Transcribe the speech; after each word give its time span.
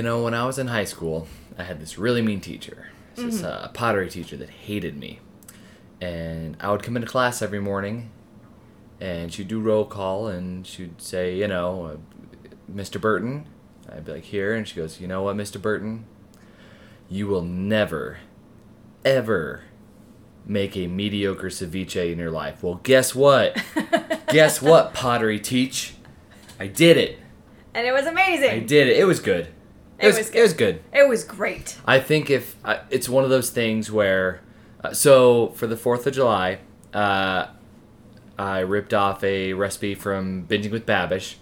You 0.00 0.04
know, 0.04 0.22
when 0.22 0.32
I 0.32 0.46
was 0.46 0.58
in 0.58 0.68
high 0.68 0.86
school, 0.86 1.28
I 1.58 1.64
had 1.64 1.78
this 1.78 1.98
really 1.98 2.22
mean 2.22 2.40
teacher. 2.40 2.86
This 3.16 3.42
uh, 3.42 3.60
a 3.64 3.68
pottery 3.68 4.08
teacher 4.08 4.34
that 4.38 4.48
hated 4.48 4.96
me. 4.96 5.20
And 6.00 6.56
I 6.58 6.70
would 6.70 6.82
come 6.82 6.96
into 6.96 7.06
class 7.06 7.42
every 7.42 7.60
morning, 7.60 8.10
and 8.98 9.30
she'd 9.30 9.48
do 9.48 9.60
roll 9.60 9.84
call, 9.84 10.26
and 10.26 10.66
she'd 10.66 11.02
say, 11.02 11.36
you 11.36 11.46
know, 11.46 11.84
uh, 11.84 11.96
Mr. 12.74 12.98
Burton. 12.98 13.44
I'd 13.92 14.06
be 14.06 14.12
like, 14.12 14.24
here. 14.24 14.54
And 14.54 14.66
she 14.66 14.74
goes, 14.74 15.02
you 15.02 15.06
know 15.06 15.22
what, 15.22 15.36
Mr. 15.36 15.60
Burton? 15.60 16.06
You 17.10 17.26
will 17.26 17.44
never, 17.44 18.20
ever 19.04 19.64
make 20.46 20.78
a 20.78 20.86
mediocre 20.86 21.48
ceviche 21.48 22.10
in 22.10 22.18
your 22.18 22.30
life. 22.30 22.62
Well, 22.62 22.80
guess 22.84 23.14
what? 23.14 23.62
guess 24.28 24.62
what, 24.62 24.94
pottery 24.94 25.38
teach? 25.38 25.92
I 26.58 26.68
did 26.68 26.96
it. 26.96 27.18
And 27.74 27.86
it 27.86 27.92
was 27.92 28.06
amazing. 28.06 28.50
I 28.50 28.58
did 28.60 28.88
it. 28.88 28.96
It 28.96 29.04
was 29.04 29.20
good. 29.20 29.48
It, 30.00 30.04
It 30.04 30.06
was, 30.08 30.18
was 30.18 30.30
it 30.30 30.42
was 30.42 30.52
good. 30.54 30.82
It 30.92 31.08
was 31.08 31.24
great. 31.24 31.78
I 31.86 32.00
think 32.00 32.30
if 32.30 32.56
uh, 32.64 32.78
it's 32.90 33.08
one 33.08 33.24
of 33.24 33.30
those 33.30 33.50
things 33.50 33.90
where, 33.90 34.40
uh, 34.82 34.92
so 34.92 35.48
for 35.50 35.66
the 35.66 35.76
Fourth 35.76 36.06
of 36.06 36.14
July, 36.14 36.58
uh, 36.94 37.46
I 38.38 38.60
ripped 38.60 38.94
off 38.94 39.22
a 39.22 39.52
recipe 39.52 39.94
from 39.94 40.46
Binging 40.46 40.70
with 40.70 40.86
Babish. 40.86 41.36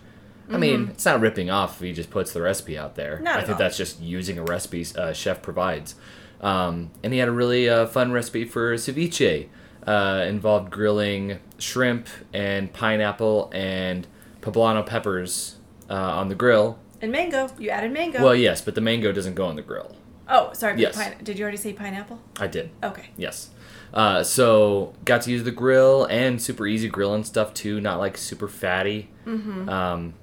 I 0.51 0.57
mean, 0.57 0.89
it's 0.89 1.05
not 1.05 1.21
ripping 1.21 1.51
off 1.51 1.77
if 1.77 1.87
he 1.87 1.93
just 1.93 2.11
puts 2.11 2.33
the 2.33 2.41
recipe 2.41 2.79
out 2.79 2.95
there. 2.95 3.17
Mm-hmm. 3.17 3.25
Not 3.25 3.37
I 3.37 3.41
think 3.41 3.53
all. 3.53 3.59
that's 3.59 3.77
just 3.77 4.01
using 4.01 4.39
a 4.39 4.43
recipe 4.43 4.87
uh, 4.97 5.13
chef 5.13 5.43
provides. 5.43 5.95
Um, 6.41 6.91
and 7.03 7.13
he 7.13 7.19
had 7.19 7.29
a 7.29 7.33
really 7.33 7.69
uh, 7.69 7.87
fun 7.87 8.13
recipe 8.13 8.45
for 8.45 8.75
ceviche. 8.75 9.49
Uh, 9.87 10.25
involved 10.29 10.71
grilling 10.71 11.39
shrimp 11.59 12.09
and 12.33 12.73
pineapple 12.73 13.51
and 13.55 14.07
poblano 14.43 14.85
peppers 14.85 15.57
uh, 15.89 15.95
on 15.95 16.29
the 16.29 16.35
grill. 16.35 16.79
And 17.01 17.13
mango. 17.13 17.49
You 17.59 17.71
added 17.71 17.93
mango. 17.93 18.23
Well, 18.23 18.35
yes, 18.35 18.61
but 18.61 18.75
the 18.75 18.81
mango 18.81 19.13
doesn't 19.13 19.35
go 19.35 19.47
on 19.47 19.57
the 19.57 19.63
grill. 19.63 19.95
oh, 20.29 20.53
sorry. 20.53 20.81
Yes. 20.81 20.97
Pine- 20.97 21.23
did 21.23 21.39
you 21.39 21.43
already 21.45 21.57
say 21.59 21.73
pineapple? 21.73 22.21
I 22.39 22.47
did. 22.49 22.71
Okay. 22.83 23.11
Yes. 23.17 23.51
Uh, 23.95 24.23
so 24.23 24.95
got 25.05 25.23
to 25.23 25.31
use 25.31 25.45
the 25.45 25.51
grill 25.51 26.05
and 26.07 26.43
super 26.43 26.67
easy 26.67 26.89
grilling 26.89 27.25
stuff 27.25 27.55
too, 27.55 27.81
not 27.81 27.99
like 27.99 28.19
super 28.19 28.47
fatty. 28.49 29.09
Mm-hmm. 29.27 29.69
Um, 29.69 30.15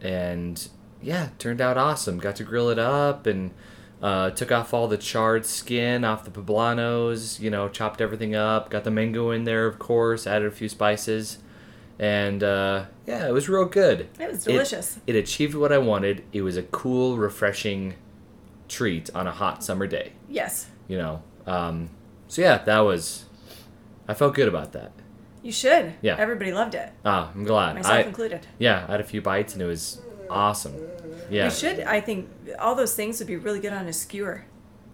and 0.00 0.68
yeah, 1.02 1.28
turned 1.38 1.60
out 1.60 1.76
awesome. 1.76 2.18
Got 2.18 2.36
to 2.36 2.44
grill 2.44 2.70
it 2.70 2.78
up 2.78 3.26
and 3.26 3.50
uh, 4.02 4.30
took 4.30 4.50
off 4.50 4.72
all 4.72 4.88
the 4.88 4.96
charred 4.96 5.44
skin 5.44 6.04
off 6.04 6.24
the 6.24 6.30
poblanos. 6.30 7.38
You 7.40 7.50
know, 7.50 7.68
chopped 7.68 8.00
everything 8.00 8.34
up. 8.34 8.70
Got 8.70 8.84
the 8.84 8.90
mango 8.90 9.30
in 9.30 9.44
there, 9.44 9.66
of 9.66 9.78
course. 9.78 10.26
Added 10.26 10.48
a 10.48 10.50
few 10.50 10.68
spices, 10.70 11.38
and 12.00 12.42
uh, 12.42 12.86
yeah, 13.06 13.28
it 13.28 13.32
was 13.32 13.48
real 13.48 13.66
good. 13.66 14.08
It 14.18 14.30
was 14.30 14.42
delicious. 14.42 14.98
It, 15.06 15.14
achieved 15.14 15.54
what 15.54 15.70
I 15.70 15.78
wanted. 15.78 16.24
It 16.32 16.40
was 16.40 16.56
a 16.56 16.62
cool, 16.62 17.18
refreshing 17.18 17.94
treat 18.68 19.10
on 19.14 19.26
a 19.26 19.32
hot 19.32 19.62
summer 19.62 19.86
day 19.86 20.12
yes. 20.28 20.68
you 20.88 20.96
know. 20.96 21.22
Um, 21.46 21.90
so 22.28 22.40
yeah, 22.42 22.58
that 22.58 22.80
was. 22.80 23.26
I 24.08 24.14
felt 24.14 24.34
good 24.34 24.48
about 24.48 24.72
that. 24.72 24.92
You 25.42 25.52
should. 25.52 25.94
Yeah. 26.00 26.16
Everybody 26.18 26.52
loved 26.52 26.74
it. 26.74 26.90
Ah, 27.04 27.30
I'm 27.34 27.44
glad. 27.44 27.76
Myself 27.76 27.94
I, 27.94 28.00
included. 28.02 28.46
yeah, 28.58 28.84
I 28.88 28.92
had 28.92 29.00
a 29.00 29.04
few 29.04 29.20
bites 29.22 29.52
and 29.52 29.62
it 29.62 29.66
was 29.66 30.00
awesome. 30.28 30.74
Yeah, 31.30 31.44
You 31.44 31.50
should. 31.50 31.80
I 31.80 32.00
think 32.00 32.28
all 32.58 32.74
those 32.74 32.94
things 32.94 33.18
would 33.18 33.28
be 33.28 33.36
really 33.36 33.60
good 33.60 33.72
on 33.72 33.86
a 33.86 33.92
skewer. 33.92 34.44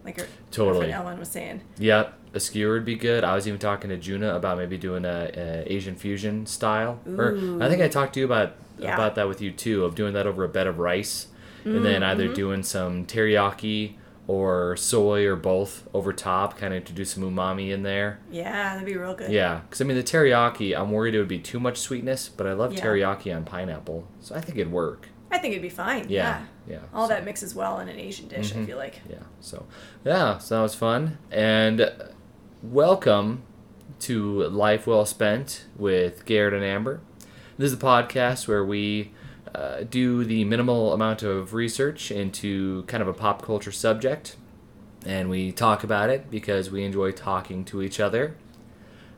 Like 0.04 0.18
our, 0.18 0.24
our 0.24 0.30
Totally. 0.50 0.78
friend 0.78 0.92
Ellen 0.92 1.18
was 1.18 1.28
saying. 1.30 1.62
yeah. 1.78 2.10
A 2.36 2.40
skewer 2.40 2.74
would 2.74 2.84
be 2.84 2.96
good. 2.96 3.24
I 3.24 3.34
was 3.34 3.48
even 3.48 3.58
talking 3.58 3.88
to 3.88 3.96
Juna 3.96 4.34
about 4.36 4.58
maybe 4.58 4.76
doing 4.76 5.06
a, 5.06 5.30
a 5.34 5.72
Asian 5.72 5.96
fusion 5.96 6.44
style. 6.44 7.00
Or 7.06 7.34
I 7.62 7.68
think 7.70 7.80
I 7.80 7.88
talked 7.88 8.12
to 8.14 8.20
you 8.20 8.26
about 8.26 8.52
Yeah. 8.78 8.94
about 8.94 9.14
that 9.14 9.26
with 9.26 9.40
you 9.40 9.50
too 9.52 9.86
of 9.86 9.94
doing 9.94 10.12
that 10.12 10.26
over 10.26 10.44
a 10.44 10.48
bed 10.50 10.66
of 10.66 10.78
rice, 10.78 11.28
and 11.64 11.82
then 11.84 12.02
Mm-hmm. 12.02 12.10
either 12.10 12.28
doing 12.34 12.62
some 12.62 13.06
teriyaki 13.06 13.94
or 14.26 14.76
soy 14.76 15.24
or 15.24 15.34
both 15.36 15.88
over 15.94 16.12
top, 16.12 16.58
kind 16.58 16.74
of 16.74 16.78
introduce 16.78 17.12
some 17.12 17.22
umami 17.22 17.70
in 17.70 17.82
there. 17.84 18.18
Yeah, 18.30 18.74
that'd 18.74 18.84
be 18.84 18.96
real 18.98 19.14
good. 19.14 19.30
Yeah, 19.30 19.60
because 19.64 19.80
I 19.80 19.84
mean 19.84 19.96
the 19.96 20.02
teriyaki, 20.02 20.78
I'm 20.78 20.90
worried 20.90 21.14
it 21.14 21.18
would 21.20 21.28
be 21.28 21.38
too 21.38 21.58
much 21.58 21.78
sweetness, 21.78 22.28
but 22.28 22.46
I 22.46 22.52
love 22.52 22.74
Yeah. 22.74 22.84
teriyaki 22.84 23.34
on 23.34 23.44
pineapple, 23.44 24.06
so 24.20 24.34
I 24.34 24.40
think 24.42 24.58
it'd 24.58 24.70
work. 24.72 25.08
I 25.30 25.38
think 25.38 25.52
it'd 25.52 25.62
be 25.62 25.68
fine. 25.70 26.06
Yeah, 26.10 26.42
Yeah. 26.68 26.72
yeah. 26.74 26.78
All 26.92 27.08
so- 27.08 27.14
that 27.14 27.24
mixes 27.24 27.54
well 27.54 27.78
in 27.80 27.88
an 27.88 27.98
Asian 27.98 28.28
dish, 28.28 28.52
I 28.52 28.56
Mhm. 28.58 28.66
feel 28.66 28.76
like. 28.78 29.00
Yeah, 29.08 29.16
so 29.40 29.64
yeah, 30.04 30.36
so 30.38 30.56
that 30.56 30.62
was 30.62 30.74
fun, 30.74 31.16
and 31.30 31.90
welcome 32.62 33.42
to 34.00 34.44
Life 34.44 34.86
Well 34.86 35.04
Spent 35.04 35.66
with 35.76 36.24
Garrett 36.24 36.54
and 36.54 36.64
Amber. 36.64 37.00
This 37.58 37.72
is 37.72 37.78
a 37.78 37.82
podcast 37.82 38.48
where 38.48 38.64
we 38.64 39.12
uh, 39.54 39.82
do 39.88 40.24
the 40.24 40.44
minimal 40.44 40.92
amount 40.92 41.22
of 41.22 41.54
research 41.54 42.10
into 42.10 42.82
kind 42.84 43.02
of 43.02 43.08
a 43.08 43.12
pop 43.12 43.42
culture 43.42 43.72
subject, 43.72 44.36
and 45.04 45.30
we 45.30 45.52
talk 45.52 45.84
about 45.84 46.10
it 46.10 46.30
because 46.30 46.70
we 46.70 46.84
enjoy 46.84 47.12
talking 47.12 47.64
to 47.66 47.82
each 47.82 48.00
other. 48.00 48.36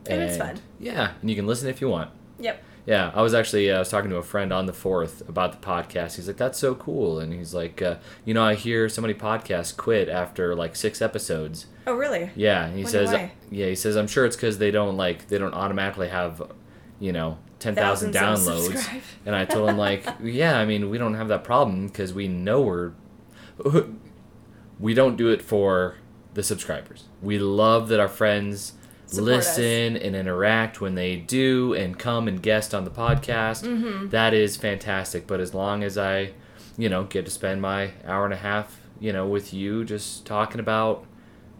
And 0.09 0.21
it's 0.21 0.37
fun. 0.37 0.59
Yeah, 0.79 1.11
and 1.21 1.29
you 1.29 1.35
can 1.35 1.45
listen 1.45 1.69
if 1.69 1.81
you 1.81 1.89
want. 1.89 2.11
Yep. 2.39 2.63
Yeah, 2.89 3.11
I 3.13 3.21
was 3.21 3.35
actually 3.35 3.69
uh, 3.69 3.75
I 3.75 3.79
was 3.79 3.89
talking 3.89 4.09
to 4.09 4.15
a 4.15 4.23
friend 4.23 4.51
on 4.51 4.65
the 4.65 4.73
fourth 4.73 5.21
about 5.29 5.51
the 5.51 5.63
podcast. 5.63 6.15
He's 6.15 6.25
like, 6.25 6.37
"That's 6.37 6.57
so 6.57 6.73
cool," 6.73 7.19
and 7.19 7.31
he's 7.31 7.53
like, 7.53 7.83
uh, 7.83 7.97
"You 8.25 8.33
know, 8.33 8.43
I 8.43 8.55
hear 8.55 8.89
so 8.89 8.99
many 8.99 9.13
podcasts 9.13 9.77
quit 9.77 10.09
after 10.09 10.55
like 10.55 10.75
six 10.75 10.99
episodes." 10.99 11.67
Oh, 11.85 11.93
really? 11.93 12.31
Yeah, 12.35 12.65
and 12.65 12.75
he 12.75 12.83
Wonder 12.85 13.05
says, 13.05 13.11
why. 13.11 13.31
"Yeah," 13.51 13.67
he 13.67 13.75
says, 13.75 13.95
"I'm 13.95 14.07
sure 14.07 14.25
it's 14.25 14.35
because 14.35 14.57
they 14.57 14.71
don't 14.71 14.97
like 14.97 15.27
they 15.27 15.37
don't 15.37 15.53
automatically 15.53 16.07
have, 16.07 16.41
you 16.99 17.11
know, 17.11 17.37
ten 17.59 17.75
thousand 17.75 18.11
downloads." 18.11 18.83
And 19.23 19.35
I 19.35 19.45
told 19.45 19.69
him 19.69 19.77
like, 19.77 20.07
"Yeah, 20.23 20.57
I 20.57 20.65
mean, 20.65 20.89
we 20.89 20.97
don't 20.97 21.13
have 21.13 21.27
that 21.27 21.43
problem 21.43 21.85
because 21.89 22.11
we 22.11 22.27
know 22.27 22.61
we're, 22.61 22.93
we 24.79 24.95
don't 24.95 25.15
do 25.15 25.29
it 25.29 25.43
for 25.43 25.97
the 26.33 26.41
subscribers. 26.41 27.03
We 27.21 27.37
love 27.37 27.87
that 27.89 27.99
our 27.99 28.09
friends." 28.09 28.73
Support 29.11 29.31
us. 29.33 29.57
listen 29.57 29.97
and 29.97 30.15
interact 30.15 30.81
when 30.81 30.95
they 30.95 31.15
do 31.15 31.73
and 31.73 31.97
come 31.97 32.27
and 32.27 32.41
guest 32.41 32.73
on 32.73 32.83
the 32.85 32.91
podcast. 32.91 33.63
Mm-hmm. 33.63 34.09
That 34.09 34.33
is 34.33 34.55
fantastic. 34.57 35.25
But 35.27 35.39
as 35.39 35.53
long 35.53 35.83
as 35.83 35.97
I, 35.97 36.31
you 36.77 36.89
know, 36.89 37.03
get 37.03 37.25
to 37.25 37.31
spend 37.31 37.61
my 37.61 37.91
hour 38.05 38.25
and 38.25 38.33
a 38.33 38.37
half, 38.37 38.79
you 38.99 39.11
know, 39.11 39.27
with 39.27 39.53
you 39.53 39.83
just 39.83 40.25
talking 40.25 40.59
about 40.59 41.05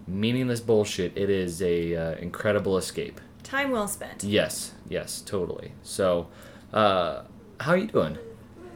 meaningless 0.08 0.60
bullshit, 0.60 1.18
it 1.18 1.30
is 1.30 1.62
a 1.62 1.96
uh, 1.96 2.12
incredible 2.16 2.78
escape. 2.78 3.20
Time 3.44 3.72
well 3.72 3.88
spent. 3.88 4.24
Yes, 4.24 4.74
yes, 4.88 5.22
totally. 5.22 5.72
So, 5.82 6.28
uh, 6.74 7.24
how 7.60 7.72
are 7.72 7.78
you 7.78 7.88
doing? 7.88 8.18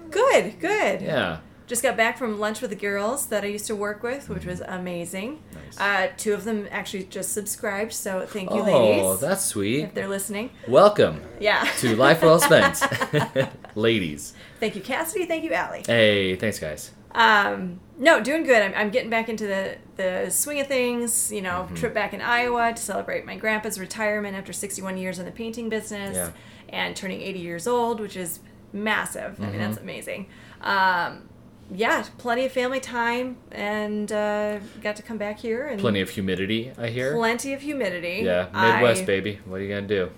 Good, 0.09 0.59
good. 0.59 1.01
Yeah. 1.01 1.39
Just 1.73 1.81
got 1.81 1.97
back 1.97 2.19
from 2.19 2.39
lunch 2.39 2.61
with 2.61 2.69
the 2.69 2.75
girls 2.75 3.25
that 3.29 3.43
I 3.43 3.47
used 3.47 3.65
to 3.65 3.75
work 3.75 4.03
with, 4.03 4.29
which 4.29 4.45
was 4.45 4.61
amazing. 4.61 5.41
Nice. 5.55 5.79
Uh, 5.79 6.11
two 6.17 6.35
of 6.35 6.43
them 6.43 6.67
actually 6.69 7.05
just 7.05 7.33
subscribed, 7.33 7.93
so 7.93 8.27
thank 8.27 8.51
you, 8.51 8.59
oh, 8.59 8.63
ladies, 8.63 9.01
Oh, 9.03 9.15
that's 9.15 9.43
sweet. 9.43 9.85
if 9.85 9.93
they're 9.95 10.07
listening. 10.07 10.51
Welcome 10.67 11.23
Yeah. 11.39 11.63
to 11.79 11.95
Life 11.95 12.21
Well 12.21 12.37
Spent, 12.39 12.79
ladies. 13.75 14.35
thank 14.59 14.75
you, 14.75 14.81
Cassidy. 14.83 15.25
Thank 15.25 15.43
you, 15.45 15.51
Allie. 15.53 15.81
Hey, 15.87 16.35
thanks, 16.35 16.59
guys. 16.59 16.91
Um, 17.15 17.79
no, 17.97 18.21
doing 18.21 18.43
good. 18.43 18.61
I'm, 18.61 18.73
I'm 18.75 18.89
getting 18.91 19.09
back 19.09 19.27
into 19.27 19.47
the, 19.47 19.77
the 19.95 20.29
swing 20.29 20.59
of 20.59 20.67
things. 20.67 21.31
You 21.31 21.41
know, 21.41 21.63
Mm-hmm. 21.63 21.73
trip 21.75 21.95
back 21.95 22.13
in 22.13 22.21
Iowa 22.21 22.73
to 22.75 22.79
celebrate 22.79 23.25
my 23.25 23.35
grandpa's 23.35 23.79
retirement 23.79 24.37
after 24.37 24.53
61 24.53 24.97
years 24.97 25.17
in 25.17 25.25
the 25.25 25.31
painting 25.31 25.69
business 25.69 26.15
Yeah. 26.15 26.29
and 26.69 26.95
turning 26.95 27.19
80 27.23 27.39
years 27.39 27.65
old, 27.65 27.99
which 27.99 28.15
is 28.15 28.41
massive. 28.71 29.39
I 29.41 29.45
mean, 29.49 29.57
that's 29.57 29.77
Mm-hmm. 29.77 29.83
amazing. 29.83 30.25
Um, 30.61 31.29
yeah, 31.71 32.05
plenty 32.17 32.45
of 32.45 32.51
family 32.51 32.79
time 32.79 33.37
and 33.51 34.11
uh, 34.11 34.59
got 34.81 34.95
to 34.97 35.03
come 35.03 35.17
back 35.17 35.39
here 35.39 35.67
and 35.67 35.79
Plenty 35.79 36.01
of 36.01 36.09
humidity, 36.09 36.71
I 36.77 36.87
hear. 36.89 37.13
plenty 37.15 37.53
of 37.53 37.61
humidity. 37.61 38.21
Yeah, 38.23 38.49
Midwest, 38.53 39.03
I- 39.03 39.05
baby. 39.05 39.39
What 39.45 39.57
are 39.59 39.63
you 39.63 39.73
gonna 39.73 39.87
do? 39.87 40.11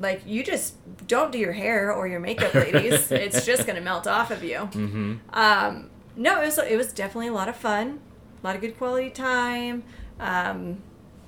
Like, 0.00 0.22
you 0.24 0.44
just 0.44 0.76
don't 1.08 1.32
do 1.32 1.38
your 1.38 1.52
hair 1.52 1.92
or 1.92 2.06
your 2.06 2.20
makeup, 2.20 2.54
ladies. 2.54 3.10
it's 3.12 3.44
just 3.44 3.66
going 3.66 3.74
to 3.74 3.82
melt 3.82 4.06
off 4.06 4.30
of 4.30 4.44
you. 4.44 4.58
Mm-hmm. 4.58 5.14
Um, 5.32 5.90
no, 6.14 6.40
it 6.40 6.44
was 6.44 6.58
it 6.58 6.76
was 6.76 6.92
definitely 6.92 7.26
a 7.26 7.32
lot 7.32 7.48
of 7.48 7.56
fun, 7.56 7.98
a 8.40 8.46
lot 8.46 8.54
of 8.54 8.60
good 8.60 8.78
quality 8.78 9.10
time. 9.10 9.82
Um, 10.20 10.82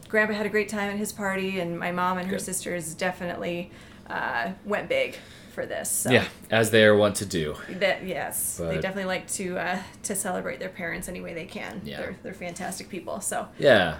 Grandpa 0.08 0.34
had 0.34 0.46
a 0.46 0.50
great 0.50 0.68
time 0.68 0.88
at 0.90 0.98
his 0.98 1.12
party, 1.12 1.58
and 1.58 1.78
my 1.80 1.90
mom 1.90 2.18
and 2.18 2.28
her 2.28 2.36
Good. 2.36 2.44
sisters 2.44 2.94
definitely 2.94 3.72
uh, 4.08 4.52
went 4.64 4.88
big 4.88 5.16
for 5.60 5.66
this. 5.66 5.90
So 5.90 6.10
Yeah, 6.10 6.26
as 6.50 6.70
they 6.70 6.84
are 6.84 6.96
wont 6.96 7.16
to 7.16 7.26
do. 7.26 7.54
that 7.68 8.04
yes, 8.06 8.56
they 8.56 8.76
definitely 8.76 9.04
like 9.04 9.28
to 9.32 9.58
uh, 9.58 9.78
to 10.04 10.14
celebrate 10.14 10.58
their 10.58 10.68
parents 10.70 11.08
any 11.08 11.20
way 11.20 11.34
they 11.34 11.46
can. 11.46 11.82
Yeah. 11.84 11.98
They're 11.98 12.16
they're 12.22 12.34
fantastic 12.34 12.88
people. 12.88 13.20
So 13.20 13.48
Yeah. 13.58 13.98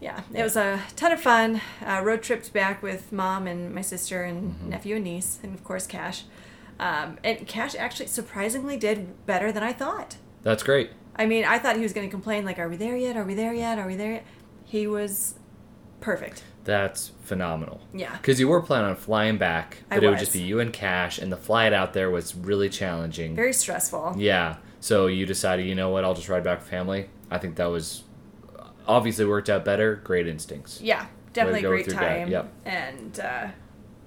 yeah, 0.00 0.20
it 0.34 0.42
was 0.42 0.56
a 0.56 0.80
ton 0.96 1.12
of 1.12 1.20
fun. 1.20 1.60
Uh, 1.86 2.00
road 2.04 2.22
tripped 2.22 2.52
back 2.52 2.82
with 2.82 3.12
mom 3.12 3.46
and 3.46 3.74
my 3.74 3.82
sister 3.82 4.22
and 4.24 4.54
Mm-hmm. 4.54 4.68
nephew 4.70 4.96
and 4.96 5.04
niece, 5.04 5.38
and 5.42 5.54
of 5.54 5.62
course 5.64 5.86
Cash. 5.86 6.24
Um, 6.78 7.18
and 7.24 7.46
Cash 7.46 7.74
actually 7.74 8.08
surprisingly 8.08 8.76
did 8.76 9.24
better 9.26 9.50
than 9.52 9.62
I 9.62 9.72
thought. 9.72 10.16
That's 10.42 10.62
great. 10.62 10.90
I 11.18 11.24
mean, 11.24 11.44
I 11.44 11.58
thought 11.58 11.76
he 11.76 11.82
was 11.82 11.94
going 11.94 12.06
to 12.06 12.10
complain, 12.10 12.44
like, 12.44 12.58
"Are 12.58 12.68
we 12.68 12.76
there 12.76 12.96
yet? 12.96 13.16
Are 13.16 13.24
we 13.24 13.34
there 13.34 13.54
yet? 13.54 13.78
Are 13.78 13.86
we 13.86 13.96
there 13.96 14.12
yet?" 14.12 14.24
He 14.66 14.86
was 14.86 15.34
perfect. 16.00 16.42
That's 16.66 17.12
phenomenal. 17.22 17.80
Yeah. 17.94 18.14
Because 18.16 18.38
you 18.40 18.48
were 18.48 18.60
planning 18.60 18.90
on 18.90 18.96
flying 18.96 19.38
back, 19.38 19.78
but 19.88 20.02
it 20.02 20.08
would 20.08 20.18
just 20.18 20.32
be 20.32 20.40
you 20.40 20.60
and 20.60 20.72
Cash, 20.72 21.18
and 21.18 21.32
the 21.32 21.36
flight 21.36 21.72
out 21.72 21.92
there 21.94 22.10
was 22.10 22.34
really 22.34 22.68
challenging. 22.68 23.34
Very 23.34 23.52
stressful. 23.52 24.16
yeah. 24.18 24.56
So 24.80 25.06
you 25.06 25.26
decided, 25.26 25.66
you 25.66 25.74
know 25.74 25.90
what, 25.90 26.04
I'll 26.04 26.14
just 26.14 26.28
ride 26.28 26.44
back 26.44 26.58
with 26.60 26.68
family. 26.68 27.08
I 27.30 27.38
think 27.38 27.56
that 27.56 27.66
was 27.66 28.02
obviously 28.86 29.24
worked 29.24 29.48
out 29.48 29.64
better. 29.64 29.96
Great 29.96 30.28
instincts. 30.28 30.80
Yeah, 30.80 31.06
definitely 31.32 31.62
great 31.62 31.86
with 31.86 31.94
your 31.94 32.02
dad, 32.02 32.18
time. 32.18 32.30
yep. 32.30 32.52
And 32.64 33.20
uh, 33.20 33.48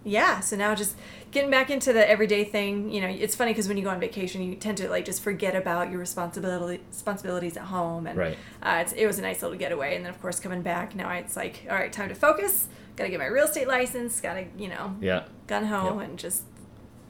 yeah, 0.03 0.39
so 0.39 0.55
now 0.55 0.73
just 0.75 0.95
getting 1.31 1.51
back 1.51 1.69
into 1.69 1.91
the 1.93 2.09
everyday 2.09 2.43
thing. 2.43 2.89
You 2.89 3.01
know, 3.01 3.07
it's 3.07 3.35
funny 3.35 3.51
because 3.51 3.67
when 3.67 3.77
you 3.77 3.83
go 3.83 3.89
on 3.89 3.99
vacation, 3.99 4.41
you 4.41 4.55
tend 4.55 4.77
to 4.77 4.89
like 4.89 5.05
just 5.05 5.21
forget 5.21 5.55
about 5.55 5.89
your 5.91 5.99
responsibility 5.99 6.81
responsibilities 6.89 7.57
at 7.57 7.63
home. 7.63 8.07
And 8.07 8.17
Right. 8.17 8.37
uh, 8.63 8.79
it's, 8.81 8.93
it 8.93 9.05
was 9.05 9.19
a 9.19 9.21
nice 9.21 9.41
little 9.41 9.57
getaway. 9.57 9.95
And 9.95 10.05
then 10.05 10.13
of 10.13 10.21
course 10.21 10.39
coming 10.39 10.61
back 10.61 10.95
now, 10.95 11.11
it's 11.11 11.35
like 11.35 11.65
all 11.69 11.75
right, 11.75 11.91
time 11.91 12.09
to 12.09 12.15
focus. 12.15 12.67
Got 12.95 13.05
to 13.05 13.09
get 13.11 13.19
my 13.19 13.25
real 13.27 13.45
estate 13.45 13.67
license. 13.67 14.19
Got 14.21 14.35
to 14.35 14.45
you 14.57 14.69
know 14.69 14.95
Yeah. 15.01 15.23
gun 15.47 15.65
home 15.65 15.99
Yep. 15.99 16.09
and 16.09 16.19
just 16.19 16.43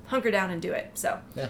hunker 0.08 0.32
down 0.32 0.50
and 0.50 0.62
do 0.62 0.72
it. 0.72 0.92
So 0.96 1.20
Yeah. 1.36 1.50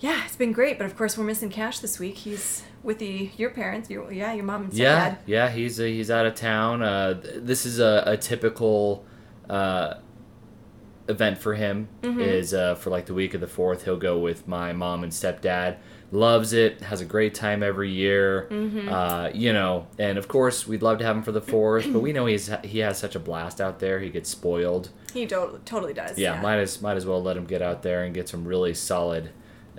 yeah, 0.00 0.22
it's 0.24 0.36
been 0.36 0.52
great. 0.52 0.78
But 0.78 0.86
of 0.86 0.96
course 0.96 1.16
we're 1.18 1.24
missing 1.24 1.50
Cash 1.50 1.78
this 1.80 1.98
week. 1.98 2.16
He's 2.18 2.62
with 2.82 2.98
the 2.98 3.30
your 3.36 3.50
parents. 3.50 3.90
Your 3.90 4.10
yeah, 4.10 4.32
your 4.32 4.44
mom 4.44 4.64
and. 4.64 4.74
Yeah, 4.74 5.16
yeah, 5.26 5.50
he's 5.50 5.78
uh, 5.78 5.84
he's 5.84 6.10
out 6.10 6.24
of 6.26 6.34
town. 6.34 6.82
Uh, 6.82 7.20
th- 7.20 7.34
this 7.38 7.64
is 7.66 7.78
a, 7.80 8.02
a 8.06 8.16
typical 8.16 9.04
uh, 9.48 9.94
event 11.08 11.38
for 11.38 11.54
him. 11.54 11.88
Mm-hmm. 12.02 12.20
Is 12.20 12.54
uh, 12.54 12.74
for 12.76 12.90
like 12.90 13.06
the 13.06 13.14
week 13.14 13.34
of 13.34 13.40
the 13.40 13.46
fourth, 13.46 13.84
he'll 13.84 13.96
go 13.96 14.18
with 14.18 14.46
my 14.48 14.72
mom 14.72 15.02
and 15.04 15.12
stepdad. 15.12 15.76
Loves 16.12 16.52
it, 16.52 16.80
has 16.82 17.00
a 17.00 17.04
great 17.04 17.34
time 17.34 17.62
every 17.62 17.90
year. 17.90 18.46
Mm-hmm. 18.50 18.88
Uh, 18.88 19.30
you 19.34 19.52
know, 19.52 19.88
and 19.98 20.16
of 20.16 20.28
course 20.28 20.64
we'd 20.66 20.82
love 20.82 20.98
to 20.98 21.04
have 21.04 21.16
him 21.16 21.22
for 21.24 21.32
the 21.32 21.40
fourth, 21.52 21.92
but 21.92 22.00
we 22.00 22.12
know 22.12 22.26
he's 22.26 22.50
he 22.62 22.78
has 22.80 22.98
such 22.98 23.14
a 23.16 23.18
blast 23.18 23.60
out 23.60 23.80
there. 23.80 23.98
He 24.00 24.10
gets 24.10 24.28
spoiled. 24.30 24.90
He 25.12 25.26
to- 25.26 25.60
totally 25.64 25.92
does. 25.94 26.18
Yeah, 26.18 26.40
might 26.40 26.58
as 26.58 26.80
might 26.80 26.96
as 26.96 27.04
well 27.06 27.22
let 27.22 27.36
him 27.36 27.46
get 27.46 27.62
out 27.62 27.82
there 27.82 28.04
and 28.04 28.14
get 28.14 28.28
some 28.28 28.44
really 28.46 28.74
solid 28.74 29.30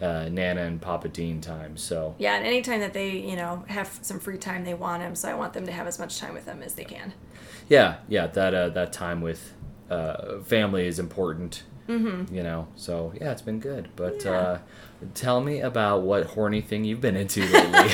uh, 0.01 0.28
Nana 0.30 0.63
and 0.63 0.81
Papa 0.81 1.07
Dean 1.07 1.39
time. 1.39 1.78
So 1.78 2.16
Yeah, 2.18 2.36
and 2.36 2.45
anytime 2.45 2.81
that 2.81 2.92
they, 2.94 3.12
you 3.12 3.38
know, 3.38 3.63
have 3.68 3.98
some 4.01 4.19
free 4.19 4.38
time, 4.38 4.66
they 4.66 4.74
want 4.74 5.01
him. 5.04 5.16
So 5.16 5.30
I 5.30 5.36
want 5.36 5.54
them 5.54 5.66
to 5.68 5.71
have 5.71 5.88
as 5.88 6.00
much 6.00 6.19
time 6.19 6.33
with 6.33 6.45
him 6.45 6.62
as 6.62 6.74
they 6.75 6.83
can. 6.83 7.13
yeah, 7.69 7.98
yeah, 8.10 8.28
that 8.28 8.54
uh, 8.54 8.69
that 8.69 8.92
time 8.92 9.21
with 9.21 9.54
uh, 9.90 10.40
family 10.40 10.88
is 10.88 11.00
important. 11.00 11.64
Mm-hmm. 11.88 12.34
You 12.34 12.42
know, 12.42 12.68
so 12.76 13.14
yeah, 13.22 13.32
it's 13.32 13.44
been 13.44 13.60
good. 13.60 13.90
But 13.96 14.26
Yeah. 14.26 14.32
uh, 14.32 14.60
tell 15.14 15.42
me 15.42 15.62
about 15.62 16.02
what 16.02 16.26
horny 16.26 16.62
thing 16.62 16.84
you've 16.84 17.02
been 17.02 17.16
into 17.16 17.42
lately. 17.42 17.90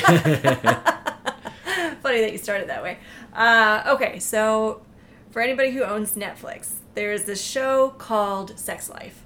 Funny 2.02 2.20
that 2.20 2.32
you 2.32 2.38
started 2.38 2.68
that 2.68 2.82
way. 2.82 2.98
Uh, 3.34 3.82
okay, 3.94 4.18
so 4.18 4.82
for 5.30 5.40
anybody 5.42 5.70
who 5.70 5.82
owns 5.82 6.14
Netflix, 6.14 6.74
there's 6.94 7.24
this 7.24 7.42
show 7.42 7.90
called 7.90 8.58
Sex 8.58 8.88
Life. 8.90 9.24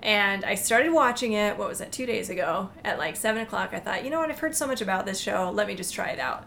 And 0.00 0.44
I 0.44 0.54
started 0.54 0.92
watching 0.92 1.32
it, 1.32 1.56
what 1.56 1.68
was 1.68 1.80
it, 1.80 1.92
two 1.92 2.06
days 2.06 2.28
ago 2.30 2.70
at 2.84 2.98
like 2.98 3.16
7 3.16 3.42
o'clock. 3.42 3.70
I 3.72 3.80
thought, 3.80 4.04
you 4.04 4.10
know 4.10 4.20
what, 4.20 4.30
I've 4.30 4.38
heard 4.38 4.54
so 4.54 4.66
much 4.66 4.80
about 4.80 5.06
this 5.06 5.18
show, 5.18 5.50
let 5.52 5.66
me 5.66 5.74
just 5.74 5.94
try 5.94 6.08
it 6.08 6.18
out. 6.18 6.44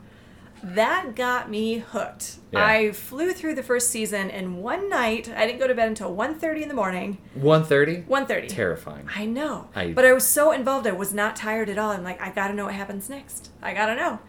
That 0.63 1.15
got 1.15 1.49
me 1.49 1.77
hooked. 1.79 2.37
Yeah. 2.51 2.65
I 2.65 2.91
flew 2.91 3.31
through 3.33 3.55
the 3.55 3.63
first 3.63 3.89
season 3.89 4.31
and 4.31 4.57
one 4.61 4.89
night. 4.89 5.29
I 5.35 5.45
didn't 5.45 5.59
go 5.59 5.67
to 5.67 5.75
bed 5.75 5.87
until 5.87 6.13
1.30 6.15 6.63
in 6.63 6.67
the 6.67 6.73
morning. 6.73 7.19
One 7.35 7.63
thirty. 7.63 8.01
1.30. 8.03 8.47
Terrifying. 8.49 9.07
I 9.15 9.25
know. 9.25 9.69
I- 9.75 9.93
but 9.93 10.03
I 10.05 10.13
was 10.13 10.27
so 10.27 10.51
involved. 10.51 10.87
I 10.87 10.91
was 10.93 11.13
not 11.13 11.35
tired 11.35 11.69
at 11.69 11.77
all. 11.77 11.91
I'm 11.91 12.03
like, 12.03 12.19
I 12.21 12.31
gotta 12.31 12.53
know 12.53 12.65
what 12.65 12.73
happens 12.73 13.09
next. 13.09 13.51
I 13.61 13.73
gotta 13.73 13.95
know. 13.95 14.19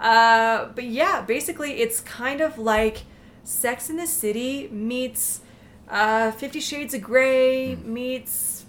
Uh, 0.00 0.66
but 0.74 0.84
yeah, 0.84 1.22
basically, 1.22 1.74
it's 1.80 2.00
kind 2.00 2.40
of 2.40 2.58
like 2.58 3.04
Sex 3.44 3.88
in 3.88 3.96
the 3.96 4.06
City 4.06 4.68
meets 4.72 5.40
uh, 5.88 6.32
Fifty 6.32 6.60
Shades 6.60 6.92
of 6.94 7.00
Grey 7.02 7.74
Hmm. 7.76 7.94
meets, 7.94 8.64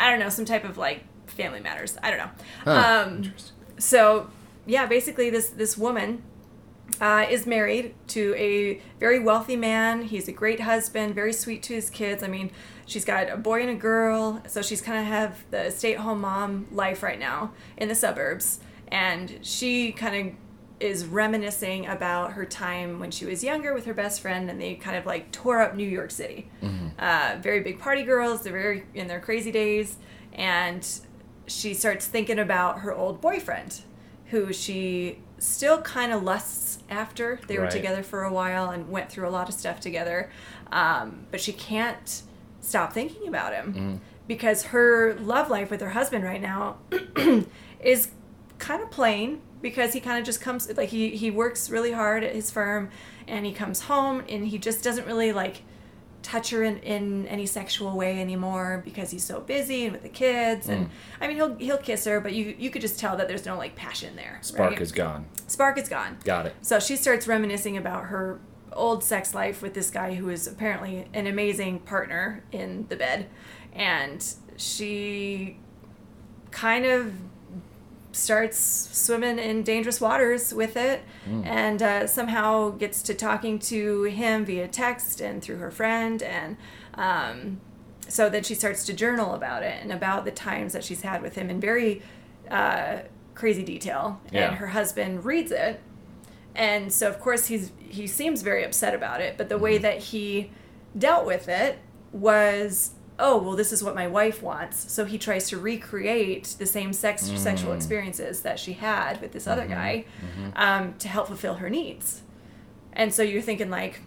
I 0.00 0.10
don't 0.10 0.18
know, 0.20 0.28
some 0.28 0.44
type 0.44 0.64
of 0.64 0.76
like 0.76 1.04
Family 1.26 1.60
Matters. 1.60 1.96
I 2.02 2.10
don't 2.10 2.18
know. 2.18 2.30
Huh, 2.64 3.04
Um, 3.06 3.16
interesting. 3.18 3.54
so 3.78 4.28
yeah, 4.68 4.86
basically, 4.86 5.30
this 5.30 5.48
this 5.48 5.76
woman 5.76 6.22
uh, 7.00 7.26
is 7.28 7.46
married 7.46 7.94
to 8.08 8.34
a 8.36 8.80
very 9.00 9.18
wealthy 9.18 9.56
man. 9.56 10.02
He's 10.02 10.28
a 10.28 10.32
great 10.32 10.60
husband, 10.60 11.14
very 11.14 11.32
sweet 11.32 11.62
to 11.64 11.74
his 11.74 11.90
kids. 11.90 12.22
I 12.22 12.28
mean, 12.28 12.50
she's 12.86 13.04
got 13.04 13.30
a 13.30 13.36
boy 13.36 13.62
and 13.62 13.70
a 13.70 13.74
girl, 13.74 14.42
so 14.46 14.62
she's 14.62 14.82
kind 14.82 14.98
of 14.98 15.06
have 15.06 15.44
the 15.50 15.70
stay-at-home 15.70 16.20
mom 16.20 16.66
life 16.70 17.02
right 17.02 17.18
now 17.18 17.52
in 17.76 17.88
the 17.88 17.94
suburbs, 17.94 18.60
and 18.88 19.38
she 19.42 19.92
kind 19.92 20.28
of 20.28 20.34
is 20.80 21.06
reminiscing 21.06 21.86
about 21.86 22.32
her 22.34 22.44
time 22.44 23.00
when 23.00 23.10
she 23.10 23.26
was 23.26 23.42
younger 23.42 23.74
with 23.74 23.84
her 23.86 23.94
best 23.94 24.20
friend, 24.20 24.48
and 24.50 24.60
they 24.60 24.74
kind 24.74 24.96
of 24.96 25.06
like 25.06 25.32
tore 25.32 25.60
up 25.60 25.74
New 25.74 25.88
York 25.88 26.10
City. 26.10 26.50
Uh, 26.98 27.36
very 27.40 27.60
big 27.60 27.78
party 27.78 28.02
girls. 28.02 28.42
They're 28.42 28.52
very 28.52 28.84
in 28.94 29.06
their 29.08 29.20
crazy 29.20 29.50
days, 29.50 29.96
and 30.32 30.86
she 31.46 31.74
starts 31.74 32.06
thinking 32.06 32.38
about 32.38 32.80
her 32.80 32.94
old 32.94 33.20
boyfriend, 33.20 33.82
who 34.30 34.52
she 34.52 35.18
still 35.38 35.80
kind 35.82 36.12
of 36.12 36.22
lusts 36.22 36.78
after. 36.90 37.40
They 37.46 37.58
were 37.58 37.64
together 37.70 38.02
for 38.02 38.24
a 38.24 38.32
while 38.32 38.70
and 38.70 38.90
went 38.90 39.10
through 39.10 39.28
a 39.28 39.30
lot 39.30 39.48
of 39.48 39.54
stuff 39.54 39.80
together, 39.80 40.30
um, 40.72 41.26
but 41.30 41.40
she 41.40 41.52
can't 41.52 42.22
stop 42.60 42.92
thinking 42.92 43.28
about 43.28 43.54
him 43.54 43.72
because 44.26 44.64
her 44.64 45.14
love 45.14 45.48
life 45.48 45.70
with 45.70 45.80
her 45.80 45.90
husband 45.90 46.24
right 46.24 46.42
now 46.42 46.76
is 47.80 48.08
kind 48.58 48.82
of 48.82 48.90
plain 48.90 49.40
because 49.62 49.92
he 49.92 50.00
kind 50.00 50.18
of 50.18 50.24
just 50.24 50.40
comes 50.40 50.70
like 50.76 50.90
he 50.90 51.10
he 51.16 51.30
works 51.30 51.70
really 51.70 51.92
hard 51.92 52.22
at 52.24 52.34
his 52.34 52.50
firm 52.50 52.90
and 53.26 53.46
he 53.46 53.52
comes 53.52 53.82
home 53.82 54.22
and 54.28 54.48
he 54.48 54.58
just 54.58 54.82
doesn't 54.84 55.06
really 55.06 55.32
like 55.32 55.62
touch 56.22 56.50
her 56.50 56.62
in, 56.64 56.78
in 56.78 57.26
any 57.28 57.46
sexual 57.46 57.96
way 57.96 58.20
anymore 58.20 58.82
because 58.84 59.10
he's 59.10 59.24
so 59.24 59.40
busy 59.40 59.84
and 59.84 59.92
with 59.92 60.02
the 60.02 60.08
kids 60.08 60.68
and 60.68 60.86
mm. 60.86 60.90
I 61.20 61.28
mean 61.28 61.36
he'll 61.36 61.54
he'll 61.56 61.78
kiss 61.78 62.04
her 62.04 62.20
but 62.20 62.34
you 62.34 62.54
you 62.58 62.70
could 62.70 62.82
just 62.82 62.98
tell 62.98 63.16
that 63.16 63.28
there's 63.28 63.46
no 63.46 63.56
like 63.56 63.76
passion 63.76 64.16
there 64.16 64.38
Spark 64.42 64.70
right? 64.72 64.80
is 64.80 64.92
gone. 64.92 65.26
spark 65.46 65.78
is 65.78 65.88
gone 65.88 66.18
Got 66.24 66.46
it. 66.46 66.56
so 66.60 66.80
she 66.80 66.96
starts 66.96 67.26
reminiscing 67.26 67.76
about 67.76 68.06
her 68.06 68.40
old 68.72 69.04
sex 69.04 69.34
life 69.34 69.60
with 69.60 69.74
this 69.74 69.90
guy 69.90 70.14
who 70.14 70.30
is 70.30 70.46
apparently 70.46 71.06
an 71.12 71.26
amazing 71.26 71.80
partner 71.80 72.42
in 72.52 72.86
the 72.88 72.96
bed. 72.96 73.28
And 73.72 74.24
she 74.56 75.58
kind 76.50 76.86
of 76.86 77.12
starts 78.12 78.58
swimming 78.58 79.38
in 79.38 79.62
dangerous 79.62 80.00
waters 80.00 80.54
with 80.54 80.76
it 80.76 81.02
and 81.44 81.82
uh, 81.82 82.06
somehow 82.06 82.70
gets 82.70 83.02
to 83.02 83.14
talking 83.14 83.58
to 83.58 84.04
him 84.04 84.44
via 84.44 84.66
text 84.66 85.20
and 85.20 85.42
through 85.42 85.58
her 85.58 85.70
friend. 85.70 86.22
And 86.22 86.56
um, 86.94 87.60
so 88.08 88.28
then 88.28 88.42
she 88.42 88.54
starts 88.54 88.84
to 88.86 88.92
journal 88.92 89.34
about 89.34 89.62
it 89.62 89.82
and 89.82 89.92
about 89.92 90.24
the 90.24 90.30
times 90.30 90.72
that 90.72 90.84
she's 90.84 91.02
had 91.02 91.22
with 91.22 91.34
him 91.34 91.50
in 91.50 91.60
very 91.60 92.02
uh, 92.50 93.00
crazy 93.34 93.62
detail. 93.62 94.20
Yeah. 94.32 94.48
And 94.48 94.56
her 94.56 94.68
husband 94.68 95.24
reads 95.24 95.52
it 95.52 95.80
and 96.58 96.92
so 96.92 97.08
of 97.08 97.20
course 97.20 97.46
he's 97.46 97.72
he 97.78 98.06
seems 98.06 98.42
very 98.42 98.64
upset 98.64 98.94
about 98.94 99.20
it 99.20 99.38
but 99.38 99.48
the 99.48 99.56
way 99.56 99.78
that 99.78 99.98
he 99.98 100.50
dealt 100.96 101.24
with 101.24 101.48
it 101.48 101.78
was 102.12 102.90
oh 103.18 103.36
well 103.38 103.56
this 103.56 103.72
is 103.72 103.82
what 103.82 103.94
my 103.94 104.06
wife 104.06 104.42
wants 104.42 104.90
so 104.92 105.04
he 105.04 105.18
tries 105.18 105.48
to 105.48 105.58
recreate 105.58 106.54
the 106.58 106.66
same 106.66 106.92
sex 106.92 107.22
sexual 107.36 107.72
experiences 107.72 108.42
that 108.42 108.58
she 108.58 108.74
had 108.74 109.20
with 109.20 109.32
this 109.32 109.46
other 109.46 109.66
guy 109.66 110.04
um, 110.56 110.94
to 110.98 111.08
help 111.08 111.26
fulfill 111.26 111.54
her 111.54 111.68
needs 111.70 112.22
and 112.92 113.12
so 113.12 113.22
you're 113.22 113.42
thinking 113.42 113.70
like 113.70 114.00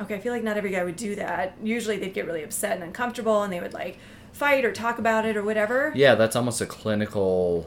okay 0.00 0.14
i 0.14 0.18
feel 0.18 0.32
like 0.32 0.42
not 0.42 0.56
every 0.56 0.70
guy 0.70 0.82
would 0.84 0.96
do 0.96 1.14
that 1.14 1.56
usually 1.62 1.96
they'd 1.98 2.14
get 2.14 2.26
really 2.26 2.42
upset 2.42 2.72
and 2.74 2.82
uncomfortable 2.84 3.42
and 3.42 3.52
they 3.52 3.60
would 3.60 3.74
like 3.74 3.98
fight 4.32 4.64
or 4.64 4.72
talk 4.72 4.98
about 4.98 5.24
it 5.26 5.36
or 5.36 5.42
whatever 5.42 5.92
Yeah, 5.96 6.14
that's 6.14 6.36
almost 6.36 6.60
a 6.60 6.66
clinical 6.66 7.66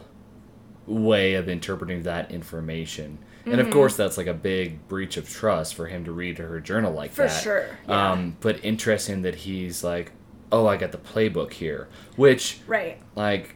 way 0.87 1.33
of 1.35 1.49
interpreting 1.49 2.03
that 2.03 2.31
information. 2.31 3.17
And 3.45 3.55
Mm-hmm. 3.55 3.61
of 3.67 3.73
course, 3.73 3.95
that's 3.95 4.17
like 4.17 4.27
a 4.27 4.33
big 4.35 4.87
breach 4.87 5.17
of 5.17 5.27
trust 5.27 5.73
for 5.75 5.87
him 5.87 6.05
to 6.05 6.11
read 6.11 6.37
her 6.37 6.59
journal 6.59 6.93
like 6.93 7.15
that. 7.15 7.31
For 7.31 7.41
sure, 7.41 7.77
yeah. 7.89 8.11
Um, 8.11 8.37
but 8.39 8.63
interesting 8.63 9.23
that 9.23 9.35
he's 9.35 9.83
like, 9.83 10.11
"Oh, 10.51 10.67
I 10.67 10.77
got 10.77 10.91
the 10.91 10.97
playbook 10.97 11.53
here," 11.53 11.87
which, 12.15 12.59
right 12.67 12.99
like, 13.15 13.55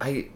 I, 0.00 0.28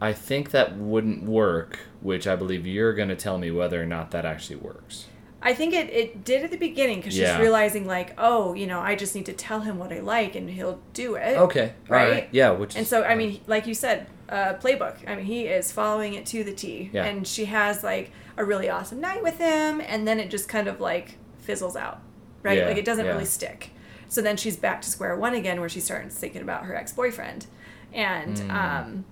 I 0.00 0.12
think 0.12 0.50
that 0.50 0.76
wouldn't 0.76 1.24
work. 1.24 1.78
Which 2.00 2.26
I 2.26 2.36
believe 2.36 2.66
you're 2.66 2.92
going 2.92 3.08
to 3.08 3.16
tell 3.16 3.38
me 3.38 3.50
whether 3.50 3.80
or 3.82 3.86
not 3.86 4.10
that 4.10 4.26
actually 4.26 4.56
works. 4.56 5.06
I 5.40 5.54
think 5.54 5.72
it, 5.74 5.90
it 5.90 6.24
did 6.24 6.42
at 6.44 6.50
the 6.50 6.56
beginning 6.58 6.98
because 6.98 7.16
Yeah. 7.16 7.32
she's 7.36 7.40
realizing 7.42 7.86
like, 7.86 8.14
oh, 8.18 8.54
you 8.54 8.66
know, 8.66 8.80
I 8.80 8.94
just 8.94 9.14
need 9.14 9.26
to 9.26 9.32
tell 9.34 9.60
him 9.60 9.78
what 9.78 9.92
I 9.92 10.00
like 10.00 10.34
and 10.34 10.48
he'll 10.48 10.80
do 10.94 11.14
it. 11.16 11.36
Okay, 11.36 11.72
right, 11.88 12.28
yeah. 12.32 12.50
Which 12.50 12.74
And 12.76 12.82
is- 12.82 12.88
so, 12.88 13.04
I 13.04 13.14
mean, 13.14 13.40
like 13.46 13.66
you 13.66 13.74
said, 13.74 14.06
uh, 14.28 14.54
playbook. 14.54 14.96
I 15.06 15.16
mean, 15.16 15.26
he 15.26 15.42
is 15.46 15.70
following 15.70 16.14
it 16.14 16.24
to 16.26 16.44
the 16.44 16.52
T. 16.52 16.90
Yeah. 16.92 17.04
And 17.04 17.26
she 17.26 17.44
has 17.46 17.82
like 17.84 18.10
a 18.38 18.44
really 18.44 18.68
awesome 18.70 19.00
night 19.00 19.22
with 19.22 19.38
him, 19.38 19.80
and 19.86 20.08
then 20.08 20.18
it 20.18 20.30
just 20.30 20.48
kind 20.48 20.66
of 20.66 20.80
like 20.80 21.16
fizzles 21.44 21.76
out, 21.76 22.00
right? 22.42 22.58
Yeah, 22.58 22.66
like 22.66 22.76
it 22.76 22.84
doesn't 22.84 23.04
yeah. 23.04 23.12
really 23.12 23.24
stick. 23.24 23.70
So 24.08 24.20
then 24.22 24.36
she's 24.36 24.56
back 24.56 24.82
to 24.82 24.90
square 24.90 25.16
one 25.16 25.34
again, 25.34 25.60
where 25.60 25.68
she 25.68 25.80
starts 25.80 26.16
thinking 26.16 26.42
about 26.42 26.64
her 26.64 26.74
ex 26.74 26.92
boyfriend, 26.92 27.46
and 27.92 28.36
Mm. 28.36 28.50
um, 28.50 29.04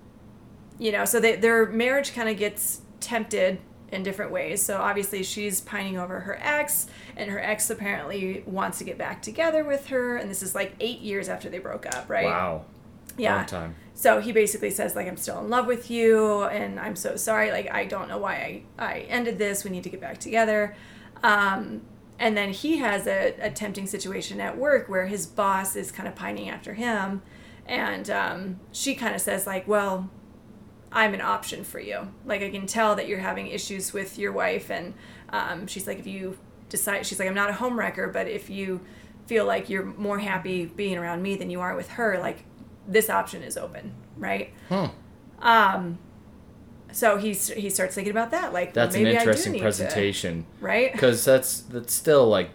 you 0.79 0.91
know, 0.93 1.05
so 1.05 1.21
they, 1.21 1.37
their 1.37 1.67
marriage 1.67 2.15
kind 2.15 2.29
of 2.29 2.37
gets 2.37 2.81
tempted 3.01 3.59
in 3.91 4.03
different 4.03 4.33
ways. 4.33 4.63
So 4.63 4.79
obviously 4.81 5.23
she's 5.23 5.61
pining 5.61 5.99
over 5.99 6.21
her 6.21 6.39
ex, 6.43 6.87
and 7.17 7.31
her 7.31 7.39
ex 7.39 7.69
apparently 7.71 8.43
wants 8.47 8.79
to 8.79 8.85
get 8.85 8.97
back 8.99 9.23
together 9.23 9.65
with 9.65 9.89
her. 9.89 10.17
And 10.17 10.31
this 10.31 10.43
is 10.43 10.55
like 10.55 10.75
eight 10.81 11.01
years 11.01 11.29
after 11.29 11.49
they 11.51 11.59
broke 11.59 11.87
up, 11.87 12.09
right? 12.09 12.25
Wow. 12.25 12.65
Yeah. 13.19 13.37
Long 13.37 13.47
time. 13.47 13.75
So 13.95 14.21
he 14.21 14.33
basically 14.33 14.71
says 14.71 14.97
like 14.97 15.07
I'm 15.07 15.19
still 15.19 15.39
in 15.41 15.51
love 15.51 15.67
with 15.67 15.91
you, 15.91 16.45
and 16.45 16.81
I'm 16.81 16.97
so 16.97 17.17
sorry. 17.17 17.51
Like 17.53 17.71
I 17.71 17.85
don't 17.85 18.09
know 18.09 18.19
why 18.19 18.65
I 18.79 18.85
I 18.93 18.99
ended 19.01 19.37
this. 19.39 19.65
We 19.65 19.71
need 19.71 19.85
to 19.85 19.91
get 19.91 20.01
back 20.01 20.19
together. 20.19 20.75
Um, 21.23 21.83
and 22.23 22.37
then 22.37 22.53
he 22.53 22.79
has 22.79 23.07
a, 23.07 23.35
a 23.41 23.51
tempting 23.51 23.87
situation 23.87 24.41
at 24.41 24.57
work 24.57 24.89
where 24.89 25.07
his 25.07 25.27
boss 25.27 25.77
is 25.77 25.93
kind 25.93 26.09
of 26.09 26.15
pining 26.15 26.49
after 26.49 26.73
him, 26.73 27.21
and 27.67 28.09
um, 28.09 28.61
she 28.71 28.95
kind 28.95 29.15
of 29.15 29.21
says 29.21 29.47
like, 29.47 29.69
well. 29.69 30.09
I'm 30.95 31.15
an 31.15 31.23
option 31.23 31.65
for 31.65 31.81
you. 31.81 32.13
Like 32.27 32.43
I 32.43 32.51
can 32.51 32.67
tell 32.67 32.95
that 32.97 33.09
you're 33.09 33.19
having 33.19 33.47
issues 33.47 33.95
with 33.95 34.19
your 34.19 34.31
wife, 34.31 34.71
and 34.71 34.93
um, 35.31 35.67
she's 35.67 35.87
like, 35.87 35.99
if 35.99 36.07
you 36.07 36.37
decide, 36.69 37.07
she's 37.07 37.19
like, 37.19 37.29
I'm 37.29 37.35
not 37.35 37.49
a 37.49 37.55
homewrecker, 37.55 38.13
but 38.13 38.29
if 38.29 38.51
you 38.51 38.83
feel 39.27 39.47
like 39.47 39.71
you're 39.71 39.87
more 39.87 40.19
happy 40.19 40.67
being 40.67 40.99
around 40.99 41.23
me 41.23 41.35
than 41.35 41.49
you 41.49 41.63
are 41.63 41.75
with 41.75 41.89
her, 41.93 42.19
like 42.19 42.45
this 42.87 43.09
option 43.09 43.43
is 43.43 43.57
open, 43.57 43.95
right? 44.19 44.53
Huh. 44.69 44.91
Um, 45.41 45.99
so 46.93 47.17
he's 47.17 47.49
he 47.49 47.69
starts 47.71 47.95
thinking 47.95 48.11
about 48.13 48.31
that, 48.31 48.53
like 48.53 48.73
That's 48.75 48.95
maybe 48.95 49.11
an 49.11 49.17
I 49.17 49.19
do 49.19 49.31
interesting 49.31 49.53
need 49.53 49.59
to- 49.59 49.65
presentation. 49.65 50.47
right? 50.61 50.93
Because 50.93 51.25
that's 51.25 51.61
that's 51.61 51.93
still 51.93 52.29
like 52.29 52.51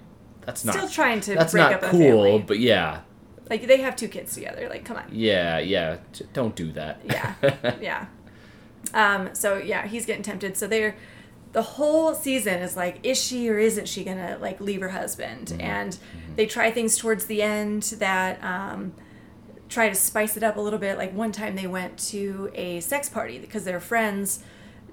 that's 0.46 0.64
not 0.64 0.76
Still 0.76 0.88
trying 0.90 1.20
to 1.22 1.36
that's 1.36 1.52
break 1.52 1.72
not 1.72 1.84
up 1.84 1.92
cool, 1.92 2.40
but 2.40 2.60
yeah, 2.60 3.02
Like 3.50 3.68
they 3.68 3.78
have 3.82 3.96
two 3.96 4.08
kids 4.08 4.34
together. 4.34 4.68
Like, 4.70 4.86
come 4.86 4.98
on. 4.98 5.06
yeah, 5.12 5.60
yeah. 5.60 5.98
Don't 6.34 6.56
do 6.56 6.72
that. 6.74 7.02
Yeah, 7.04 7.34
yeah. 7.82 8.06
Um, 8.94 9.30
so 9.34 9.58
yeah, 9.58 9.86
he's 9.88 10.06
getting 10.06 10.24
tempted. 10.24 10.56
So 10.58 10.68
they're 10.68 10.96
the 11.54 11.62
whole 11.62 12.14
season 12.14 12.60
is 12.62 12.76
like, 12.78 13.00
is 13.04 13.22
she 13.22 13.50
or 13.50 13.58
isn't 13.58 13.88
she 13.88 14.04
gonna 14.04 14.38
like 14.40 14.62
leave 14.62 14.82
her 14.82 14.90
husband? 14.90 15.48
Mm-hmm. 15.48 15.62
And 15.62 15.98
they 16.36 16.46
try 16.46 16.72
things 16.72 16.98
towards 16.98 17.26
the 17.26 17.42
end 17.42 17.84
that 18.00 18.42
um, 18.44 18.94
try 19.70 19.90
to 19.90 19.96
spice 19.96 20.38
it 20.38 20.44
up 20.44 20.58
a 20.58 20.62
little 20.62 20.80
bit. 20.80 20.98
Like 20.98 21.14
one 21.14 21.32
time 21.32 21.56
they 21.56 21.68
went 21.68 21.98
to 22.10 22.52
a 22.54 22.80
sex 22.80 23.10
party 23.10 23.40
because 23.40 23.64
their 23.64 23.80
friends 23.80 24.44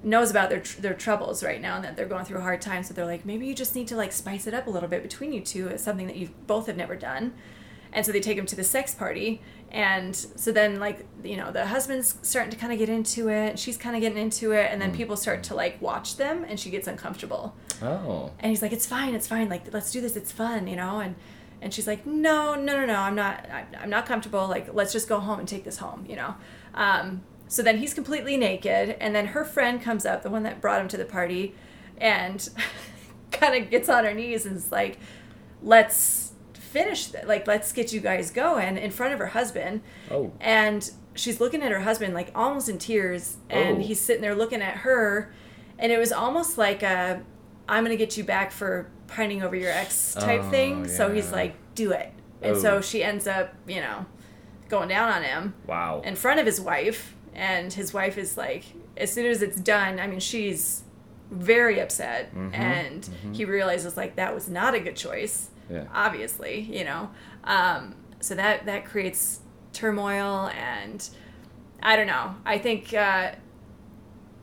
knows 0.03 0.29
about 0.29 0.49
their 0.49 0.59
tr- 0.59 0.81
their 0.81 0.93
troubles 0.93 1.43
right 1.43 1.61
now 1.61 1.75
and 1.75 1.83
that 1.83 1.95
they're 1.95 2.05
going 2.05 2.25
through 2.25 2.39
a 2.39 2.41
hard 2.41 2.61
time. 2.61 2.83
So 2.83 2.93
they're 2.93 3.05
like, 3.05 3.25
maybe 3.25 3.47
you 3.47 3.55
just 3.55 3.75
need 3.75 3.87
to 3.87 3.95
like 3.95 4.11
spice 4.11 4.47
it 4.47 4.53
up 4.53 4.67
a 4.67 4.69
little 4.69 4.89
bit 4.89 5.01
between 5.01 5.33
you 5.33 5.41
two. 5.41 5.67
It's 5.67 5.83
something 5.83 6.07
that 6.07 6.15
you 6.15 6.29
both 6.47 6.67
have 6.67 6.77
never 6.77 6.95
done. 6.95 7.33
And 7.95 8.05
so 8.05 8.11
they 8.11 8.19
take 8.19 8.37
him 8.37 8.45
to 8.47 8.55
the 8.55 8.63
sex 8.63 8.93
party. 8.93 9.41
And 9.71 10.15
so 10.15 10.51
then, 10.51 10.79
like, 10.79 11.05
you 11.23 11.37
know, 11.37 11.51
the 11.51 11.65
husband's 11.65 12.17
starting 12.21 12.51
to 12.51 12.57
kind 12.57 12.73
of 12.73 12.77
get 12.77 12.89
into 12.89 13.29
it. 13.29 13.57
She's 13.57 13.77
kind 13.77 13.95
of 13.95 14.01
getting 14.01 14.17
into 14.17 14.51
it. 14.51 14.69
And 14.69 14.81
then 14.81 14.89
hmm. 14.89 14.97
people 14.97 15.15
start 15.15 15.43
to, 15.43 15.55
like, 15.55 15.81
watch 15.81 16.17
them. 16.17 16.45
And 16.47 16.59
she 16.59 16.69
gets 16.69 16.87
uncomfortable. 16.87 17.55
Oh. 17.81 18.31
And 18.39 18.49
he's 18.49 18.61
like, 18.61 18.73
it's 18.73 18.85
fine, 18.85 19.15
it's 19.15 19.27
fine. 19.27 19.47
Like, 19.47 19.73
let's 19.73 19.91
do 19.91 20.01
this. 20.01 20.17
It's 20.17 20.31
fun, 20.31 20.67
you 20.67 20.75
know? 20.75 20.99
And, 20.99 21.15
and 21.65 21.73
she's 21.73 21.87
like, 21.87 22.05
no, 22.05 22.55
no, 22.55 22.79
no, 22.79 22.85
no. 22.85 22.95
I'm 22.95 23.15
not, 23.15 23.45
I'm, 23.77 23.89
not 23.89 24.05
comfortable. 24.05 24.47
Like, 24.47 24.73
let's 24.73 24.93
just 24.93 25.09
go 25.09 25.19
home 25.19 25.39
and 25.39 25.47
take 25.47 25.63
this 25.65 25.79
home, 25.79 26.05
you 26.07 26.15
know? 26.15 26.35
Um, 26.75 27.23
so 27.47 27.61
then 27.61 27.79
he's 27.79 27.93
completely 27.93 28.37
naked. 28.37 28.95
And 29.01 29.13
then 29.15 29.25
her 29.27 29.43
friend 29.43 29.81
comes 29.81 30.05
up, 30.05 30.21
the 30.23 30.29
one 30.29 30.43
that 30.43 30.61
brought 30.61 30.79
him 30.79 30.87
to 30.89 30.97
the 30.97 31.05
party, 31.05 31.55
and 31.97 32.47
kind 33.31 33.61
of 33.61 33.69
gets 33.71 33.89
on 33.89 34.05
her 34.05 34.13
knees 34.13 34.45
and 34.45 34.55
is 34.55 34.71
like, 34.71 34.99
let's 35.61 36.31
finish 36.53 37.07
th- 37.07 37.23
like 37.25 37.47
let's 37.47 37.71
get 37.71 37.93
you 37.93 38.01
guys 38.01 38.31
going 38.31 38.77
in 38.77 38.91
front 38.91 39.13
of 39.13 39.19
her 39.19 39.27
husband 39.27 39.81
Oh. 40.11 40.33
and 40.41 40.91
she's 41.13 41.39
looking 41.39 41.61
at 41.63 41.71
her 41.71 41.79
husband 41.79 42.13
like 42.13 42.31
almost 42.35 42.67
in 42.67 42.77
tears 42.77 43.37
and 43.49 43.77
Oh. 43.77 43.79
he's 43.81 43.97
sitting 44.01 44.21
there 44.21 44.35
looking 44.35 44.61
at 44.61 44.77
her 44.79 45.33
and 45.79 45.93
it 45.93 45.97
was 45.97 46.11
almost 46.11 46.57
like 46.57 46.83
a 46.83 47.23
i'm 47.67 47.83
gonna 47.83 47.95
get 47.95 48.17
you 48.17 48.23
back 48.23 48.51
for 48.51 48.89
pining 49.07 49.41
over 49.43 49.55
your 49.55 49.71
ex 49.71 50.13
type 50.13 50.41
Oh, 50.43 50.49
thing. 50.49 50.87
So 50.87 51.11
he's 51.13 51.31
like 51.31 51.55
do 51.75 51.91
it. 51.91 52.11
And 52.41 52.55
Oh. 52.55 52.59
so 52.59 52.81
she 52.81 53.03
ends 53.03 53.27
up 53.27 53.53
you 53.67 53.81
know 53.81 54.05
going 54.69 54.89
down 54.89 55.11
on 55.11 55.23
him 55.23 55.53
Wow. 55.67 56.01
in 56.03 56.15
front 56.15 56.39
of 56.39 56.45
his 56.45 56.59
wife. 56.59 57.13
And 57.33 57.71
his 57.73 57.93
wife 57.93 58.17
is 58.17 58.37
like 58.37 58.63
as 58.97 59.11
soon 59.11 59.25
as 59.25 59.41
it's 59.41 59.59
done 59.59 59.99
i 59.99 60.07
mean 60.07 60.19
she's 60.19 60.83
very 61.31 61.79
upset. 61.81 62.33
Mhm, 62.33 62.53
and 62.53 63.09
he 63.33 63.45
realizes 63.45 63.97
like 63.97 64.15
that 64.15 64.33
was 64.33 64.47
not 64.47 64.73
a 64.73 64.79
good 64.79 64.95
choice 64.95 65.49
Yeah. 65.69 65.85
obviously 65.93 66.59
you 66.61 66.83
know. 66.83 67.09
Um, 67.43 67.95
so 68.21 68.35
that 68.35 68.65
that 68.65 68.85
creates 68.85 69.39
turmoil. 69.73 70.49
And 70.57 71.07
i 71.83 71.95
don't 71.95 72.07
know. 72.07 72.35
I 72.45 72.57
think 72.57 72.93
uh, 72.93 73.31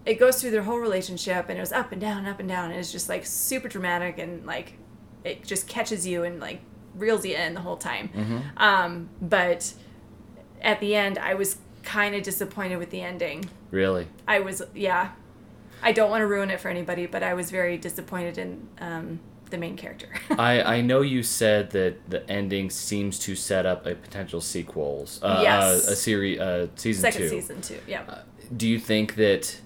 it 0.05 0.15
goes 0.19 0.41
through 0.41 0.51
their 0.51 0.63
whole 0.63 0.79
relationship 0.79 1.49
and 1.49 1.57
it 1.59 1.61
was 1.61 1.73
up 1.73 1.93
and 1.93 2.01
down 2.01 2.19
and 2.19 2.29
up 2.29 2.41
and 2.41 2.49
down 2.49 2.71
and 2.71 2.79
it's 2.81 2.91
just 2.93 3.09
like 3.09 3.25
super 3.25 3.69
dramatic 3.69 4.19
and 4.19 4.45
like 4.47 4.75
it 5.25 5.45
just 5.45 5.69
catches 5.69 6.07
you 6.07 6.25
and 6.25 6.41
like 6.41 6.61
reels 6.95 7.25
you 7.25 7.35
in 7.37 7.55
the 7.55 7.61
whole 7.61 7.77
time 7.77 8.11
Mhm. 8.15 8.43
um, 8.61 9.09
but 9.21 9.73
at 10.61 10.81
the 10.81 10.95
end 10.95 11.19
i 11.19 11.35
was 11.35 11.57
kind 11.83 12.15
of 12.15 12.23
disappointed 12.23 12.77
with 12.77 12.91
the 12.91 13.01
ending 13.01 13.45
Really? 13.71 14.07
i 14.29 14.41
was 14.41 14.63
yeah 14.75 15.11
i 15.83 15.91
don't 15.93 16.11
want 16.11 16.21
to 16.23 16.27
ruin 16.27 16.51
it 16.51 16.61
for 16.61 16.69
anybody 16.69 17.07
but 17.07 17.23
i 17.23 17.35
was 17.35 17.51
very 17.51 17.77
disappointed 17.79 18.39
in 18.39 18.69
um, 18.81 19.21
the 19.51 19.59
main 19.59 19.77
character 19.77 20.09
I, 20.31 20.63
I 20.77 20.81
know 20.81 21.01
you 21.03 21.23
said 21.23 21.71
that 21.71 22.11
the 22.11 22.29
ending 22.31 22.71
seems 22.71 23.19
to 23.21 23.35
set 23.37 23.67
up 23.67 23.85
a 23.87 23.95
potential 23.95 24.41
sequels. 24.41 25.21
Uh, 25.23 25.41
Yes. 25.43 25.89
Uh, 25.89 25.93
a 25.93 25.97
series, 25.97 26.41
uh, 26.41 26.67
season 26.77 27.03
second 27.03 27.21
two. 27.23 27.29
season 27.29 27.61
two 27.61 27.79
yeah 27.87 28.23
Do 28.57 28.67
you 28.69 28.79
think 28.79 29.15
that 29.17 29.61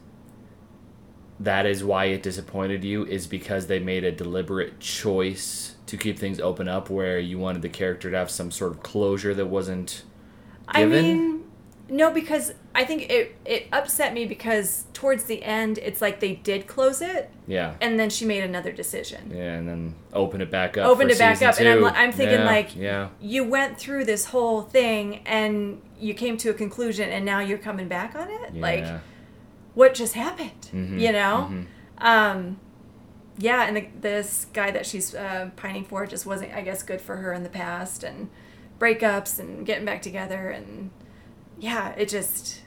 that 1.40 1.66
is 1.66 1.84
why 1.84 2.06
it 2.06 2.22
disappointed 2.22 2.84
you? 2.84 3.04
Is 3.04 3.26
because 3.26 3.66
they 3.66 3.78
made 3.78 4.04
a 4.04 4.12
deliberate 4.12 4.80
choice 4.80 5.74
to 5.86 5.96
keep 5.96 6.18
things 6.18 6.40
open 6.40 6.68
up, 6.68 6.90
where 6.90 7.18
you 7.18 7.38
wanted 7.38 7.62
the 7.62 7.68
character 7.68 8.10
to 8.10 8.16
have 8.16 8.30
some 8.30 8.50
sort 8.50 8.72
of 8.72 8.82
closure 8.82 9.34
that 9.34 9.46
wasn't 9.46 10.02
I 10.68 10.84
mean, 10.84 11.44
no, 11.88 12.10
because 12.10 12.52
I 12.74 12.84
think 12.84 13.10
it 13.10 13.36
it 13.44 13.68
upset 13.72 14.12
me 14.12 14.26
because 14.26 14.84
towards 14.92 15.24
the 15.24 15.42
end, 15.42 15.78
it's 15.78 16.02
like 16.02 16.20
they 16.20 16.34
did 16.34 16.66
close 16.66 17.00
it, 17.00 17.30
yeah. 17.46 17.74
and 17.80 17.98
then 17.98 18.10
she 18.10 18.24
made 18.24 18.42
another 18.42 18.72
decision. 18.72 19.30
Yeah, 19.32 19.54
and 19.54 19.68
then 19.68 19.94
open 20.12 20.40
it 20.40 20.50
back 20.50 20.76
up. 20.76 20.86
Opened 20.86 21.10
it 21.10 21.18
back 21.18 21.40
up, 21.42 21.58
and 21.58 21.68
I'm 21.68 21.78
two. 21.78 21.86
I'm 21.86 22.12
thinking, 22.12 22.40
Yeah, 22.40 22.44
like, 22.44 22.76
yeah, 22.76 23.08
You 23.20 23.44
went 23.44 23.78
through 23.78 24.04
this 24.04 24.26
whole 24.26 24.62
thing, 24.62 25.22
and 25.26 25.80
you 25.98 26.14
came 26.14 26.36
to 26.38 26.50
a 26.50 26.54
conclusion, 26.54 27.10
and 27.10 27.24
now 27.24 27.40
you're 27.40 27.58
coming 27.58 27.88
back 27.88 28.16
on 28.16 28.28
it. 28.28 28.54
yeah. 28.54 28.62
Like, 28.62 29.00
what 29.76 29.94
just 29.94 30.14
happened? 30.14 30.68
Mhm, 30.72 30.98
You 31.00 31.12
know. 31.12 31.48
mhm. 31.52 31.66
Um, 31.98 32.58
yeah, 33.38 33.62
and 33.68 33.76
the, 33.76 33.86
this 34.00 34.46
guy 34.52 34.70
that 34.72 34.84
she's 34.86 35.14
uh, 35.14 35.50
pining 35.56 35.84
for 35.84 36.04
just 36.06 36.26
wasn't, 36.26 36.52
I 36.54 36.62
guess, 36.62 36.82
good 36.82 37.00
for 37.00 37.16
her 37.16 37.32
in 37.32 37.42
the 37.44 37.48
past, 37.48 38.02
and 38.02 38.28
breakups 38.80 39.38
and 39.38 39.64
getting 39.64 39.84
back 39.84 40.02
together, 40.02 40.48
and 40.50 40.90
yeah, 41.58 41.90
it 41.96 42.08
just 42.08 42.62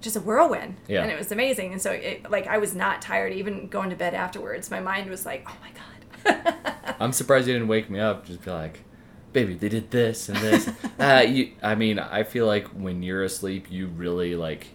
just 0.00 0.16
a 0.16 0.20
whirlwind, 0.20 0.76
Yeah. 0.88 1.02
and 1.02 1.10
it 1.10 1.18
was 1.18 1.32
amazing. 1.32 1.72
And 1.72 1.80
so, 1.82 1.90
it, 1.90 2.30
like, 2.30 2.46
I 2.46 2.58
was 2.58 2.74
not 2.74 3.00
tired, 3.02 3.32
even 3.32 3.66
going 3.68 3.90
to 3.90 3.96
bed 3.96 4.14
afterwards. 4.14 4.70
My 4.70 4.78
mind 4.80 5.08
was 5.10 5.24
like, 5.26 5.46
oh 5.48 5.56
my 5.62 5.70
god. 5.70 6.54
I'm 7.00 7.12
surprised 7.12 7.46
you 7.48 7.54
didn't 7.54 7.68
wake 7.68 7.88
me 7.90 7.98
up. 7.98 8.24
Just 8.26 8.44
be 8.44 8.50
like, 8.50 8.84
baby, 9.32 9.54
they 9.54 9.68
did 9.68 9.90
this 9.90 10.28
and 10.28 10.38
this. 10.38 10.68
uh, 11.00 11.24
you, 11.26 11.52
I 11.62 11.74
mean, 11.74 11.98
I 11.98 12.22
feel 12.24 12.46
like 12.46 12.68
when 12.68 13.02
you're 13.02 13.24
asleep, 13.24 13.66
you 13.70 13.86
really 13.88 14.36
like 14.36 14.68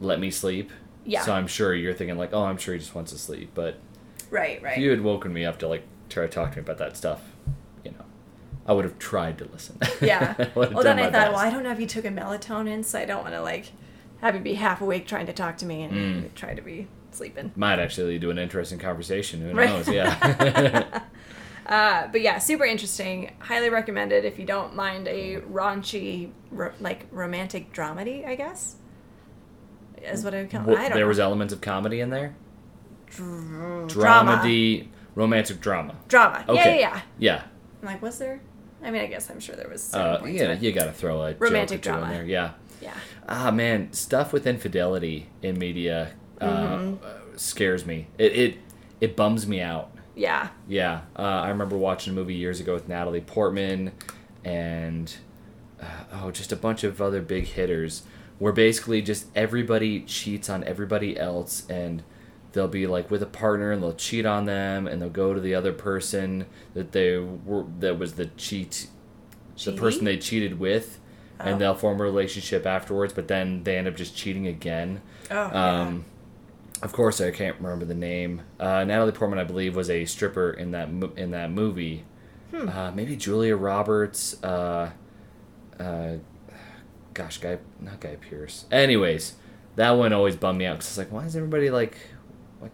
let 0.00 0.18
me 0.20 0.30
sleep. 0.30 0.70
Yeah. 1.04 1.22
So 1.22 1.32
I'm 1.32 1.46
sure 1.46 1.74
you're 1.74 1.94
thinking 1.94 2.16
like, 2.18 2.32
oh, 2.32 2.44
I'm 2.44 2.56
sure 2.58 2.74
he 2.74 2.80
just 2.80 2.94
wants 2.94 3.12
to 3.12 3.18
sleep. 3.18 3.50
But 3.54 3.78
right, 4.30 4.62
right. 4.62 4.72
if 4.76 4.78
you 4.82 4.90
had 4.90 5.00
woken 5.02 5.32
me 5.32 5.44
up 5.44 5.58
to 5.60 5.68
like 5.68 5.82
try 6.08 6.24
to 6.24 6.28
talk 6.28 6.50
to 6.52 6.56
me 6.58 6.62
about 6.62 6.78
that 6.78 6.96
stuff, 6.96 7.22
you 7.84 7.90
know, 7.92 8.04
I 8.66 8.72
would 8.72 8.84
have 8.84 8.98
tried 8.98 9.38
to 9.38 9.44
listen. 9.46 9.78
Yeah. 10.00 10.34
I 10.38 10.42
would 10.54 10.68
have 10.68 10.74
well, 10.74 10.82
then 10.84 10.98
I 10.98 11.10
thought, 11.10 11.32
well, 11.32 11.40
I 11.40 11.50
don't 11.50 11.62
know 11.62 11.70
if 11.72 11.80
you 11.80 11.86
took 11.86 12.04
a 12.04 12.08
melatonin, 12.10 12.84
so 12.84 12.98
I 12.98 13.04
don't 13.04 13.22
want 13.22 13.34
to 13.34 13.42
like 13.42 13.72
have 14.20 14.34
you 14.34 14.40
be 14.40 14.54
half 14.54 14.80
awake 14.82 15.06
trying 15.06 15.26
to 15.26 15.32
talk 15.32 15.56
to 15.58 15.66
me 15.66 15.82
and 15.82 15.92
Mm. 16.24 16.34
try 16.34 16.54
to 16.54 16.60
be 16.62 16.86
sleeping. 17.12 17.52
Might 17.56 17.78
actually 17.78 18.12
lead 18.12 18.20
to 18.22 18.30
an 18.30 18.38
interesting 18.38 18.78
conversation. 18.78 19.40
Who 19.40 19.54
Right. 19.56 19.68
knows? 19.70 19.88
Yeah. 19.88 21.00
Uh, 21.66 22.08
but 22.10 22.20
yeah, 22.20 22.36
super 22.38 22.64
interesting. 22.64 23.30
Highly 23.38 23.70
recommended 23.70 24.24
if 24.24 24.40
you 24.40 24.44
don't 24.44 24.74
mind 24.74 25.06
a 25.06 25.36
raunchy, 25.42 26.30
ro- 26.50 26.72
like 26.80 27.06
romantic 27.12 27.72
dramedy. 27.72 28.26
I 28.26 28.34
guess 28.34 28.74
is 30.02 30.24
what 30.24 30.34
I 30.34 30.42
would 30.42 30.50
call. 30.50 30.62
Well, 30.64 30.76
I 30.76 30.82
don't 30.82 30.92
there 30.92 31.00
know. 31.04 31.08
was 31.08 31.18
elements 31.20 31.52
of 31.52 31.60
comedy 31.60 32.00
in 32.00 32.10
there. 32.10 32.34
Dr- 33.16 33.88
Dramedy, 33.88 34.88
romantic 35.14 35.60
drama. 35.60 35.94
drama. 36.08 36.44
Yeah, 36.46 36.52
Okay. 36.52 36.80
yeah, 36.80 36.88
yeah. 36.94 37.00
Yeah. 37.18 37.42
I'm 37.82 37.86
like, 37.88 38.02
was 38.02 38.18
there? 38.18 38.40
I 38.82 38.90
mean, 38.90 39.02
I 39.02 39.06
guess 39.06 39.28
I'm 39.30 39.40
sure 39.40 39.56
there 39.56 39.68
was. 39.68 39.92
Uh, 39.94 40.22
yeah, 40.26 40.52
you 40.52 40.72
gotta 40.72 40.92
throw 40.92 41.22
a 41.22 41.34
Romantic 41.34 41.82
drama. 41.82 42.04
in 42.06 42.10
there. 42.10 42.24
Yeah. 42.24 42.52
yeah. 42.80 42.94
Ah 43.28 43.50
man, 43.50 43.92
stuff 43.92 44.32
with 44.32 44.46
infidelity 44.46 45.28
in 45.42 45.58
media 45.58 46.12
uh, 46.40 46.46
Mm-hmm. 46.46 47.04
uh, 47.04 47.36
scares 47.36 47.84
me. 47.84 48.06
It, 48.18 48.32
it 48.32 48.58
it 49.00 49.16
bums 49.16 49.46
me 49.46 49.60
out. 49.60 49.90
Yeah. 50.14 50.48
Yeah, 50.68 51.02
uh, 51.16 51.22
I 51.22 51.48
remember 51.48 51.76
watching 51.76 52.12
a 52.12 52.16
movie 52.16 52.34
years 52.34 52.60
ago 52.60 52.74
with 52.74 52.88
Natalie 52.88 53.20
Portman 53.22 53.92
and 54.44 55.14
uh, 55.80 55.84
oh, 56.22 56.30
just 56.30 56.52
a 56.52 56.56
bunch 56.56 56.84
of 56.84 57.00
other 57.00 57.22
big 57.22 57.46
hitters, 57.46 58.02
where 58.40 58.52
basically 58.52 59.00
just 59.00 59.26
everybody 59.36 60.00
cheats 60.00 60.50
on 60.50 60.64
everybody 60.64 61.16
else, 61.16 61.64
and 61.70 62.02
they'll 62.52 62.66
be 62.66 62.84
like 62.88 63.08
with 63.12 63.22
a 63.22 63.26
partner 63.26 63.70
and 63.70 63.80
they'll 63.80 63.92
cheat 63.94 64.26
on 64.26 64.44
them 64.46 64.88
and 64.88 65.00
they'll 65.00 65.08
go 65.08 65.32
to 65.32 65.38
the 65.40 65.54
other 65.54 65.72
person 65.72 66.46
that 66.74 66.90
they 66.90 67.16
were 67.16 67.64
that 67.78 67.96
was 67.96 68.14
the 68.14 68.26
cheat 68.26 68.88
the 69.64 69.70
person 69.72 70.04
they 70.04 70.16
cheated 70.18 70.58
with 70.58 70.98
Oh. 71.38 71.44
and 71.44 71.60
they'll 71.60 71.76
form 71.76 72.00
a 72.00 72.02
relationship 72.02 72.66
afterwards 72.66 73.12
but 73.12 73.28
then 73.28 73.62
they 73.62 73.78
end 73.78 73.86
up 73.86 73.94
just 73.94 74.16
cheating 74.16 74.48
again. 74.48 75.00
Oh, 75.30 75.56
um, 75.56 76.04
of 76.82 76.92
course 76.92 77.20
i 77.20 77.30
can't 77.30 77.56
remember 77.60 77.84
the 77.84 77.94
name. 77.94 78.42
Uh, 78.58 78.82
natalie 78.82 79.12
portman 79.12 79.38
i 79.38 79.44
believe 79.44 79.76
was 79.76 79.88
a 79.88 80.04
stripper 80.04 80.50
in 80.50 80.72
that 80.72 80.90
mo- 80.92 81.12
in 81.16 81.30
that 81.30 81.52
movie. 81.52 82.02
Hmm. 82.50 82.68
uh, 82.68 82.90
maybe 82.90 83.14
julia 83.14 83.54
roberts 83.54 84.42
uh, 84.42 84.90
uh, 85.78 86.14
gosh 87.22 87.38
guy 87.38 87.58
not 87.80 88.00
guy 88.00 88.16
pearce 88.16 88.64
anyways 88.70 89.34
that 89.76 89.90
one 89.90 90.12
always 90.12 90.36
bummed 90.36 90.58
me 90.58 90.66
out 90.66 90.74
because 90.78 90.88
it's 90.88 90.98
like 90.98 91.12
why 91.12 91.24
is 91.24 91.36
everybody 91.36 91.70
like 91.70 91.96
why 92.58 92.68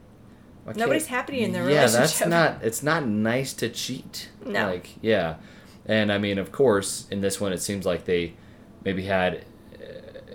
Nobody's 0.75 1.07
happy 1.07 1.43
in 1.45 1.53
their 1.53 1.63
relationship. 1.65 1.93
yeah 1.95 2.01
that's 2.01 2.27
not 2.27 2.65
it's 2.65 2.83
not 2.83 3.07
nice 3.07 3.53
to 3.55 3.69
cheat 3.69 4.31
No. 4.45 4.67
like 4.67 4.89
yeah 5.01 5.37
and 5.87 6.11
i 6.13 6.19
mean 6.19 6.39
of 6.39 6.51
course 6.53 7.07
in 7.11 7.21
this 7.21 7.41
one 7.41 7.53
it 7.53 7.61
seems 7.63 7.87
like 7.87 8.05
they 8.05 8.35
maybe 8.85 9.05
had 9.05 9.45
uh, 9.75 10.35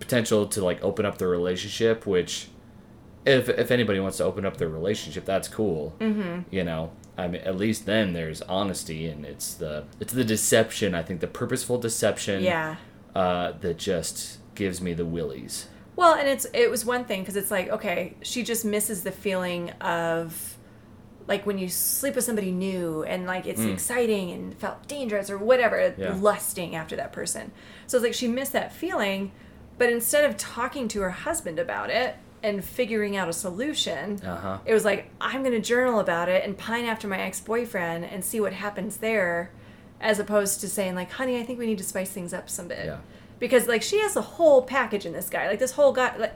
potential 0.00 0.46
to 0.48 0.64
like 0.64 0.82
open 0.82 1.06
up 1.06 1.18
their 1.18 1.28
relationship 1.28 2.06
which 2.06 2.48
if 3.24 3.48
if 3.48 3.70
anybody 3.70 3.98
wants 4.00 4.18
to 4.18 4.24
open 4.24 4.44
up 4.44 4.56
their 4.58 4.68
relationship 4.68 5.24
that's 5.24 5.48
cool 5.48 5.94
Mm-hmm. 6.00 6.42
you 6.50 6.64
know 6.64 6.92
i 7.18 7.26
mean 7.28 7.40
at 7.42 7.56
least 7.56 7.86
then 7.86 8.12
there's 8.12 8.42
honesty 8.42 9.06
and 9.08 9.24
it's 9.24 9.54
the 9.54 9.84
it's 10.00 10.12
the 10.12 10.24
deception 10.24 10.94
i 10.94 11.02
think 11.02 11.20
the 11.20 11.26
purposeful 11.26 11.78
deception 11.78 12.42
Yeah. 12.42 12.76
uh, 13.14 13.52
that 13.60 13.78
just 13.78 14.38
gives 14.54 14.80
me 14.80 14.92
the 14.94 15.04
willies 15.06 15.66
Well, 15.96 16.14
and 16.14 16.28
it's 16.28 16.46
it 16.52 16.70
was 16.70 16.84
one 16.84 17.04
thing 17.06 17.20
because 17.22 17.36
it's 17.36 17.50
like 17.50 17.68
okay, 17.70 18.14
she 18.22 18.42
just 18.42 18.64
misses 18.64 19.02
the 19.02 19.12
feeling 19.12 19.70
of 19.80 20.56
like 21.26 21.44
when 21.46 21.58
you 21.58 21.68
sleep 21.68 22.14
with 22.14 22.24
somebody 22.24 22.52
new 22.52 23.02
and 23.02 23.26
like 23.26 23.46
it's 23.46 23.60
Mm. 23.62 23.72
exciting 23.72 24.30
and 24.30 24.54
felt 24.58 24.86
dangerous 24.86 25.28
or 25.30 25.38
whatever, 25.38 25.94
Yeah. 25.96 26.14
lusting 26.20 26.76
after 26.76 26.94
that 26.96 27.12
person. 27.12 27.50
So 27.86 27.96
it's 27.96 28.04
like 28.04 28.14
she 28.14 28.28
missed 28.28 28.52
that 28.52 28.72
feeling, 28.72 29.32
but 29.78 29.88
instead 29.90 30.24
of 30.28 30.36
talking 30.36 30.86
to 30.88 31.00
her 31.00 31.10
husband 31.10 31.58
about 31.58 31.88
it 31.90 32.14
and 32.46 32.64
figuring 32.64 33.16
out 33.16 33.28
a 33.28 33.32
solution, 33.32 34.20
uh-huh 34.24 34.58
it 34.64 34.72
was 34.72 34.84
like 34.84 35.10
I'm 35.20 35.42
going 35.42 35.54
to 35.60 35.60
journal 35.60 35.98
about 36.00 36.28
it 36.28 36.44
and 36.44 36.56
pine 36.56 36.84
after 36.84 37.06
my 37.08 37.18
ex-boyfriend 37.18 38.04
and 38.04 38.24
see 38.24 38.40
what 38.40 38.52
happens 38.52 38.98
there 38.98 39.50
as 40.00 40.18
opposed 40.18 40.60
to 40.60 40.68
saying 40.68 40.94
like 40.94 41.10
honey 41.10 41.38
I 41.40 41.42
think 41.42 41.58
we 41.58 41.66
need 41.66 41.78
to 41.78 41.84
spice 41.84 42.10
things 42.10 42.32
up 42.32 42.48
some 42.48 42.68
bit 42.68 42.86
Yeah. 42.86 42.98
because 43.38 43.66
like 43.66 43.82
she 43.82 43.98
has 44.00 44.14
the 44.14 44.22
whole 44.22 44.62
package 44.62 45.04
in 45.06 45.12
this 45.12 45.28
guy 45.28 45.48
like 45.48 45.58
this 45.58 45.72
whole 45.72 45.92
guy 45.92 46.16
like 46.16 46.34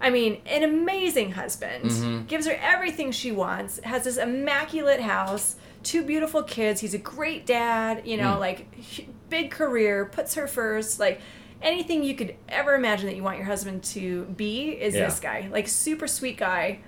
I 0.00 0.10
mean 0.10 0.40
an 0.46 0.62
amazing 0.62 1.32
husband 1.32 1.84
Mhm. 1.84 2.26
gives 2.26 2.46
her 2.46 2.56
everything 2.60 3.12
she 3.12 3.30
wants 3.32 3.78
has 3.84 4.04
this 4.04 4.16
immaculate 4.16 5.00
house 5.00 5.56
two 5.82 6.02
beautiful 6.02 6.42
kids 6.42 6.80
he's 6.80 6.94
a 6.94 6.98
great 7.16 7.46
dad 7.46 8.02
you 8.04 8.16
know 8.16 8.34
Mm. 8.36 8.40
like 8.40 8.66
big 9.30 9.50
career 9.50 10.04
puts 10.06 10.34
her 10.34 10.46
first 10.46 10.98
like 11.00 11.20
anything 11.62 12.02
you 12.04 12.14
could 12.14 12.34
ever 12.48 12.74
imagine 12.74 13.06
that 13.06 13.16
you 13.16 13.22
want 13.22 13.36
your 13.38 13.46
husband 13.46 13.82
to 13.82 14.24
be 14.36 14.70
is 14.70 14.94
Yeah. 14.94 15.06
this 15.06 15.20
guy 15.20 15.48
like 15.50 15.68
super 15.68 16.06
sweet 16.06 16.36
guy 16.36 16.80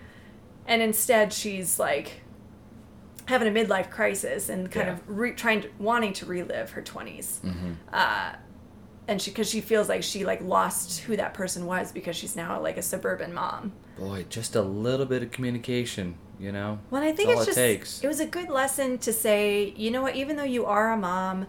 and 0.67 0.83
instead 0.83 1.33
she's 1.33 1.79
like 1.79 2.21
having 3.27 3.49
a 3.49 3.51
midlife 3.65 3.91
crisis 3.91 4.49
and 4.49 4.71
kind 4.71 4.87
Yeah. 4.89 4.93
of 4.95 5.01
re- 5.07 5.33
trying 5.33 5.63
to 5.63 5.69
wanting 5.79 6.13
to 6.15 6.27
relive 6.27 6.71
her 6.73 6.83
20s 6.83 7.41
hmm 7.41 7.73
uh, 7.93 8.33
and 9.07 9.23
she 9.23 9.31
because 9.31 9.49
she 9.49 9.61
feels 9.63 9.89
like 9.89 10.03
she 10.03 10.25
like 10.27 10.43
lost 10.43 11.01
who 11.01 11.17
that 11.17 11.33
person 11.35 11.65
was 11.67 11.93
because 11.93 12.15
she's 12.15 12.37
now 12.37 12.61
like 12.61 12.77
a 12.77 12.83
suburban 12.83 13.33
mom 13.33 13.73
boy 13.97 14.25
just 14.29 14.55
a 14.55 14.63
little 14.63 15.07
bit 15.07 15.23
of 15.23 15.31
communication 15.31 16.15
you 16.39 16.53
know 16.53 16.79
well 16.91 17.03
i 17.03 17.11
think 17.13 17.31
it's 17.31 17.43
it 17.43 17.47
just 17.47 17.57
takes. 17.59 18.05
it 18.05 18.07
was 18.07 18.21
a 18.21 18.27
good 18.27 18.49
lesson 18.51 18.99
to 18.99 19.13
say 19.13 19.73
you 19.77 19.91
know 19.91 20.03
what 20.03 20.15
even 20.15 20.37
though 20.37 20.45
you 20.45 20.67
are 20.67 20.93
a 20.93 20.97
mom 20.97 21.47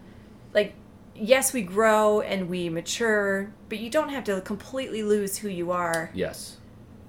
like 0.54 0.74
yes 1.20 1.54
we 1.54 1.62
grow 1.62 2.22
and 2.22 2.50
we 2.50 2.70
mature 2.70 3.52
but 3.68 3.80
you 3.80 3.90
don't 3.90 4.10
have 4.10 4.24
to 4.24 4.40
completely 4.42 5.04
lose 5.04 5.38
who 5.38 5.50
you 5.50 5.72
are 5.72 6.12
yes 6.14 6.58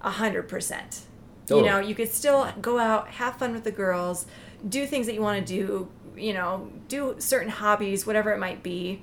a 0.02 0.10
hundred 0.10 0.48
percent. 0.48 1.02
You 1.48 1.62
know, 1.62 1.80
you 1.80 1.96
could 1.96 2.08
still 2.12 2.48
go 2.60 2.78
out, 2.78 3.08
have 3.08 3.36
fun 3.36 3.52
with 3.52 3.64
the 3.64 3.72
girls, 3.72 4.24
do 4.68 4.86
things 4.86 5.06
that 5.06 5.14
you 5.14 5.20
want 5.20 5.44
to 5.44 5.52
do. 5.52 5.88
You 6.16 6.32
know, 6.32 6.70
do 6.86 7.16
certain 7.18 7.48
hobbies, 7.48 8.06
whatever 8.06 8.32
it 8.32 8.38
might 8.38 8.62
be, 8.62 9.02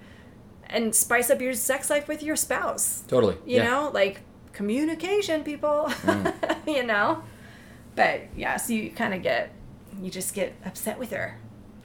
and 0.68 0.96
spice 0.96 1.30
up 1.30 1.42
your 1.42 1.54
sex 1.54 1.90
life 1.90 2.08
with 2.08 2.24
your 2.24 2.38
spouse. 2.38 3.04
totally 3.10 3.36
You 3.46 3.58
yeah. 3.58 3.64
know, 3.66 3.92
like 3.94 4.22
communication, 4.54 5.44
people. 5.44 5.88
Mm. 5.90 6.68
you 6.68 6.84
know, 6.84 7.22
but 7.98 8.22
yeah, 8.38 8.56
so 8.56 8.72
you 8.72 8.92
kind 8.92 9.14
of 9.14 9.22
get, 9.22 9.52
you 10.02 10.10
just 10.10 10.34
get 10.34 10.56
upset 10.64 10.98
with 10.98 11.12
her 11.12 11.38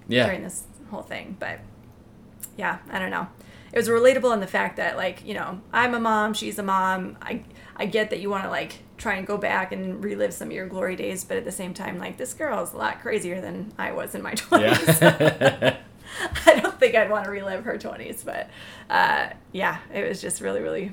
yeah 0.07 0.27
during 0.27 0.45
this 0.45 0.65
whole 0.91 1.03
thing. 1.03 1.37
But 1.41 1.59
yeah, 2.57 2.79
I 2.91 2.99
don't 2.99 3.11
know. 3.11 3.27
It 3.73 3.79
was 3.79 3.89
relatable 3.89 4.33
in 4.35 4.41
the 4.41 4.47
fact 4.47 4.77
that 4.77 4.97
like 4.97 5.25
you 5.25 5.35
know 5.35 5.61
I'm 5.73 5.95
a 5.95 6.01
mom, 6.01 6.35
she's 6.35 6.59
a 6.59 6.63
mom. 6.63 7.17
I 7.23 7.45
I 7.77 7.87
get 7.87 8.11
that 8.11 8.21
you 8.21 8.29
want 8.31 8.45
to 8.45 8.51
like 8.51 8.81
try 8.99 9.15
and 9.15 9.27
go 9.27 9.37
back 9.39 9.73
and 9.73 10.05
relive 10.05 10.33
some 10.35 10.49
of 10.49 10.55
your 10.55 10.69
glory 10.69 10.95
days, 10.95 11.25
but 11.25 11.37
at 11.37 11.45
the 11.45 11.53
same 11.53 11.75
time, 11.75 11.99
like 11.99 12.17
this 12.19 12.35
girl 12.35 12.63
is 12.63 12.73
a 12.73 12.77
lot 12.77 13.01
crazier 13.01 13.41
than 13.41 13.73
I 13.79 13.93
was 13.93 14.15
in 14.15 14.23
my 14.23 14.35
twenties. 14.35 15.01
yeah 15.01 15.77
I 16.47 16.61
don't 16.61 16.79
think 16.79 16.95
I'd 16.95 17.11
want 17.11 17.25
to 17.25 17.31
relive 17.31 17.65
her 17.65 17.79
twenties, 17.79 18.23
but 18.23 18.51
uh, 18.91 19.31
yeah, 19.53 19.79
it 19.93 20.07
was 20.07 20.21
just 20.21 20.41
really 20.41 20.61
really 20.61 20.93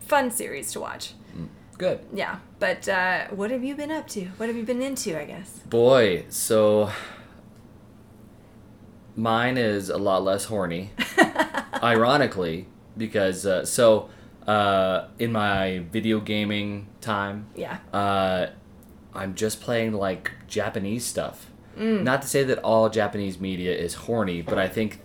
fun 0.00 0.30
series 0.30 0.72
to 0.72 0.80
watch. 0.80 1.14
good 1.78 2.00
Yeah, 2.12 2.40
but 2.58 2.86
uh, 2.88 3.28
what 3.28 3.50
have 3.50 3.64
you 3.64 3.74
been 3.74 3.90
up 3.90 4.06
to? 4.08 4.26
What 4.36 4.48
have 4.48 4.56
you 4.56 4.64
been 4.64 4.82
into? 4.82 5.18
I 5.18 5.24
guess. 5.24 5.60
Boy, 5.60 6.26
so 6.28 6.90
mine 9.20 9.58
is 9.58 9.88
a 9.90 9.98
lot 9.98 10.22
less 10.24 10.46
horny. 10.46 10.90
Ironically, 11.82 12.66
because 12.96 13.46
uh, 13.46 13.64
so 13.64 14.08
uh, 14.46 15.06
in 15.18 15.32
my 15.32 15.82
video 15.92 16.20
gaming 16.20 16.88
time, 17.00 17.46
Yeah. 17.54 17.78
uh, 17.92 18.48
I'm 19.14 19.34
just 19.34 19.60
playing 19.60 19.92
like 19.92 20.32
Japanese 20.48 21.04
stuff. 21.04 21.50
Mm. 21.78 22.02
Not 22.02 22.22
to 22.22 22.28
say 22.28 22.42
that 22.44 22.58
all 22.58 22.88
Japanese 22.88 23.38
media 23.40 23.74
is 23.74 23.94
horny, 23.94 24.42
but 24.42 24.58
I 24.58 24.68
think 24.68 25.00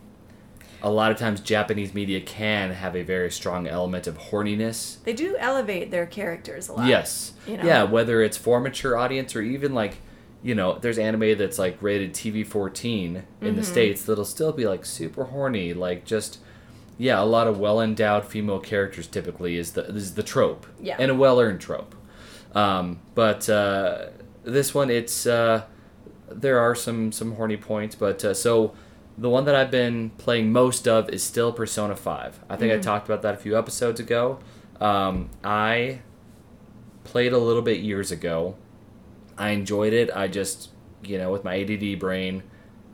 a 0.81 0.89
lot 0.91 1.11
of 1.11 1.17
times 1.17 1.39
Japanese 1.39 1.93
media 1.93 2.19
can 2.21 2.71
have 2.71 2.95
a 2.95 3.03
very 3.03 3.31
strong 3.31 3.67
element 3.67 4.07
of 4.07 4.17
horniness. 4.17 5.01
They 5.03 5.13
do 5.13 5.35
elevate 5.37 5.91
their 5.91 6.05
characters 6.05 6.67
a 6.67 6.73
lot. 6.73 6.87
Yes. 6.87 7.33
you 7.47 7.57
know? 7.57 7.63
Yeah, 7.63 7.83
whether 7.83 8.21
it's 8.21 8.37
for 8.37 8.59
mature 8.59 8.97
audience 8.97 9.35
or 9.35 9.41
even 9.41 9.73
like, 9.73 9.97
you 10.45 10.53
know, 10.53 10.77
there's 10.77 10.99
anime 10.99 11.37
that's 11.39 11.57
like 11.57 11.81
rated 11.81 12.13
TV 12.13 12.45
14 12.45 13.15
in 13.15 13.23
Mm-hmm. 13.47 13.55
the 13.55 13.63
states 13.63 14.03
that'll 14.03 14.23
still 14.25 14.51
be 14.53 14.67
like 14.67 14.85
super 14.85 15.23
horny, 15.25 15.73
like 15.73 16.05
just 16.05 16.37
yeah, 16.97 17.21
a 17.21 17.25
lot 17.25 17.47
of 17.47 17.59
well-endowed 17.59 18.23
female 18.25 18.59
characters 18.59 19.07
typically 19.07 19.57
is 19.57 19.71
the 19.73 19.83
is 19.87 20.13
the 20.13 20.23
trope. 20.23 20.65
Yeah. 20.79 20.97
And 20.99 21.09
a 21.11 21.15
well-earned 21.15 21.59
trope. 21.59 21.95
Um, 22.53 22.99
but 23.15 23.49
uh, 23.49 24.09
this 24.43 24.73
one 24.75 24.89
it's 24.91 25.25
uh, 25.25 25.63
there 26.29 26.59
are 26.59 26.75
some 26.75 27.11
some 27.11 27.35
horny 27.35 27.57
points, 27.57 27.95
but 27.95 28.23
uh, 28.23 28.33
so 28.35 28.73
the 29.17 29.29
one 29.29 29.45
that 29.45 29.55
I've 29.55 29.71
been 29.71 30.11
playing 30.17 30.51
most 30.51 30.87
of 30.87 31.09
is 31.09 31.23
still 31.23 31.51
Persona 31.53 31.95
5. 31.95 32.39
I 32.49 32.55
think 32.55 32.71
I 32.71 32.77
talked 32.77 33.07
about 33.07 33.21
that 33.23 33.33
a 33.33 33.37
few 33.37 33.57
episodes 33.57 33.99
ago. 33.99 34.39
Um, 34.79 35.29
I 35.43 36.01
played 37.03 37.33
a 37.33 37.37
little 37.37 37.61
bit 37.61 37.79
years 37.79 38.11
ago. 38.11 38.55
I 39.37 39.49
enjoyed 39.49 39.93
it. 39.93 40.09
I 40.15 40.27
just, 40.27 40.69
you 41.03 41.17
know, 41.17 41.31
with 41.31 41.43
my 41.43 41.55
ADD 41.55 41.99
brain, 41.99 42.43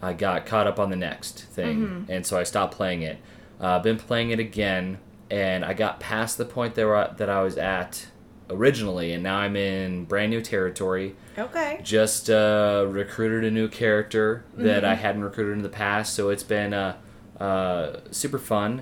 I 0.02 0.14
got 0.14 0.46
caught 0.46 0.68
up 0.68 0.80
on 0.80 0.90
the 0.90 0.96
next 0.96 1.44
thing, 1.46 2.06
and 2.10 2.26
so 2.26 2.38
I 2.38 2.44
stopped 2.44 2.74
playing 2.76 3.04
it. 3.04 3.18
Uh, 3.60 3.78
been 3.80 3.98
playing 3.98 4.32
it 4.32 4.40
again, 4.40 4.98
and 5.30 5.64
I 5.64 5.74
got 5.74 6.00
past 6.00 6.38
the 6.38 6.46
point 6.46 6.74
that 6.76 6.88
I- 6.88 7.14
that 7.18 7.30
I 7.30 7.42
was 7.44 7.58
at 7.58 8.08
originally, 8.50 9.14
and 9.14 9.24
now 9.24 9.38
I'm 9.38 9.56
in 9.56 10.06
brand 10.06 10.32
new 10.32 10.42
territory. 10.42 11.16
Okay. 11.38 11.80
Just 11.84 12.30
uh, 12.30 12.86
recruited 12.90 13.46
a 13.46 13.52
new 13.52 13.68
character 13.70 14.44
that 14.58 14.84
I 14.84 14.96
hadn't 14.96 15.24
recruited 15.24 15.56
in 15.58 15.64
the 15.64 15.70
past, 15.70 16.14
so 16.16 16.30
it's 16.30 16.44
been 16.44 16.74
uh, 16.74 16.96
uh, 17.40 18.00
super 18.12 18.40
fun. 18.40 18.82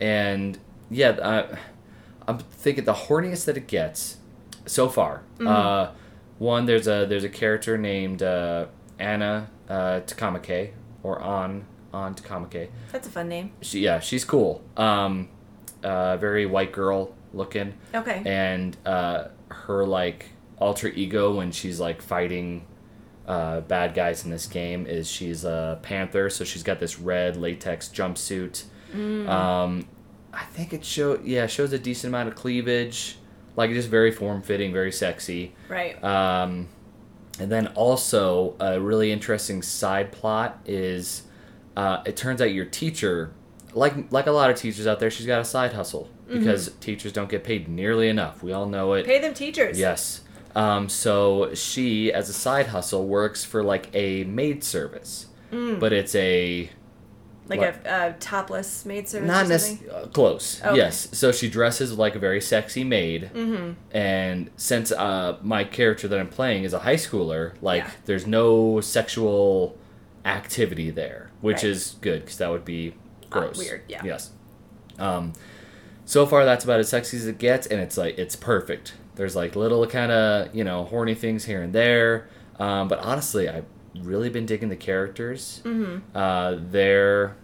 And 0.00 0.58
yeah, 0.90 1.16
I, 1.22 1.58
I'm 2.28 2.38
thinking 2.38 2.84
the 2.84 2.92
horniest 2.94 3.46
that 3.46 3.56
it 3.56 3.66
gets 3.66 4.18
so 4.66 4.88
far. 4.88 5.22
Uh, 5.44 5.90
one, 6.42 6.66
there's 6.66 6.88
a 6.88 7.06
there's 7.08 7.24
a 7.24 7.28
character 7.28 7.78
named 7.78 8.22
uh, 8.22 8.66
Anna 8.98 9.50
uh, 9.68 10.00
Takamaki 10.06 10.70
or 11.02 11.22
An 11.22 11.64
An 11.94 12.14
Takamaki. 12.14 12.68
That's 12.90 13.06
a 13.06 13.10
fun 13.10 13.28
name. 13.28 13.52
She 13.60 13.80
yeah, 13.80 14.00
she's 14.00 14.24
cool. 14.24 14.62
Um, 14.76 15.28
uh, 15.82 16.16
very 16.16 16.46
white 16.46 16.72
girl 16.72 17.14
looking 17.34 17.74
Okay. 17.94 18.22
and 18.26 18.76
uh, 18.84 19.28
her 19.48 19.84
like 19.86 20.26
alter 20.58 20.88
ego 20.88 21.34
when 21.36 21.50
she's 21.50 21.80
like 21.80 22.02
fighting 22.02 22.66
uh, 23.26 23.60
bad 23.62 23.94
guys 23.94 24.24
in 24.24 24.30
this 24.30 24.46
game 24.46 24.86
is 24.86 25.08
she's 25.10 25.44
a 25.44 25.78
panther, 25.82 26.28
so 26.28 26.44
she's 26.44 26.62
got 26.62 26.78
this 26.80 26.98
red 26.98 27.36
latex 27.36 27.88
jumpsuit. 27.88 28.64
Um, 28.94 29.86
I 30.34 30.44
think 30.44 30.72
it 30.72 30.84
show 30.84 31.18
yeah 31.24 31.46
shows 31.46 31.72
a 31.72 31.78
decent 31.78 32.10
amount 32.10 32.28
of 32.28 32.34
cleavage. 32.34 33.16
Like 33.56 33.70
just 33.70 33.88
very 33.88 34.10
form 34.10 34.42
fitting, 34.42 34.72
very 34.72 34.92
sexy. 34.92 35.54
Right. 35.68 36.02
Um, 36.02 36.68
and 37.38 37.50
then 37.50 37.68
also 37.68 38.56
a 38.60 38.80
really 38.80 39.10
interesting 39.10 39.62
side 39.62 40.12
plot 40.12 40.60
is 40.66 41.22
uh, 41.76 42.02
it 42.04 42.16
turns 42.16 42.40
out 42.42 42.52
your 42.52 42.66
teacher, 42.66 43.32
like 43.72 44.12
like 44.12 44.26
a 44.26 44.32
lot 44.32 44.50
of 44.50 44.56
teachers 44.56 44.86
out 44.86 45.00
there, 45.00 45.10
she's 45.10 45.26
got 45.26 45.40
a 45.40 45.44
side 45.44 45.72
hustle 45.72 46.08
because 46.28 46.70
teachers 46.80 47.12
don't 47.12 47.28
get 47.28 47.44
paid 47.44 47.68
nearly 47.68 48.08
enough. 48.08 48.42
We 48.42 48.52
all 48.52 48.66
know 48.66 48.94
it. 48.94 49.04
Pay 49.04 49.18
them 49.18 49.34
teachers. 49.34 49.78
Yes. 49.78 50.22
Um, 50.54 50.88
so 50.88 51.54
she, 51.54 52.12
as 52.12 52.28
a 52.28 52.32
side 52.32 52.68
hustle, 52.68 53.06
works 53.06 53.44
for 53.44 53.62
like 53.62 53.88
a 53.94 54.24
maid 54.24 54.62
service, 54.64 55.26
but 55.50 55.92
it's 55.92 56.14
a 56.14 56.70
Like 57.58 57.60
What? 57.84 57.86
a, 57.86 58.08
a 58.08 58.12
topless 58.20 58.84
maid 58.86 59.08
service. 59.08 59.26
not 59.26 59.48
necessarily 59.48 59.90
uh, 60.04 60.06
close. 60.08 60.60
Okay. 60.62 60.76
Yes. 60.76 61.08
So 61.12 61.32
she 61.32 61.48
dresses 61.48 61.96
like 61.98 62.14
a 62.14 62.18
very 62.18 62.40
sexy 62.40 62.84
maid, 62.84 63.30
mm-hmm. 63.34 63.72
and 63.96 64.50
since 64.56 64.90
uh, 64.92 65.38
my 65.42 65.64
character 65.64 66.08
that 66.08 66.18
I'm 66.18 66.28
playing 66.28 66.64
is 66.64 66.72
a 66.72 66.80
high 66.80 66.96
schooler, 66.96 67.52
like 67.62 67.82
Yeah. 67.84 67.90
there's 68.06 68.26
no 68.26 68.80
sexual 68.80 69.76
activity 70.24 70.90
there, 70.90 71.30
which 71.40 71.56
Right. 71.56 71.64
is 71.64 71.96
good 72.00 72.22
because 72.22 72.38
that 72.38 72.50
would 72.50 72.64
be 72.64 72.94
gross. 73.30 73.58
weird, 73.58 73.82
yeah. 73.88 74.02
Yes. 74.04 74.30
Um, 74.98 75.32
so 76.04 76.26
far 76.26 76.44
that's 76.44 76.64
about 76.64 76.80
as 76.80 76.88
sexy 76.88 77.16
as 77.16 77.26
it 77.26 77.38
gets, 77.38 77.66
and 77.66 77.80
it's 77.80 77.96
like 77.96 78.18
it's 78.18 78.36
perfect. 78.36 78.94
There's 79.14 79.36
like 79.36 79.56
little 79.56 79.86
kind 79.86 80.10
of 80.12 80.54
you 80.54 80.64
know 80.64 80.84
horny 80.84 81.14
things 81.14 81.44
here 81.44 81.62
and 81.62 81.72
there, 81.72 82.28
um, 82.58 82.88
but 82.88 82.98
honestly, 83.00 83.48
I've 83.48 83.64
really 84.00 84.28
been 84.30 84.46
digging 84.46 84.68
the 84.68 84.76
characters. 84.76 85.60
Mm-hmm. 85.64 86.16
Uh, 86.16 86.56
they're 86.70 87.36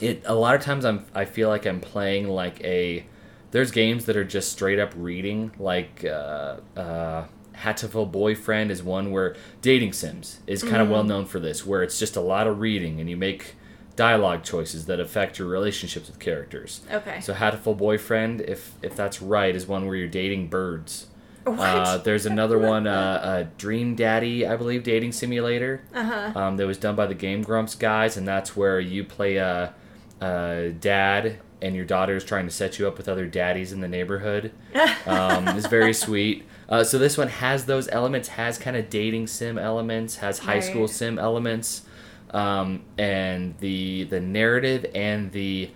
it 0.00 0.22
a 0.26 0.34
lot 0.34 0.54
of 0.54 0.62
times 0.62 0.84
I'm 0.84 1.04
I 1.14 1.24
feel 1.24 1.48
like 1.48 1.66
I'm 1.66 1.80
playing 1.80 2.28
like 2.28 2.62
a 2.64 3.04
there's 3.50 3.70
games 3.70 4.06
that 4.06 4.16
are 4.16 4.24
just 4.24 4.52
straight 4.52 4.78
up 4.78 4.92
reading 4.96 5.52
like 5.58 6.04
uh, 6.04 6.56
uh, 6.76 7.26
Hatoful 7.54 8.10
Boyfriend 8.10 8.70
is 8.70 8.82
one 8.82 9.10
where 9.10 9.36
dating 9.60 9.92
sims 9.92 10.40
is 10.46 10.62
kind 10.62 10.80
of 10.80 10.88
well 10.88 11.04
known 11.04 11.26
for 11.26 11.40
this 11.40 11.66
where 11.66 11.82
it's 11.82 11.98
just 11.98 12.16
a 12.16 12.20
lot 12.20 12.46
of 12.46 12.60
reading 12.60 13.00
and 13.00 13.10
you 13.10 13.16
make 13.16 13.56
dialogue 13.96 14.42
choices 14.42 14.86
that 14.86 15.00
affect 15.00 15.38
your 15.38 15.48
relationships 15.48 16.08
with 16.08 16.18
characters. 16.18 16.80
Okay. 16.90 17.20
So 17.20 17.34
Hatoful 17.34 17.76
Boyfriend, 17.76 18.40
if 18.40 18.74
if 18.82 18.96
that's 18.96 19.20
right, 19.20 19.54
is 19.54 19.66
one 19.66 19.86
where 19.86 19.96
you're 19.96 20.08
dating 20.08 20.48
birds. 20.48 21.08
Uh, 21.46 21.98
there's 21.98 22.26
another 22.26 22.58
one, 22.74 22.86
uh, 22.86 22.90
uh, 22.90 23.46
Dream 23.56 23.94
Daddy, 23.94 24.46
I 24.46 24.56
believe, 24.56 24.82
dating 24.84 25.12
simulator. 25.12 25.82
Uh-huh. 25.94 26.38
Um, 26.38 26.56
that 26.58 26.66
was 26.66 26.78
done 26.78 26.94
by 26.94 27.06
the 27.06 27.14
Game 27.14 27.42
Grumps 27.42 27.74
guys, 27.74 28.16
and 28.16 28.28
that's 28.28 28.56
where 28.56 28.78
you 28.78 29.04
play 29.04 29.36
a, 29.36 29.74
a 30.20 30.70
dad, 30.78 31.38
and 31.62 31.74
your 31.74 31.84
daughter 31.84 32.16
is 32.16 32.24
trying 32.24 32.46
to 32.46 32.52
set 32.52 32.78
you 32.78 32.86
up 32.86 32.96
with 32.96 33.08
other 33.08 33.26
daddies 33.26 33.72
in 33.72 33.80
the 33.80 33.88
neighborhood. 33.88 34.52
Um, 35.06 35.48
it's 35.48 35.66
very 35.66 35.92
sweet. 35.92 36.46
Uh, 36.68 36.84
so 36.84 36.96
this 36.98 37.18
one 37.18 37.28
has 37.28 37.64
those 37.64 37.88
elements, 37.88 38.28
has 38.28 38.58
kind 38.58 38.76
of 38.76 38.88
dating 38.88 39.26
sim 39.26 39.58
elements, 39.58 40.16
has 40.16 40.38
high 40.40 40.60
school 40.60 40.86
sim 40.86 41.18
elements, 41.18 41.82
um, 42.30 42.84
and 42.96 43.58
the 43.58 44.04
the 44.04 44.20
narrative 44.20 44.86
and 44.94 45.32
the 45.32 45.70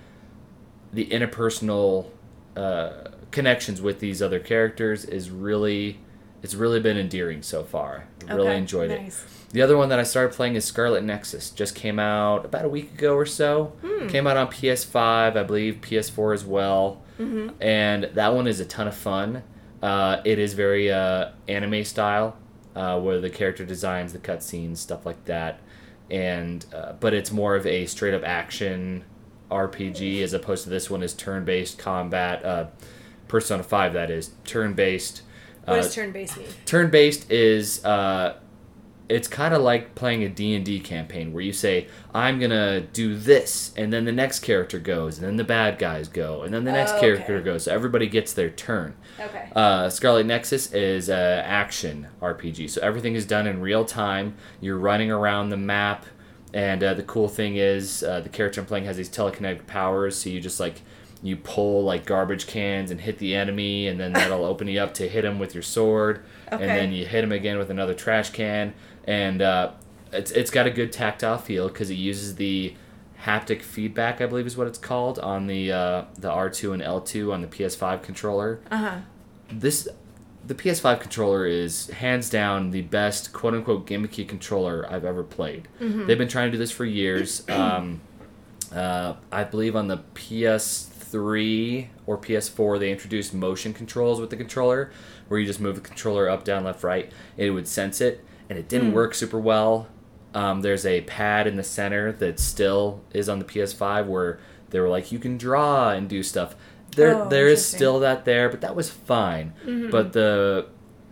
the 0.93 1.07
interpersonal 1.07 2.11
uh, 2.57 3.09
connections 3.33 3.83
with 3.83 3.99
these 3.99 4.23
other 4.23 4.39
characters 4.39 5.05
is 5.05 5.31
really 5.31 5.99
it's 6.45 6.55
really 6.55 6.79
been 6.79 6.99
endearing 6.99 7.41
so 7.41 7.65
far. 7.65 8.07
Really 8.29 8.49
Okay, 8.49 8.59
enjoyed 8.59 8.91
it. 8.91 9.15
The 9.53 9.63
other 9.63 9.79
one 9.79 9.89
that 9.89 9.99
I 9.99 10.03
started 10.03 10.35
playing 10.37 10.57
is 10.57 10.65
Scarlet 10.67 11.03
Nexus. 11.03 11.49
Just 11.49 11.75
came 11.75 11.99
out 11.99 12.45
about 12.45 12.67
a 12.67 12.69
week 12.69 12.93
ago 12.93 13.15
or 13.15 13.25
so. 13.25 13.73
Hmm. 13.81 14.09
Came 14.09 14.27
out 14.27 14.37
on 14.37 14.49
PS5, 14.49 15.37
I 15.37 15.43
believe 15.43 15.79
PS4 15.81 16.35
as 16.35 16.45
well. 16.45 17.03
Mm-hmm. 17.19 17.63
And 17.63 18.05
that 18.13 18.35
one 18.35 18.47
is 18.47 18.61
a 18.61 18.67
ton 18.67 18.87
of 18.87 18.95
fun. 18.95 19.43
Uh, 19.83 20.21
it 20.27 20.39
is 20.39 20.53
very 20.53 20.93
uh, 20.93 21.31
anime 21.49 21.83
style, 21.83 22.37
uh, 22.77 23.01
where 23.01 23.23
the 23.23 23.31
character 23.31 23.65
designs, 23.65 24.13
the 24.13 24.19
cutscenes, 24.19 24.77
stuff 24.77 25.07
like 25.07 25.25
that. 25.25 25.61
And 26.11 26.67
uh, 26.75 26.93
but 27.01 27.15
it's 27.15 27.31
more 27.33 27.57
of 27.57 27.67
a 27.67 27.87
straight 27.87 28.13
up 28.13 28.23
action 28.23 29.05
RPG 29.51 30.21
as 30.23 30.35
opposed 30.35 30.65
to 30.65 30.69
this 30.71 30.91
one 30.91 31.03
is 31.03 31.15
turn 31.15 31.47
based 31.47 31.79
combat. 31.79 32.45
Uh, 32.45 32.67
Persona 33.29 33.63
Five 33.63 33.95
that 33.95 34.11
is 34.11 34.33
turn 34.45 34.75
based. 34.75 35.23
What 35.65 35.79
uh, 35.79 35.83
does 35.83 35.95
turn-based 35.95 36.37
mean? 36.39 36.47
turn 36.67 36.91
based 36.91 37.31
is 37.31 37.85
uh, 37.85 38.37
it's 39.09 39.29
kind 39.29 39.53
of 39.53 39.61
like 39.61 39.95
playing 39.95 40.23
a 40.23 40.29
d&d 40.31 40.81
campaign 40.81 41.33
where 41.35 41.43
you 41.43 41.53
say 41.53 41.87
i'm 42.15 42.39
gonna 42.41 42.81
do 42.81 43.15
this 43.15 43.73
and 43.77 43.93
then 43.93 44.07
the 44.07 44.13
next 44.13 44.39
character 44.41 44.79
goes 44.79 45.19
and 45.19 45.27
then 45.27 45.37
the 45.37 45.45
bad 45.45 45.79
guys 45.79 46.09
go 46.09 46.43
and 46.43 46.55
then 46.55 46.65
the 46.65 46.73
next 46.73 46.93
Oh, 46.95 47.01
character 47.01 47.41
goes 47.43 47.65
so 47.65 47.73
everybody 47.75 48.07
gets 48.07 48.33
their 48.33 48.49
turn 48.49 48.95
Okay. 49.21 49.51
uh, 49.55 49.91
scarlet 49.91 50.25
nexus 50.25 50.73
is 50.73 51.11
a 51.11 51.43
action 51.47 52.09
rpg 52.23 52.69
so 52.71 52.81
everything 52.81 53.15
is 53.15 53.27
done 53.27 53.47
in 53.47 53.61
real 53.61 53.85
time 53.85 54.37
you're 54.61 54.79
running 54.79 55.11
around 55.11 55.51
the 55.51 55.59
map 55.59 56.07
and 56.55 56.83
uh, 56.83 56.95
the 56.95 57.03
cool 57.03 57.29
thing 57.29 57.57
is 57.57 58.03
uh, 58.05 58.21
the 58.21 58.31
character 58.31 58.61
i'm 58.63 58.67
playing 58.67 58.87
has 58.87 58.97
these 58.97 59.11
telekinetic 59.11 59.67
powers 59.67 60.17
so 60.17 60.31
you 60.31 60.41
just 60.41 60.59
like 60.61 60.81
you 61.25 61.35
pull 61.37 61.83
like 61.83 62.05
garbage 62.07 62.47
cans 62.47 62.91
and 62.93 63.01
hit 63.01 63.19
the 63.19 63.35
enemy 63.35 63.89
and 63.89 63.99
then 63.99 64.13
that'll 64.13 64.45
open 64.53 64.69
you 64.69 64.79
up 64.79 64.95
to 64.95 65.09
hit 65.09 65.25
him 65.25 65.41
with 65.41 65.55
your 65.55 65.63
sword 65.63 66.23
and 66.53 66.61
then 66.63 66.93
you 66.93 67.05
hit 67.07 67.25
him 67.25 67.33
again 67.33 67.59
with 67.59 67.71
another 67.71 67.95
trash 67.95 68.31
can 68.31 68.73
and 69.09 69.43
uh, 69.43 69.73
it's, 70.13 70.31
it's 70.31 70.51
got 70.53 70.67
a 70.67 70.71
good 70.71 70.93
tactile 70.93 71.39
feel 71.39 71.67
because 71.69 71.91
it 71.91 71.95
uses 71.97 72.37
the 72.37 72.75
haptic 73.23 73.63
feedback 73.63 74.21
i 74.21 74.27
believe 74.27 74.47
is 74.47 74.57
what 74.57 74.67
it's 74.67 74.79
called 74.79 75.19
on 75.19 75.47
the 75.47 75.73
uh, 75.73 76.05
the 76.17 76.29
r2 76.31 76.75
and 76.75 76.83
l2 76.83 77.33
on 77.33 77.41
the 77.41 77.49
ps5 77.49 78.03
controller 78.03 78.61
Uh-huh. 78.71 78.99
this 79.51 79.89
the 80.47 80.55
PS5 80.55 81.01
controller 81.01 81.47
is 81.47 81.89
hands 81.89 82.29
down 82.29 82.71
the 82.71 82.83
best 82.83 83.33
quote 83.33 83.55
unquote 83.55 83.87
gimmicky 83.87 84.29
controller 84.29 84.87
I've 84.91 85.07
ever 85.07 85.23
played. 85.23 85.69
They've 85.81 86.19
been 86.19 86.29
trying 86.29 86.49
to 86.49 86.53
do 86.53 86.59
this 86.59 86.71
for 86.71 86.85
years. 86.85 87.43
Um, 87.49 88.03
uh, 88.71 89.15
I 89.33 89.45
believe 89.45 89.75
on 89.75 89.89
the 89.89 89.97
PS3 91.13 91.89
or 92.07 92.19
PS4 92.19 92.79
they 92.79 92.91
introduced 92.91 93.35
motion 93.35 93.73
controls 93.73 94.21
with 94.21 94.31
the 94.31 94.37
controller, 94.37 94.91
where 95.29 95.39
you 95.41 95.47
just 95.47 95.61
move 95.61 95.75
the 95.77 95.81
controller 95.81 96.29
up, 96.29 96.45
down, 96.45 96.65
left, 96.65 96.83
right, 96.83 97.11
it 97.37 97.51
would 97.51 97.69
sense 97.69 98.01
it, 98.01 98.25
and 98.49 98.59
it 98.59 98.69
didn't 98.69 98.93
work 98.93 99.15
super 99.15 99.39
well. 99.39 99.89
Um, 100.35 100.63
there's 100.63 100.85
a 100.85 101.03
pad 101.03 101.47
in 101.47 101.57
the 101.57 101.63
center 101.63 102.11
that 102.13 102.41
still 102.41 103.03
is 103.13 103.29
on 103.29 103.39
the 103.39 103.45
PS5 103.45 104.07
where 104.07 104.41
they 104.71 104.81
were 104.81 104.89
like 104.89 105.13
you 105.13 105.19
can 105.21 105.39
draw 105.39 105.91
and 105.91 106.09
do 106.09 106.23
stuff. 106.23 106.57
There, 106.97 107.15
Oh, 107.15 107.29
there 107.29 107.49
is 107.49 107.65
still 107.65 108.01
that 108.01 108.25
there, 108.25 108.49
but 108.49 108.61
that 108.61 108.75
was 108.75 108.91
fine. 108.91 109.53
But 109.91 110.13
the 110.13 110.67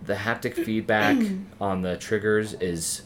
the 0.04 0.14
haptic 0.14 0.54
feedback 0.64 1.16
on 1.60 1.82
the 1.82 1.96
triggers 1.96 2.54
is 2.54 3.02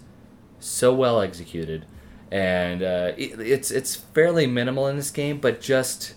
so 0.58 0.94
well 0.94 1.20
executed, 1.20 1.84
and 2.30 2.82
uh, 2.82 3.12
it, 3.18 3.38
it's 3.38 3.70
it's 3.70 3.94
fairly 3.94 4.46
minimal 4.46 4.88
in 4.88 4.96
this 4.96 5.10
game, 5.10 5.38
but 5.38 5.60
just 5.60 6.14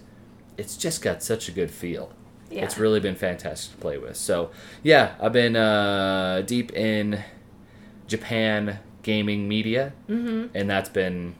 it's 0.60 0.76
just 0.76 1.02
got 1.02 1.24
such 1.24 1.48
a 1.48 1.52
good 1.52 1.72
feel. 1.72 2.12
Yeah. 2.52 2.64
It's 2.64 2.78
really 2.78 3.00
been 3.00 3.16
fantastic 3.16 3.76
to 3.76 3.82
play 3.82 3.98
with. 3.98 4.18
So 4.18 4.52
yeah, 4.84 5.16
I've 5.22 5.34
been 5.34 5.56
uh, 5.56 6.42
deep 6.46 6.74
in 6.74 7.24
Japan 8.08 8.80
gaming 9.04 9.48
media, 9.48 9.94
mm-hmm. 10.10 10.56
and 10.56 10.70
that's 10.70 10.90
been 10.90 11.36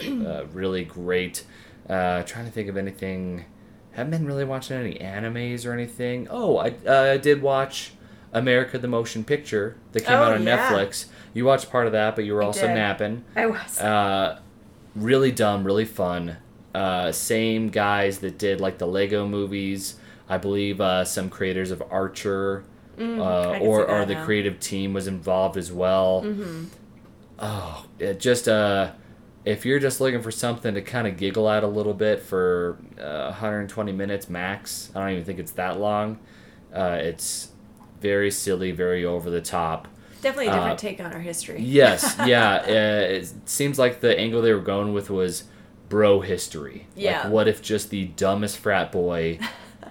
uh, 0.00 0.46
really 0.52 0.84
great. 0.84 1.44
Uh, 1.88 2.22
trying 2.22 2.46
to 2.46 2.50
think 2.50 2.68
of 2.68 2.76
anything. 2.76 3.44
Haven't 3.92 4.10
been 4.10 4.26
really 4.26 4.44
watching 4.44 4.76
any 4.76 4.94
animes 4.94 5.66
or 5.66 5.72
anything. 5.72 6.26
Oh, 6.30 6.56
I 6.56 6.70
uh, 6.86 7.16
did 7.18 7.42
watch 7.42 7.92
America 8.32 8.78
the 8.78 8.88
Motion 8.88 9.22
Picture 9.24 9.76
that 9.92 10.04
came 10.04 10.16
Oh, 10.18 10.22
out 10.22 10.32
on 10.32 10.44
yeah. 10.44 10.68
Netflix. 10.68 11.06
You 11.32 11.44
watched 11.44 11.70
part 11.70 11.86
of 11.86 11.92
that, 11.92 12.16
but 12.16 12.24
you 12.24 12.32
were 12.34 12.42
I 12.42 12.46
also 12.46 12.66
did. 12.66 12.74
napping. 12.74 13.24
I 13.36 13.46
was. 13.46 13.78
Uh, 13.80 14.40
really 14.96 15.30
dumb, 15.30 15.64
really 15.64 15.84
fun. 15.84 16.38
Uh, 16.74 17.12
same 17.12 17.68
guys 17.68 18.18
that 18.18 18.36
did 18.38 18.60
like 18.60 18.78
the 18.78 18.86
Lego 18.86 19.26
movies. 19.26 19.96
I 20.28 20.38
believe 20.38 20.80
uh, 20.80 21.04
some 21.04 21.28
creators 21.30 21.70
of 21.70 21.82
Archer, 21.90 22.64
uh, 22.96 23.00
Mm, 23.00 23.52
can 23.58 23.62
or 23.62 23.84
or 23.86 24.04
the 24.04 24.14
now. 24.14 24.24
creative 24.24 24.58
team 24.60 24.92
was 24.92 25.06
involved 25.06 25.56
as 25.56 25.70
well. 25.72 26.22
Mm-hmm. 26.24 26.64
Oh, 27.38 27.86
it 27.98 28.20
just 28.20 28.48
uh, 28.48 28.92
if 29.44 29.66
you're 29.66 29.78
just 29.80 30.00
looking 30.00 30.22
for 30.22 30.30
something 30.30 30.74
to 30.74 30.80
kind 30.82 31.06
of 31.06 31.16
giggle 31.16 31.48
at 31.48 31.62
a 31.64 31.66
little 31.68 31.94
bit 31.94 32.22
for 32.22 32.78
uh, 32.98 33.24
120 33.30 33.92
minutes 33.92 34.28
max, 34.30 34.90
I 34.94 35.00
don't 35.00 35.10
even 35.10 35.24
think 35.24 35.38
it's 35.38 35.52
that 35.52 35.78
long. 35.80 36.18
Uh, 36.74 36.98
it's 37.00 37.48
very 38.00 38.30
silly, 38.30 38.70
very 38.72 39.04
over 39.04 39.28
the 39.30 39.40
top. 39.40 39.88
Definitely 40.22 40.48
a 40.48 40.52
different 40.52 40.72
uh, 40.72 40.76
take 40.76 41.00
on 41.00 41.12
our 41.12 41.20
history. 41.20 41.60
Yes, 41.60 42.16
yeah. 42.26 42.62
uh, 42.66 43.12
it 43.12 43.32
seems 43.44 43.78
like 43.78 44.00
the 44.00 44.18
angle 44.18 44.40
they 44.40 44.52
were 44.54 44.60
going 44.60 44.94
with 44.94 45.10
was 45.10 45.44
bro 45.94 46.20
history. 46.20 46.88
Yeah. 46.96 47.22
Like, 47.22 47.32
what 47.32 47.46
if 47.46 47.62
just 47.62 47.90
the 47.90 48.06
dumbest 48.06 48.58
frat 48.58 48.90
boy 48.90 49.38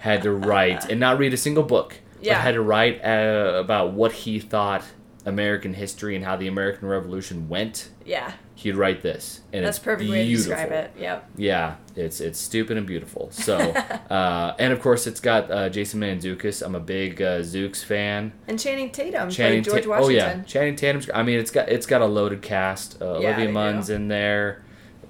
had 0.00 0.22
to 0.24 0.32
write 0.32 0.90
and 0.90 1.00
not 1.00 1.18
read 1.18 1.32
a 1.32 1.36
single 1.38 1.62
book, 1.62 1.94
Yeah. 2.20 2.34
but 2.34 2.40
had 2.42 2.54
to 2.56 2.60
write 2.60 3.02
uh, 3.02 3.54
about 3.58 3.94
what 3.94 4.12
he 4.12 4.38
thought 4.38 4.84
American 5.24 5.72
history 5.72 6.14
and 6.14 6.22
how 6.22 6.36
the 6.36 6.46
American 6.46 6.86
Revolution 6.88 7.48
went, 7.48 7.88
Yeah. 8.04 8.32
he'd 8.54 8.76
write 8.76 9.00
this, 9.00 9.40
and 9.50 9.64
That's 9.64 9.78
perfect 9.78 10.10
way 10.10 10.28
to 10.28 10.36
describe 10.36 10.72
it. 10.72 10.90
Yep. 10.98 11.30
Yeah, 11.38 11.76
it's 11.96 12.20
it's 12.20 12.38
stupid 12.38 12.76
and 12.76 12.86
beautiful. 12.86 13.30
So, 13.32 13.56
uh, 14.10 14.54
and 14.58 14.74
of 14.74 14.82
course, 14.82 15.06
it's 15.06 15.20
got 15.20 15.50
uh, 15.50 15.70
Jason 15.70 16.00
Mantzoukas. 16.00 16.60
I'm 16.62 16.74
a 16.74 16.80
big 16.80 17.22
uh, 17.22 17.38
Zooks 17.40 17.82
fan. 17.82 18.32
And 18.46 18.60
Channing 18.60 18.90
Tatum 18.90 19.30
Channing 19.30 19.62
George 19.62 19.84
Ta- 19.86 19.96
Oh 20.02 20.10
yeah, 20.10 20.42
Channing 20.42 20.76
Tatum. 20.76 21.00
I 21.14 21.22
mean, 21.22 21.38
it's 21.38 21.50
got 21.50 21.70
it's 21.70 21.86
got 21.86 22.02
a 22.02 22.06
loaded 22.06 22.42
cast. 22.42 23.00
Uh, 23.00 23.20
Yeah, 23.20 23.28
Olivia 23.28 23.48
Munn's 23.48 23.88
in 23.88 24.08
there, 24.08 24.62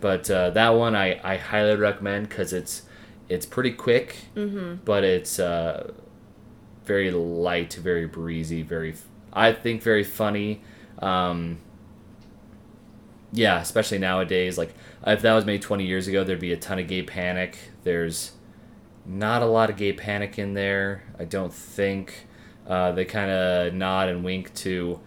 but 0.04 0.30
uh, 0.30 0.50
that 0.50 0.68
one 0.74 0.94
I, 0.94 1.18
I 1.24 1.38
highly 1.38 1.76
recommend 1.76 2.28
because 2.28 2.52
it's 2.52 2.82
it's 3.30 3.46
pretty 3.46 3.70
quick, 3.72 4.16
Mm-hmm. 4.36 4.84
but 4.84 5.02
it's 5.02 5.38
uh, 5.38 5.92
very 6.84 7.10
light, 7.10 7.72
very 7.72 8.04
breezy, 8.06 8.60
very 8.60 8.94
I 9.32 9.52
think 9.54 9.82
very 9.82 10.04
funny. 10.04 10.60
Um, 10.98 11.58
yeah, 13.32 13.60
especially 13.60 13.98
nowadays. 13.98 14.58
Like 14.58 14.74
if 15.06 15.22
that 15.22 15.32
was 15.32 15.46
made 15.46 15.62
20 15.62 15.86
years 15.86 16.06
ago, 16.06 16.22
there'd 16.22 16.38
be 16.38 16.52
a 16.52 16.56
ton 16.58 16.78
of 16.78 16.86
gay 16.86 17.02
panic. 17.02 17.56
There's 17.82 18.32
not 19.06 19.40
a 19.42 19.46
lot 19.46 19.70
of 19.70 19.76
gay 19.78 19.94
panic 19.94 20.38
in 20.38 20.52
there. 20.52 21.02
I 21.18 21.24
don't 21.24 21.52
think. 21.52 22.26
Uh, 22.66 22.92
they 22.92 23.04
kind 23.06 23.30
of 23.30 23.72
nod 23.74 24.08
and 24.10 24.22
wink 24.24 24.52
to, 24.54 25.00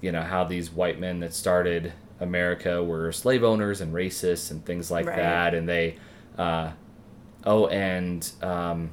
you 0.00 0.12
know, 0.12 0.22
how 0.22 0.42
these 0.44 0.70
white 0.72 0.98
men 1.00 1.20
that 1.20 1.34
started 1.34 1.92
America 2.20 2.82
were 2.84 3.10
slave 3.12 3.42
owners 3.42 3.80
and 3.80 3.92
racists 3.94 4.50
and 4.50 4.64
things 4.64 4.90
like 4.90 5.06
Right. 5.06 5.16
that. 5.16 5.54
And 5.54 5.68
they, 5.68 5.96
uh, 6.38 6.72
oh, 7.44 7.66
and 7.68 8.30
um, 8.42 8.90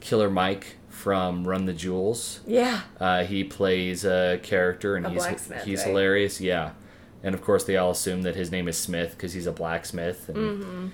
Killer 0.00 0.30
Mike 0.30 0.76
from 0.88 1.48
Run 1.48 1.64
the 1.64 1.72
Jewels. 1.72 2.40
Yeah. 2.46 2.82
Uh, 3.00 3.24
he 3.24 3.42
plays 3.44 4.04
a 4.04 4.38
character 4.42 4.96
and 4.96 5.06
A 5.06 5.10
he's 5.10 5.24
he's 5.64 5.80
right? 5.80 5.86
hilarious. 5.88 6.40
Yeah, 6.40 6.72
and 7.22 7.34
of 7.34 7.42
course 7.42 7.64
they 7.64 7.76
all 7.76 7.90
assume 7.92 8.22
that 8.22 8.36
his 8.36 8.50
name 8.50 8.68
is 8.68 8.76
Smith 8.76 9.12
because 9.12 9.32
he's 9.32 9.46
a 9.46 9.52
blacksmith. 9.52 10.28
And 10.28 10.36
Mm-hmm. 10.36 10.86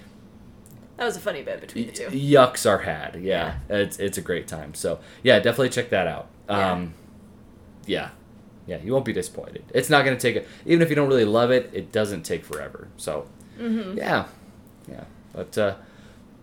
That 0.98 1.05
was 1.05 1.16
a 1.16 1.20
funny 1.20 1.42
bit 1.42 1.61
between 1.61 1.87
the 1.88 1.92
two. 1.92 2.07
yucks 2.07 2.64
are 2.68 2.79
had. 2.79 3.18
Yeah, 3.20 3.57
it's 3.68 3.98
it's 3.98 4.16
a 4.16 4.22
great 4.22 4.46
time. 4.48 4.72
So 4.74 4.98
yeah, 5.22 5.38
definitely 5.40 5.68
check 5.70 5.90
that 5.90 6.07
out. 6.07 6.29
Yeah. 6.48 6.72
Um, 6.72 6.94
yeah, 7.87 8.11
yeah, 8.66 8.79
you 8.83 8.92
won't 8.92 9.05
be 9.05 9.12
disappointed. 9.12 9.64
It's 9.74 9.88
not 9.90 10.05
gonna 10.05 10.16
take 10.18 10.37
a, 10.37 10.44
even 10.64 10.83
if 10.83 10.88
you 10.90 10.96
don't 10.96 11.09
really 11.09 11.24
love 11.24 11.50
it, 11.50 11.70
it 11.72 11.92
doesn't 11.92 12.22
take 12.24 12.44
forever. 12.44 12.88
So 12.96 13.26
Mm-hmm. 13.61 13.96
yeah, 13.96 14.26
yeah. 14.88 15.05
But 15.33 15.57
uh, 15.57 15.74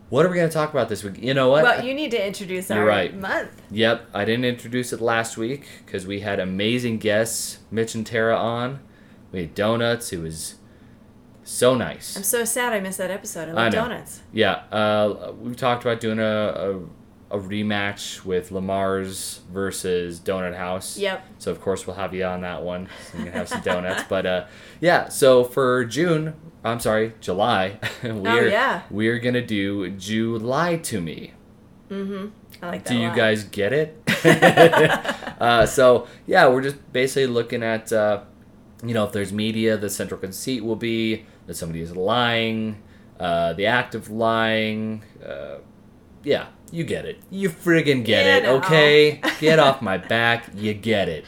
what 0.09 0.25
are 0.25 0.29
we 0.29 0.36
gonna 0.38 0.49
talk 0.49 0.71
about 0.71 0.89
this 0.89 1.03
week? 1.03 1.17
You 1.19 1.33
know 1.33 1.49
what? 1.49 1.63
Well, 1.63 1.86
you 1.86 1.93
need 1.93 2.12
to 2.12 2.25
introduce 2.27 2.69
You're 2.69 2.79
our 2.79 2.86
right. 2.86 3.15
month. 3.15 3.49
Yep, 3.71 4.07
I 4.13 4.25
didn't 4.25 4.45
introduce 4.45 4.91
it 4.93 4.99
last 5.01 5.38
week 5.38 5.67
because 5.86 6.07
we 6.07 6.21
had 6.21 6.39
amazing 6.39 6.97
guests, 6.99 7.59
Mitch 7.71 7.93
and 7.95 8.05
Tara 8.05 8.36
on. 8.36 8.79
We 9.31 9.41
had 9.41 9.55
Donuts, 9.55 10.12
It 10.13 10.19
was 10.21 10.55
so 11.43 11.75
nice. 11.75 12.15
I'm 12.15 12.23
so 12.23 12.45
sad 12.45 12.71
I 12.73 12.79
missed 12.79 12.99
that 12.99 13.12
episode. 13.12 13.49
I 13.49 13.51
I 13.51 13.53
love 13.53 13.73
know. 13.73 13.81
donuts. 13.81 14.21
Yeah, 14.31 14.63
uh, 14.71 15.33
we 15.39 15.53
talked 15.55 15.83
about 15.83 15.99
doing 15.99 16.19
a, 16.19 16.23
a, 16.23 16.79
a 17.31 17.38
rematch 17.38 18.23
with 18.25 18.51
Lamar's 18.51 19.41
versus 19.51 20.19
Donut 20.19 20.55
House. 20.55 20.97
Yep. 20.97 21.25
So 21.39 21.51
of 21.51 21.59
course 21.62 21.88
we'll 21.88 21.95
have 21.95 22.13
you 22.13 22.23
on 22.25 22.41
that 22.41 22.62
one. 22.63 22.88
So 23.12 23.17
you 23.17 23.23
can 23.25 23.33
have 23.33 23.49
some 23.49 23.62
donuts. 23.62 24.03
But 24.07 24.25
uh, 24.25 24.45
yeah, 24.79 25.09
so 25.09 25.43
for 25.43 25.83
June, 25.86 26.36
I'm 26.63 26.79
sorry, 26.79 27.13
July, 27.19 27.79
we're 28.03 28.43
Oh, 28.45 28.47
yeah. 28.47 28.81
we're 28.89 29.19
gonna 29.19 29.45
do 29.45 29.89
July 29.91 30.77
to 30.77 31.01
me. 31.01 31.33
Mm-hmm. 31.89 32.27
I 32.62 32.67
like 32.69 32.83
that. 32.83 32.89
Do 32.93 32.97
you 32.99 33.07
lot. 33.07 33.17
guys 33.17 33.43
get 33.45 33.73
it? 33.73 33.97
uh, 35.41 35.65
so 35.65 36.07
yeah, 36.25 36.47
we're 36.47 36.62
just 36.62 36.93
basically 36.93 37.27
looking 37.27 37.63
at 37.63 37.91
uh, 37.91 38.21
you 38.83 38.93
know 38.93 39.05
if 39.05 39.12
there's 39.12 39.33
media, 39.33 39.75
the 39.77 39.89
central 39.89 40.19
conceit 40.19 40.63
will 40.63 40.75
be 40.75 41.25
that 41.47 41.55
somebody 41.55 41.81
is 41.81 41.95
lying, 41.95 42.81
uh, 43.19 43.53
the 43.53 43.65
act 43.65 43.95
of 43.95 44.09
lying. 44.09 45.03
Uh, 45.25 45.57
yeah, 46.23 46.47
you 46.73 46.83
get 46.83 47.05
it. 47.05 47.17
You 47.29 47.49
friggin' 47.49 48.03
get 48.03 48.25
You 48.25 48.31
it. 48.31 48.43
know. 48.43 48.55
Okay, 48.57 49.21
get 49.39 49.59
off 49.59 49.81
my 49.81 49.97
back. 49.97 50.45
You 50.55 50.73
get 50.73 51.07
it. 51.09 51.25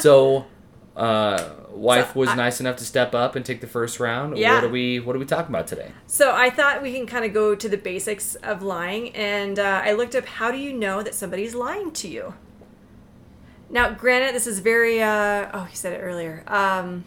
So. 0.00 0.46
Uh, 0.94 1.54
wife 1.70 2.12
So, 2.12 2.20
was 2.20 2.28
I- 2.28 2.34
nice 2.34 2.60
enough 2.60 2.76
to 2.76 2.84
step 2.84 3.14
up 3.14 3.34
and 3.34 3.42
take 3.46 3.62
the 3.62 3.66
first 3.66 3.98
round. 3.98 4.36
Yeah. 4.36 4.56
What 4.56 4.64
are 4.64 4.68
we 4.68 5.00
What 5.00 5.16
are 5.16 5.18
we 5.18 5.24
talking 5.24 5.54
about 5.54 5.66
today? 5.66 5.90
So 6.06 6.34
I 6.34 6.50
thought 6.50 6.82
we 6.82 6.92
can 6.92 7.06
kind 7.06 7.24
of 7.24 7.32
go 7.32 7.54
to 7.54 7.66
the 7.66 7.78
basics 7.78 8.34
of 8.36 8.62
lying, 8.62 9.08
and 9.16 9.58
uh, 9.58 9.80
I 9.82 9.92
looked 9.92 10.14
up 10.14 10.26
how 10.26 10.50
do 10.50 10.58
you 10.58 10.70
know 10.74 11.02
that 11.02 11.14
somebody's 11.14 11.54
lying 11.54 11.90
to 11.92 12.08
you. 12.08 12.34
Now, 13.70 13.88
granted, 13.94 14.34
this 14.34 14.46
is 14.46 14.58
very. 14.58 15.02
Uh, 15.02 15.48
oh, 15.54 15.66
you 15.70 15.74
said 15.76 15.94
it 15.94 16.00
earlier. 16.02 16.44
Um, 16.46 17.04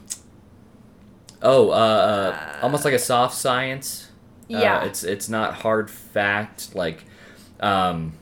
Oh, 1.42 1.70
uh, 1.70 1.74
uh, 1.74 2.58
almost 2.64 2.86
like 2.86 2.94
a 2.96 3.00
soft 3.00 3.36
science. 3.38 4.10
Uh, 4.52 4.58
Yeah. 4.58 4.84
it's 4.84 5.04
it's 5.04 5.30
not 5.30 5.54
hard 5.56 5.92
fact. 5.92 6.74
Like, 6.74 7.04
um, 7.60 8.14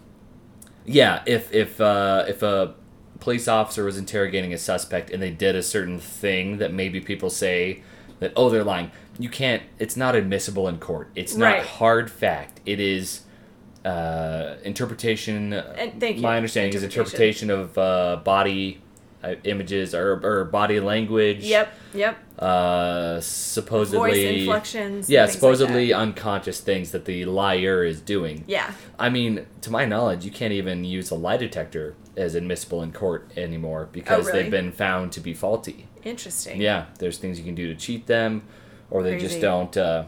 yeah, 0.86 1.24
if 1.26 1.54
if 1.54 1.80
uh, 1.82 2.26
if 2.28 2.42
a 2.44 2.76
police 3.20 3.48
officer 3.48 3.86
was 3.86 3.98
interrogating 3.98 4.54
a 4.54 4.58
suspect 4.58 5.10
and 5.10 5.22
they 5.24 5.32
did 5.32 5.56
a 5.56 5.64
certain 5.64 6.00
thing 6.00 6.58
that 6.58 6.74
maybe 6.74 7.00
people 7.00 7.30
say 7.30 7.82
that 8.20 8.34
oh 8.36 8.50
they're 8.50 8.64
lying, 8.64 8.92
you 9.18 9.30
can't. 9.30 9.64
It's 9.80 9.96
not 9.96 10.16
admissible 10.16 10.68
in 10.68 10.78
court. 10.80 11.10
It's 11.16 11.36
not 11.36 11.54
Right. 11.54 11.64
hard 11.64 12.12
fact. 12.12 12.60
It 12.66 12.80
is. 12.80 13.22
Uh, 13.86 14.56
interpretation. 14.64 15.52
And 15.52 16.00
thank 16.00 16.16
you. 16.16 16.22
My 16.22 16.38
understanding 16.38 16.74
is 16.74 16.84
interpretation 16.84 17.50
of 17.50 17.78
uh, 17.78 18.22
body 18.24 18.82
images 19.44 19.96
or, 19.96 20.20
or 20.26 20.46
body 20.46 20.80
language 20.80 21.44
yep, 21.44 21.74
yep. 21.94 22.18
uh, 22.40 23.20
supposedly 23.22 24.10
Voice 24.12 24.40
inflections. 24.42 25.10
yeah 25.10 25.22
like 25.24 25.32
supposedly 25.32 25.90
that. 25.90 25.98
unconscious 25.98 26.60
things 26.60 26.92
that 26.92 27.06
the 27.06 27.26
liar 27.26 27.84
is 27.84 28.02
doing 28.02 28.44
yeah. 28.48 28.74
i 29.00 29.10
mean 29.10 29.46
to 29.62 29.72
my 29.72 29.86
knowledge 29.86 30.26
you 30.26 30.32
can't 30.32 30.54
even 30.54 30.84
use 30.84 31.10
a 31.12 31.16
lie 31.16 31.38
detector 31.38 31.96
as 32.18 32.36
admissible 32.36 32.84
in 32.84 32.92
court 32.92 33.32
anymore 33.38 33.88
because 33.92 34.26
Oh, 34.26 34.28
really? 34.30 34.44
they've 34.44 34.52
been 34.52 34.72
found 34.72 35.12
to 35.14 35.20
be 35.20 35.34
faulty 35.34 35.88
Interesting. 36.04 36.60
yeah 36.62 36.86
there's 37.00 37.18
things 37.18 37.40
you 37.40 37.46
can 37.46 37.56
do 37.56 37.68
to 37.68 37.76
cheat 37.76 38.08
them 38.08 38.44
or 38.92 39.02
they 39.04 39.18
just 39.18 39.40
don't 39.42 39.76
uh, 39.78 40.04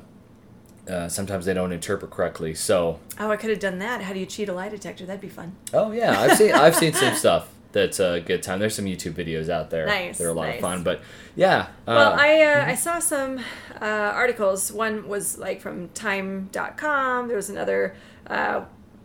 uh, 0.87 1.07
sometimes 1.09 1.45
they 1.45 1.53
don't 1.53 1.71
interpret 1.71 2.11
correctly 2.11 2.53
so 2.53 2.99
Oh, 3.19 3.31
I 3.31 3.37
could 3.37 3.49
have 3.49 3.59
done 3.59 3.79
that. 3.79 4.01
How 4.03 4.13
do 4.13 4.19
you 4.19 4.25
cheat 4.27 4.49
a 4.49 4.53
lie 4.53 4.69
detector? 4.69 5.05
That'd 5.05 5.21
be 5.21 5.29
fun. 5.29 5.55
oh 5.73 5.91
yeah 5.91 6.19
i've 6.19 6.37
seen 6.37 6.51
i've 6.51 6.75
seen 6.75 6.93
some 6.93 7.15
stuff 7.23 7.49
that's 7.75 7.99
a 7.99 8.21
good 8.21 8.41
time 8.41 8.57
there's 8.59 8.73
some 8.75 8.85
youtube 8.85 9.13
videos 9.13 9.49
out 9.49 9.69
there 9.69 9.85
Nice, 9.85 10.17
that 10.17 10.23
are 10.25 10.29
a 10.29 10.33
lot 10.33 10.47
nice. 10.47 10.55
of 10.55 10.61
fun 10.61 10.83
but 10.83 11.01
yeah 11.35 11.67
Well, 11.85 12.13
uh, 12.13 12.17
I 12.17 12.41
uh, 12.43 12.65
I 12.65 12.75
saw 12.75 12.99
some 12.99 13.39
uh, 13.81 13.85
articles. 14.23 14.71
One 14.71 15.07
was 15.07 15.37
like 15.37 15.59
from 15.61 15.89
Time.com. 15.89 17.27
There 17.27 17.35
was 17.35 17.49
another 17.49 17.95
uh, 18.27 18.61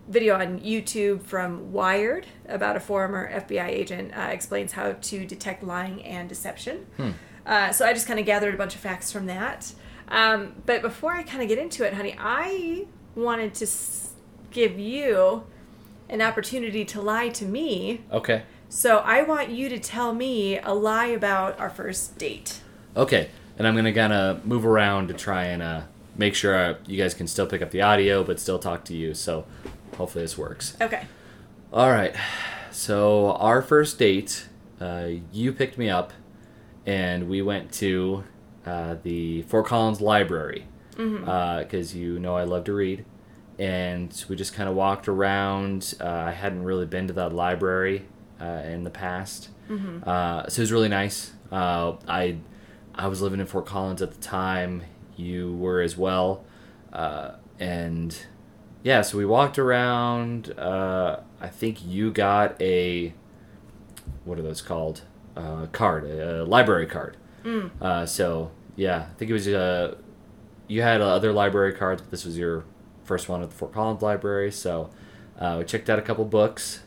video 0.09 0.35
on 0.39 0.61
YouTube 0.61 1.23
from 1.23 1.73
Wired 1.73 2.27
about 2.49 2.77
a 2.77 2.81
former 2.81 3.31
FBI 3.31 3.67
agent 3.69 4.13
uh, 4.17 4.29
explains 4.31 4.73
how 4.73 4.93
to 4.93 5.27
detect 5.27 5.63
lying 5.63 6.03
and 6.05 6.29
deception. 6.29 6.87
Hmm. 6.97 7.11
Uh, 7.47 7.73
so 7.73 7.85
I 7.87 7.93
just 7.93 8.07
kind 8.07 8.21
of 8.21 8.27
gathered 8.27 8.55
a 8.55 8.57
bunch 8.59 8.75
of 8.75 8.81
facts 8.81 9.11
from 9.11 9.27
that. 9.27 9.73
Um, 10.09 10.55
but 10.67 10.83
before 10.83 11.13
I 11.13 11.23
kind 11.23 11.43
of 11.43 11.49
get 11.49 11.59
into 11.59 11.85
it, 11.87 11.95
honey, 11.95 12.15
I 12.19 12.87
wanted 13.15 13.55
to 13.55 13.65
s- 13.65 14.11
give 14.51 14.79
you 14.79 15.45
an 16.09 16.21
opportunity 16.23 16.85
to 16.87 17.01
lie 17.01 17.29
to 17.31 17.45
me. 17.45 18.03
okay 18.13 18.43
So 18.73 18.99
I 18.99 19.23
want 19.23 19.51
you 19.51 19.69
to 19.69 19.81
tell 19.81 20.15
me 20.15 20.57
a 20.57 20.73
lie 20.73 21.07
about 21.07 21.59
our 21.59 21.71
first 21.71 22.19
date. 22.19 22.61
Okay, 22.97 23.29
and 23.59 23.67
I'm 23.67 23.75
gonna 23.75 23.93
kind 23.93 24.13
of 24.13 24.47
move 24.47 24.65
around 24.65 25.09
to 25.09 25.15
try 25.15 25.47
and 25.47 25.61
uh, 25.61 25.81
make 26.17 26.37
sure 26.37 26.57
uh, 26.57 26.75
you 26.87 26.97
guys 26.97 27.13
can 27.13 27.27
still 27.27 27.49
pick 27.49 27.63
up 27.63 27.73
the 27.73 27.83
audio, 27.83 28.23
but 28.23 28.39
still 28.39 28.61
talk 28.61 28.85
to 28.85 28.95
you. 28.95 29.13
So 29.13 29.45
hopefully 29.97 30.23
this 30.23 30.39
works. 30.39 30.77
Okay. 30.81 31.03
All 31.73 31.91
right. 31.91 32.15
So 32.71 33.33
our 33.33 33.61
first 33.61 33.99
date, 33.99 34.47
uh, 34.81 35.09
you 35.33 35.53
picked 35.53 35.77
me 35.77 35.91
up, 35.91 36.13
and 36.87 37.29
we 37.29 37.43
went 37.43 37.73
to 37.73 38.23
uh, 38.65 38.95
the 39.03 39.43
Fort 39.43 39.67
Collins 39.67 40.01
Library 40.01 40.67
because 40.97 41.97
you 41.97 42.21
know 42.21 42.37
I 42.37 42.45
love 42.45 42.63
to 42.65 42.73
read, 42.73 43.05
and 43.59 44.25
we 44.29 44.37
just 44.37 44.55
kind 44.55 44.69
of 44.69 44.77
walked 44.77 45.09
around. 45.09 45.95
Uh, 46.01 46.07
I 46.07 46.31
hadn't 46.31 46.63
really 46.63 46.87
been 46.87 47.09
to 47.09 47.15
that 47.15 47.33
library 47.33 48.05
uh, 48.41 48.63
in 48.67 48.85
the 48.85 48.91
past, 48.91 49.51
uh, 50.05 50.49
so 50.49 50.61
it 50.61 50.63
was 50.63 50.73
really 50.73 50.89
nice. 50.89 51.33
Uh, 51.53 51.97
I 52.09 52.37
I 52.95 53.07
was 53.09 53.21
living 53.23 53.41
in 53.41 53.47
Fort 53.47 53.67
Collins 53.67 54.03
at 54.03 54.11
the 54.13 54.21
time. 54.21 54.83
You 55.17 55.55
were 55.57 55.81
as 55.81 55.97
well, 55.97 56.45
uh, 56.93 57.33
and 57.59 58.17
yeah, 58.83 59.03
so 59.03 59.19
we 59.19 59.27
walked 59.27 59.59
around. 59.59 60.59
Uh, 60.59 61.21
I 61.41 61.49
think 61.49 61.85
you 61.85 62.11
got 62.11 62.61
a 62.61 63.13
what 64.25 64.39
are 64.39 64.43
those 64.43 64.63
called? 64.63 65.03
Uh, 65.37 65.67
card, 65.67 66.05
a, 66.05 66.45
library 66.45 66.87
card. 66.87 67.17
Uh, 67.81 68.05
so 68.05 68.51
yeah, 68.77 69.07
I 69.11 69.15
think 69.15 69.31
it 69.31 69.35
was 69.35 69.49
uh, 69.49 69.95
you 70.67 70.83
had 70.83 71.01
other 71.01 71.33
library 71.33 71.73
cards, 71.73 72.03
but 72.03 72.11
this 72.11 72.25
was 72.25 72.37
your 72.37 72.65
first 73.05 73.29
one 73.29 73.43
at 73.43 73.51
the 73.51 73.57
Fort 73.57 73.73
Collins 73.73 74.03
Library. 74.03 74.51
So 74.53 74.91
uh, 75.39 75.57
we 75.59 75.65
checked 75.65 75.89
out 75.89 75.99
a 75.99 76.03
couple 76.03 76.25
books. 76.25 76.81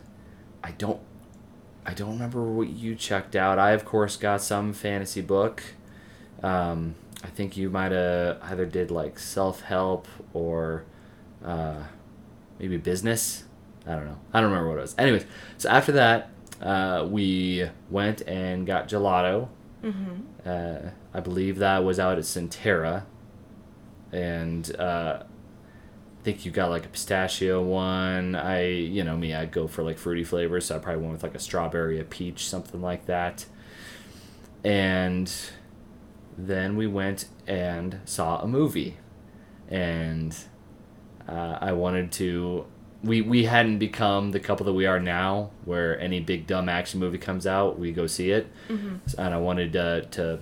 I 0.62 0.72
don't. 0.72 1.00
I 1.86 1.92
don't 1.94 2.12
remember 2.12 2.42
what 2.42 2.68
you 2.68 2.94
checked 2.94 3.36
out. 3.36 3.58
I 3.58 3.72
of 3.72 3.84
course 3.84 4.16
got 4.16 4.40
some 4.40 4.72
fantasy 4.72 5.20
book. 5.20 5.62
Um, 6.42 6.94
I 7.22 7.28
think 7.28 7.56
you 7.56 7.70
might 7.70 7.92
have 7.92 8.38
either 8.42 8.66
did 8.66 8.90
like 8.90 9.18
self 9.18 9.62
help 9.62 10.08
or 10.32 10.84
uh, 11.44 11.82
maybe 12.58 12.76
business. 12.76 13.44
I 13.86 13.94
don't 13.96 14.06
know. 14.06 14.18
I 14.32 14.40
don't 14.40 14.50
remember 14.50 14.70
what 14.70 14.78
it 14.78 14.82
was. 14.82 14.94
Anyways, 14.98 15.26
so 15.58 15.68
after 15.68 15.92
that, 15.92 16.30
uh, 16.62 17.06
we 17.10 17.68
went 17.90 18.22
and 18.22 18.66
got 18.66 18.88
gelato. 18.88 19.48
Mm-hmm. 19.82 20.48
Uh, 20.48 20.90
I 21.12 21.20
believe 21.20 21.58
that 21.58 21.84
was 21.84 21.98
out 21.98 22.16
at 22.16 22.24
Centerra, 22.24 23.04
and 24.12 24.74
uh, 24.76 25.24
think 26.24 26.44
you 26.44 26.50
got 26.50 26.70
like 26.70 26.84
a 26.86 26.88
pistachio 26.88 27.62
one. 27.62 28.34
I, 28.34 28.66
you 28.68 29.04
know 29.04 29.16
me, 29.16 29.34
I'd 29.34 29.52
go 29.52 29.66
for 29.68 29.82
like 29.82 29.98
fruity 29.98 30.24
flavors, 30.24 30.66
so 30.66 30.76
I 30.76 30.78
probably 30.78 31.02
went 31.02 31.12
with 31.12 31.22
like 31.22 31.34
a 31.34 31.38
strawberry, 31.38 32.00
a 32.00 32.04
peach, 32.04 32.48
something 32.48 32.80
like 32.82 33.06
that. 33.06 33.44
And 34.64 35.30
then 36.38 36.76
we 36.76 36.86
went 36.86 37.26
and 37.46 38.00
saw 38.06 38.40
a 38.40 38.46
movie, 38.48 38.96
and 39.68 40.36
uh, 41.28 41.58
I 41.60 41.72
wanted 41.72 42.10
to. 42.12 42.66
We, 43.02 43.20
we 43.20 43.44
hadn't 43.44 43.78
become 43.80 44.30
the 44.30 44.40
couple 44.40 44.64
that 44.64 44.72
we 44.72 44.86
are 44.86 44.98
now, 44.98 45.50
where 45.66 46.00
any 46.00 46.20
big 46.20 46.46
dumb 46.46 46.70
action 46.70 46.98
movie 47.00 47.18
comes 47.18 47.46
out, 47.46 47.78
we 47.78 47.92
go 47.92 48.06
see 48.06 48.30
it, 48.30 48.46
Mm-hmm. 48.70 49.20
and 49.20 49.34
I 49.34 49.36
wanted 49.38 49.76
uh, 49.76 50.00
to 50.12 50.38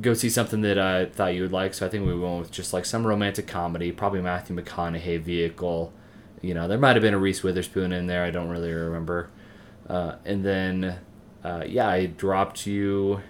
go 0.00 0.14
see 0.14 0.30
something 0.30 0.60
that 0.62 0.78
I 0.78 1.06
thought 1.06 1.34
you 1.34 1.42
would 1.42 1.52
like. 1.52 1.74
So 1.74 1.86
I 1.86 1.88
think 1.88 2.06
we 2.06 2.18
went 2.18 2.40
with 2.40 2.50
just 2.50 2.72
like 2.72 2.84
some 2.84 3.06
romantic 3.06 3.46
comedy, 3.46 3.92
probably 3.92 4.20
Matthew 4.22 4.56
McConaughey 4.56 5.20
vehicle. 5.20 5.92
You 6.40 6.54
know, 6.54 6.68
there 6.68 6.78
might 6.78 6.96
have 6.96 7.02
been 7.02 7.14
a 7.14 7.18
Reese 7.18 7.42
Witherspoon 7.42 7.92
in 7.92 8.06
there. 8.06 8.24
I 8.24 8.30
don't 8.30 8.48
really 8.48 8.72
remember. 8.72 9.30
Uh, 9.88 10.16
and 10.24 10.44
then, 10.44 10.98
uh, 11.44 11.64
yeah, 11.66 11.88
I 11.88 12.06
dropped 12.06 12.66
you. 12.66 13.20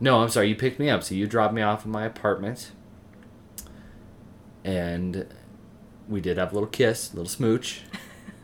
No, 0.00 0.20
I'm 0.20 0.28
sorry. 0.28 0.48
You 0.48 0.56
picked 0.56 0.78
me 0.78 0.90
up. 0.90 1.02
So 1.02 1.14
you 1.14 1.26
dropped 1.26 1.54
me 1.54 1.62
off 1.62 1.84
in 1.84 1.90
my 1.90 2.04
apartment. 2.04 2.72
And 4.64 5.26
we 6.08 6.20
did 6.20 6.36
have 6.36 6.52
a 6.52 6.54
little 6.54 6.68
kiss, 6.68 7.12
a 7.12 7.16
little 7.16 7.28
smooch. 7.28 7.82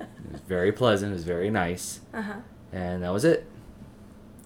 it 0.00 0.32
was 0.32 0.40
very 0.42 0.72
pleasant. 0.72 1.10
It 1.12 1.14
was 1.14 1.24
very 1.24 1.50
nice. 1.50 2.00
Uh 2.14 2.22
huh. 2.22 2.40
And 2.72 3.02
that 3.02 3.12
was 3.12 3.24
it. 3.24 3.46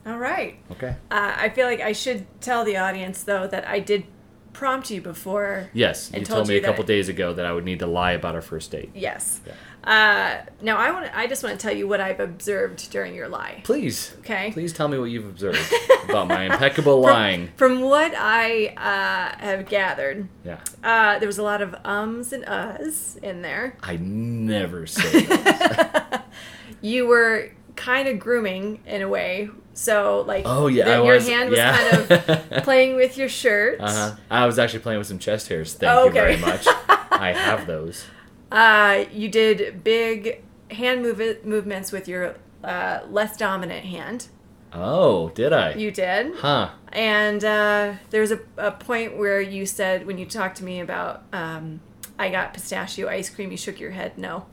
All 0.07 0.19
right. 0.19 0.57
Okay. 0.73 0.97
Uh, 1.11 1.35
I 1.37 1.49
feel 1.51 1.67
like 1.67 1.81
I 1.81 1.93
should 1.93 2.27
tell 2.41 2.65
the 2.65 2.77
audience 2.77 3.23
though 3.23 3.47
that 3.47 3.67
I 3.69 3.79
did 3.81 4.05
prompt 4.53 4.91
you 4.91 5.01
before. 5.01 5.71
Yes, 5.73 6.11
you 6.13 6.19
told 6.19 6.29
told 6.29 6.49
me 6.49 6.55
you 6.55 6.61
a 6.61 6.65
couple 6.65 6.85
days 6.85 7.09
ago 7.09 7.33
that 7.33 7.47
I 7.47 7.53
would 7.53 7.65
need 7.65 7.79
to 7.81 7.87
lie 7.87 8.13
about 8.13 8.35
our 8.35 8.43
first 8.43 8.71
date. 8.71 8.91
Yes. 8.95 9.41
Yeah. 9.47 9.53
Uh, 9.85 10.45
now 10.61 10.77
I 10.77 10.91
want. 10.93 11.11
I 11.17 11.27
just 11.27 11.43
want 11.43 11.59
to 11.59 11.63
tell 11.67 11.75
you 11.77 11.89
what 11.89 12.01
I've 12.01 12.21
observed 12.21 12.91
during 12.93 13.15
your 13.17 13.29
lie. 13.29 13.63
Please, 13.65 14.15
Okay. 14.21 14.53
please 14.53 14.73
tell 14.73 14.87
me 14.87 14.97
what 14.99 15.07
you've 15.07 15.27
observed 15.27 15.59
about 16.09 16.29
my 16.29 16.45
impeccable 16.45 17.01
lying. 17.01 17.49
From 17.57 17.81
what 17.81 18.13
I 18.17 18.69
uh, 18.77 19.43
have 19.45 19.69
gathered, 19.69 20.29
Yeah, 20.45 20.59
uh, 20.85 21.19
there 21.19 21.27
was 21.27 21.39
a 21.39 21.43
lot 21.43 21.63
of 21.63 21.75
ums 21.85 22.33
and 22.33 22.45
uhs 22.45 23.17
in 23.25 23.43
there. 23.43 23.77
I 23.83 23.97
never 23.97 24.87
say 24.87 25.23
that. 25.27 26.27
You 26.81 27.07
were 27.07 27.51
kind 27.77 28.09
of 28.09 28.19
grooming 28.19 28.81
in 28.87 29.03
a 29.03 29.09
way. 29.09 29.49
So 29.75 30.25
like, 30.27 30.45
Oh 30.47 30.67
yeah, 30.67 30.85
the- 30.99 31.05
your 31.05 31.15
was. 31.15 31.27
hand 31.29 31.51
was 31.51 31.59
yeah. 31.59 31.77
kind 31.77 32.11
of 32.51 32.51
playing 32.65 32.97
with 32.97 33.17
your 33.17 33.29
shirt. 33.29 33.81
uh 33.81 33.89
huh. 33.91 34.17
I 34.31 34.47
was 34.47 34.59
actually 34.59 34.81
playing 34.81 34.99
with 34.99 35.07
some 35.09 35.19
chest 35.19 35.49
hairs. 35.49 35.75
Thank 35.75 35.93
Oh, 35.93 36.05
you 36.07 36.11
very 36.13 36.37
much. 36.37 36.67
I 36.89 37.33
have 37.37 37.67
those. 37.67 38.05
Uh, 38.51 39.05
you 39.13 39.29
did 39.31 39.83
big 39.83 40.43
hand 40.71 41.03
move- 41.03 41.45
movements 41.45 41.91
with 41.93 42.07
your 42.09 42.37
uh, 42.63 43.01
less 43.09 43.37
dominant 43.37 43.87
hand. 43.87 44.29
Oh, 44.75 45.29
did 45.31 45.53
I? 45.53 45.75
You 45.75 45.91
did. 45.91 46.35
Huh? 46.37 46.71
And 46.93 47.45
uh, 47.45 47.95
there 48.11 48.21
was 48.23 48.33
a, 48.33 48.41
a 48.57 48.71
point 48.73 49.17
where 49.19 49.41
you 49.41 49.67
said, 49.67 50.07
when 50.07 50.17
you 50.19 50.25
talked 50.27 50.57
to 50.59 50.65
me 50.65 50.81
about, 50.81 51.25
um, 51.33 51.81
I 52.19 52.31
got 52.31 52.55
pistachio 52.55 53.09
ice 53.09 53.29
cream, 53.31 53.51
you 53.51 53.57
shook 53.59 53.81
your 53.81 53.91
head 53.91 54.17
no. 54.17 54.47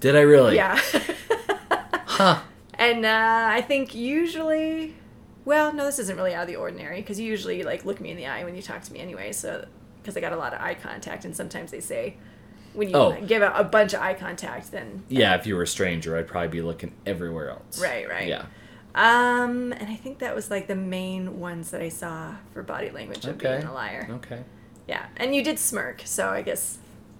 Did 0.00 0.16
I 0.16 0.20
really? 0.20 0.56
Yeah. 0.56 0.80
Huh? 2.06 2.40
and 2.80 3.06
uh, 3.06 3.46
I 3.52 3.60
think 3.60 3.94
usually, 3.94 4.94
well, 5.44 5.72
no, 5.72 5.84
this 5.84 5.98
isn't 6.00 6.16
really 6.16 6.34
out 6.34 6.42
of 6.42 6.48
the 6.48 6.56
ordinary 6.56 7.00
because 7.00 7.20
you 7.20 7.26
usually 7.26 7.62
like 7.62 7.84
look 7.84 8.00
me 8.00 8.10
in 8.10 8.16
the 8.16 8.26
eye 8.26 8.42
when 8.44 8.56
you 8.56 8.62
talk 8.62 8.82
to 8.82 8.92
me 8.92 8.98
anyway. 8.98 9.30
So, 9.32 9.66
because 10.02 10.16
I 10.16 10.20
got 10.20 10.32
a 10.32 10.36
lot 10.36 10.52
of 10.54 10.60
eye 10.60 10.74
contact, 10.74 11.24
and 11.24 11.36
sometimes 11.36 11.70
they 11.70 11.80
say, 11.80 12.16
when 12.72 12.88
you 12.88 12.96
Oh. 12.96 13.16
give 13.26 13.42
a, 13.42 13.52
a 13.52 13.64
bunch 13.64 13.92
of 13.94 14.00
eye 14.00 14.14
contact, 14.14 14.70
then 14.72 15.04
Yeah. 15.08 15.34
If 15.36 15.46
you 15.46 15.54
were 15.56 15.62
a 15.62 15.66
stranger, 15.66 16.16
I'd 16.16 16.26
probably 16.26 16.48
be 16.48 16.62
looking 16.62 16.92
everywhere 17.06 17.50
else. 17.50 17.80
Right, 17.80 18.08
right. 18.08 18.26
Yeah. 18.28 18.46
Um, 18.94 19.72
and 19.72 19.88
I 19.88 19.94
think 19.94 20.18
that 20.18 20.34
was 20.34 20.50
like 20.50 20.66
the 20.66 20.74
main 20.74 21.38
ones 21.38 21.70
that 21.70 21.80
I 21.80 21.90
saw 21.90 22.34
for 22.52 22.62
body 22.64 22.90
language 22.90 23.24
of 23.24 23.36
Okay. 23.36 23.56
being 23.58 23.68
a 23.68 23.72
liar. 23.74 24.08
Okay. 24.10 24.42
Yeah, 24.88 25.06
and 25.16 25.34
you 25.34 25.44
did 25.44 25.58
smirk, 25.60 26.02
so 26.04 26.28
I 26.28 26.42
guess 26.42 26.78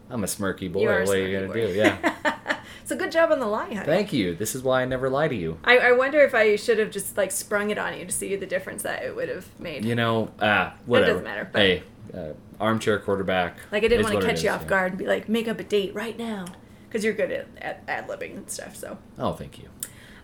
I'm 0.09 0.25
a 0.25 0.27
smirky 0.27 0.73
boy. 0.73 0.81
you 0.83 0.88
are. 0.88 1.05
what 1.05 1.16
are 1.16 1.29
you 1.29 1.37
gonna 1.38 1.46
boy. 1.53 1.66
do? 1.68 1.73
Yeah. 1.75 2.57
so 2.84 2.96
good 2.96 3.12
job 3.12 3.30
on 3.32 3.38
the 3.40 3.46
lie, 3.46 3.68
honey. 3.68 3.86
Thank 3.86 4.12
you. 4.12 4.34
This 4.34 4.54
is 4.54 4.62
why 4.62 4.82
I 4.82 4.84
never 4.84 5.08
lie 5.08 5.28
to 5.28 5.34
you. 5.34 5.58
I, 5.64 5.78
I 5.78 5.92
wonder 5.92 6.20
if 6.20 6.34
I 6.34 6.56
should 6.56 6.78
have 6.78 6.90
just 6.90 7.16
like 7.16 7.30
sprung 7.30 7.70
it 7.70 7.78
on 7.78 7.98
you 7.98 8.04
to 8.04 8.12
see 8.12 8.34
the 8.36 8.46
difference 8.46 8.82
that 8.82 9.02
it 9.02 9.14
would 9.14 9.28
have 9.28 9.46
made. 9.60 9.84
You 9.84 9.94
know, 9.94 10.30
ah, 10.40 10.74
whatever. 10.86 11.12
doesn't 11.12 11.24
matter, 11.24 11.48
but- 11.52 11.60
Hey, 11.60 11.82
uh, 12.14 12.32
armchair 12.60 12.98
quarterback. 12.98 13.56
like 13.72 13.84
I 13.84 13.88
didn't 13.88 14.04
want 14.04 14.20
to 14.20 14.26
it 14.26 14.30
catch 14.30 14.42
you 14.42 14.50
is, 14.50 14.54
off 14.54 14.62
yeah. 14.62 14.68
guard 14.68 14.92
and 14.92 14.98
be 14.98 15.06
like, 15.06 15.28
make 15.28 15.48
up 15.48 15.60
a 15.60 15.64
date 15.64 15.94
right 15.94 16.18
now, 16.18 16.46
because 16.88 17.04
you're 17.04 17.14
good 17.14 17.30
at, 17.30 17.46
at 17.60 17.82
ad 17.88 18.08
libbing 18.08 18.36
and 18.36 18.50
stuff. 18.50 18.76
So. 18.76 18.98
Oh, 19.18 19.32
thank 19.32 19.58
you. 19.58 19.68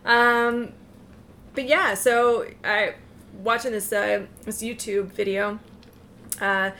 Um, 0.05 0.73
but 1.55 1.67
yeah, 1.67 1.93
so 1.95 2.47
I 2.63 2.95
watching 3.33 3.71
this 3.71 3.91
uh, 3.91 4.25
this 4.43 4.61
YouTube 4.61 5.07
video. 5.07 5.59
Uh, 6.39 6.71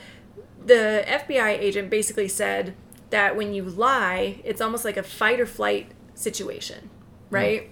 the 0.64 1.04
FBI 1.06 1.58
agent 1.58 1.90
basically 1.90 2.28
said 2.28 2.74
that 3.10 3.36
when 3.36 3.54
you 3.54 3.62
lie, 3.64 4.40
it's 4.44 4.60
almost 4.60 4.84
like 4.84 4.96
a 4.96 5.02
fight 5.02 5.40
or 5.40 5.46
flight 5.46 5.92
situation, 6.14 6.90
right? 7.30 7.70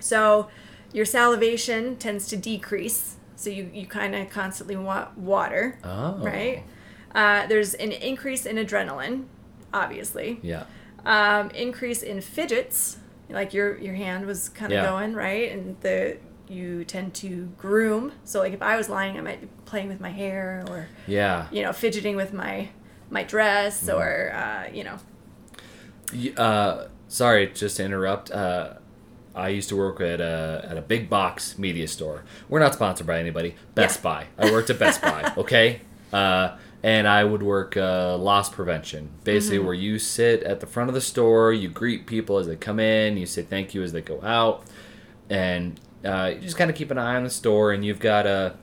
So 0.00 0.48
your 0.92 1.04
salivation 1.04 1.96
tends 1.96 2.26
to 2.28 2.36
decrease, 2.36 3.16
so 3.36 3.50
you, 3.50 3.70
you 3.72 3.86
kind 3.86 4.14
of 4.14 4.30
constantly 4.30 4.76
want 4.76 5.16
water, 5.18 5.78
Oh. 5.84 6.18
right? 6.18 6.64
Uh, 7.14 7.46
there's 7.46 7.74
an 7.74 7.92
increase 7.92 8.46
in 8.46 8.56
adrenaline, 8.56 9.24
obviously 9.74 10.38
Yeah. 10.42 10.64
um, 11.04 11.50
increase 11.50 12.02
in 12.02 12.20
fidgets, 12.20 12.98
like 13.28 13.54
your 13.54 13.78
your 13.78 13.94
hand 13.94 14.26
was 14.26 14.48
kind 14.50 14.72
of 14.72 14.76
Yeah. 14.76 14.86
going 14.90 15.14
right, 15.14 15.50
and 15.52 15.76
the 15.80 16.18
you 16.48 16.84
tend 16.84 17.14
to 17.14 17.46
groom. 17.56 18.12
So 18.24 18.40
like 18.40 18.52
if 18.52 18.60
I 18.60 18.76
was 18.76 18.90
lying, 18.90 19.16
I 19.16 19.22
might 19.22 19.40
be 19.40 19.48
playing 19.64 19.88
with 19.88 20.00
my 20.00 20.10
hair, 20.10 20.62
or 20.68 20.88
Yeah. 21.06 21.46
you 21.50 21.62
know 21.62 21.72
fidgeting 21.72 22.14
with 22.16 22.32
my 22.34 22.68
my 23.12 23.22
dress, 23.22 23.84
Mm-hmm. 23.84 23.98
or 23.98 24.32
uh, 24.34 24.68
you 24.72 24.84
know 24.84 24.98
Uh, 26.36 26.88
sorry, 27.08 27.46
just 27.54 27.76
to 27.78 27.84
interrupt. 27.84 28.30
Uh, 28.30 28.74
I 29.34 29.48
used 29.48 29.68
to 29.70 29.76
work 29.76 30.00
at 30.00 30.20
a 30.20 30.66
at 30.70 30.76
a 30.76 30.82
big 30.82 31.08
box 31.08 31.58
media 31.58 31.88
store. 31.88 32.24
We're 32.48 32.60
not 32.60 32.74
sponsored 32.74 33.06
by 33.06 33.18
anybody. 33.18 33.54
Best 33.74 33.98
Yeah. 34.00 34.02
Buy. 34.02 34.26
I 34.38 34.50
worked 34.50 34.70
at 34.70 34.78
Best 34.78 35.00
Buy. 35.00 35.32
Okay. 35.38 35.80
Uh, 36.12 36.56
and 36.84 37.06
I 37.06 37.22
would 37.24 37.42
work 37.44 37.76
uh, 37.76 38.16
loss 38.18 38.50
prevention, 38.50 39.08
basically 39.24 39.58
Mm-hmm. 39.58 39.66
where 39.66 39.74
you 39.74 39.98
sit 40.00 40.42
at 40.42 40.60
the 40.60 40.66
front 40.66 40.90
of 40.90 40.94
the 40.94 41.00
store, 41.00 41.52
you 41.52 41.68
greet 41.68 42.06
people 42.06 42.38
as 42.38 42.46
they 42.48 42.56
come 42.56 42.80
in, 42.80 43.16
you 43.16 43.24
say 43.24 43.42
thank 43.42 43.72
you 43.72 43.82
as 43.84 43.92
they 43.92 44.00
go 44.02 44.20
out, 44.22 44.64
and 45.30 45.80
uh, 46.04 46.32
you 46.34 46.40
just 46.40 46.56
kind 46.58 46.68
of 46.70 46.76
keep 46.76 46.90
an 46.90 46.98
eye 46.98 47.14
on 47.16 47.22
the 47.24 47.30
store, 47.30 47.70
and 47.72 47.84
you've 47.84 48.00
got 48.00 48.26
a 48.26 48.56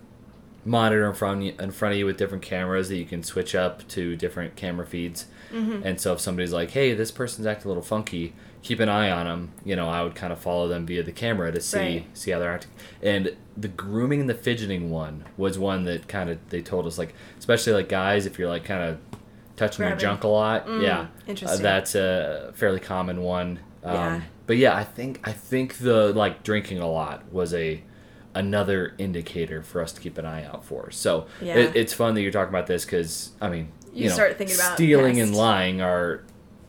monitor 0.65 1.08
in 1.08 1.13
front 1.13 1.38
of 1.39 1.43
you, 1.45 1.54
in 1.60 1.72
front 1.72 1.93
of 1.93 2.00
you 2.00 2.06
with 2.06 2.17
different 2.17 2.43
cameras 2.43 2.89
that 2.89 2.98
you 2.98 3.06
can 3.06 3.24
switch 3.24 3.56
up 3.56 3.88
to 3.89 4.15
different 4.15 4.56
camera 4.56 4.86
feeds. 4.86 5.26
And 5.52 6.00
so 6.00 6.13
if 6.13 6.19
somebody's 6.19 6.54
like, 6.54 6.69
"Hey, 6.72 6.93
this 6.93 7.10
person's 7.12 7.48
acting 7.48 7.65
a 7.65 7.67
little 7.69 7.82
funky," 7.84 8.34
keep 8.62 8.80
an 8.80 8.88
eye 8.89 9.10
on 9.10 9.26
them. 9.26 9.52
You 9.65 9.76
know, 9.76 9.89
I 9.89 10.04
would 10.04 10.13
kind 10.13 10.32
of 10.32 10.38
follow 10.39 10.67
them 10.67 10.86
via 10.86 11.02
the 11.02 11.12
camera 11.12 11.52
to 11.52 11.60
see 11.60 11.78
Right. 11.80 12.06
see 12.13 12.30
how 12.32 12.38
they're 12.39 12.52
acting. 12.54 12.72
And 13.02 13.36
the 13.58 13.67
grooming 13.69 14.19
and 14.22 14.30
the 14.30 14.36
fidgeting 14.36 14.91
one 14.91 15.24
was 15.38 15.58
one 15.58 15.86
that 15.86 16.08
kind 16.08 16.30
of 16.30 16.38
they 16.50 16.62
told 16.62 16.86
us 16.86 16.98
like, 17.00 17.15
especially 17.39 17.74
like 17.74 17.89
guys, 17.89 18.26
if 18.28 18.38
you're 18.38 18.48
like 18.50 18.63
kind 18.63 18.84
of 18.84 18.98
touching 19.56 19.88
your 19.88 19.95
junk 19.98 20.24
a 20.24 20.28
lot, 20.28 20.67
yeah, 20.82 21.00
uh, 21.00 21.06
interesting. 21.28 21.63
that's 21.63 21.95
a 21.95 22.52
fairly 22.54 22.80
common 22.80 23.22
one. 23.24 23.60
Um, 23.84 23.95
Yeah. 23.95 24.22
But 24.45 24.58
yeah, 24.58 24.76
I 24.76 24.84
think 24.84 25.20
I 25.24 25.32
think 25.32 25.78
the 25.80 26.14
like 26.14 26.43
drinking 26.43 26.78
a 26.80 26.88
lot 26.89 27.24
was 27.34 27.53
a 27.55 27.82
another 28.39 28.93
indicator 28.97 29.61
for 29.61 29.81
us 29.81 29.91
to 29.93 30.01
keep 30.01 30.17
an 30.17 30.25
eye 30.25 30.45
out 30.45 30.63
for. 30.63 30.89
So 30.91 31.27
Yeah. 31.41 31.57
it, 31.57 31.75
it's 31.75 31.93
fun 31.93 32.13
that 32.15 32.21
you're 32.21 32.31
talking 32.31 32.49
about 32.49 32.67
this 32.67 32.85
because 32.85 33.31
I 33.41 33.49
mean, 33.49 33.71
you, 33.93 34.03
You 34.03 34.09
know, 34.09 34.15
start 34.15 34.37
thinking 34.37 34.55
about 34.55 34.75
stealing 34.75 35.19
and 35.19 35.35
lying 35.35 35.81
are 35.81 36.23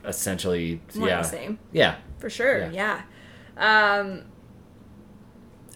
essentially 0.04 0.80
one 0.94 1.08
yeah 1.08 1.22
same. 1.22 1.58
yeah 1.72 1.96
for 2.18 2.28
sure. 2.30 2.70
Yeah. 2.72 3.02
Yeah. 3.58 3.98
Um, 4.00 4.22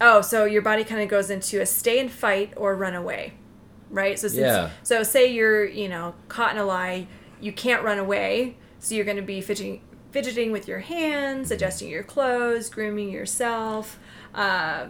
oh, 0.01 0.21
so 0.21 0.45
your 0.45 0.63
body 0.63 0.85
kind 0.85 1.03
of 1.03 1.09
goes 1.09 1.31
into 1.31 1.61
a 1.61 1.67
stay 1.67 1.99
and 2.01 2.11
fight 2.11 2.53
or 2.57 2.75
run 2.75 2.95
away, 2.95 3.35
right? 3.91 4.19
So 4.19 4.29
since, 4.29 4.41
Yeah. 4.41 4.71
So 4.83 5.03
say 5.03 5.33
you're 5.33 5.65
you 5.65 5.89
know 5.89 6.15
caught 6.29 6.53
in 6.53 6.59
a 6.59 6.65
lie, 6.65 7.07
you 7.41 7.53
can't 7.53 7.83
run 7.83 7.99
away, 7.99 8.57
so 8.79 8.95
you're 8.95 9.05
going 9.05 9.17
to 9.19 9.23
be 9.23 9.41
fidgeting 9.41 9.81
fidgeting 10.11 10.53
with 10.53 10.69
your 10.69 10.79
hands, 10.79 11.51
adjusting 11.51 11.89
your 11.89 12.05
clothes, 12.05 12.69
grooming 12.71 13.11
yourself. 13.11 13.99
Uh, 14.35 14.87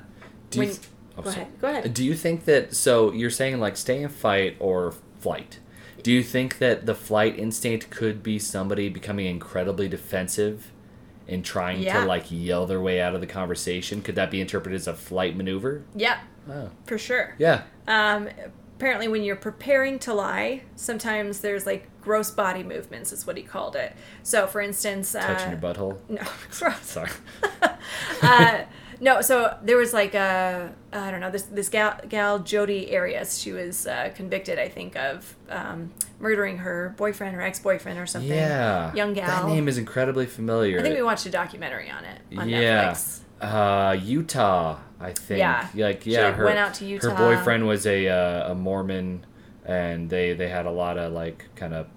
Do 0.51 0.61
you 0.61 0.67
when- 0.69 0.77
oh, 1.19 1.23
go 1.23 1.31
sorry. 1.31 1.43
ahead. 1.43 1.61
Go 1.61 1.69
ahead. 1.69 1.95
Do 1.95 2.05
you 2.05 2.15
think 2.15 2.45
that 2.47 2.75
so 2.75 3.13
you're 3.13 3.31
saying 3.31 3.61
like 3.61 3.77
stay 3.77 4.03
and 4.03 4.13
fight 4.13 4.57
or 4.61 4.95
flight? 5.21 5.59
Do 6.03 6.13
you 6.13 6.23
think 6.23 6.59
that 6.59 6.85
the 6.87 6.95
flight 6.95 7.39
instinct 7.39 7.89
could 7.91 8.23
be 8.23 8.39
somebody 8.39 8.89
becoming 8.91 9.27
incredibly 9.27 9.89
defensive 9.89 10.71
and 11.27 11.43
trying 11.43 11.81
Yeah. 11.81 12.01
to 12.03 12.07
like 12.07 12.25
yell 12.29 12.67
their 12.67 12.81
way 12.81 13.01
out 13.01 13.15
of 13.15 13.21
the 13.23 13.27
conversation? 13.27 14.03
Could 14.03 14.15
that 14.17 14.31
be 14.31 14.41
interpreted 14.41 14.79
as 14.79 14.87
a 14.87 14.95
flight 14.95 15.35
maneuver? 15.37 15.83
Yeah, 15.95 16.19
Oh. 16.51 16.69
for 16.85 16.99
sure. 16.99 17.35
Yeah. 17.39 17.63
Um, 17.89 18.29
apparently, 18.77 19.09
when 19.09 19.23
you're 19.23 19.35
preparing 19.37 19.99
to 20.01 20.13
lie, 20.13 20.65
sometimes 20.77 21.41
there's 21.41 21.65
like 21.65 21.89
gross 22.03 22.31
body 22.31 22.63
movements, 22.63 23.11
is 23.13 23.27
what 23.27 23.39
he 23.39 23.43
called 23.43 23.75
it. 23.75 23.95
So, 24.23 24.47
for 24.47 24.61
instance, 24.61 25.15
uh, 25.15 25.23
Touching 25.23 25.53
your 25.53 25.61
butthole. 25.61 25.97
No. 26.11 26.23
Sorry. 26.83 27.11
uh, 28.23 28.65
no, 29.05 29.21
so 29.21 29.55
there 29.63 29.77
was 29.77 29.93
like 29.93 30.15
a 30.15 30.73
I 30.91 31.11
don't 31.11 31.21
know 31.21 31.31
this 31.31 31.43
this 31.43 31.69
gal 31.69 32.01
gal 32.09 32.39
Jodi 32.39 32.97
Arias. 32.97 33.39
She 33.39 33.53
was 33.53 33.87
uh, 33.87 34.11
convicted, 34.15 34.59
I 34.59 34.69
think, 34.71 34.97
of 34.97 35.37
um, 35.51 35.93
murdering 36.19 36.57
her 36.59 36.95
boyfriend 36.97 37.37
or 37.37 37.43
ex 37.43 37.61
boyfriend 37.61 37.99
or 37.99 38.07
something. 38.07 38.31
Yeah. 38.31 38.95
young 38.95 39.13
gal. 39.13 39.27
That 39.27 39.47
name 39.47 39.69
is 39.69 39.77
incredibly 39.77 40.25
familiar. 40.25 40.81
I 40.81 40.83
think 40.83 40.97
we 40.97 41.03
watched 41.03 41.27
a 41.27 41.31
documentary 41.31 41.91
on 41.91 42.05
it 42.07 42.21
on 42.39 42.49
yeah. 42.49 42.93
Netflix. 42.93 43.21
Uh, 43.43 43.97
Utah, 44.03 44.79
I 44.99 45.13
think. 45.13 45.39
Yeah. 45.39 45.69
Like 45.75 46.03
She, 46.03 46.13
yeah, 46.13 46.29
like, 46.29 46.37
her 46.37 46.45
went 46.47 46.59
out 46.59 46.73
to 46.75 46.87
Utah. 46.87 47.11
her 47.11 47.15
boyfriend 47.15 47.67
was 47.67 47.87
a 47.87 48.09
uh, 48.09 48.53
a 48.53 48.55
Mormon, 48.55 49.27
and 49.67 50.09
they 50.09 50.33
they 50.33 50.49
had 50.49 50.65
a 50.65 50.71
lot 50.71 50.97
of 50.97 51.13
like 51.13 51.45
kind 51.57 51.75
of. 51.75 51.89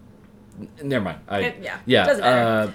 Never 0.83 1.05
mind. 1.05 1.19
I, 1.29 1.39
It- 1.39 1.55
yeah, 1.61 1.77
Yeah. 1.85 2.05
doesn't 2.05 2.21
matter. 2.23 2.69
Uh, 2.69 2.71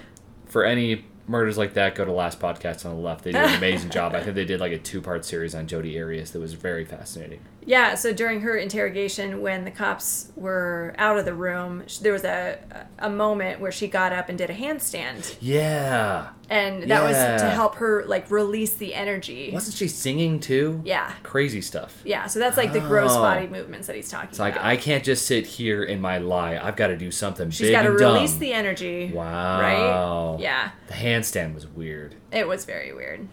for 0.47 0.63
any 0.63 1.05
murders 1.27 1.57
like 1.57 1.73
that, 1.73 1.95
go 1.95 2.05
to 2.05 2.11
last 2.11 2.39
podcast 2.39 2.85
on 2.85 2.95
the 2.95 3.01
left. 3.01 3.23
They 3.23 3.31
did 3.31 3.41
an 3.41 3.55
amazing 3.55 3.89
job. 3.89 4.13
I 4.13 4.21
think 4.23 4.35
they 4.35 4.45
did 4.45 4.59
like 4.59 4.71
a 4.71 4.77
two 4.77 5.01
part 5.01 5.25
series 5.25 5.55
on 5.55 5.67
Jodi 5.67 5.99
Arias 5.99 6.31
that 6.31 6.39
was 6.39 6.53
very 6.53 6.85
fascinating. 6.85 7.41
Yeah, 7.65 7.95
so 7.95 8.11
during 8.13 8.41
her 8.41 8.55
interrogation, 8.57 9.41
when 9.41 9.63
the 9.65 9.71
cops 9.71 10.31
were 10.35 10.93
out 10.97 11.17
of 11.17 11.25
the 11.25 11.33
room, 11.33 11.83
there 12.01 12.11
was 12.13 12.23
a 12.23 12.59
a 12.99 13.09
moment 13.09 13.59
where 13.59 13.71
she 13.71 13.87
got 13.87 14.11
up 14.13 14.29
and 14.29 14.37
did 14.37 14.49
a 14.49 14.53
handstand, 14.53 15.35
Yeah. 15.41 16.29
and 16.49 16.83
that 16.91 17.03
was 17.03 17.15
to 17.41 17.49
help 17.49 17.75
her 17.75 18.03
like 18.05 18.29
release 18.31 18.73
the 18.75 18.93
energy. 18.93 19.49
Wasn't 19.53 19.75
she 19.75 19.87
singing 19.87 20.39
too? 20.39 20.81
Yeah, 20.83 21.11
Crazy 21.23 21.61
stuff. 21.61 22.01
yeah. 22.03 22.27
So 22.27 22.39
that's 22.39 22.57
like 22.57 22.73
the 22.73 22.79
gross 22.81 23.11
Oh. 23.13 23.21
body 23.21 23.47
movements 23.47 23.87
that 23.87 23.95
he's 23.95 24.09
talking 24.09 24.29
It's 24.29 24.39
like 24.39 24.53
about. 24.55 24.65
I 24.65 24.75
can't 24.77 25.03
just 25.03 25.25
sit 25.25 25.45
here 25.45 25.83
in 25.83 26.01
my 26.01 26.17
lie. 26.17 26.57
I've 26.61 26.75
got 26.75 26.87
to 26.87 26.97
do 26.97 27.11
something 27.11 27.49
She's 27.49 27.71
got 27.71 27.83
to 27.83 27.91
release 27.91 28.31
dumb. 28.31 28.39
the 28.39 28.53
energy. 28.53 29.11
Wow. 29.13 29.59
Right? 29.61 30.41
Yeah, 30.41 30.71
The 30.87 30.93
handstand 30.95 31.55
was 31.55 31.67
weird. 31.67 32.15
it 32.31 32.47
was 32.47 32.65
very 32.65 32.93
weird, 32.93 33.27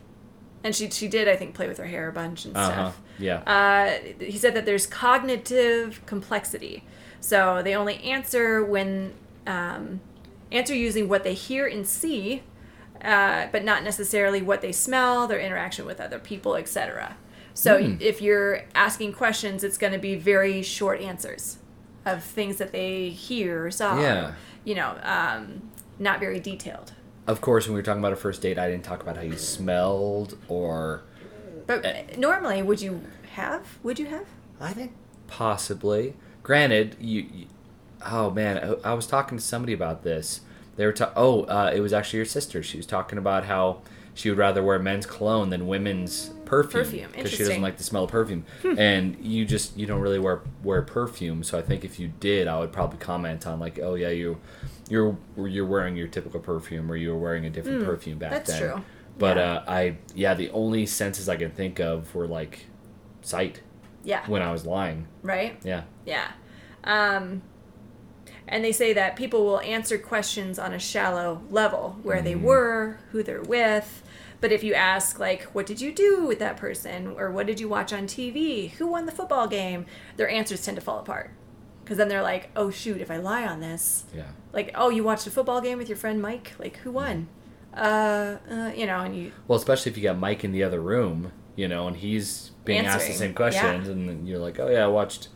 and 0.65 0.75
she 0.75 0.89
she 0.91 1.09
did 1.09 1.27
I 1.29 1.37
think 1.37 1.55
play 1.55 1.69
with 1.69 1.79
her 1.79 1.87
hair 1.87 2.09
a 2.09 2.13
bunch 2.13 2.45
and 2.45 2.57
Uh 2.57 2.61
huh. 2.61 2.73
stuff. 2.73 3.01
Yeah. 3.21 3.39
Uh, 3.47 4.15
he 4.25 4.37
said 4.39 4.55
that 4.55 4.67
there's 4.67 4.87
cognitive 4.87 6.01
complexity. 6.07 6.85
So 7.21 7.61
they 7.63 7.75
only 7.77 7.97
answer 8.03 8.65
when 8.65 9.13
um, 9.47 10.01
answer 10.51 10.75
using 10.75 11.09
what 11.09 11.23
they 11.23 11.35
hear 11.35 11.67
and 11.67 11.87
see, 11.87 12.43
uh, 13.05 13.47
but 13.53 13.65
not 13.65 13.85
necessarily 13.85 14.43
what 14.43 14.61
they 14.63 14.73
smell, 14.73 15.27
their 15.27 15.39
interaction 15.41 15.85
with 15.87 16.01
other 16.01 16.19
people, 16.19 16.57
etc. 16.57 17.17
So 17.55 17.79
Hmm. 17.83 17.97
if 18.01 18.23
you're 18.23 18.63
asking 18.75 19.13
questions, 19.13 19.63
it's 19.65 19.77
going 19.79 19.93
to 19.93 19.99
be 19.99 20.15
very 20.17 20.63
short 20.63 21.01
answers 21.01 21.59
of 22.07 22.23
things 22.25 22.57
that 22.57 22.73
they 22.73 23.11
hear 23.11 23.67
or 23.67 23.71
saw. 23.71 24.01
Yeah. 24.01 24.33
You 24.65 24.75
know, 24.77 24.99
um, 25.03 25.71
not 25.99 26.21
very 26.21 26.41
detailed. 26.41 26.93
of 27.27 27.41
course, 27.41 27.67
when 27.67 27.75
we 27.75 27.79
were 27.79 27.85
talking 27.85 28.01
about 28.01 28.13
a 28.13 28.17
first 28.17 28.43
date, 28.43 28.59
I 28.59 28.69
didn't 28.69 28.83
talk 28.85 29.03
about 29.03 29.17
how 29.17 29.23
you 29.23 29.37
smelled 29.37 30.37
or. 30.49 31.03
But 31.71 31.85
Eh. 31.87 32.03
normally, 32.19 32.63
would 32.63 32.83
you 32.83 33.03
have? 33.35 33.79
Would 33.85 34.01
you 34.01 34.07
have? 34.07 34.27
I 34.61 34.73
think 34.73 34.93
possibly. 35.29 36.15
Granted, 36.43 36.97
you. 37.01 37.27
you 37.33 37.47
oh 38.11 38.31
man, 38.31 38.59
I, 38.85 38.91
I 38.91 38.95
was 38.95 39.07
talking 39.07 39.39
to 39.39 39.45
somebody 39.45 39.73
about 39.73 40.03
this. 40.03 40.41
They 40.77 40.85
were 40.85 40.93
talking. 40.93 41.15
oh, 41.17 41.45
uh, 41.45 41.71
it 41.73 41.79
was 41.81 41.93
actually 41.93 42.17
your 42.19 42.27
sister. 42.27 42.61
She 42.63 42.77
was 42.77 42.87
talking 42.87 43.19
about 43.19 43.45
how 43.45 43.83
she 44.15 44.29
would 44.31 44.39
rather 44.39 44.63
wear 44.65 44.81
men's 44.81 45.07
cologne 45.07 45.51
than 45.51 45.69
women's 45.69 46.31
perfume 46.45 46.83
Perfume, 46.83 47.11
because 47.15 47.31
she 47.31 47.39
doesn't 47.39 47.63
like 47.63 47.77
the 47.77 47.85
smell 47.85 48.05
of 48.05 48.11
perfume. 48.11 48.45
and 48.77 49.17
you 49.21 49.45
just 49.45 49.77
you 49.77 49.87
don't 49.87 50.01
really 50.01 50.19
wear 50.19 50.41
wear 50.65 50.83
perfume. 50.83 51.45
So 51.45 51.57
I 51.57 51.63
think 51.63 51.85
if 51.85 52.01
you 52.01 52.09
did, 52.19 52.49
I 52.49 52.59
would 52.59 52.73
probably 52.73 52.99
comment 52.99 53.47
on 53.47 53.61
like, 53.61 53.79
oh 53.79 53.95
yeah, 53.95 54.09
you 54.11 54.39
you're 54.89 55.17
you're 55.37 55.67
wearing 55.67 55.97
your 55.97 56.09
typical 56.09 56.41
perfume 56.41 56.91
or 56.91 56.97
you 56.97 57.11
were 57.11 57.19
wearing 57.19 57.47
a 57.47 57.51
different 57.51 57.85
perfume 57.85 58.19
back 58.19 58.31
Hmm, 58.31 58.35
that's 58.39 58.51
then. 58.51 58.61
true. 58.73 58.83
But 59.19 59.37
Yeah. 59.37 59.53
uh, 59.53 59.65
I 59.69 59.97
yeah, 60.15 60.35
the 60.35 60.51
only 60.51 60.87
senses 60.87 61.29
I 61.29 61.37
can 61.37 61.51
think 61.51 61.79
of 61.79 62.15
were 62.15 62.27
like 62.27 62.67
sight 63.23 63.61
Yeah. 64.05 64.25
when 64.27 64.43
I 64.43 64.51
was 64.53 64.65
lying. 64.67 65.07
Right. 65.23 65.59
Yeah. 65.63 65.83
Yeah. 66.07 66.29
Um, 66.85 67.43
and 68.49 68.65
they 68.65 68.73
say 68.73 68.93
that 68.95 69.15
people 69.17 69.45
will 69.45 69.61
answer 69.61 69.99
questions 69.99 70.59
on 70.59 70.73
a 70.73 70.79
shallow 70.79 71.43
level 71.51 71.99
where 72.03 72.21
they 72.23 72.35
were, 72.35 72.99
who 73.13 73.23
they're 73.23 73.43
with. 73.43 74.03
But 74.41 74.53
if 74.53 74.65
you 74.65 74.73
ask, 74.75 75.19
like, 75.21 75.43
what 75.55 75.67
did 75.67 75.81
you 75.83 75.93
do 75.93 76.25
with 76.25 76.39
that 76.39 76.57
person? 76.57 77.09
Or 77.19 77.31
what 77.31 77.47
did 77.47 77.61
you 77.61 77.69
watch 77.69 77.93
on 77.93 78.07
TV? 78.07 78.71
Who 78.73 78.87
won 78.87 79.05
the 79.07 79.13
football 79.13 79.47
game? 79.47 79.85
Their 80.17 80.29
answers 80.31 80.65
tend 80.65 80.77
to 80.77 80.81
fall 80.81 80.99
apart. 80.99 81.31
Because 81.85 81.99
then 81.99 82.09
they're 82.09 82.23
like, 82.23 82.51
oh, 82.57 82.71
shoot, 82.71 83.01
if 83.03 83.11
I 83.11 83.19
lie 83.19 83.47
on 83.47 83.61
this, 83.61 84.05
Yeah. 84.15 84.29
like, 84.53 84.71
oh, 84.75 84.89
you 84.89 85.05
watched 85.05 85.27
a 85.27 85.31
football 85.31 85.61
game 85.61 85.77
with 85.77 85.89
your 85.89 85.99
friend 85.99 86.23
Mike? 86.23 86.53
Like, 86.59 86.79
who 86.79 86.91
won? 86.93 87.29
Uh, 87.75 88.37
uh 88.51 88.73
you 88.77 88.87
know, 88.87 89.01
and 89.01 89.17
you, 89.17 89.33
Well, 89.47 89.59
especially 89.59 89.93
if 89.93 89.99
you 89.99 90.03
got 90.03 90.19
Mike 90.19 90.45
in 90.45 90.53
the 90.53 90.63
other 90.63 90.81
room, 90.81 91.33
you 91.57 91.69
know, 91.69 91.87
and 91.87 91.97
he's 91.97 92.51
being 92.65 92.87
asked 92.87 93.07
the 93.07 93.13
same 93.13 93.35
questions, 93.35 93.89
and 93.89 94.09
then 94.09 94.27
you're 94.27 94.39
like, 94.39 94.59
oh 94.59 94.69
yeah, 94.69 94.85
I 94.85 94.89
watched 94.89 95.29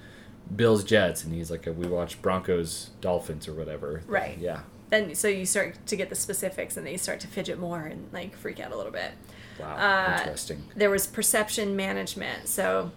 Bills 0.54 0.84
Jets, 0.84 1.24
and 1.24 1.34
he's 1.34 1.50
like, 1.50 1.66
we 1.66 1.86
watched 1.86 2.22
Broncos 2.22 2.90
Dolphins 3.00 3.48
or 3.48 3.54
whatever. 3.54 4.02
Right. 4.06 4.38
Yeah. 4.38 4.60
then 4.90 5.14
so 5.14 5.28
you 5.28 5.46
start 5.46 5.86
to 5.86 5.96
get 5.96 6.08
the 6.08 6.14
specifics 6.14 6.76
and 6.76 6.86
then 6.86 6.92
you 6.92 6.98
start 6.98 7.20
to 7.20 7.26
fidget 7.26 7.58
more 7.58 7.82
and 7.82 8.08
like 8.12 8.36
freak 8.36 8.60
out 8.60 8.72
a 8.72 8.76
little 8.76 8.92
bit. 8.92 9.12
Wow. 9.58 9.76
Uh, 9.76 10.18
Interesting. 10.18 10.64
there 10.74 10.90
was 10.90 11.06
perception 11.06 11.76
management. 11.76 12.48
So, 12.48 12.90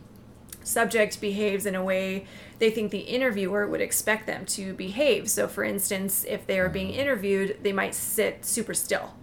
subject 0.64 1.22
behaves 1.22 1.66
in 1.66 1.76
a 1.76 1.84
way 1.84 2.26
they 2.60 2.70
think 2.72 2.92
the 2.92 3.00
interviewer 3.00 3.68
would 3.68 3.82
expect 3.82 4.26
them 4.26 4.46
to 4.48 4.74
behave. 4.74 5.30
So, 5.30 5.48
for 5.48 5.64
instance, 5.64 6.26
if 6.28 6.48
they 6.48 6.60
are 6.60 6.70
being 6.70 6.90
interviewed, 6.90 7.58
they 7.62 7.72
might 7.72 7.94
sit 7.94 8.44
super 8.44 8.74
still 8.74 9.14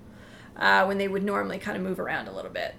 uh, 0.57 0.85
when 0.85 0.99
they 0.99 1.09
would 1.09 1.23
normally 1.23 1.59
kind 1.59 1.77
of 1.77 1.83
move 1.83 1.99
around 2.01 2.29
a 2.29 2.33
little 2.33 2.51
bit. 2.51 2.75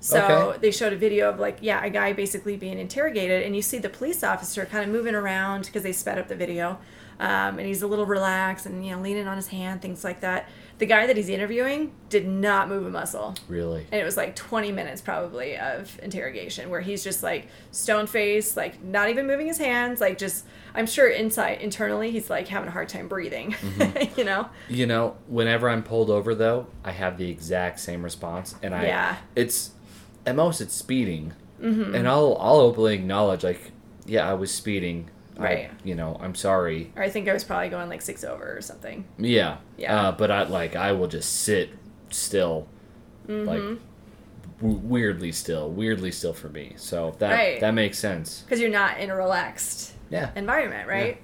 So 0.00 0.18
Okay. 0.22 0.58
they 0.60 0.70
showed 0.70 0.92
a 0.92 0.96
video 0.96 1.28
of 1.28 1.40
like, 1.40 1.58
yeah, 1.60 1.84
a 1.84 1.90
guy 1.90 2.12
basically 2.12 2.56
being 2.56 2.78
interrogated, 2.78 3.42
and 3.42 3.56
you 3.56 3.62
see 3.62 3.78
the 3.78 3.88
police 3.88 4.22
officer 4.22 4.64
kind 4.64 4.84
of 4.84 4.90
moving 4.90 5.14
around 5.14 5.66
because 5.66 5.82
they 5.82 5.92
sped 5.92 6.18
up 6.18 6.28
the 6.28 6.36
video, 6.36 6.78
um, 7.18 7.58
and 7.58 7.62
he's 7.62 7.82
a 7.82 7.86
little 7.88 8.06
relaxed 8.06 8.64
and 8.66 8.86
you 8.86 8.94
know 8.94 9.02
leaning 9.02 9.26
on 9.26 9.36
his 9.36 9.48
hand, 9.48 9.82
things 9.82 10.04
like 10.04 10.20
that. 10.20 10.48
The 10.78 10.86
guy 10.86 11.06
that 11.08 11.16
he's 11.16 11.28
interviewing 11.28 11.92
did 12.08 12.26
not 12.28 12.68
move 12.68 12.86
a 12.86 12.90
muscle 12.90 13.34
Really. 13.48 13.86
and 13.90 14.00
it 14.00 14.04
was 14.04 14.16
like 14.16 14.36
20 14.36 14.70
minutes 14.72 15.00
probably 15.00 15.56
of 15.58 15.98
interrogation 16.02 16.70
where 16.70 16.80
he's 16.80 17.02
just 17.02 17.22
like 17.22 17.48
stone 17.72 18.06
faced 18.06 18.56
like 18.56 18.82
not 18.82 19.10
even 19.10 19.26
moving 19.26 19.46
his 19.48 19.58
hands 19.58 20.00
like 20.00 20.16
just 20.18 20.44
i'm 20.74 20.86
sure 20.86 21.08
inside 21.08 21.60
internally 21.60 22.10
he's 22.12 22.30
like 22.30 22.46
having 22.48 22.68
a 22.68 22.70
hard 22.70 22.88
time 22.88 23.08
breathing 23.08 23.54
you 24.16 24.24
know 24.24 24.48
You 24.68 24.86
know, 24.86 25.16
whenever 25.26 25.68
I'm 25.68 25.82
pulled 25.82 26.10
over, 26.10 26.34
though, 26.34 26.66
I 26.84 26.92
have 26.92 27.18
the 27.18 27.28
exact 27.30 27.80
same 27.80 28.02
response, 28.02 28.54
and 28.62 28.74
I 28.74 28.84
Yeah. 28.86 29.16
it's 29.34 29.72
at 30.26 30.36
most 30.36 30.60
it's 30.60 30.74
speeding, 30.74 31.32
mm-hmm. 31.60 31.94
and 31.94 32.06
I'll 32.06 32.36
I'll 32.40 32.60
openly 32.60 32.94
acknowledge 32.94 33.42
like, 33.44 33.72
yeah, 34.06 34.30
I 34.30 34.34
was 34.34 34.50
speeding. 34.52 35.10
Right. 35.38 35.70
I, 35.70 35.74
you 35.84 35.94
know, 35.94 36.16
I'm 36.20 36.34
sorry. 36.34 36.92
or 36.96 37.02
i 37.02 37.08
think 37.10 37.28
i 37.28 37.32
was 37.32 37.44
probably 37.44 37.68
going 37.68 37.88
like 37.88 38.02
six 38.02 38.24
over 38.24 38.56
or 38.56 38.60
something 38.60 39.04
Yeah. 39.18 39.58
Yeah. 39.76 40.08
Uh, 40.08 40.12
but 40.12 40.30
I 40.30 40.42
like 40.44 40.74
I 40.76 40.92
will 40.92 41.08
just 41.08 41.30
sit 41.42 41.70
still, 42.10 42.66
Mm-hmm. 43.28 43.46
like 43.46 43.78
w- 44.60 44.78
weirdly 44.82 45.32
still, 45.32 45.70
weirdly 45.70 46.10
still 46.10 46.32
for 46.32 46.48
me. 46.48 46.72
So 46.76 47.14
that 47.18 47.30
Right. 47.32 47.60
that 47.60 47.72
makes 47.74 47.98
sense. 47.98 48.42
because 48.42 48.60
you're 48.60 48.70
not 48.70 48.98
in 48.98 49.10
a 49.10 49.16
relaxed 49.16 49.92
Yeah. 50.10 50.30
environment 50.34 50.88
right 50.88 51.20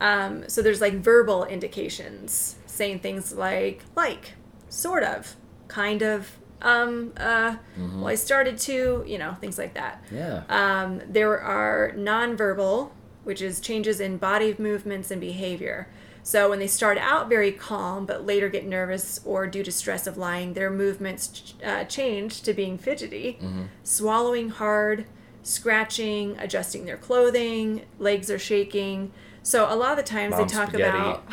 um, 0.00 0.48
so 0.48 0.62
there's 0.62 0.80
like 0.80 0.94
verbal 0.94 1.44
indications 1.44 2.54
saying 2.66 3.00
things 3.00 3.34
like 3.34 3.82
like 3.96 4.34
sort 4.68 5.02
of 5.02 5.34
kind 5.66 6.02
of 6.02 6.36
um 6.62 7.12
uh 7.16 7.56
Mm-hmm. 7.78 8.00
well 8.00 8.08
i 8.08 8.14
started 8.14 8.56
to 8.58 9.04
you 9.06 9.18
know 9.18 9.34
things 9.40 9.58
like 9.58 9.74
that 9.74 10.02
Yeah. 10.12 10.42
Um, 10.48 11.00
there 11.08 11.40
are 11.40 11.92
nonverbal, 11.96 12.90
which 13.28 13.42
is 13.42 13.60
changes 13.60 14.00
in 14.00 14.16
body 14.16 14.56
movements 14.58 15.10
and 15.10 15.20
behavior. 15.20 15.86
So 16.22 16.48
when 16.48 16.60
they 16.60 16.66
start 16.66 16.96
out 16.96 17.28
very 17.28 17.52
calm, 17.52 18.06
but 18.06 18.24
later 18.24 18.48
get 18.48 18.66
nervous 18.66 19.20
or 19.22 19.46
due 19.46 19.62
to 19.64 19.70
stress 19.70 20.06
of 20.06 20.16
lying, 20.16 20.54
their 20.54 20.70
movements 20.70 21.52
uh, 21.62 21.84
change 21.84 22.40
to 22.42 22.54
being 22.54 22.78
fidgety, 22.78 23.38
swallowing 23.84 24.48
hard, 24.48 25.04
scratching, 25.42 26.38
adjusting 26.38 26.86
their 26.86 26.96
clothing, 26.96 27.82
legs 27.98 28.30
are 28.30 28.38
shaking. 28.38 29.12
So 29.42 29.66
a 29.70 29.76
lot 29.76 29.90
of 29.90 29.98
the 29.98 30.02
times 30.04 30.30
Mom 30.30 30.40
they 30.40 30.54
talk 30.54 30.68
spaghetti. 30.70 30.96
about. 30.96 31.24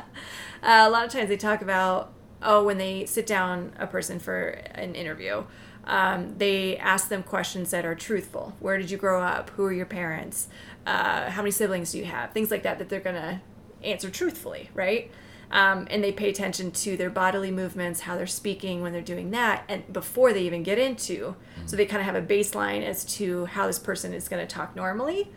Uh, 0.66 0.87
a 0.87 0.91
lot 0.91 1.05
of 1.05 1.12
times 1.12 1.29
they 1.29 1.37
talk 1.37 1.61
about 1.61 2.11
oh 2.41 2.64
when 2.64 2.79
they 2.79 3.05
sit 3.05 3.27
down 3.27 3.70
a 3.79 3.87
person 3.87 4.18
for 4.18 4.49
an 4.75 4.95
interview, 4.95 5.45
um, 5.87 6.37
they 6.39 6.76
ask 6.78 7.09
them 7.09 7.22
questions 7.22 7.70
that 7.70 7.85
are 7.85 7.95
truthful. 7.95 8.55
Where 8.61 8.78
did 8.78 8.91
you 8.91 8.97
grow 8.97 9.22
up? 9.22 9.51
Who 9.51 9.64
are 9.64 9.72
your 9.72 9.87
parents? 9.87 10.49
Uh, 10.87 11.30
how 11.30 11.43
many 11.43 11.51
siblings 11.51 11.93
do 11.93 11.99
you 11.99 12.05
have? 12.05 12.32
Things 12.32 12.51
like 12.51 12.62
that 12.62 12.78
that 12.78 12.89
they're 12.89 13.01
gonna 13.01 13.43
answer 13.82 14.11
truthfully, 14.11 14.70
right? 14.74 15.11
Um, 15.51 15.87
and 15.91 16.03
they 16.03 16.11
pay 16.11 16.30
attention 16.30 16.70
to 16.72 16.97
their 16.97 17.11
bodily 17.11 17.51
movements, 17.51 18.01
how 18.01 18.16
they're 18.16 18.26
speaking 18.26 18.82
when 18.82 18.93
they're 18.93 19.03
doing 19.03 19.30
that, 19.30 19.64
and 19.68 19.91
before 19.93 20.32
they 20.32 20.43
even 20.43 20.62
get 20.62 20.78
into, 20.78 21.37
so 21.66 21.76
they 21.76 21.87
kind 21.87 22.01
of 22.01 22.07
have 22.07 22.16
a 22.16 22.26
baseline 22.26 22.82
as 22.82 23.05
to 23.16 23.45
how 23.47 23.66
this 23.66 23.78
person 23.78 24.12
is 24.12 24.28
going 24.28 24.45
to 24.45 24.53
talk 24.53 24.74
normally. 24.74 25.30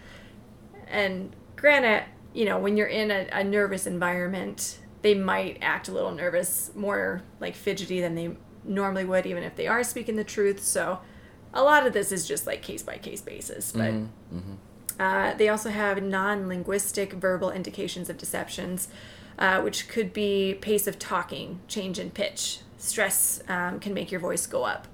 And 0.88 1.36
granted, 1.56 2.06
you 2.34 2.46
know, 2.46 2.58
when 2.58 2.78
you're 2.78 2.88
in 2.88 3.12
a, 3.12 3.28
a 3.32 3.44
nervous 3.44 3.86
environment, 3.86 4.80
they 5.02 5.14
might 5.14 5.60
act 5.62 5.88
a 5.88 5.92
little 5.92 6.12
nervous, 6.12 6.72
more 6.74 7.22
like 7.40 7.56
fidgety 7.56 8.02
than 8.02 8.16
they 8.16 8.36
normally 8.68 9.06
would, 9.06 9.26
even 9.26 9.44
if 9.44 9.56
they 9.56 9.68
are 9.68 9.84
speaking 9.84 10.16
the 10.16 10.24
truth. 10.24 10.64
So, 10.64 11.00
a 11.54 11.64
lot 11.64 11.88
of 11.88 11.94
this 11.94 12.12
is 12.12 12.28
just 12.28 12.46
like 12.46 12.62
case 12.62 12.84
by 12.84 12.98
case 12.98 13.22
basis, 13.22 13.72
but. 13.72 13.92
Uh, 15.00 15.34
they 15.36 15.48
also 15.48 15.70
have 15.70 16.02
non 16.02 16.48
linguistic 16.48 17.14
verbal 17.14 17.52
indications 17.52 18.10
of 18.10 18.18
deceptions, 18.18 18.88
uh, 19.38 19.62
which 19.62 19.88
could 19.88 20.12
be 20.12 20.58
pace 20.60 20.88
of 20.88 20.98
talking, 20.98 21.60
change 21.68 22.00
in 22.00 22.10
pitch. 22.10 22.60
Stress 22.80 23.42
um, 23.48 23.80
can 23.80 23.94
make 23.94 24.12
your 24.12 24.20
voice 24.20 24.46
go 24.48 24.64
up. 24.64 24.88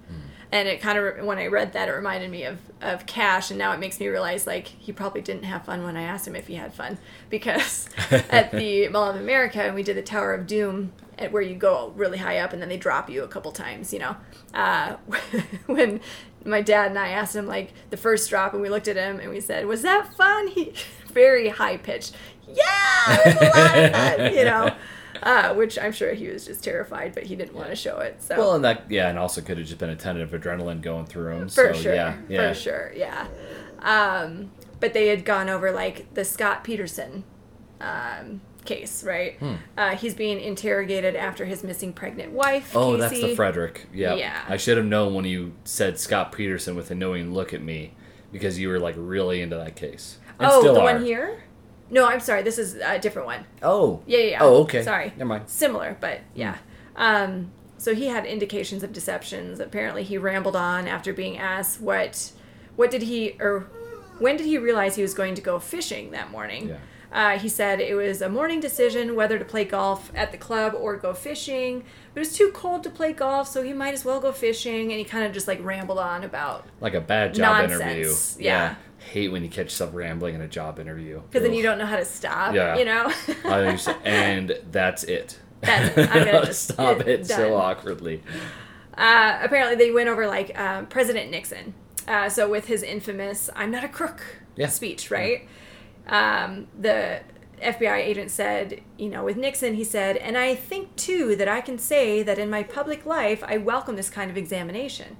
And 0.54 0.68
it 0.68 0.82
kind 0.82 1.00
of, 1.00 1.26
when 1.26 1.40
I 1.40 1.48
read 1.48 1.74
that, 1.74 1.90
it 1.90 1.94
reminded 1.94 2.30
me 2.30 2.44
of, 2.44 2.60
of 2.80 3.08
Cash, 3.08 3.50
and 3.50 3.58
now 3.58 3.72
it 3.72 3.80
makes 3.80 4.00
me 4.00 4.08
realize 4.08 4.46
like 4.46 4.68
he 4.68 4.92
probably 4.92 5.22
didn't 5.22 5.46
have 5.46 5.66
fun 5.66 5.84
when 5.84 5.98
I 5.98 6.04
asked 6.04 6.28
him 6.28 6.36
if 6.36 6.46
he 6.46 6.56
had 6.56 6.74
fun. 6.74 7.00
Because 7.30 7.90
at 8.12 8.52
the 8.52 8.88
Mall 8.90 9.10
of 9.10 9.16
America, 9.16 9.64
and 9.64 9.74
we 9.74 9.82
did 9.82 9.98
the 9.98 10.04
Tower 10.04 10.36
of 10.36 10.46
Doom, 10.46 10.92
where 11.32 11.41
you 11.41 11.55
go 11.55 11.93
really 11.95 12.18
high 12.18 12.39
up 12.39 12.53
and 12.53 12.61
then 12.61 12.70
they 12.70 12.78
drop 12.78 13.09
you 13.09 13.24
a 13.24 13.28
couple 13.28 13.51
times, 13.51 13.93
you 13.93 13.99
know. 13.99 14.16
Uh, 14.53 14.95
when 15.66 15.99
my 16.45 16.61
dad 16.61 16.89
and 16.89 16.99
I 16.99 17.09
asked 17.09 17.36
him 17.36 17.47
like 17.47 17.74
the 17.89 17.97
first 17.97 18.30
drop, 18.30 18.53
and 18.53 18.61
we 18.61 18.70
looked 18.70 18.88
at 18.88 18.95
him 18.95 19.20
and 19.20 19.30
we 19.30 19.39
said, 19.39 19.66
"Was 19.66 19.82
that 19.84 20.16
fun?" 20.16 20.47
He 20.47 20.74
very 21.07 21.49
high 21.49 21.78
pitched, 21.78 22.16
"Yeah, 22.47 23.05
it 23.07 23.26
was 23.26 23.36
a 23.36 23.59
lot 23.59 23.78
of 23.78 23.91
fun," 23.91 24.34
you 24.38 24.45
know. 24.45 24.76
Uh, 25.22 25.53
which 25.53 25.80
I'm 25.80 25.93
sure 25.93 26.14
he 26.14 26.28
was 26.28 26.47
just 26.47 26.66
terrified, 26.66 27.14
but 27.14 27.24
he 27.24 27.38
didn't 27.38 27.55
want 27.55 27.70
to 27.70 27.78
show 27.78 27.99
it. 27.99 28.22
So 28.22 28.38
Well, 28.38 28.55
and 28.55 28.66
that 28.66 28.91
yeah, 28.91 29.07
and 29.07 29.18
also 29.18 29.39
could 29.39 29.57
have 29.57 29.66
just 29.66 29.80
been 29.80 29.91
a 29.91 29.95
ton 29.95 30.20
of 30.20 30.32
adrenaline 30.32 30.82
going 30.82 31.05
through 31.05 31.32
him. 31.38 31.47
for 31.47 31.74
so, 31.74 31.82
sure, 31.82 31.95
Yeah, 31.95 32.18
yeah. 32.28 32.49
for 32.49 32.59
sure, 32.59 32.93
yeah. 32.93 33.28
Um, 33.80 34.51
but 34.82 34.93
they 34.93 35.07
had 35.07 35.24
gone 35.24 35.49
over 35.49 35.72
like 35.72 36.14
the 36.14 36.26
Scott 36.26 36.66
Peterson 36.66 37.24
um, 37.80 38.41
case, 38.66 39.03
right? 39.03 39.38
Hmm. 39.39 39.53
Uh, 39.78 39.95
he's 39.95 40.14
being 40.14 40.39
interrogated 40.39 41.16
after 41.16 41.45
his 41.45 41.64
missing 41.64 41.93
pregnant 41.93 42.32
wife. 42.32 42.72
Oh, 42.76 42.97
that's 42.97 43.20
the 43.20 43.36
Frederick. 43.36 43.88
Yeah. 43.93 44.16
Yeah. 44.16 44.43
I 44.47 44.57
should 44.57 44.78
have 44.78 44.86
known 44.86 45.14
when 45.14 45.26
you 45.26 45.53
said 45.64 45.99
Scott 45.99 46.32
Peterson 46.32 46.76
with 46.76 46.91
a 46.91 46.95
knowing 46.95 47.34
look 47.34 47.53
at 47.53 47.61
me 47.61 47.93
because 48.32 48.59
you 48.59 48.70
were 48.70 48.80
like 48.80 48.95
really 48.97 49.41
into 49.41 49.55
that 49.55 49.76
case. 49.76 50.18
And 50.39 50.49
oh, 50.51 50.59
still 50.61 50.74
the 50.74 50.82
are. 50.82 50.93
one 50.93 51.05
here? 51.05 51.43
No, 51.89 52.07
I'm 52.07 52.20
sorry. 52.20 52.41
This 52.41 52.57
is 52.57 52.76
a 52.76 52.97
different 52.99 53.28
one. 53.28 53.45
Oh. 53.61 54.01
Yeah, 54.05 54.20
yeah. 54.20 54.26
yeah. 54.26 54.38
Oh, 54.41 54.64
okay. 54.64 54.84
Sorry. 54.84 55.14
Never 55.18 55.26
mind. 55.26 55.49
Similar, 55.49 55.97
but 55.99 56.22
yeah. 56.34 56.57
Um, 56.95 57.51
so 57.78 57.93
he 57.93 58.07
had 58.07 58.26
indications 58.26 58.84
of 58.84 58.93
deceptions. 58.93 59.59
Apparently, 59.59 60.03
he 60.03 60.18
rambled 60.18 60.55
on 60.55 60.88
after 60.88 61.14
being 61.14 61.38
asked 61.38 61.82
what, 61.82 62.32
what 62.76 62.89
did 62.89 63.03
he 63.03 63.36
or 63.39 63.68
when 64.20 64.38
did 64.38 64.45
he 64.45 64.57
realize 64.57 64.95
he 64.95 65.01
was 65.01 65.14
going 65.14 65.36
to 65.36 65.41
go 65.41 65.59
fishing 65.59 66.11
that 66.11 66.32
morning? 66.32 66.70
Yeah. 66.70 66.78
Uh, 67.14 67.38
he 67.38 67.47
said 67.47 67.80
it 67.80 67.93
was 67.93 68.22
a 68.24 68.28
morning 68.28 68.59
decision 68.59 69.16
whether 69.16 69.38
to 69.38 69.45
play 69.45 69.64
golf 69.64 70.11
at 70.16 70.32
the 70.32 70.38
club 70.38 70.74
or 70.76 70.97
go 70.97 71.14
fishing. 71.14 71.84
But 72.14 72.22
it 72.22 72.28
was 72.28 72.36
too 72.36 72.49
cold 72.53 72.84
to 72.84 72.89
play 72.89 73.14
golf, 73.14 73.47
so 73.47 73.61
he 73.61 73.72
might 73.72 73.93
as 73.93 74.03
well 74.03 74.20
go 74.20 74.32
fishing. 74.32 74.89
And 74.91 74.97
he 74.99 75.03
kind 75.05 75.24
of 75.24 75.32
just 75.32 75.47
like 75.47 75.64
rambled 75.64 75.99
on 75.99 76.24
about 76.24 76.66
Like 76.82 76.95
a 76.95 77.01
bad 77.01 77.36
job 77.36 77.70
Nonsense, 77.70 77.82
interview. 77.82 78.45
yeah. 78.45 78.76
Hate 79.11 79.28
when 79.32 79.43
you 79.43 79.49
catch 79.49 79.66
yourself 79.66 79.93
rambling 79.93 80.34
in 80.34 80.41
a 80.41 80.47
job 80.47 80.80
interview. 80.80 81.22
because 81.22 81.43
then 81.43 81.53
you 81.53 81.61
don't 81.61 81.78
know 81.78 81.86
how 81.86 81.97
to 81.97 82.05
stop. 82.05 82.55
Yeah. 82.55 82.78
You 82.78 82.86
know. 82.86 83.11
To- 83.78 83.97
and 84.03 84.57
that's 84.72 85.03
it. 85.03 85.38
That's 85.61 85.97
it. 85.97 86.09
I'm 86.16 86.26
gonna 86.26 86.45
just 86.47 86.70
stop 86.74 86.99
it- 87.01 87.07
it 87.07 87.28
so 87.28 87.55
awkwardly. 87.68 88.24
Uh, 88.97 89.38
apparently, 89.41 89.76
they 89.76 89.91
went 89.91 90.09
over 90.09 90.26
like 90.28 90.57
um, 90.59 90.86
President 90.88 91.32
Nixon. 91.32 91.74
Uh, 92.07 92.30
so 92.30 92.49
with 92.49 92.66
his 92.68 92.82
infamous 92.84 93.49
"I'm 93.55 93.72
not 93.72 93.84
a 93.84 93.88
crook" 93.88 94.22
Yeah. 94.55 94.68
speech, 94.68 95.09
right? 95.11 95.47
Um, 96.08 96.68
the 96.80 97.22
FBI 97.62 97.95
agent 97.97 98.30
said, 98.32 98.82
you 98.97 99.10
know, 99.10 99.24
with 99.24 99.38
Nixon, 99.38 99.76
he 99.76 99.84
said, 99.84 100.18
and 100.18 100.38
I 100.38 100.54
think 100.56 100.95
too 100.95 101.36
that 101.38 101.47
I 101.47 101.62
can 101.62 101.78
say 101.78 102.22
that 102.24 102.38
in 102.38 102.49
my 102.49 102.64
public 102.64 103.06
life, 103.06 103.41
I 103.45 103.58
welcome 103.58 103.95
this 103.95 104.10
kind 104.10 104.30
of 104.30 104.38
examination. 104.38 105.16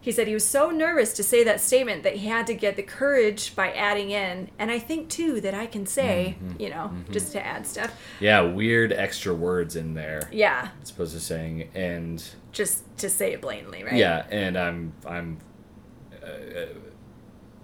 He 0.00 0.12
said 0.12 0.28
he 0.28 0.34
was 0.34 0.46
so 0.46 0.70
nervous 0.70 1.12
to 1.14 1.24
say 1.24 1.42
that 1.42 1.60
statement 1.60 2.04
that 2.04 2.16
he 2.16 2.28
had 2.28 2.46
to 2.46 2.54
get 2.54 2.76
the 2.76 2.82
courage 2.84 3.56
by 3.56 3.72
adding 3.72 4.10
in, 4.12 4.50
and 4.56 4.70
I 4.70 4.78
think 4.78 5.08
too 5.08 5.40
that 5.40 5.52
I 5.54 5.66
can 5.66 5.84
say, 5.84 6.36
Mm-hmm. 6.40 6.60
you 6.62 6.70
know, 6.70 6.92
just 7.10 7.32
to 7.32 7.44
add 7.44 7.66
stuff. 7.66 7.92
Yeah, 8.20 8.42
weird 8.42 8.92
extra 8.92 9.34
words 9.34 9.74
in 9.74 9.94
there. 9.94 10.28
Yeah, 10.32 10.68
As 10.80 10.90
opposed 10.90 11.12
to 11.14 11.20
saying 11.20 11.70
and 11.74 12.22
just 12.52 12.84
to 12.98 13.10
say 13.10 13.32
it 13.32 13.40
blatantly, 13.40 13.82
right? 13.82 13.94
yeah, 13.94 14.26
and 14.30 14.56
I'm 14.56 14.92
I'm 15.04 15.38
uh, 16.22 16.26
uh, 16.26 16.66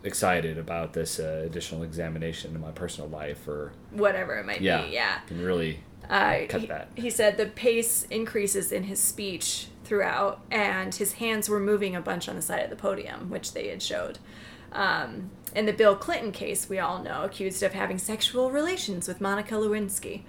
excited 0.04 0.58
about 0.58 0.92
this 0.92 1.18
uh, 1.20 1.42
additional 1.44 1.82
examination 1.82 2.54
in 2.54 2.60
my 2.60 2.70
personal 2.72 3.08
life 3.08 3.46
or 3.46 3.72
Whatever 3.90 4.38
it 4.38 4.46
might 4.46 4.60
yeah, 4.60 4.82
be, 4.82 4.92
yeah. 4.92 5.20
can 5.26 5.40
really 5.42 5.80
Uh, 6.08 6.40
Cut 6.48 6.60
he, 6.62 6.66
that. 6.66 6.88
he 6.96 7.10
said 7.10 7.36
the 7.36 7.46
pace 7.46 8.04
increases 8.10 8.72
in 8.72 8.84
his 8.84 8.98
speech 9.00 9.68
throughout, 9.84 10.40
and 10.50 10.94
his 10.94 11.14
hands 11.14 11.48
were 11.48 11.60
moving 11.60 11.94
a 11.94 12.00
bunch 12.00 12.28
on 12.28 12.36
the 12.36 12.42
side 12.42 12.62
of 12.62 12.70
the 12.70 12.76
podium, 12.76 13.30
which 13.30 13.52
they 13.52 13.68
had 13.68 13.82
showed. 13.82 14.18
Um, 14.72 15.30
in 15.54 15.66
the 15.66 15.72
Bill 15.72 15.94
Clinton 15.96 16.32
case, 16.32 16.68
we 16.68 16.78
all 16.78 17.02
know, 17.02 17.22
accused 17.24 17.62
of 17.62 17.72
having 17.72 17.98
sexual 17.98 18.50
relations 18.50 19.06
with 19.06 19.20
Monica 19.20 19.54
Lewinsky. 19.54 20.22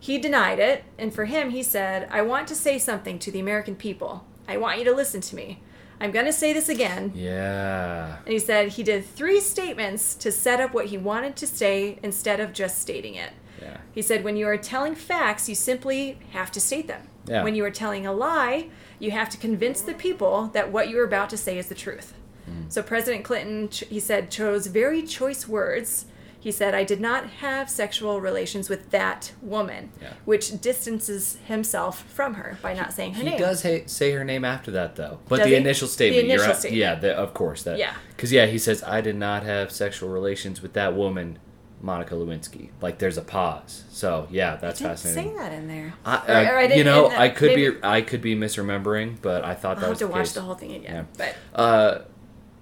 He 0.00 0.18
denied 0.18 0.60
it, 0.60 0.84
and 0.96 1.12
for 1.12 1.24
him, 1.24 1.50
he 1.50 1.62
said, 1.64 2.08
I 2.10 2.22
want 2.22 2.46
to 2.48 2.54
say 2.54 2.78
something 2.78 3.18
to 3.18 3.32
the 3.32 3.40
American 3.40 3.74
people. 3.74 4.24
I 4.46 4.56
want 4.56 4.78
you 4.78 4.84
to 4.84 4.94
listen 4.94 5.20
to 5.22 5.34
me. 5.36 5.60
I'm 6.00 6.10
going 6.12 6.26
to 6.26 6.32
say 6.32 6.52
this 6.52 6.68
again. 6.68 7.12
yeah 7.14 8.18
And 8.24 8.32
he 8.32 8.38
said 8.38 8.68
he 8.70 8.82
did 8.82 9.04
three 9.04 9.40
statements 9.40 10.14
to 10.16 10.30
set 10.30 10.60
up 10.60 10.72
what 10.74 10.86
he 10.86 10.98
wanted 10.98 11.36
to 11.36 11.46
say 11.46 11.98
instead 12.02 12.40
of 12.40 12.52
just 12.52 12.78
stating 12.80 13.14
it. 13.14 13.32
yeah 13.60 13.78
He 13.92 14.02
said, 14.02 14.24
when 14.24 14.36
you 14.36 14.46
are 14.46 14.56
telling 14.56 14.94
facts, 14.94 15.48
you 15.48 15.54
simply 15.54 16.18
have 16.32 16.50
to 16.52 16.60
state 16.60 16.86
them. 16.88 17.02
Yeah. 17.26 17.42
When 17.44 17.54
you 17.54 17.64
are 17.64 17.70
telling 17.70 18.06
a 18.06 18.12
lie, 18.12 18.68
you 18.98 19.10
have 19.10 19.28
to 19.30 19.36
convince 19.38 19.80
the 19.82 19.94
people 19.94 20.46
that 20.54 20.72
what 20.72 20.88
you 20.88 20.98
are 21.00 21.04
about 21.04 21.30
to 21.30 21.36
say 21.36 21.58
is 21.58 21.66
the 21.68 21.74
truth. 21.74 22.14
Hmm. 22.46 22.68
So 22.68 22.82
President 22.82 23.24
Clinton, 23.24 23.68
he 23.88 24.00
said, 24.00 24.30
chose 24.30 24.66
very 24.68 25.02
choice 25.02 25.46
words. 25.46 26.06
He 26.40 26.52
said, 26.52 26.72
I 26.72 26.84
did 26.84 27.00
not 27.00 27.26
have 27.40 27.68
sexual 27.68 28.20
relations 28.20 28.68
with 28.68 28.90
that 28.90 29.32
woman, 29.42 29.90
Yeah. 30.00 30.12
which 30.24 30.60
distances 30.60 31.36
himself 31.46 32.04
from 32.04 32.34
her 32.34 32.58
by 32.62 32.74
not 32.74 32.92
saying 32.92 33.14
her 33.14 33.18
He 33.22 33.30
name. 33.30 33.38
He 33.38 33.38
does 33.40 33.62
ha- 33.64 33.82
say 33.86 34.12
her 34.12 34.22
name 34.24 34.44
after 34.44 34.70
that 34.70 34.94
though, 34.96 35.18
but 35.28 35.36
Does 35.38 35.44
the 35.46 35.50
he? 35.50 35.56
initial 35.56 35.88
The 35.88 35.92
statement, 35.94 36.24
initial 36.26 36.46
you're 36.46 36.54
statement. 36.54 36.78
yeah, 36.80 36.94
the, 36.94 37.12
of 37.16 37.34
course 37.34 37.64
that, 37.64 37.76
Yeah. 37.78 37.94
because 38.16 38.30
yeah, 38.32 38.46
he 38.46 38.56
says 38.58 38.84
I 38.84 39.00
did 39.00 39.16
not 39.16 39.42
have 39.42 39.72
sexual 39.72 40.10
relations 40.10 40.62
with 40.62 40.74
that 40.74 40.94
woman, 40.94 41.38
Monica 41.82 42.14
Lewinsky. 42.14 42.68
Like 42.80 42.98
there's 42.98 43.18
a 43.18 43.22
pause, 43.22 43.82
so 43.90 44.28
yeah, 44.30 44.54
that's 44.56 44.78
Didn't 44.78 44.92
fascinating. 44.92 45.32
say 45.32 45.38
that 45.38 45.52
in 45.52 45.66
there. 45.68 45.94
I, 46.04 46.16
Or- 46.16 46.54
or 46.54 46.58
I 46.58 46.64
uh, 46.66 46.74
you 46.74 46.84
know, 46.84 47.08
I 47.08 47.28
could 47.30 47.48
maybe- 47.56 47.70
be 47.70 47.76
I 47.82 48.00
could 48.00 48.22
be 48.22 48.36
misremembering, 48.36 49.16
but 49.22 49.44
I 49.44 49.54
thought 49.54 49.76
that 49.78 49.84
I'll 49.86 49.90
have 49.90 49.90
was 49.90 49.98
to 49.98 50.06
the 50.06 50.12
watch 50.12 50.20
case. 50.20 50.32
the 50.34 50.40
whole 50.42 50.54
thing 50.54 50.72
again. 50.74 51.08
Yeah. 51.18 51.34
But 51.54 51.60
Uh, 51.60 51.98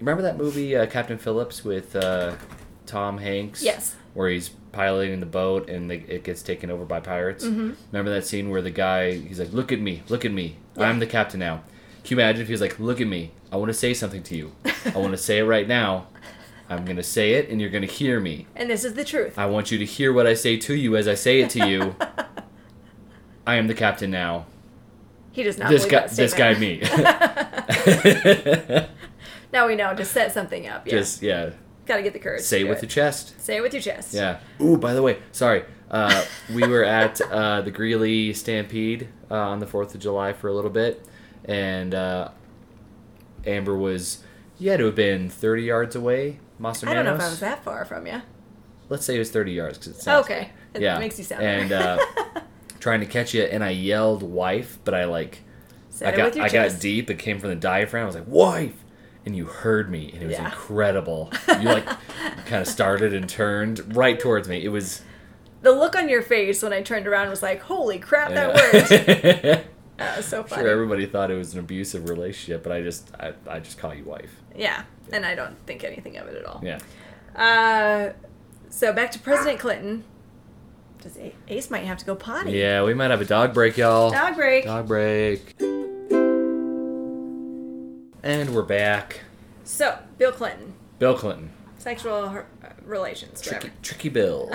remember 0.01 0.23
that 0.23 0.39
movie 0.39 0.75
uh, 0.77 0.87
Captain 0.87 1.19
Phillips 1.19 1.63
with 1.65 1.95
uh, 1.95 2.33
Tom 2.87 3.19
Hanks? 3.19 3.63
Yes. 3.63 3.97
Where 4.15 4.31
he's 4.31 4.51
piloting 4.73 5.21
the 5.21 5.27
boat 5.27 5.69
and 5.69 5.91
the, 5.91 5.97
it 6.09 6.25
gets 6.25 6.43
taken 6.43 6.71
over 6.71 6.85
by 6.85 7.01
pirates. 7.01 7.45
Mm-hmm. 7.45 7.73
Remember 7.93 8.11
that 8.13 8.27
scene 8.27 8.51
where 8.51 8.63
the 8.63 8.71
guy 8.71 9.13
he's 9.13 9.39
like, 9.39 9.53
"Look 9.53 9.73
at 9.73 9.81
me, 9.81 10.03
look 10.09 10.25
at 10.25 10.33
me, 10.33 10.57
Yeah. 10.77 10.85
I'm 10.85 10.99
the 10.99 11.07
captain 11.07 11.41
now." 11.41 11.63
Can 12.05 12.17
you 12.17 12.23
imagine 12.23 12.43
if 12.43 12.49
he 12.49 12.53
was 12.53 12.61
like, 12.61 12.79
"Look 12.79 13.01
at 13.01 13.07
me, 13.07 13.33
I 13.51 13.57
want 13.57 13.69
to 13.69 13.75
say 13.75 13.95
something 13.95 14.23
to 14.25 14.37
you. 14.37 14.53
I 14.95 14.99
want 14.99 15.13
to 15.13 15.17
say 15.19 15.39
it 15.39 15.45
right 15.45 15.67
now. 15.67 16.07
I'm 16.69 16.85
gonna 16.85 17.03
say 17.03 17.35
it, 17.35 17.49
and 17.49 17.61
you're 17.61 17.71
gonna 17.71 17.87
hear 17.87 18.19
me. 18.21 18.47
and 18.57 18.69
this 18.69 18.85
is 18.85 18.95
the 18.95 19.05
truth. 19.05 19.39
I 19.39 19.47
want 19.47 19.71
you 19.71 19.79
to 19.79 19.85
hear 19.85 20.13
what 20.13 20.27
I 20.27 20.35
say 20.35 20.57
to 20.57 20.75
you 20.75 20.97
as 20.97 21.07
I 21.07 21.15
say 21.15 21.41
it 21.41 21.51
to 21.51 21.67
you. 21.67 21.95
I 23.47 23.57
am 23.57 23.69
the 23.69 23.75
captain 23.75 24.11
now. 24.11 24.47
He 25.31 25.43
does 25.43 25.59
not 25.59 25.69
this 25.69 25.85
guy, 25.85 26.07
this 26.07 26.35
guy, 26.35 26.55
me. 26.55 26.83
Now 29.53 29.69
we 29.69 29.77
know 29.77 29.95
to 29.95 30.05
set 30.05 30.33
something 30.33 30.67
up. 30.67 30.87
Yeah. 30.87 30.93
Just 30.93 31.23
yeah, 31.23 31.51
Gotta 31.87 32.03
get 32.03 32.13
the 32.13 32.19
courage. 32.19 32.43
say 32.43 32.63
it 32.63 32.69
with 32.69 32.79
it. 32.79 32.83
your 32.83 32.89
chest. 32.91 33.41
Say 33.41 33.57
it 33.57 33.61
with 33.61 33.73
your 33.73 33.83
chest. 33.83 34.13
Yeah. 34.13 34.41
Ooh, 34.61 34.77
by 34.77 34.93
the 34.93 35.03
way, 35.03 35.19
sorry. 35.33 35.65
Uh, 35.91 36.25
we 36.53 36.67
were 36.67 36.85
at 36.85 37.21
uh, 37.21 37.61
the 37.61 37.71
Greeley 37.71 38.33
Stampede 38.33 39.09
uh, 39.31 39.35
on 39.35 39.61
the 39.61 39.67
Fourth 39.67 39.95
of 39.95 40.01
July 40.01 40.33
for 40.33 40.49
a 40.49 40.53
little 40.53 40.71
bit, 40.71 41.07
and 41.45 41.95
uh, 41.95 42.31
Amber 43.47 43.77
was. 43.77 44.23
You 44.59 44.71
had 44.71 44.79
to 44.79 44.87
have 44.87 44.95
been 44.95 45.29
thirty 45.29 45.65
yards 45.65 45.95
away, 45.95 46.41
Mas 46.59 46.83
I 46.83 46.95
don't 46.95 47.05
know 47.05 47.15
if 47.15 47.21
I 47.21 47.29
was 47.29 47.41
that 47.41 47.63
far 47.63 47.85
from 47.85 48.07
you. 48.07 48.23
Let's 48.89 49.05
say 49.05 49.17
it 49.17 49.19
was 49.19 49.31
thirty 49.31 49.53
yards 49.53 49.79
because 49.79 49.99
it 49.99 50.03
sounds 50.03 50.25
Okay. 50.25 50.51
It 50.75 50.83
yeah 50.83 50.99
makes 50.99 51.19
you 51.19 51.25
sound 51.25 51.43
and 51.43 51.73
uh, 51.73 52.05
trying 52.81 53.01
to 53.01 53.07
catch 53.07 53.35
you, 53.35 53.43
and 53.43 53.63
I 53.63 53.71
yelled 53.71 54.23
"wife," 54.23 54.79
but 54.85 54.95
I 54.95 55.05
like 55.05 55.41
Said 55.91 56.13
I 56.13 56.17
got 56.17 56.39
I 56.39 56.49
got 56.49 56.81
deep. 56.81 57.11
It 57.11 57.19
came 57.19 57.39
from 57.39 57.51
the 57.51 57.57
diaphragm. 57.57 58.03
I 58.03 58.07
was 58.07 58.15
like 58.15 58.27
"wife," 58.27 58.75
and 59.27 59.37
you 59.37 59.45
heard 59.47 59.91
me, 59.91 60.11
and 60.15 60.23
it 60.23 60.27
was 60.27 60.37
Yeah. 60.39 60.47
incredible. 60.47 61.31
You 61.49 61.69
like 61.69 61.85
kind 62.47 62.63
of 62.63 62.67
started 62.69 63.13
and 63.13 63.29
turned 63.29 63.95
right 63.97 64.19
towards 64.19 64.49
me. 64.49 64.65
It 64.65 64.69
was 64.69 65.03
The 65.63 65.73
look 65.73 65.97
on 65.97 66.09
your 66.09 66.23
face 66.23 66.63
when 66.63 66.73
I 66.73 66.81
turned 66.83 67.07
around 67.07 67.29
was 67.29 67.43
like, 67.43 67.61
"Holy 67.63 67.99
crap, 67.99 68.31
that 68.33 68.57
yeah. 68.57 69.51
worked!" 69.55 69.67
That 69.99 70.19
was 70.19 70.27
so 70.27 70.45
funny. 70.45 70.61
sure 70.63 70.71
everybody 70.71 71.07
thought 71.07 71.31
it 71.31 71.37
was 71.37 71.55
an 71.55 71.61
abusive 71.61 72.11
relationship, 72.11 72.63
but 72.63 72.71
I 72.71 72.83
just 72.83 73.11
I, 73.19 73.33
I 73.49 73.61
just 73.61 73.79
call 73.79 73.95
you 73.95 74.05
wife. 74.05 74.31
Yeah, 74.55 74.83
and 75.11 75.25
I 75.25 75.35
don't 75.35 75.57
think 75.67 75.85
anything 75.85 76.19
of 76.19 76.29
it 76.29 76.37
at 76.37 76.45
all. 76.45 76.63
Yeah. 76.63 76.79
Uh, 77.35 78.13
so 78.69 78.93
back 78.93 79.11
to 79.13 79.19
President 79.19 79.59
Clinton. 79.59 80.05
Does 81.03 81.17
Ace 81.49 81.71
might 81.71 81.85
have 81.85 81.97
to 81.99 82.05
go 82.05 82.15
potty? 82.15 82.53
Yeah, 82.53 82.83
we 82.85 82.93
might 82.93 83.11
have 83.11 83.21
a 83.23 83.25
dog 83.27 83.55
break, 83.55 83.77
y'all. 83.79 84.11
Dog 84.11 84.35
break. 84.35 84.65
Dog 84.67 84.87
break. 84.87 85.57
And 88.27 88.53
we're 88.57 88.63
back. 88.65 89.21
So 89.63 90.01
Bill 90.19 90.33
Clinton, 90.33 90.75
Bill 90.99 91.17
Clinton. 91.17 91.53
sexual 91.79 92.25
uh, 92.25 92.43
relations, 92.85 93.41
Tricky, 93.41 93.69
whatever. 93.69 93.75
tricky 93.83 94.09
Bill. 94.09 94.51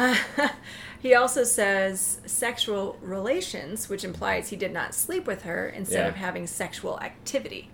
he 1.01 1.15
also 1.15 1.45
says 1.45 2.19
sexual 2.25 2.97
relations, 3.01 3.87
which 3.87 4.03
implies 4.03 4.49
he 4.49 4.57
did 4.57 4.73
not 4.73 4.93
sleep 4.93 5.25
with 5.25 5.43
her 5.43 5.69
instead 5.69 5.99
Yeah. 6.03 6.07
of 6.09 6.15
having 6.15 6.47
sexual 6.47 6.99
activity. 6.99 7.69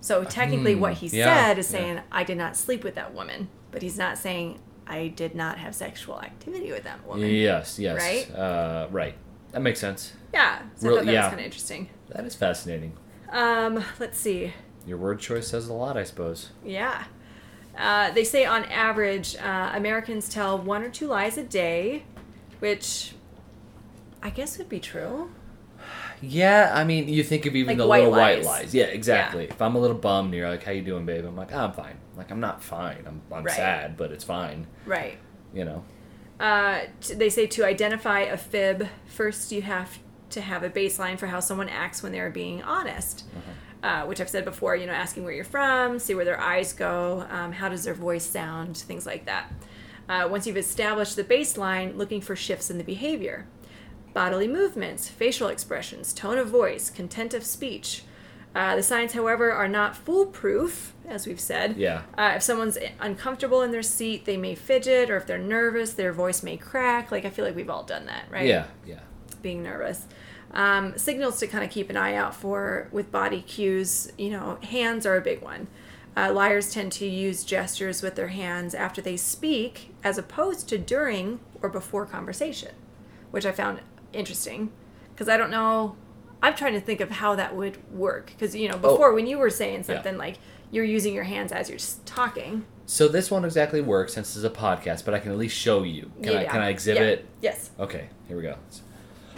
So 0.00 0.24
technically, 0.24 0.74
Hmm, 0.74 0.80
what 0.80 0.94
he 0.94 1.06
yeah, 1.16 1.26
said 1.46 1.58
is 1.60 1.72
yeah. 1.72 1.78
saying, 1.78 2.00
I 2.10 2.24
did 2.24 2.36
not 2.36 2.56
sleep 2.56 2.82
with 2.82 2.96
that 2.96 3.14
woman. 3.14 3.50
But 3.70 3.82
he's 3.82 3.96
not 3.96 4.18
saying, 4.18 4.58
I 4.84 5.06
did 5.06 5.36
not 5.36 5.58
have 5.58 5.76
sexual 5.76 6.20
activity 6.20 6.72
with 6.72 6.82
that 6.82 7.06
woman. 7.06 7.28
yes, 7.30 7.78
yes. 7.78 8.00
Right? 8.00 8.28
Uh, 8.36 8.88
right. 8.90 9.14
That 9.52 9.60
makes 9.62 9.78
sense. 9.78 10.12
Yeah, 10.34 10.62
so 10.74 10.88
Real- 10.88 10.94
I 10.94 10.98
thought 10.98 11.06
that 11.06 11.12
yeah. 11.12 11.20
was 11.20 11.28
kind 11.28 11.40
of 11.40 11.44
interesting. 11.44 11.88
That 12.08 12.24
is 12.24 12.34
fascinating. 12.34 12.94
Um, 13.30 13.84
let's 14.00 14.18
see. 14.18 14.52
Your 14.86 14.98
word 14.98 15.20
choice 15.20 15.48
says 15.48 15.68
a 15.68 15.72
lot, 15.72 15.96
I 15.96 16.04
suppose. 16.04 16.50
Yeah. 16.64 17.04
Uh, 17.78 18.10
they 18.10 18.24
say 18.24 18.44
on 18.44 18.64
average, 18.66 19.36
uh, 19.36 19.72
Americans 19.74 20.28
tell 20.28 20.58
one 20.58 20.82
or 20.82 20.90
two 20.90 21.06
lies 21.06 21.38
a 21.38 21.42
day, 21.44 22.04
which 22.58 23.14
I 24.22 24.30
guess 24.30 24.58
would 24.58 24.68
be 24.68 24.80
true. 24.80 25.30
Yeah, 26.20 26.70
I 26.74 26.84
mean, 26.84 27.08
you 27.08 27.24
think 27.24 27.46
of 27.46 27.56
even 27.56 27.68
Like 27.68 27.78
the 27.78 27.86
white 27.86 27.98
little 28.04 28.12
white 28.12 28.36
lies. 28.38 28.46
lies. 28.46 28.74
Yeah, 28.74 28.84
exactly. 28.84 29.44
If 29.46 29.60
I'm 29.60 29.74
a 29.74 29.78
little 29.80 29.96
bummed, 29.96 30.26
and 30.26 30.34
you're 30.34 30.48
like, 30.48 30.62
"How 30.62 30.70
you 30.70 30.82
doing, 30.82 31.04
babe?" 31.04 31.24
I'm 31.24 31.34
like, 31.36 31.52
oh, 31.52 31.58
"I'm 31.58 31.72
fine." 31.72 31.96
Like, 32.16 32.30
I'm 32.30 32.38
not 32.38 32.62
fine. 32.62 33.02
I'm, 33.06 33.20
I'm 33.32 33.42
Right. 33.42 33.56
sad, 33.56 33.96
but 33.96 34.12
it's 34.12 34.22
fine. 34.22 34.66
Right. 34.86 35.18
You 35.52 35.64
know. 35.64 35.84
Uh, 36.38 36.82
t- 37.00 37.14
they 37.14 37.28
say 37.28 37.46
to 37.48 37.64
identify 37.64 38.20
a 38.20 38.36
fib, 38.36 38.86
first 39.06 39.50
you 39.50 39.62
have 39.62 39.98
to 40.30 40.40
have 40.40 40.62
a 40.62 40.70
baseline 40.70 41.18
for 41.18 41.26
how 41.26 41.40
someone 41.40 41.68
acts 41.68 42.02
when 42.04 42.12
they're 42.12 42.30
being 42.30 42.62
honest. 42.62 43.24
Uh, 43.82 44.04
which 44.04 44.20
I've 44.20 44.28
said 44.28 44.44
before, 44.44 44.76
you 44.76 44.86
know, 44.86 44.92
asking 44.92 45.24
where 45.24 45.32
you're 45.32 45.44
from, 45.44 45.98
see 45.98 46.14
where 46.14 46.24
their 46.24 46.40
eyes 46.40 46.72
go, 46.72 47.26
um, 47.30 47.50
how 47.50 47.68
does 47.68 47.82
their 47.82 47.94
voice 47.94 48.24
sound, 48.24 48.76
things 48.76 49.06
like 49.06 49.24
that. 49.26 49.52
Uh, 50.08 50.28
once 50.30 50.46
you've 50.46 50.56
established 50.56 51.16
the 51.16 51.24
baseline, 51.24 51.96
looking 51.96 52.20
for 52.20 52.36
shifts 52.36 52.70
in 52.70 52.78
the 52.78 52.84
behavior. 52.84 53.46
Bodily 54.14 54.46
movements, 54.46 55.08
facial 55.08 55.48
expressions, 55.48 56.12
tone 56.12 56.38
of 56.38 56.48
voice, 56.48 56.90
content 56.90 57.34
of 57.34 57.44
speech. 57.44 58.04
Uh, 58.54 58.76
the 58.76 58.82
signs, 58.82 59.14
however, 59.14 59.50
are 59.50 59.68
not 59.68 59.96
foolproof, 59.96 60.92
as 61.08 61.26
we've 61.26 61.40
said. 61.40 61.76
Yeah. 61.76 62.02
Uh, 62.18 62.34
if 62.36 62.42
someone's 62.42 62.76
uncomfortable 63.00 63.62
in 63.62 63.70
their 63.70 63.82
seat, 63.82 64.26
they 64.26 64.36
may 64.36 64.54
fidget, 64.54 65.10
or 65.10 65.16
if 65.16 65.26
they're 65.26 65.38
nervous, 65.38 65.94
their 65.94 66.12
voice 66.12 66.42
may 66.42 66.58
crack. 66.58 67.10
Like, 67.10 67.24
I 67.24 67.30
feel 67.30 67.44
like 67.44 67.56
we've 67.56 67.70
all 67.70 67.84
done 67.84 68.06
that, 68.06 68.24
right? 68.30 68.46
Yeah, 68.46 68.66
yeah. 68.86 69.00
Being 69.40 69.62
nervous. 69.62 70.04
Um, 70.54 70.98
signals 70.98 71.38
to 71.40 71.46
kind 71.46 71.64
of 71.64 71.70
keep 71.70 71.88
an 71.90 71.96
eye 71.96 72.14
out 72.14 72.34
for 72.34 72.88
with 72.92 73.10
body 73.10 73.40
cues, 73.40 74.12
you 74.18 74.30
know, 74.30 74.58
hands 74.62 75.06
are 75.06 75.16
a 75.16 75.20
big 75.20 75.40
one. 75.42 75.68
Uh, 76.14 76.30
liars 76.30 76.70
tend 76.72 76.92
to 76.92 77.06
use 77.06 77.42
gestures 77.42 78.02
with 78.02 78.16
their 78.16 78.28
hands 78.28 78.74
after 78.74 79.00
they 79.00 79.16
speak 79.16 79.94
as 80.04 80.18
opposed 80.18 80.68
to 80.68 80.76
during 80.76 81.40
or 81.62 81.70
before 81.70 82.04
conversation, 82.04 82.72
which 83.30 83.46
I 83.46 83.52
found 83.52 83.80
interesting 84.12 84.70
because 85.14 85.28
I 85.28 85.38
don't 85.38 85.50
know. 85.50 85.96
I'm 86.42 86.54
trying 86.54 86.74
to 86.74 86.80
think 86.80 87.00
of 87.00 87.08
how 87.10 87.34
that 87.36 87.54
would 87.56 87.78
work 87.94 88.26
because, 88.26 88.54
you 88.54 88.68
know, 88.68 88.76
before 88.76 89.12
when 89.14 89.26
you 89.26 89.38
were 89.38 89.48
saying 89.48 89.84
Yeah. 89.88 89.94
something 89.94 90.18
like 90.18 90.36
you're 90.70 90.84
using 90.84 91.14
your 91.14 91.24
hands 91.24 91.50
as 91.52 91.70
you're 91.70 91.78
talking. 92.04 92.66
So 92.84 93.08
this 93.08 93.30
won't 93.30 93.44
exactly 93.46 93.80
work 93.80 94.08
since 94.10 94.34
it's 94.36 94.44
a 94.44 94.50
podcast, 94.50 95.04
but 95.06 95.14
I 95.14 95.18
can 95.20 95.30
at 95.32 95.38
least 95.38 95.56
show 95.56 95.82
you. 95.82 96.10
Can 96.22 96.36
I 96.36 96.42
Yeah. 96.42 96.50
can 96.50 96.60
I 96.60 96.68
exhibit? 96.68 97.26
Yeah. 97.40 97.50
Yes. 97.52 97.70
Okay, 97.78 98.08
here 98.28 98.36
we 98.36 98.42
go. 98.42 98.56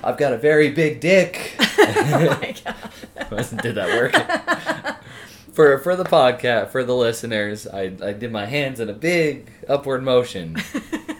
I've 0.05 0.19
got 0.19 0.33
a 0.35 0.39
very 0.39 0.71
big 0.71 1.01
dick. 1.01 1.57
oh 1.61 2.39
my 2.43 2.55
god. 2.65 3.57
Did 3.63 3.75
that 3.77 3.89
work? 3.89 5.01
for 5.55 5.79
for 5.79 5.97
the 5.97 6.05
podcast, 6.05 6.71
for 6.71 6.85
the 6.85 6.95
listeners, 6.95 7.67
I, 7.67 7.93
I 8.03 8.13
did 8.13 8.31
my 8.31 8.45
hands 8.45 8.81
in 8.81 8.91
a 8.91 8.93
big 8.93 9.51
upward 9.67 10.03
motion. 10.03 10.57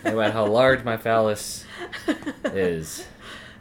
about 0.05 0.33
how 0.33 0.47
large 0.47 0.85
my 0.85 0.99
phallus 0.99 1.65
is. 2.45 3.07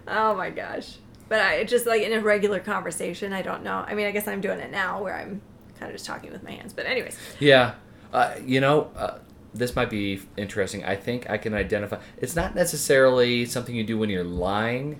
Oh 0.07 0.35
my 0.35 0.49
gosh. 0.49 0.97
But 1.29 1.41
I 1.41 1.63
just 1.63 1.85
like 1.85 2.01
in 2.01 2.11
a 2.11 2.19
regular 2.19 2.59
conversation, 2.59 3.31
I 3.31 3.41
don't 3.41 3.63
know. 3.63 3.85
I 3.87 3.93
mean, 3.95 4.05
I 4.05 4.11
guess 4.11 4.27
I'm 4.27 4.41
doing 4.41 4.59
it 4.59 4.71
now 4.71 5.01
where 5.01 5.15
I'm 5.15 5.41
kind 5.79 5.89
of 5.89 5.95
just 5.95 6.05
talking 6.05 6.31
with 6.31 6.43
my 6.43 6.51
hands. 6.51 6.73
But 6.73 6.85
anyways, 6.85 7.17
Yeah, 7.39 7.75
uh, 8.11 8.35
you 8.45 8.59
know, 8.59 8.91
uh, 8.97 9.19
this 9.53 9.75
might 9.75 9.89
be 9.89 10.21
interesting. 10.35 10.83
I 10.83 10.95
think 10.95 11.29
I 11.29 11.37
can 11.37 11.53
identify. 11.53 11.99
It's 12.17 12.35
not 12.35 12.55
necessarily 12.55 13.45
something 13.45 13.73
you 13.73 13.83
do 13.83 13.97
when 13.97 14.09
you're 14.09 14.23
lying. 14.23 14.99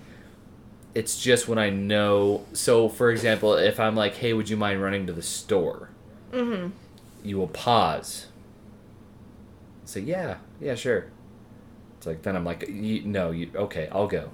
It's 0.94 1.20
just 1.20 1.48
when 1.48 1.58
I 1.58 1.70
know. 1.70 2.46
So, 2.52 2.88
for 2.88 3.10
example, 3.10 3.54
if 3.54 3.80
I'm 3.80 3.96
like, 3.96 4.14
"Hey, 4.16 4.32
would 4.32 4.48
you 4.48 4.56
mind 4.56 4.82
running 4.82 5.06
to 5.06 5.12
the 5.12 5.22
store?" 5.22 5.90
mm-hmm. 6.32 6.70
You 7.22 7.38
will 7.38 7.48
pause. 7.48 8.26
Say, 9.84 10.00
"Yeah, 10.00 10.36
yeah, 10.60 10.74
sure." 10.74 11.06
It's 11.98 12.06
like 12.06 12.22
then 12.22 12.36
I'm 12.36 12.44
like, 12.44 12.68
"No, 12.68 13.30
you 13.30 13.50
okay? 13.54 13.88
I'll 13.90 14.06
go." 14.06 14.30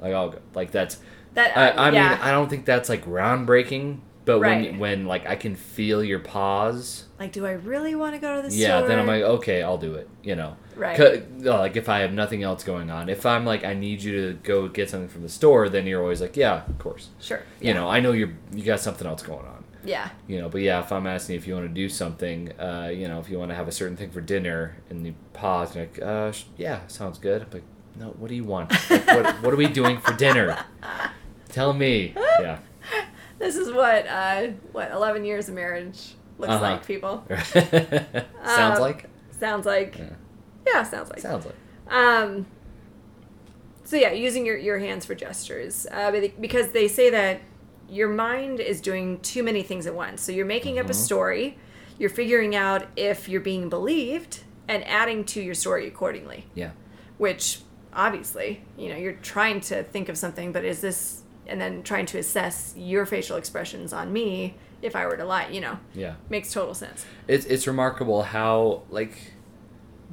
Like 0.00 0.12
I'll 0.14 0.30
go. 0.30 0.38
Like 0.54 0.70
that's. 0.70 0.98
that 1.34 1.56
I, 1.56 1.68
I 1.70 1.90
yeah. 1.90 2.10
mean, 2.10 2.18
I 2.22 2.30
don't 2.30 2.48
think 2.48 2.64
that's 2.64 2.88
like 2.88 3.04
groundbreaking. 3.04 4.00
But 4.28 4.40
Right. 4.40 4.72
when 4.72 4.78
when 4.78 5.06
like 5.06 5.26
I 5.26 5.36
can 5.36 5.54
feel 5.56 6.04
your 6.04 6.18
pause. 6.18 7.04
like, 7.18 7.32
do 7.32 7.46
I 7.46 7.52
really 7.52 7.94
want 7.94 8.14
to 8.14 8.20
go 8.20 8.36
to 8.36 8.42
the 8.42 8.50
store? 8.50 8.60
Yeah, 8.60 8.76
store? 8.80 8.88
then 8.88 8.98
I'm 8.98 9.06
like, 9.06 9.22
okay, 9.22 9.62
I'll 9.62 9.78
do 9.78 9.94
it. 9.94 10.06
You 10.22 10.36
know, 10.36 10.56
Right. 10.76 11.00
uh, 11.00 11.20
like 11.58 11.76
if 11.76 11.88
I 11.88 12.00
have 12.00 12.12
nothing 12.12 12.42
else 12.42 12.62
going 12.62 12.90
on. 12.90 13.08
If 13.08 13.24
I'm 13.24 13.46
like, 13.46 13.64
I 13.64 13.72
need 13.72 14.02
you 14.02 14.12
to 14.20 14.34
go 14.42 14.68
get 14.68 14.90
something 14.90 15.08
from 15.08 15.22
the 15.22 15.30
store, 15.30 15.70
then 15.70 15.86
you're 15.86 16.02
always 16.02 16.20
like, 16.20 16.36
yeah, 16.36 16.66
of 16.68 16.78
course. 16.78 17.08
sure. 17.18 17.40
You 17.58 17.72
know, 17.72 17.88
I 17.88 18.00
know 18.00 18.12
you're 18.12 18.34
you 18.52 18.62
got 18.64 18.80
something 18.80 19.06
else 19.06 19.22
going 19.22 19.46
on. 19.46 19.64
Yeah. 19.82 20.10
You 20.26 20.38
know, 20.42 20.50
but 20.50 20.60
yeah, 20.60 20.80
if 20.80 20.92
I'm 20.92 21.06
asking 21.06 21.36
if 21.36 21.46
you 21.46 21.54
want 21.54 21.66
to 21.66 21.72
do 21.72 21.88
something, 21.88 22.52
uh, 22.60 22.90
you 22.94 23.08
know, 23.08 23.20
if 23.20 23.30
you 23.30 23.38
want 23.38 23.50
to 23.52 23.54
have 23.54 23.66
a 23.68 23.72
certain 23.72 23.96
thing 23.96 24.10
for 24.10 24.20
dinner, 24.20 24.76
and 24.90 25.06
you 25.06 25.14
pause, 25.32 25.74
and 25.74 25.86
like, 25.86 26.02
uh, 26.02 26.32
sh- 26.32 26.44
yeah, 26.58 26.80
sounds 26.88 27.18
good. 27.18 27.40
I'm 27.40 27.48
like, 27.50 27.62
no, 27.98 28.08
what 28.18 28.28
do 28.28 28.34
you 28.34 28.44
want? 28.44 28.72
Like, 28.90 29.06
what 29.06 29.42
what 29.42 29.52
are 29.54 29.56
we 29.56 29.68
doing 29.68 29.98
for 30.00 30.12
dinner? 30.12 30.58
Tell 31.48 31.72
me. 31.72 32.12
Yeah. 32.40 32.58
This 33.38 33.56
is 33.56 33.72
what 33.72 34.06
uh, 34.06 34.48
what 34.72 34.90
11 34.90 35.24
years 35.24 35.48
of 35.48 35.54
marriage 35.54 36.14
looks 36.38 36.52
Uh-huh. 36.52 36.62
like, 36.62 36.86
people. 36.86 37.24
sounds 37.52 38.76
Um, 38.76 38.80
like. 38.80 39.06
Sounds 39.38 39.66
like. 39.66 39.98
Yeah. 39.98 40.10
Yeah, 40.66 40.82
sounds 40.82 41.10
like. 41.10 41.20
Sounds 41.20 41.46
like. 41.46 41.54
Um, 41.92 42.46
so 43.84 43.96
yeah, 43.96 44.12
using 44.12 44.44
your, 44.44 44.56
your 44.58 44.78
hands 44.78 45.06
for 45.06 45.14
gestures, 45.14 45.86
uh, 45.90 46.10
because 46.40 46.72
they 46.72 46.88
say 46.88 47.08
that 47.10 47.40
your 47.88 48.08
mind 48.10 48.60
is 48.60 48.80
doing 48.82 49.18
too 49.20 49.42
many 49.42 49.62
things 49.62 49.86
at 49.86 49.94
once. 49.94 50.20
So 50.20 50.30
you're 50.32 50.44
making 50.44 50.78
up 50.78 50.86
a 50.86 50.90
Mhm. 50.90 50.94
story, 50.94 51.58
you're 51.98 52.10
figuring 52.10 52.54
out 52.54 52.86
if 52.96 53.28
you're 53.28 53.40
being 53.40 53.68
believed, 53.70 54.40
and 54.68 54.86
adding 54.86 55.24
to 55.24 55.40
your 55.40 55.54
story 55.54 55.86
accordingly. 55.86 56.44
Yeah. 56.54 56.72
Which 57.16 57.60
obviously, 57.94 58.62
you 58.76 58.90
know, 58.90 58.96
you're 58.96 59.14
trying 59.14 59.60
to 59.62 59.82
think 59.84 60.10
of 60.10 60.18
something, 60.18 60.52
but 60.52 60.64
is 60.66 60.82
this, 60.82 61.22
and 61.48 61.60
then 61.60 61.82
trying 61.82 62.06
to 62.06 62.18
assess 62.18 62.74
your 62.76 63.06
facial 63.06 63.36
expressions 63.36 63.92
on 63.92 64.12
me 64.12 64.54
if 64.82 64.94
I 64.94 65.06
were 65.06 65.16
to 65.16 65.24
lie. 65.24 65.48
You 65.48 65.60
know, 65.60 65.78
Yeah. 65.94 66.14
makes 66.28 66.52
total 66.52 66.74
sense. 66.74 67.04
It's 67.26 67.46
it's 67.46 67.66
remarkable 67.66 68.22
how 68.22 68.82
like 68.90 69.32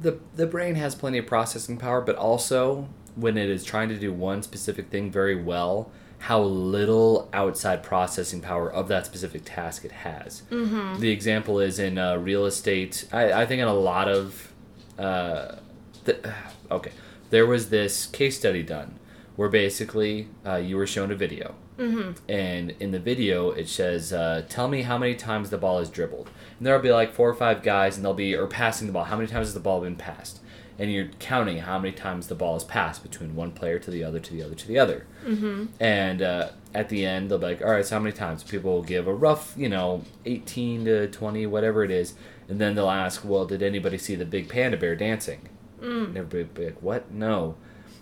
the 0.00 0.18
the 0.34 0.46
brain 0.46 0.74
has 0.74 0.94
plenty 0.94 1.18
of 1.18 1.26
processing 1.26 1.76
power, 1.76 2.00
but 2.00 2.16
also 2.16 2.88
when 3.14 3.36
it 3.38 3.48
is 3.48 3.64
trying 3.64 3.88
to 3.88 3.96
do 3.98 4.12
one 4.12 4.42
specific 4.42 4.90
thing 4.90 5.10
very 5.10 5.34
well, 5.40 5.90
how 6.18 6.42
little 6.42 7.28
outside 7.32 7.82
processing 7.82 8.40
power 8.40 8.70
of 8.70 8.88
that 8.88 9.06
specific 9.06 9.42
task 9.44 9.84
it 9.84 9.92
has. 9.92 10.42
Mm-hmm. 10.50 11.00
The 11.00 11.10
example 11.10 11.58
is 11.60 11.78
in 11.78 11.96
uh, 11.96 12.16
real 12.16 12.44
estate. 12.44 13.06
I, 13.12 13.32
I 13.32 13.46
think 13.46 13.62
in 13.62 13.68
a 13.68 13.74
lot 13.74 14.08
of 14.08 14.52
uh, 14.98 15.56
the, 16.04 16.34
okay, 16.70 16.92
there 17.30 17.46
was 17.46 17.70
this 17.70 18.06
case 18.06 18.36
study 18.38 18.62
done 18.62 18.98
where 19.36 19.48
basically 19.48 20.28
uh, 20.44 20.56
you 20.56 20.76
were 20.76 20.86
shown 20.86 21.12
a 21.12 21.14
video, 21.14 21.54
mm-hmm. 21.78 22.12
and 22.28 22.74
in 22.80 22.90
the 22.90 22.98
video 22.98 23.50
it 23.50 23.68
says, 23.68 24.12
uh, 24.12 24.42
"Tell 24.48 24.68
me 24.68 24.82
how 24.82 24.98
many 24.98 25.14
times 25.14 25.50
the 25.50 25.58
ball 25.58 25.78
is 25.78 25.88
dribbled." 25.88 26.28
And 26.58 26.66
there'll 26.66 26.82
be 26.82 26.92
like 26.92 27.12
four 27.12 27.28
or 27.28 27.34
five 27.34 27.62
guys, 27.62 27.96
and 27.96 28.04
they'll 28.04 28.14
be 28.14 28.34
or 28.34 28.46
passing 28.46 28.86
the 28.86 28.92
ball. 28.92 29.04
How 29.04 29.16
many 29.16 29.28
times 29.28 29.46
has 29.48 29.54
the 29.54 29.60
ball 29.60 29.80
been 29.82 29.96
passed? 29.96 30.40
And 30.78 30.92
you're 30.92 31.08
counting 31.18 31.58
how 31.58 31.78
many 31.78 31.92
times 31.94 32.26
the 32.26 32.34
ball 32.34 32.54
is 32.56 32.64
passed 32.64 33.02
between 33.02 33.34
one 33.34 33.52
player 33.52 33.78
to 33.78 33.90
the 33.90 34.04
other, 34.04 34.20
to 34.20 34.32
the 34.34 34.42
other, 34.42 34.54
to 34.54 34.68
the 34.68 34.78
other. 34.78 35.06
Mm-hmm. 35.24 35.66
And 35.80 36.20
uh, 36.20 36.50
at 36.74 36.90
the 36.90 37.06
end, 37.06 37.30
they'll 37.30 37.38
be 37.38 37.46
like, 37.46 37.62
"All 37.62 37.70
right, 37.70 37.84
so 37.84 37.96
how 37.96 38.02
many 38.02 38.14
times?" 38.14 38.42
People 38.42 38.72
will 38.72 38.82
give 38.82 39.06
a 39.06 39.14
rough, 39.14 39.54
you 39.56 39.68
know, 39.68 40.02
eighteen 40.24 40.84
to 40.84 41.08
twenty, 41.08 41.46
whatever 41.46 41.84
it 41.84 41.90
is, 41.90 42.14
and 42.48 42.58
then 42.58 42.74
they'll 42.74 42.90
ask, 42.90 43.22
"Well, 43.24 43.46
did 43.46 43.62
anybody 43.62 43.98
see 43.98 44.16
the 44.16 44.26
big 44.26 44.48
panda 44.48 44.76
bear 44.76 44.96
dancing?" 44.96 45.48
Mm. 45.80 46.08
And 46.08 46.16
everybody 46.16 46.42
will 46.44 46.54
be 46.54 46.64
like, 46.66 46.82
"What? 46.82 47.10
No." 47.10 47.56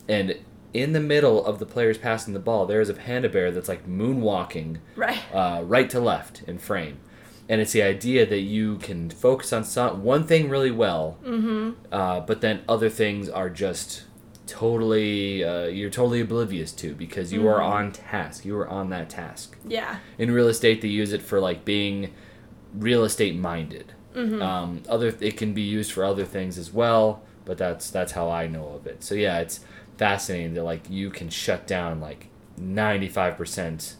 And 0.08 0.36
in 0.74 0.92
the 0.92 1.00
middle 1.00 1.44
of 1.46 1.60
the 1.60 1.66
players 1.66 1.96
passing 1.96 2.34
the 2.34 2.40
ball, 2.40 2.66
there 2.66 2.80
is 2.80 2.88
a 2.88 2.94
panda 2.94 3.28
bear 3.28 3.50
that's 3.50 3.68
like 3.68 3.88
moonwalking 3.88 4.78
right, 4.96 5.22
uh, 5.32 5.62
right 5.64 5.88
to 5.88 6.00
left 6.00 6.42
in 6.42 6.58
frame, 6.58 6.98
and 7.48 7.60
it's 7.60 7.72
the 7.72 7.82
idea 7.82 8.26
that 8.26 8.40
you 8.40 8.76
can 8.78 9.08
focus 9.08 9.52
on 9.52 9.64
some 9.64 10.02
one 10.02 10.24
thing 10.26 10.48
really 10.48 10.72
well, 10.72 11.16
mm-hmm. 11.24 11.70
uh, 11.92 12.20
but 12.20 12.40
then 12.40 12.62
other 12.68 12.90
things 12.90 13.28
are 13.28 13.48
just 13.48 14.04
totally 14.46 15.42
uh, 15.42 15.64
you're 15.66 15.90
totally 15.90 16.20
oblivious 16.20 16.72
to 16.72 16.94
because 16.94 17.32
you 17.32 17.40
mm-hmm. 17.40 17.48
are 17.48 17.62
on 17.62 17.92
task. 17.92 18.44
You 18.44 18.58
are 18.58 18.68
on 18.68 18.90
that 18.90 19.08
task. 19.08 19.56
Yeah. 19.66 19.98
In 20.18 20.30
real 20.30 20.48
estate, 20.48 20.82
they 20.82 20.88
use 20.88 21.12
it 21.12 21.22
for 21.22 21.40
like 21.40 21.64
being 21.64 22.12
real 22.74 23.04
estate 23.04 23.36
minded. 23.36 23.92
Mm-hmm. 24.14 24.42
Um, 24.42 24.82
other 24.88 25.14
it 25.20 25.36
can 25.36 25.54
be 25.54 25.62
used 25.62 25.92
for 25.92 26.04
other 26.04 26.24
things 26.24 26.58
as 26.58 26.72
well, 26.72 27.22
but 27.44 27.58
that's 27.58 27.90
that's 27.90 28.12
how 28.12 28.30
I 28.30 28.46
know 28.46 28.68
of 28.68 28.86
it. 28.86 29.02
So 29.02 29.14
yeah, 29.14 29.38
it's 29.38 29.60
fascinating 29.96 30.54
that 30.54 30.64
like 30.64 30.88
you 30.90 31.10
can 31.10 31.28
shut 31.28 31.66
down 31.66 32.00
like 32.00 32.28
95% 32.60 33.94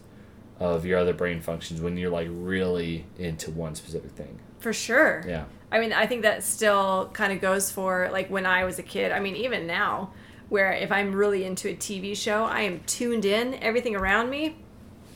of 0.59 0.85
your 0.85 0.99
other 0.99 1.13
brain 1.13 1.41
functions 1.41 1.81
when 1.81 1.97
you're 1.97 2.09
like 2.09 2.27
really 2.31 3.05
into 3.17 3.51
one 3.51 3.75
specific 3.75 4.11
thing. 4.11 4.39
For 4.59 4.73
sure. 4.73 5.23
Yeah. 5.27 5.45
I 5.71 5.79
mean, 5.79 5.93
I 5.93 6.05
think 6.07 6.21
that 6.21 6.43
still 6.43 7.09
kind 7.13 7.33
of 7.33 7.41
goes 7.41 7.71
for 7.71 8.09
like 8.11 8.29
when 8.29 8.45
I 8.45 8.63
was 8.63 8.79
a 8.79 8.83
kid. 8.83 9.11
I 9.11 9.19
mean, 9.19 9.35
even 9.35 9.67
now, 9.67 10.11
where 10.49 10.71
if 10.71 10.91
I'm 10.91 11.13
really 11.13 11.43
into 11.43 11.69
a 11.69 11.75
TV 11.75 12.15
show, 12.15 12.45
I 12.45 12.61
am 12.61 12.81
tuned 12.85 13.25
in, 13.25 13.55
everything 13.55 13.95
around 13.95 14.29
me 14.29 14.55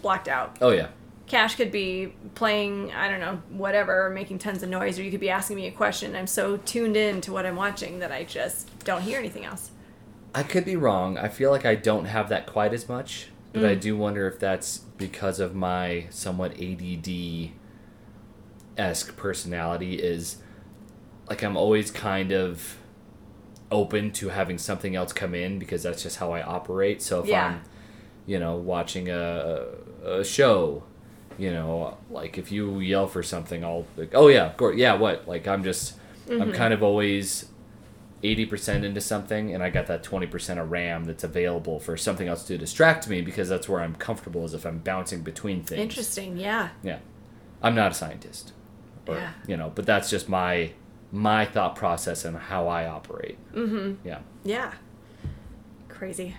blocked 0.01 0.27
out. 0.27 0.57
Oh 0.61 0.71
yeah. 0.71 0.89
Cash 1.27 1.55
could 1.55 1.71
be 1.71 2.13
playing, 2.34 2.91
I 2.91 3.07
don't 3.07 3.19
know, 3.19 3.39
whatever, 3.49 4.09
making 4.09 4.39
tons 4.39 4.63
of 4.63 4.69
noise, 4.69 4.97
or 4.97 5.03
you 5.03 5.11
could 5.11 5.19
be 5.19 5.30
asking 5.30 5.57
me 5.57 5.67
a 5.67 5.71
question. 5.71 6.15
I'm 6.15 6.25
so 6.25 6.57
tuned 6.57 6.97
in 6.97 7.21
to 7.21 7.32
what 7.32 7.45
I'm 7.45 7.55
watching 7.55 7.99
that 7.99 8.11
I 8.11 8.23
just 8.23 8.67
don't 8.84 9.03
hear 9.03 9.19
anything 9.19 9.45
else. 9.45 9.69
I 10.34 10.43
could 10.43 10.65
be 10.65 10.75
wrong. 10.75 11.17
I 11.17 11.27
feel 11.27 11.51
like 11.51 11.65
I 11.65 11.75
don't 11.75 12.05
have 12.05 12.30
that 12.30 12.45
quite 12.45 12.73
as 12.73 12.88
much, 12.88 13.27
but 13.53 13.63
mm. 13.63 13.67
I 13.67 13.75
do 13.75 13.97
wonder 13.97 14.27
if 14.27 14.39
that's 14.39 14.77
because 14.77 15.39
of 15.39 15.55
my 15.55 16.05
somewhat 16.09 16.53
ADD 16.61 17.51
esque 18.77 19.15
personality. 19.17 19.95
Is 19.95 20.38
like 21.30 21.43
I'm 21.43 21.57
always 21.57 21.91
kind 21.91 22.32
of 22.32 22.77
open 23.71 24.11
to 24.11 24.30
having 24.30 24.57
something 24.57 24.95
else 24.95 25.13
come 25.13 25.36
in 25.36 25.59
because 25.59 25.84
that's 25.84 26.03
just 26.03 26.17
how 26.17 26.32
I 26.32 26.41
operate. 26.41 27.01
So 27.01 27.21
if 27.21 27.27
yeah. 27.27 27.45
I'm, 27.45 27.61
you 28.25 28.39
know, 28.39 28.55
watching 28.55 29.09
a, 29.09 29.65
a 30.03 30.23
show, 30.23 30.84
you 31.38 31.51
know, 31.51 31.97
like 32.09 32.38
if 32.38 32.51
you 32.51 32.80
yell 32.80 33.07
for 33.07 33.23
something, 33.23 33.63
I'll 33.63 33.86
like, 33.95 34.13
oh 34.13 34.27
yeah, 34.27 34.53
yeah, 34.75 34.93
what? 34.93 35.27
Like 35.27 35.47
I'm 35.47 35.63
just, 35.63 35.97
mm-hmm. 36.27 36.41
I'm 36.41 36.51
kind 36.51 36.73
of 36.73 36.84
always 36.84 37.49
80% 38.24 38.84
into 38.84 39.01
something 39.01 39.53
and 39.53 39.63
I 39.63 39.70
got 39.70 39.88
that 39.88 40.03
20% 40.03 40.61
of 40.61 40.72
RAM 40.72 41.05
that's 41.05 41.24
available 41.24 41.80
for 41.80 41.95
something 41.95 42.28
else 42.28 42.43
to 42.45 42.57
distract 42.57 43.07
me 43.07 43.22
because 43.22 43.47
that's 43.49 43.70
where 43.70 43.82
I'm 43.82 43.95
comfortable 43.95 44.43
as 44.43 44.53
if 44.53 44.65
I'm 44.65 44.80
bouncing 44.80 45.22
between 45.22 45.63
things. 45.63 45.82
Interesting, 45.82 46.38
yeah. 46.38 46.70
Yeah. 46.84 46.99
I'm 47.61 47.76
not 47.76 47.91
a 47.91 47.95
scientist. 47.95 48.53
Or, 49.07 49.15
yeah. 49.15 49.32
you 49.47 49.57
know, 49.57 49.72
but 49.74 49.86
that's 49.86 50.09
just 50.09 50.30
my 50.30 50.74
my 51.11 51.45
thought 51.45 51.76
process 51.76 52.24
and 52.26 52.38
how 52.38 52.67
I 52.67 52.86
operate. 52.86 53.38
Mm-hmm. 53.53 54.07
Yeah. 54.07 54.20
Yeah. 54.43 54.74
Crazy. 55.88 56.36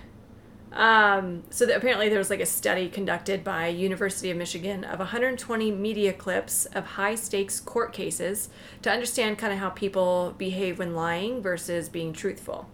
Um, 0.71 1.43
so 1.49 1.65
the, 1.65 1.75
apparently 1.75 2.07
there 2.07 2.17
was 2.17 2.29
like 2.29 2.39
a 2.39 2.45
study 2.45 2.87
conducted 2.87 3.43
by 3.43 3.67
University 3.67 4.31
of 4.31 4.37
Michigan 4.37 4.83
of 4.83 4.99
120 4.99 5.71
media 5.71 6.13
clips 6.13 6.65
of 6.67 6.85
high 6.85 7.15
stakes 7.15 7.59
court 7.59 7.91
cases 7.91 8.49
to 8.81 8.89
understand 8.89 9.37
kind 9.37 9.51
of 9.51 9.59
how 9.59 9.69
people 9.69 10.33
behave 10.37 10.79
when 10.79 10.95
lying 10.95 11.41
versus 11.41 11.89
being 11.89 12.13
truthful. 12.13 12.69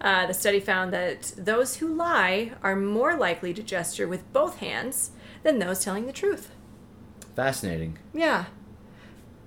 Uh, 0.00 0.26
the 0.26 0.34
study 0.34 0.60
found 0.60 0.92
that 0.92 1.32
those 1.36 1.76
who 1.76 1.86
lie 1.86 2.52
are 2.62 2.74
more 2.74 3.16
likely 3.16 3.54
to 3.54 3.62
gesture 3.62 4.08
with 4.08 4.30
both 4.32 4.58
hands 4.58 5.10
than 5.42 5.58
those 5.58 5.84
telling 5.84 6.06
the 6.06 6.12
truth. 6.12 6.50
Fascinating. 7.36 7.98
Yeah. 8.12 8.46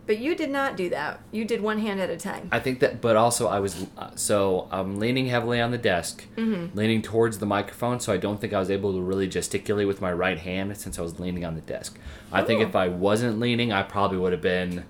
But 0.05 0.19
you 0.19 0.35
did 0.35 0.51
not 0.51 0.77
do 0.77 0.89
that. 0.89 1.19
You 1.31 1.45
did 1.45 1.61
one 1.61 1.79
hand 1.79 1.99
at 1.99 2.09
a 2.09 2.17
time. 2.17 2.49
I 2.51 2.59
think 2.59 2.79
that, 2.79 3.01
but 3.01 3.15
also 3.15 3.47
I 3.47 3.59
was, 3.59 3.87
uh, 3.97 4.11
so 4.15 4.67
I'm 4.71 4.99
leaning 4.99 5.27
heavily 5.27 5.59
on 5.59 5.71
the 5.71 5.79
desk, 5.79 6.25
mm-hmm. 6.35 6.77
leaning 6.77 7.01
towards 7.01 7.39
the 7.39 7.47
microphone, 7.47 7.99
so 7.99 8.13
I 8.13 8.17
don't 8.17 8.39
think 8.39 8.53
I 8.53 8.59
was 8.59 8.69
able 8.69 8.93
to 8.93 9.01
really 9.01 9.27
gesticulate 9.27 9.87
with 9.87 10.01
my 10.01 10.13
right 10.13 10.37
hand 10.37 10.77
since 10.77 10.99
I 10.99 11.01
was 11.01 11.19
leaning 11.19 11.43
on 11.43 11.55
the 11.55 11.61
desk. 11.61 11.97
I 12.31 12.43
think 12.43 12.61
if 12.61 12.75
I 12.75 12.87
wasn't 12.87 13.39
leaning, 13.39 13.71
I 13.71 13.81
probably 13.81 14.19
would 14.19 14.31
have 14.31 14.41
been. 14.41 14.85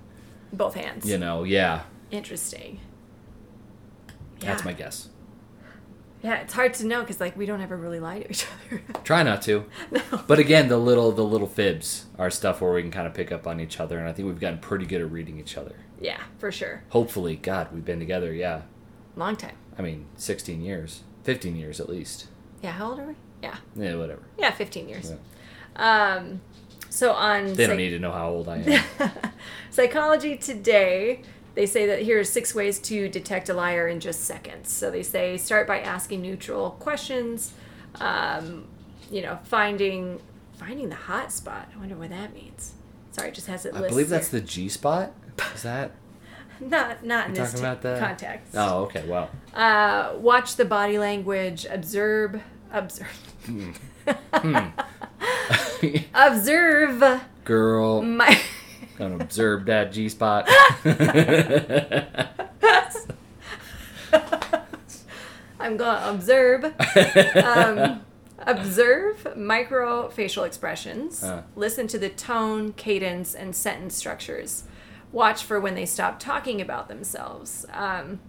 Both 0.52 0.74
hands. 0.74 1.08
You 1.08 1.16
know, 1.16 1.44
yeah. 1.44 1.84
Interesting. 2.10 2.80
Yeah. 4.40 4.48
That's 4.48 4.64
my 4.64 4.74
guess. 4.74 5.08
Yeah, 6.22 6.36
it's 6.40 6.54
hard 6.54 6.74
to 6.74 6.86
know 6.86 7.00
because 7.02 7.20
like 7.20 7.36
we 7.36 7.46
don't 7.46 7.60
ever 7.60 7.76
really 7.76 8.00
lie 8.00 8.20
to 8.20 8.30
each 8.30 8.46
other. 8.70 8.82
Try 9.04 9.22
not 9.22 9.42
to. 9.42 9.64
No. 9.90 10.00
But 10.26 10.38
again, 10.38 10.68
the 10.68 10.78
little 10.78 11.12
the 11.12 11.22
little 11.24 11.46
fibs 11.46 12.06
are 12.18 12.30
stuff 12.30 12.60
where 12.60 12.72
we 12.72 12.82
can 12.82 12.90
kind 12.90 13.06
of 13.06 13.14
pick 13.14 13.30
up 13.30 13.46
on 13.46 13.60
each 13.60 13.78
other, 13.80 13.98
and 13.98 14.08
I 14.08 14.12
think 14.12 14.26
we've 14.26 14.40
gotten 14.40 14.58
pretty 14.58 14.86
good 14.86 15.00
at 15.02 15.10
reading 15.10 15.38
each 15.38 15.56
other. 15.56 15.76
Yeah, 16.00 16.20
for 16.38 16.50
sure. 16.50 16.82
Hopefully, 16.90 17.36
God, 17.36 17.68
we've 17.72 17.84
been 17.84 17.98
together. 18.00 18.32
Yeah. 18.32 18.62
Long 19.14 19.36
time. 19.36 19.56
I 19.78 19.82
mean, 19.82 20.06
sixteen 20.16 20.62
years, 20.62 21.02
fifteen 21.22 21.56
years 21.56 21.80
at 21.80 21.88
least. 21.88 22.26
Yeah. 22.62 22.72
How 22.72 22.90
old 22.90 22.98
are 22.98 23.06
we? 23.06 23.14
Yeah. 23.42 23.56
Yeah, 23.76 23.94
whatever. 23.96 24.22
Yeah, 24.38 24.50
fifteen 24.50 24.88
years. 24.88 25.12
Yeah. 25.76 26.14
Um, 26.16 26.40
so 26.90 27.12
on. 27.12 27.52
They 27.54 27.66
don't 27.66 27.76
need 27.76 27.90
to 27.90 27.98
know 27.98 28.12
how 28.12 28.30
old 28.30 28.48
I 28.48 28.58
am. 28.58 29.10
Psychology 29.70 30.36
Today 30.38 31.20
they 31.56 31.66
say 31.66 31.86
that 31.86 32.02
here 32.02 32.20
are 32.20 32.24
six 32.24 32.54
ways 32.54 32.78
to 32.80 33.08
detect 33.08 33.48
a 33.48 33.54
liar 33.54 33.88
in 33.88 33.98
just 33.98 34.20
seconds. 34.20 34.70
So 34.70 34.90
they 34.90 35.02
say 35.02 35.38
start 35.38 35.66
by 35.66 35.80
asking 35.80 36.20
neutral 36.20 36.72
questions, 36.72 37.54
um, 37.96 38.66
you 39.10 39.22
know, 39.22 39.38
finding 39.42 40.20
finding 40.52 40.90
the 40.90 40.94
hot 40.94 41.32
spot. 41.32 41.68
I 41.74 41.78
wonder 41.78 41.96
what 41.96 42.10
that 42.10 42.34
means. 42.34 42.74
Sorry, 43.10 43.28
it 43.28 43.34
just 43.34 43.46
has 43.46 43.64
it. 43.64 43.74
I 43.74 43.88
believe 43.88 44.10
that's 44.10 44.28
the 44.28 44.42
G 44.42 44.68
spot. 44.68 45.12
Is 45.54 45.62
that? 45.62 45.92
not 46.60 47.04
not 47.04 47.28
in 47.28 47.34
this 47.34 47.58
about 47.58 47.80
that? 47.82 48.00
context. 48.00 48.52
Oh, 48.54 48.84
okay. 48.84 49.06
Wow. 49.06 49.30
Uh, 49.54 50.14
watch 50.18 50.56
the 50.56 50.66
body 50.66 50.98
language. 50.98 51.64
Observe. 51.70 52.42
Observe. 52.70 53.08
Hmm. 53.46 53.70
hmm. 54.34 55.96
observe. 56.14 57.22
Girl. 57.44 58.02
My. 58.02 58.38
Gonna 58.98 59.16
observe 59.16 59.66
that 59.66 59.92
G 59.92 60.08
spot. 60.08 60.48
I'm 65.58 65.76
gonna 65.76 66.10
observe. 66.10 66.64
Um, 67.36 68.00
observe 68.38 69.36
micro 69.36 70.08
facial 70.08 70.44
expressions. 70.44 71.22
Uh. 71.22 71.42
Listen 71.54 71.86
to 71.88 71.98
the 71.98 72.08
tone, 72.08 72.72
cadence, 72.74 73.34
and 73.34 73.54
sentence 73.54 73.94
structures. 73.96 74.64
Watch 75.12 75.44
for 75.44 75.60
when 75.60 75.74
they 75.74 75.86
stop 75.86 76.18
talking 76.18 76.60
about 76.60 76.88
themselves. 76.88 77.64
Um, 77.72 78.20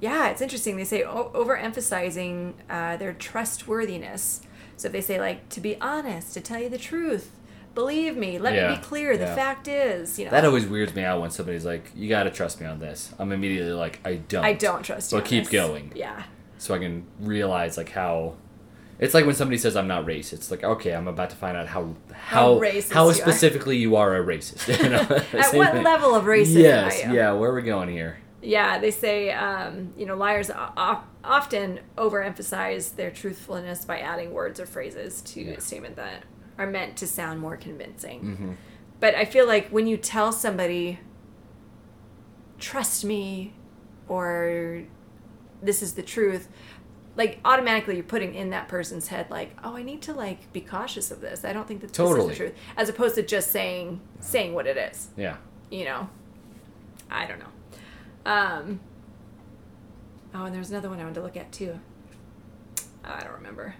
yeah, 0.00 0.28
it's 0.28 0.40
interesting. 0.40 0.76
They 0.76 0.84
say 0.84 1.02
o- 1.02 1.30
overemphasizing 1.34 2.54
uh, 2.68 2.96
their 2.96 3.12
trustworthiness. 3.12 4.42
So 4.76 4.86
if 4.86 4.92
they 4.92 5.00
say 5.02 5.20
like 5.20 5.48
to 5.50 5.60
be 5.60 5.76
honest, 5.80 6.32
to 6.34 6.40
tell 6.40 6.60
you 6.60 6.68
the 6.68 6.78
truth, 6.78 7.30
believe 7.74 8.16
me 8.16 8.38
let 8.38 8.54
yeah. 8.54 8.70
me 8.70 8.76
be 8.76 8.82
clear 8.82 9.16
the 9.16 9.24
yeah. 9.24 9.34
fact 9.34 9.68
is 9.68 10.18
you 10.18 10.24
know 10.24 10.30
that 10.30 10.44
always 10.44 10.66
weirds 10.66 10.94
me 10.94 11.04
out 11.04 11.20
when 11.20 11.30
somebody's 11.30 11.64
like 11.64 11.90
you 11.94 12.08
got 12.08 12.24
to 12.24 12.30
trust 12.30 12.60
me 12.60 12.66
on 12.66 12.78
this 12.78 13.14
i'm 13.18 13.32
immediately 13.32 13.72
like 13.72 14.00
i 14.04 14.14
don't 14.16 14.44
i 14.44 14.52
don't 14.52 14.82
trust 14.82 15.12
you 15.12 15.18
but 15.18 15.24
keep 15.24 15.44
this. 15.44 15.52
going 15.52 15.92
yeah 15.94 16.24
so 16.58 16.74
i 16.74 16.78
can 16.78 17.04
realize 17.20 17.76
like 17.76 17.90
how 17.90 18.34
it's 18.98 19.14
like 19.14 19.24
when 19.24 19.34
somebody 19.34 19.56
says 19.56 19.76
i'm 19.76 19.86
not 19.86 20.04
racist 20.04 20.32
it's 20.34 20.50
like 20.50 20.64
okay 20.64 20.94
i'm 20.94 21.06
about 21.06 21.30
to 21.30 21.36
find 21.36 21.56
out 21.56 21.68
how 21.68 21.94
how 22.12 22.60
how, 22.60 22.70
how 22.92 23.08
you 23.08 23.14
specifically 23.14 23.76
are. 23.76 23.80
you 23.80 23.96
are 23.96 24.16
a 24.16 24.24
racist 24.24 24.66
you 24.82 24.90
know? 24.90 24.98
at 24.98 25.54
what 25.54 25.72
thing. 25.72 25.82
level 25.84 26.14
of 26.14 26.24
racism 26.24 26.62
yes 26.62 27.02
yeah 27.10 27.32
where 27.32 27.50
are 27.50 27.54
we 27.54 27.62
going 27.62 27.88
here 27.88 28.18
yeah 28.42 28.78
they 28.78 28.90
say 28.90 29.30
um, 29.30 29.92
you 29.96 30.06
know 30.06 30.16
liars 30.16 30.50
often 30.50 31.78
overemphasize 31.96 32.96
their 32.96 33.10
truthfulness 33.10 33.84
by 33.84 33.98
adding 34.00 34.32
words 34.32 34.58
or 34.58 34.66
phrases 34.66 35.20
to 35.20 35.42
yeah. 35.42 35.52
a 35.52 35.60
statement 35.60 35.96
that 35.96 36.24
are 36.60 36.66
meant 36.66 36.94
to 36.98 37.06
sound 37.06 37.40
more 37.40 37.56
convincing. 37.56 38.20
Mm-hmm. 38.20 38.52
But 39.00 39.14
I 39.14 39.24
feel 39.24 39.46
like 39.46 39.70
when 39.70 39.86
you 39.86 39.96
tell 39.96 40.30
somebody, 40.30 41.00
trust 42.58 43.02
me, 43.02 43.54
or 44.08 44.82
this 45.62 45.82
is 45.82 45.94
the 45.94 46.02
truth, 46.02 46.48
like 47.16 47.40
automatically 47.46 47.94
you're 47.94 48.04
putting 48.04 48.34
in 48.34 48.50
that 48.50 48.68
person's 48.68 49.08
head 49.08 49.30
like, 49.30 49.56
oh, 49.64 49.74
I 49.74 49.82
need 49.82 50.02
to 50.02 50.12
like 50.12 50.52
be 50.52 50.60
cautious 50.60 51.10
of 51.10 51.22
this. 51.22 51.46
I 51.46 51.54
don't 51.54 51.66
think 51.66 51.80
that 51.80 51.94
this 51.94 52.10
is 52.10 52.26
the 52.28 52.34
truth, 52.34 52.54
as 52.76 52.90
opposed 52.90 53.14
to 53.14 53.22
just 53.22 53.50
saying 53.50 54.02
saying 54.20 54.52
what 54.52 54.66
it 54.66 54.76
is. 54.76 55.08
Yeah. 55.16 55.36
You 55.70 55.86
know, 55.86 56.10
I 57.10 57.24
don't 57.26 57.38
know. 57.38 58.30
Um. 58.30 58.80
Oh, 60.34 60.44
and 60.44 60.54
there's 60.54 60.70
another 60.70 60.90
one 60.90 61.00
I 61.00 61.04
wanted 61.04 61.14
to 61.14 61.22
look 61.22 61.38
at 61.38 61.50
too. 61.52 61.80
I 63.02 63.20
don't 63.20 63.32
remember. 63.32 63.74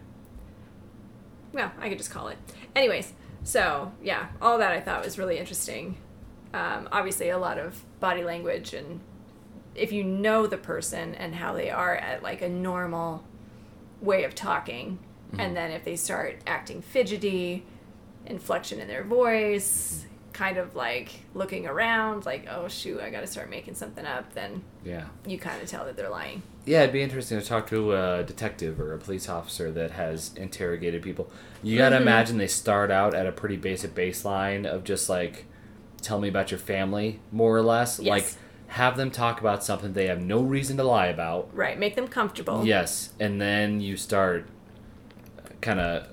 Well, 1.53 1.73
I 1.81 1.89
could 1.89 1.99
just 1.99 2.11
call 2.11 2.29
it. 2.29 2.39
Anyways, 2.77 3.13
so 3.45 3.93
yeah, 4.03 4.29
all 4.41 4.59
that 4.59 4.73
I 4.73 4.81
thought 4.81 5.05
was 5.05 5.19
really 5.19 5.39
interesting. 5.39 5.97
Um, 6.53 6.89
obviously, 6.93 7.31
a 7.31 7.39
lot 7.39 7.59
of 7.59 7.83
body 8.01 8.25
language, 8.25 8.75
and 8.75 9.01
if 9.75 9.93
you 9.93 10.03
know 10.05 10.47
the 10.47 10.57
person 10.59 11.15
and 11.15 11.35
how 11.35 11.53
they 11.55 11.71
are 11.71 11.95
at 11.97 12.23
like 12.23 12.43
a 12.43 12.49
normal 12.49 13.25
way 14.01 14.25
of 14.25 14.35
talking, 14.35 14.99
and 15.39 15.57
then 15.57 15.71
if 15.71 15.85
they 15.85 15.95
start 15.97 16.39
acting 16.47 16.83
fidgety, 16.83 17.65
inflection 18.27 18.81
in 18.81 18.89
their 18.89 19.05
voice, 19.05 20.05
kind 20.33 20.57
of 20.57 20.75
like 20.75 21.21
looking 21.35 21.67
around, 21.67 22.27
like 22.27 22.47
oh 22.51 22.67
shoot, 22.69 23.01
I 23.01 23.11
got 23.11 23.21
to 23.21 23.27
start 23.27 23.49
making 23.51 23.75
something 23.75 24.05
up, 24.05 24.33
then 24.35 24.63
Yeah. 24.85 25.07
you 25.27 25.39
kind 25.39 25.63
of 25.63 25.69
tell 25.69 25.85
that 25.85 25.97
they're 25.97 26.09
lying. 26.11 26.43
Yeah, 26.71 26.83
it'd 26.83 26.93
be 26.93 27.03
interesting 27.03 27.41
to 27.41 27.45
talk 27.45 27.67
to 27.71 27.95
a 27.95 28.23
detective 28.23 28.79
or 28.81 28.95
a 28.95 28.99
police 28.99 29.29
officer 29.29 29.73
that 29.73 29.91
has 29.91 30.31
interrogated 30.37 31.03
people. 31.03 31.29
You 31.65 31.77
gotta 31.77 31.97
Mm-hmm. 31.97 32.03
imagine 32.03 32.39
they 32.39 32.47
start 32.47 32.93
out 32.93 33.13
at 33.13 33.27
a 33.27 33.33
pretty 33.33 33.57
basic 33.57 33.93
baseline 33.95 34.65
of 34.67 34.85
just 34.85 35.09
like, 35.09 35.47
tell 36.01 36.21
me 36.21 36.29
about 36.29 36.53
your 36.53 36.61
family, 36.61 37.19
more 37.33 37.57
or 37.57 37.63
less. 37.63 37.99
Yes. 37.99 38.09
Like, 38.09 38.27
have 38.69 38.97
them 38.97 39.11
talk 39.11 39.41
about 39.41 39.65
something 39.65 39.95
they 39.95 40.07
have 40.07 40.21
no 40.21 40.41
reason 40.43 40.77
to 40.77 40.85
lie 40.85 41.09
about. 41.09 41.51
Right, 41.53 41.77
make 41.77 41.97
them 41.97 42.07
comfortable. 42.07 42.65
Yes, 42.65 43.15
and 43.19 43.41
then 43.41 43.81
you 43.81 43.97
start 43.97 44.47
kind 45.61 45.81
of, 45.81 46.07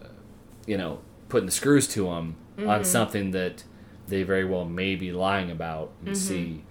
you 0.66 0.76
know, 0.76 1.02
putting 1.30 1.46
the 1.46 1.52
screws 1.52 1.88
to 1.90 2.06
them 2.06 2.36
Mm-hmm. 2.58 2.68
on 2.72 2.84
something 2.84 3.30
that 3.30 3.64
they 4.08 4.24
very 4.24 4.44
well 4.44 4.66
may 4.66 4.96
be 4.96 5.12
lying 5.12 5.52
about 5.52 5.90
Mm-hmm. 6.00 6.08
and 6.08 6.18
see, 6.18 6.64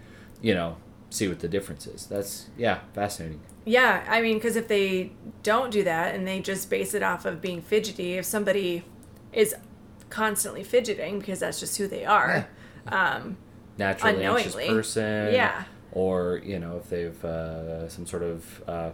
you 0.43 0.55
know, 0.55 0.76
see 1.11 1.29
what 1.29 1.41
the 1.41 1.49
difference 1.49 1.87
is. 1.87 2.07
That's, 2.07 2.47
yeah, 2.57 2.81
fascinating. 2.95 3.41
Yeah, 3.65 4.05
I 4.09 4.23
mean, 4.23 4.35
because 4.37 4.57
if 4.57 4.69
they 4.69 5.13
don't 5.43 5.71
do 5.71 5.83
that 5.85 6.15
and 6.15 6.27
they 6.27 6.41
just 6.41 6.71
base 6.71 6.95
it 6.95 7.03
off 7.03 7.25
of 7.25 7.41
being 7.41 7.61
fidgety, 7.61 8.15
if 8.15 8.25
somebody 8.25 8.85
is 9.33 9.55
constantly 10.09 10.63
fidgeting 10.63 11.19
because 11.19 11.41
that's 11.41 11.59
just 11.59 11.77
who 11.77 11.89
they 11.89 12.05
are, 12.05 12.49
um, 12.89 13.37
naturally 13.77 14.25
anxious 14.25 14.55
person. 14.55 15.35
Yeah. 15.35 15.65
Or 15.93 16.41
you 16.45 16.59
know 16.59 16.77
if 16.77 16.89
they've 16.91 17.25
uh, 17.25 17.89
some 17.89 18.07
sort 18.07 18.23
of 18.23 18.63
uh, 18.69 18.91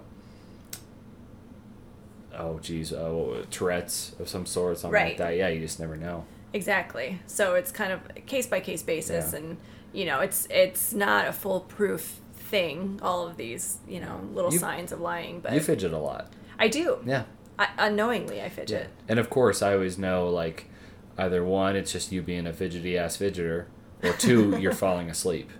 oh 2.35 2.59
geez 2.61 2.93
oh 2.93 3.45
Tourette's 3.51 4.15
of 4.19 4.29
some 4.29 4.47
sort 4.47 4.79
something 4.79 5.01
like 5.01 5.19
that. 5.19 5.37
Yeah, 5.37 5.49
you 5.49 5.61
just 5.61 5.81
never 5.81 5.97
know. 5.97 6.25
exactly. 6.53 7.21
So 7.27 7.55
it's 7.55 7.73
kind 7.73 7.93
of 7.93 8.01
case 8.27 8.47
by 8.47 8.61
case 8.61 8.83
basis, 8.83 9.33
Yeah. 9.33 9.39
and 9.39 9.57
you 9.93 10.05
know, 10.05 10.21
it's 10.21 10.47
it's 10.51 10.93
not 10.93 11.27
a 11.29 11.33
foolproof 11.33 12.21
thing. 12.35 12.99
All 13.03 13.27
of 13.27 13.37
these, 13.37 13.79
you 13.89 14.01
know, 14.01 14.21
little 14.35 14.53
You- 14.53 14.59
signs 14.59 14.93
of 14.93 15.01
lying, 15.01 15.41
but 15.41 15.53
You 15.53 15.61
fidget 15.61 15.93
a 15.93 15.99
lot. 15.99 16.33
I 16.59 16.69
do. 16.69 16.99
Yeah. 17.05 17.25
I, 17.59 17.69
unknowingly, 17.79 18.41
I 18.43 18.49
fidget. 18.49 18.89
And 19.09 19.19
of 19.19 19.29
course, 19.31 19.63
I 19.63 19.75
always 19.75 19.99
know 19.99 20.29
like 20.29 20.67
either 21.19 21.45
one, 21.45 21.77
it's 21.77 21.93
just 21.93 22.11
you 22.13 22.23
being 22.23 22.47
a 22.47 22.53
fidgety 22.53 22.97
ass 22.97 23.17
fidgeter, 23.19 23.67
or 24.03 24.13
two, 24.15 24.57
you're 24.61 24.73
falling 24.73 25.11
asleep. 25.11 25.51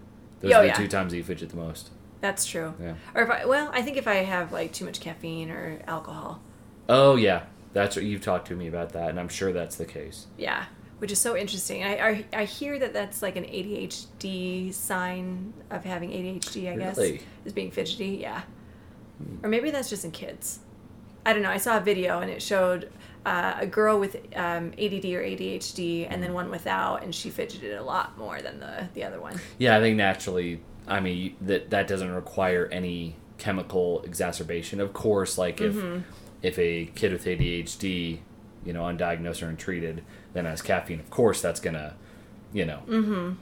Those 0.41 0.53
Oh, 0.53 0.59
are 0.59 0.63
the 0.63 0.67
yeah. 0.69 0.75
two 0.75 0.89
times 0.89 1.13
that 1.13 1.19
you 1.19 1.25
fidget 1.25 1.51
the 1.51 1.57
most. 1.57 1.91
That's 2.21 2.47
true. 2.47 2.75
Yeah. 2.81 2.95
Or 3.15 3.23
if 3.23 3.31
I, 3.31 3.45
well, 3.47 3.71
I 3.73 3.83
think 3.83 3.97
if 3.97 4.07
I 4.09 4.15
have 4.17 4.53
like 4.53 4.73
too 4.73 4.85
much 4.85 5.01
caffeine 5.01 5.51
or 5.51 5.81
alcohol, 5.87 6.41
Oh 6.89 7.17
yeah, 7.17 7.45
that's 7.73 7.95
what 7.97 8.05
you've 8.05 8.23
talked 8.23 8.49
to 8.49 8.57
me 8.57 8.67
about 8.69 8.93
that, 8.93 9.11
and 9.11 9.21
I'm 9.21 9.29
sure 9.29 9.53
that's 9.53 9.77
the 9.77 9.85
case. 9.85 10.27
Yeah, 10.37 10.65
which 11.03 11.11
is 11.11 11.19
so 11.19 11.37
interesting. 11.37 11.83
I, 11.83 12.09
I 12.11 12.25
I 12.33 12.45
hear 12.45 12.79
that 12.79 12.93
that's 12.93 13.23
like 13.23 13.35
an 13.35 13.43
ADHD 13.45 14.73
sign 14.73 15.53
of 15.69 15.85
having 15.85 16.11
ADHD. 16.11 16.73
I 16.73 16.77
guess 16.77 16.97
Really? 16.97 17.17
Hmm. 17.19 17.25
is 17.47 17.53
being 17.53 17.71
fidgety. 17.73 18.19
Yeah, 18.23 18.43
or 19.43 19.49
maybe 19.49 19.73
that's 19.73 19.91
just 19.91 20.05
in 20.05 20.13
kids. 20.13 20.61
I 21.27 21.33
don't 21.33 21.43
know. 21.43 21.51
I 21.51 21.57
saw 21.59 21.77
a 21.77 21.81
video 21.81 22.21
and 22.21 22.31
it 22.31 22.41
showed 22.41 22.91
uh, 23.27 23.55
a 23.59 23.67
girl 23.67 23.99
with 23.99 24.17
um, 24.37 24.73
ADD 24.79 25.05
or 25.07 25.23
ADHD 25.23 26.05
and 26.07 26.15
Hmm. 26.17 26.21
then 26.23 26.33
one 26.35 26.51
without, 26.51 27.03
and 27.03 27.13
she 27.15 27.31
fidgeted 27.31 27.75
a 27.77 27.83
lot 27.83 28.17
more 28.17 28.41
than 28.41 28.61
the 28.61 28.89
the 28.95 29.03
other 29.05 29.21
one. 29.21 29.41
Yeah, 29.59 29.77
I 29.77 29.81
think 29.81 29.97
naturally, 29.97 30.61
I 30.87 31.01
mean 31.01 31.35
that 31.41 31.71
that 31.71 31.89
doesn't 31.89 32.13
require 32.15 32.69
any 32.71 33.17
chemical 33.39 34.03
exacerbation. 34.03 34.81
Of 34.81 34.93
course, 34.93 35.37
like 35.37 35.61
if 35.61 35.75
Mm-hmm. 35.75 35.99
if 36.43 36.59
a 36.61 36.87
kid 36.95 37.11
with 37.13 37.25
ADHD, 37.25 38.19
you 38.65 38.73
know, 38.73 38.83
undiagnosed 38.83 39.43
or 39.43 39.49
untreated, 39.49 40.05
then 40.33 40.47
as 40.47 40.63
caffeine, 40.63 41.01
of 41.01 41.11
course 41.11 41.41
that's 41.43 41.61
gonna, 41.61 41.95
you 42.53 42.65
know, 42.65 42.81
Mm-hmm. 42.89 43.33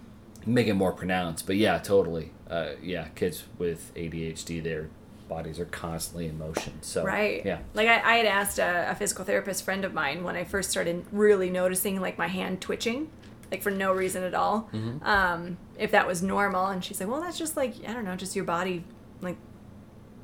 make 0.52 0.66
it 0.66 0.74
more 0.74 0.92
pronounced. 0.92 1.46
But 1.46 1.56
yeah, 1.56 1.78
totally. 1.78 2.32
Uh, 2.48 2.70
yeah, 2.82 3.08
kids 3.14 3.44
with 3.58 3.92
ADHD, 3.94 4.62
their 4.62 4.88
bodies 5.28 5.60
are 5.60 5.64
constantly 5.66 6.26
in 6.26 6.36
motion. 6.38 6.72
So 6.82 7.04
Right. 7.04 7.44
yeah, 7.46 7.60
Like 7.74 7.86
I, 7.88 8.00
I 8.14 8.16
had 8.16 8.26
asked 8.26 8.58
a, 8.58 8.90
a 8.90 8.94
physical 8.96 9.24
therapist 9.24 9.64
friend 9.64 9.84
of 9.84 9.94
mine 9.94 10.24
when 10.24 10.34
I 10.36 10.42
first 10.44 10.70
started 10.70 11.04
really 11.12 11.50
noticing 11.50 12.00
like 12.00 12.18
my 12.18 12.26
hand 12.26 12.60
twitching, 12.60 13.08
like 13.52 13.62
for 13.62 13.70
no 13.70 13.92
reason 13.92 14.24
at 14.24 14.34
all, 14.34 14.68
Mm-hmm. 14.72 15.04
um, 15.06 15.56
if 15.78 15.92
that 15.92 16.06
was 16.06 16.22
normal. 16.22 16.66
And 16.66 16.84
she's 16.84 16.98
like, 17.00 17.08
well, 17.08 17.20
that's 17.20 17.38
just 17.38 17.56
like, 17.56 17.74
I 17.86 17.92
don't 17.92 18.04
know, 18.04 18.16
just 18.16 18.34
your 18.34 18.44
body, 18.44 18.82
like 19.20 19.36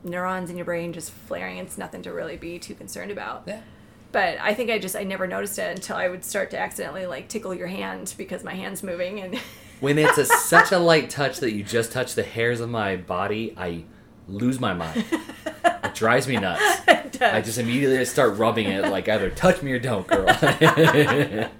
neurons 0.04 0.50
in 0.50 0.56
your 0.56 0.64
brain 0.64 0.92
just 0.92 1.10
flaring. 1.10 1.58
It's 1.58 1.78
nothing 1.78 2.02
to 2.02 2.12
really 2.12 2.36
be 2.36 2.58
too 2.58 2.74
concerned 2.74 3.10
about. 3.10 3.44
yeah. 3.46 3.60
But 4.12 4.38
I 4.40 4.54
think 4.54 4.70
I 4.70 4.78
just, 4.78 4.96
I 4.96 5.04
never 5.04 5.26
noticed 5.26 5.58
it 5.58 5.70
until 5.76 5.96
I 5.96 6.08
would 6.08 6.24
start 6.24 6.50
to 6.52 6.58
accidentally 6.58 7.06
like 7.06 7.28
tickle 7.28 7.54
your 7.54 7.66
hand 7.66 8.14
because 8.16 8.42
my 8.44 8.54
hand's 8.54 8.82
moving. 8.82 9.20
And 9.20 9.38
When 9.80 9.98
it's 9.98 10.16
a, 10.16 10.24
such 10.24 10.72
a 10.72 10.78
light 10.78 11.10
touch 11.10 11.40
that 11.40 11.52
you 11.52 11.62
just 11.62 11.92
touch 11.92 12.14
the 12.14 12.22
hairs 12.22 12.60
of 12.60 12.70
my 12.70 12.96
body, 12.96 13.52
I 13.58 13.84
lose 14.26 14.58
my 14.58 14.72
mind. 14.72 15.04
It 15.84 15.94
drives 15.94 16.26
me 16.26 16.36
nuts. 16.38 16.62
I 17.20 17.42
just 17.42 17.58
immediately 17.58 18.02
start 18.06 18.38
rubbing 18.38 18.68
it 18.68 18.82
like 18.90 19.06
either 19.08 19.28
touch 19.30 19.62
me 19.62 19.72
or 19.72 19.78
don't, 19.78 20.06
girl. 20.06 20.26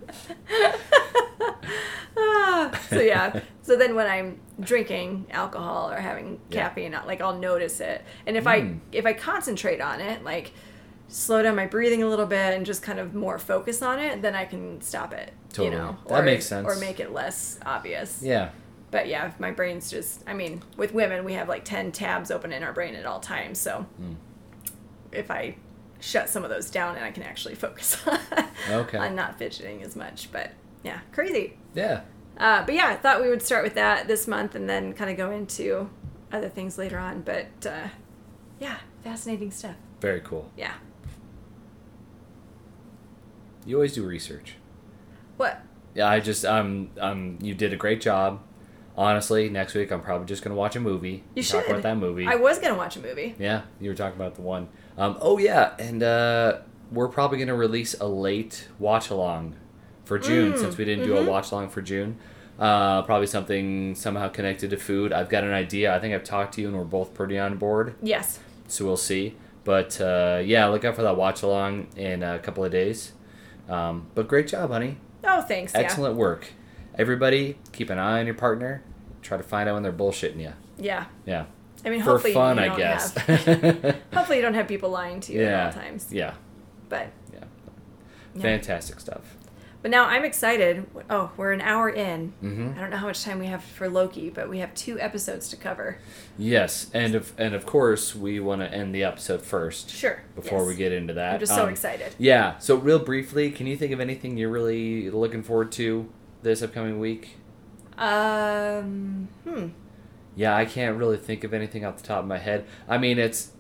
So 2.89 3.01
yeah. 3.01 3.41
So 3.63 3.77
then 3.77 3.95
when 3.95 4.07
I'm 4.07 4.41
drinking 4.61 5.27
alcohol 5.31 5.91
or 5.91 5.97
having 6.01 6.41
Yeah. 6.51 6.69
caffeine, 6.69 6.93
like 7.07 7.21
I'll 7.21 7.39
notice 7.39 7.81
it. 7.81 8.03
And 8.27 8.37
if 8.37 8.45
Mm. 8.45 8.49
I 8.49 8.77
if 8.93 9.05
I 9.07 9.13
concentrate 9.13 9.81
on 9.81 10.01
it, 10.01 10.25
like 10.25 10.53
slow 11.09 11.43
down 11.43 11.55
my 11.57 11.67
breathing 11.67 12.03
a 12.03 12.09
little 12.09 12.27
bit 12.27 12.55
and 12.55 12.67
just 12.67 12.83
kind 12.83 12.99
of 12.99 13.15
more 13.15 13.39
focus 13.39 13.81
on 13.83 13.99
it, 13.99 14.23
then 14.23 14.35
I 14.35 14.45
can 14.45 14.81
stop 14.81 15.13
it. 15.13 15.33
Totally. 15.51 15.69
You 15.69 15.73
know, 15.83 15.97
That 16.09 16.21
or, 16.21 16.23
makes 16.23 16.47
sense. 16.47 16.67
Or 16.67 16.77
make 16.81 17.01
it 17.01 17.13
less 17.13 17.59
obvious. 17.65 18.21
yeah. 18.23 18.51
But 18.91 19.09
yeah, 19.09 19.27
if 19.27 19.39
my 19.41 19.51
brain's 19.51 19.91
just 19.91 20.23
I 20.27 20.33
mean, 20.35 20.63
with 20.77 20.95
women 20.95 21.25
we 21.25 21.33
have 21.35 21.49
like 21.49 21.65
ten 21.65 21.93
tabs 21.93 22.31
open 22.31 22.53
in 22.53 22.63
our 22.63 22.73
brain 22.73 22.95
at 22.95 23.05
all 23.07 23.21
times. 23.21 23.59
So 23.59 23.87
Mm. 24.01 24.17
if 25.13 25.31
I 25.31 25.57
shut 26.01 26.29
some 26.29 26.45
of 26.45 26.51
those 26.51 26.71
down 26.71 26.95
and 26.97 27.05
I 27.05 27.11
can 27.11 27.23
actually 27.25 27.55
focus 27.67 27.97
on, 28.07 28.19
Okay. 28.71 28.99
on 28.99 29.15
not 29.15 29.39
fidgeting 29.39 29.83
as 29.83 29.97
much. 29.97 30.31
But 30.33 30.53
yeah, 30.83 31.01
crazy. 31.13 31.57
Yeah. 31.75 32.03
Uh, 32.39 32.65
but 32.65 32.75
yeah, 32.75 32.87
I 32.89 32.97
thought 32.97 33.21
we 33.23 33.29
would 33.29 33.43
start 33.43 33.65
with 33.65 33.75
that 33.75 34.09
this 34.09 34.27
month 34.29 34.55
and 34.55 34.69
then 34.69 34.93
kind 34.93 35.11
of 35.11 35.17
go 35.17 35.31
into 35.31 35.89
other 36.33 36.49
things 36.49 36.77
later 36.79 36.99
on. 36.99 37.23
But 37.23 37.67
uh, 37.67 37.89
yeah, 38.61 38.77
fascinating 39.03 39.51
stuff. 39.51 39.77
Very 40.01 40.21
cool. 40.21 40.51
Yeah. 40.57 40.75
You 43.67 43.77
always 43.77 43.93
do 43.95 44.05
research. 44.05 44.55
What? 45.37 45.61
Yeah, 45.95 46.09
I 46.09 46.21
just 46.21 46.45
um 46.45 46.91
um 47.01 47.39
you 47.43 47.55
did 47.55 47.73
a 47.73 47.77
great 47.77 48.01
job. 48.01 48.41
Honestly, 48.97 49.51
next 49.51 49.75
week 49.75 49.91
I'm 49.91 50.01
probably 50.01 50.27
just 50.27 50.43
gonna 50.43 50.55
watch 50.55 50.77
a 50.77 50.81
movie. 50.81 51.25
You 51.35 51.43
Talk 51.43 51.65
should. 51.65 51.71
about 51.71 51.83
that 51.83 51.97
movie. 51.99 52.27
I 52.27 52.37
was 52.37 52.59
gonna 52.59 52.77
watch 52.77 52.97
a 52.97 53.01
movie. 53.01 53.35
Yeah, 53.39 53.63
you 53.81 53.91
were 53.91 53.97
talking 53.97 54.19
about 54.19 54.37
the 54.37 54.43
one. 54.43 54.69
Um, 54.97 55.19
oh 55.21 55.37
yeah, 55.39 55.75
and 55.79 56.03
uh, 56.03 56.59
we're 56.91 57.09
probably 57.09 57.39
gonna 57.39 57.55
release 57.57 57.95
a 58.01 58.07
late 58.07 58.69
watch 58.79 59.11
along 59.11 59.57
for 60.05 60.19
June 60.19 60.53
Mm, 60.53 60.59
since 60.59 60.79
we 60.79 60.85
didn't 60.85 61.05
do 61.05 61.17
a 61.17 61.21
mhm. 61.23 61.27
watch 61.27 61.51
along 61.51 61.69
for 61.71 61.83
June. 61.83 62.17
Uh, 62.59 63.03
probably 63.03 63.27
something 63.27 63.95
somehow 63.95 64.29
connected 64.29 64.71
to 64.71 64.77
food. 64.79 65.13
I've 65.13 65.29
got 65.29 65.45
an 65.45 65.53
idea. 65.53 65.95
I 65.95 65.99
think 65.99 66.15
I've 66.15 66.25
talked 66.25 66.55
to 66.55 66.63
you, 66.63 66.69
and 66.69 66.77
we're 66.77 66.85
both 66.85 67.13
pretty 67.13 67.39
on 67.39 67.59
board. 67.59 67.97
Yes. 68.01 68.39
So 68.69 68.87
we'll 68.87 68.97
see. 68.97 69.35
But 69.65 70.01
uh, 70.01 70.41
yeah, 70.45 70.67
look 70.67 70.85
out 70.85 70.95
for 70.95 71.03
that 71.03 71.17
watch 71.17 71.43
along 71.43 71.89
in 71.97 72.23
a 72.23 72.39
couple 72.39 72.65
of 72.65 72.71
days. 72.71 73.13
Um, 73.69 74.07
but 74.15 74.29
great 74.29 74.49
job, 74.49 74.71
honey. 74.71 74.99
Oh, 75.25 75.43
thanks. 75.43 75.75
Excellent 75.75 76.17
work. 76.17 76.47
Everybody, 76.97 77.59
keep 77.73 77.91
an 77.91 77.99
eye 77.99 78.21
on 78.21 78.27
your 78.27 78.35
partner. 78.35 78.83
Try 79.23 79.37
to 79.37 79.43
find 79.43 79.69
out 79.69 79.75
when 79.75 79.83
they're 79.83 79.93
bullshitting 79.93 80.37
you. 80.41 80.53
Yeah. 80.79 81.07
Yeah, 81.25 81.25
Yeah. 81.27 81.45
I 81.85 81.91
mean, 81.91 82.03
for 82.03 82.13
hopefully 82.13 82.33
fun, 82.35 82.57
you 82.59 82.65
I 82.65 82.77
guess. 82.77 83.15
Have, 83.15 83.45
hopefully 84.15 84.37
you 84.39 84.43
don't 84.43 84.55
have 84.55 84.67
people 84.69 84.91
lying 84.91 85.21
to 85.21 85.33
you 85.33 85.41
yeah, 85.43 85.69
at 85.69 85.77
all 85.77 85.83
times. 85.83 86.09
yeah. 86.11 86.35
But 86.89 87.09
Yeah. 87.33 87.41
Yeah. 88.35 88.43
Fantastic 88.43 89.01
stuff. 89.01 89.37
But 89.87 89.93
now 89.93 90.07
I'm 90.07 90.25
excited. 90.25 90.85
Oh, 91.09 91.31
we're 91.37 91.53
an 91.53 91.61
hour 91.61 91.89
in. 91.89 92.33
Mhm. 92.43 92.77
I 92.77 92.81
don't 92.81 92.91
know 92.91 92.97
how 92.97 93.07
much 93.07 93.23
time 93.23 93.39
we 93.39 93.47
have 93.47 93.63
for 93.63 93.89
Loki, 93.89 94.31
but 94.31 94.49
we 94.51 94.59
have 94.59 94.75
two 94.75 94.99
episodes 94.99 95.49
to 95.51 95.57
cover. 95.57 95.99
Yes, 96.37 96.91
and 96.93 97.15
of 97.15 97.33
and 97.39 97.55
of 97.55 97.67
course 97.67 98.13
we 98.13 98.41
want 98.41 98.63
to 98.63 98.69
end 98.69 98.93
the 98.93 99.05
episode 99.05 99.43
first 99.43 99.89
Sure. 99.91 100.23
before 100.35 100.59
yes. 100.59 100.67
we 100.67 100.75
get 100.75 100.91
into 100.91 101.15
that. 101.15 101.35
I'm 101.35 101.39
just 101.39 101.55
so 101.55 101.63
Um, 101.63 101.69
excited. 101.69 102.17
Yeah. 102.19 102.59
So 102.59 102.75
real 102.75 102.99
briefly, 102.99 103.53
can 103.53 103.69
you 103.69 103.77
think 103.77 103.93
of 103.93 104.01
anything 104.01 104.37
you're 104.37 104.51
really 104.51 105.09
looking 105.09 105.45
forward 105.45 105.71
to 105.73 106.09
this 106.43 106.63
upcoming 106.63 106.99
week? 106.99 107.37
Um. 107.97 109.29
Hmm. 109.45 109.67
Yeah, 110.35 110.57
I 110.57 110.65
can't 110.65 110.97
really 110.99 111.17
think 111.17 111.45
of 111.45 111.55
anything 111.55 111.85
off 111.85 111.99
the 111.99 112.03
top 112.03 112.19
of 112.25 112.27
my 112.27 112.39
head. 112.39 112.65
I 112.89 112.99
mean, 112.99 113.21
it's 113.21 113.53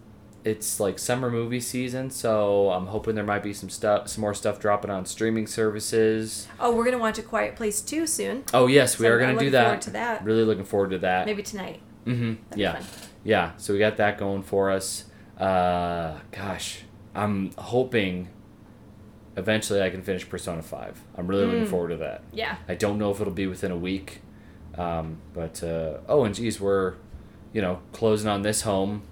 it's 0.47 0.79
like 0.81 0.99
summer 0.99 1.31
movie 1.31 1.61
season, 1.61 2.09
so 2.11 2.71
I'm 2.71 2.87
hoping 2.87 3.15
there 3.17 3.25
might 3.25 3.43
be 3.43 3.53
some 3.53 3.69
stuff, 3.69 4.09
some 4.09 4.21
more 4.23 4.33
stuff 4.33 4.59
dropping 4.61 4.91
on 4.91 5.05
streaming 5.05 5.47
services. 5.47 6.47
Oh, 6.61 6.75
we're 6.75 6.85
gonna 6.85 6.99
watch 6.99 7.19
A 7.19 7.23
Quiet 7.23 7.57
Place 7.57 7.81
too 7.81 8.07
soon. 8.07 8.45
Oh 8.55 8.67
yes, 8.69 8.99
we 8.99 9.07
So 9.07 9.11
are 9.13 9.19
going 9.19 9.31
to 9.31 9.35
do 9.35 9.47
looking 9.47 9.53
that. 9.53 9.65
forward 9.65 9.83
to 9.83 9.91
that. 9.91 10.25
Really 10.25 10.45
looking 10.45 10.65
forward 10.65 10.91
to 10.93 10.99
that. 11.01 11.27
Maybe 11.27 11.43
tonight. 11.43 11.81
Mm-hmm. 12.07 12.35
That'd 12.51 12.59
Yeah, 12.59 12.83
yeah. 13.25 13.51
So 13.57 13.73
we 13.73 13.79
got 13.81 13.97
that 13.99 14.19
going 14.19 14.43
for 14.45 14.71
us. 14.71 15.05
Uh, 15.39 16.15
gosh, 16.31 16.83
I'm 17.15 17.51
hoping 17.59 18.29
eventually 19.37 19.83
I 19.83 19.91
can 19.91 20.03
finish 20.03 20.29
Persona 20.29 20.63
Five. 20.63 21.01
I'm 21.17 21.27
really 21.27 21.47
looking 21.47 21.65
Mm. 21.67 21.71
forward 21.71 21.89
to 21.89 21.97
that. 21.97 22.23
Yeah. 22.33 22.57
I 22.69 22.75
don't 22.75 22.99
know 22.99 23.11
if 23.11 23.21
it'll 23.21 23.33
be 23.33 23.47
within 23.47 23.71
a 23.73 23.77
week, 23.77 24.21
um, 24.79 25.19
but 25.35 25.63
uh, 25.63 25.99
oh, 26.09 26.25
and 26.25 26.35
geez, 26.35 26.61
we're 26.61 26.95
you 27.53 27.61
know 27.63 27.81
closing 27.93 28.29
on 28.31 28.43
this 28.43 28.63
home. 28.63 29.03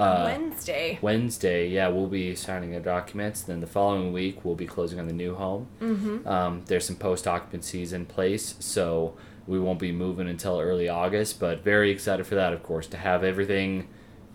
Uh, 0.00 0.22
Wednesday. 0.24 0.98
Wednesday, 1.02 1.68
yeah, 1.68 1.88
we'll 1.88 2.06
be 2.06 2.34
signing 2.34 2.72
the 2.72 2.80
documents. 2.80 3.42
Then 3.42 3.60
the 3.60 3.66
following 3.66 4.12
week, 4.12 4.44
we'll 4.44 4.54
be 4.54 4.66
closing 4.66 4.98
on 4.98 5.06
the 5.06 5.12
new 5.12 5.34
home. 5.34 5.68
Mm-hmm. 5.80 6.26
Um, 6.26 6.62
there's 6.66 6.86
some 6.86 6.96
post 6.96 7.26
occupancies 7.26 7.92
in 7.92 8.06
place, 8.06 8.54
so 8.60 9.14
we 9.46 9.58
won't 9.58 9.78
be 9.78 9.92
moving 9.92 10.28
until 10.28 10.58
early 10.58 10.88
August. 10.88 11.38
But 11.38 11.62
very 11.62 11.90
excited 11.90 12.26
for 12.26 12.34
that, 12.36 12.52
of 12.52 12.62
course, 12.62 12.86
to 12.88 12.96
have 12.96 13.22
everything 13.24 13.88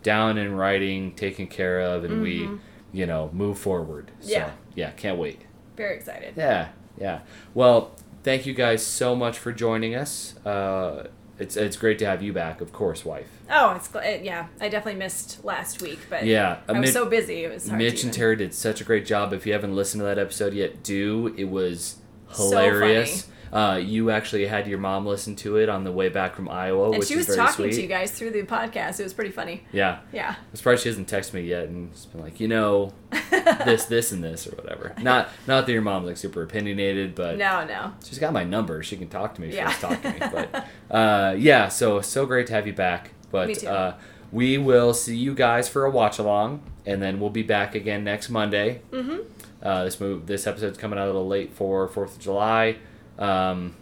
down 0.03 0.37
in 0.37 0.55
writing, 0.55 1.13
taken 1.15 1.47
care 1.47 1.79
of, 1.81 2.03
and 2.03 2.21
we, 2.21 2.41
Mhm. 2.41 2.59
you 2.91 3.05
know, 3.07 3.29
move 3.33 3.57
forward. 3.57 4.11
So, 4.19 4.29
Yeah. 4.31 4.51
yeah, 4.75 4.91
can't 4.91 5.17
wait. 5.17 5.41
Very 5.75 5.95
excited. 5.95 6.33
Yeah, 6.37 6.67
yeah. 6.97 7.19
Well, 7.55 7.91
thank 8.23 8.45
you 8.45 8.53
guys 8.53 8.85
so 8.85 9.15
much 9.15 9.37
for 9.37 9.51
joining 9.51 9.95
us. 9.95 10.35
Uh, 10.45 11.05
it's 11.39 11.57
it's 11.57 11.77
great 11.77 11.99
to 11.99 12.05
have 12.05 12.21
you 12.23 12.31
back, 12.33 12.61
of 12.61 12.71
course, 12.71 13.03
wife. 13.05 13.27
Oh, 13.49 13.73
it's 13.75 13.89
it, 13.95 14.23
yeah. 14.23 14.47
I 14.61 14.69
definitely 14.69 14.99
missed 14.99 15.43
last 15.43 15.81
week, 15.81 15.99
but 16.09 16.25
Yeah, 16.25 16.51
uh, 16.51 16.57
I 16.69 16.71
was 16.73 16.81
Mitch- 16.81 16.93
so 16.93 17.05
busy. 17.05 17.43
It 17.45 17.51
was 17.53 17.69
Mitch 17.71 18.03
and 18.03 18.13
Tara 18.13 18.35
did 18.37 18.53
such 18.53 18.81
a 18.81 18.83
great 18.83 19.05
job. 19.05 19.33
If 19.33 19.45
you 19.45 19.53
haven't 19.53 19.75
listened 19.75 20.01
to 20.01 20.05
that 20.05 20.17
episode 20.19 20.53
yet, 20.53 20.83
do. 20.83 21.33
It 21.37 21.45
was 21.49 21.97
So 22.31 22.49
hilarious. 22.49 23.27
Uh, 23.55 23.77
you 23.77 24.11
actually 24.11 24.45
had 24.45 24.67
your 24.67 24.77
mom 24.77 25.05
listen 25.05 25.33
to 25.37 25.55
it 25.55 25.69
on 25.69 25.85
the 25.85 25.91
way 25.91 26.09
back 26.09 26.35
from 26.35 26.49
Iowa, 26.49 26.89
And 26.89 26.99
which 26.99 27.07
she 27.07 27.15
was 27.15 27.25
very 27.27 27.37
talking 27.37 27.53
sweet. 27.65 27.73
to 27.75 27.81
you 27.83 27.87
guys 27.87 28.11
through 28.11 28.31
the 28.31 28.43
podcast. 28.43 28.99
It 28.99 29.03
was 29.03 29.13
pretty 29.13 29.31
funny. 29.31 29.63
Yeah, 29.71 29.99
Yeah. 30.11 30.35
I'm 30.37 30.55
surprised 30.55 30.83
she 30.83 30.89
hasn't 30.89 31.07
texted 31.07 31.33
me 31.35 31.41
yet 31.43 31.69
and 31.69 31.91
just 31.93 32.11
been 32.11 32.21
like, 32.21 32.39
you 32.41 32.49
know, 32.49 32.91
this, 33.31 33.85
this, 33.85 34.11
and 34.11 34.21
this, 34.21 34.45
or 34.45 34.51
whatever. 34.57 34.93
Not, 35.01 35.29
not 35.47 35.65
that 35.65 35.71
your 35.71 35.81
mom's 35.81 36.05
like 36.07 36.17
super 36.17 36.43
opinionated, 36.43 37.15
but 37.15 37.37
No, 37.37 37.63
no. 37.65 37.93
she's 38.03 38.19
got 38.19 38.33
my 38.33 38.43
number. 38.43 38.83
She 38.83 38.97
can 38.97 39.07
talk 39.07 39.35
to 39.35 39.41
me 39.41 39.47
if 39.47 39.53
Yeah. 39.55 39.69
she 39.71 39.85
wants 39.85 40.01
to 40.01 40.11
talk 40.11 40.19
to 40.19 40.37
me. 40.41 40.47
But 40.89 40.93
uh, 40.93 41.35
yeah, 41.37 41.69
so 41.69 42.01
so 42.01 42.25
great 42.25 42.47
to 42.47 42.53
have 42.53 42.67
you 42.67 42.73
back. 42.73 43.11
But 43.31 43.47
Me 43.47 43.55
too. 43.55 43.67
Uh, 43.69 43.95
we 44.31 44.57
will 44.57 44.93
see 44.93 45.15
you 45.15 45.33
guys 45.33 45.69
for 45.69 45.85
a 45.85 45.89
watch 45.89 46.19
along, 46.19 46.61
and 46.85 47.01
then 47.01 47.21
we'll 47.21 47.29
be 47.29 47.43
back 47.43 47.73
again 47.73 48.03
next 48.03 48.29
Monday. 48.29 48.81
Mm-hmm. 48.91 49.19
Uh, 49.63 49.85
this 49.85 49.99
move, 50.01 50.25
this 50.27 50.45
episode's 50.45 50.77
coming 50.77 50.99
out 50.99 51.05
a 51.05 51.07
little 51.07 51.27
late 51.27 51.53
for 51.53 51.87
Fourth 51.87 52.17
of 52.17 52.21
July. 52.21 52.75
Um, 53.17 53.75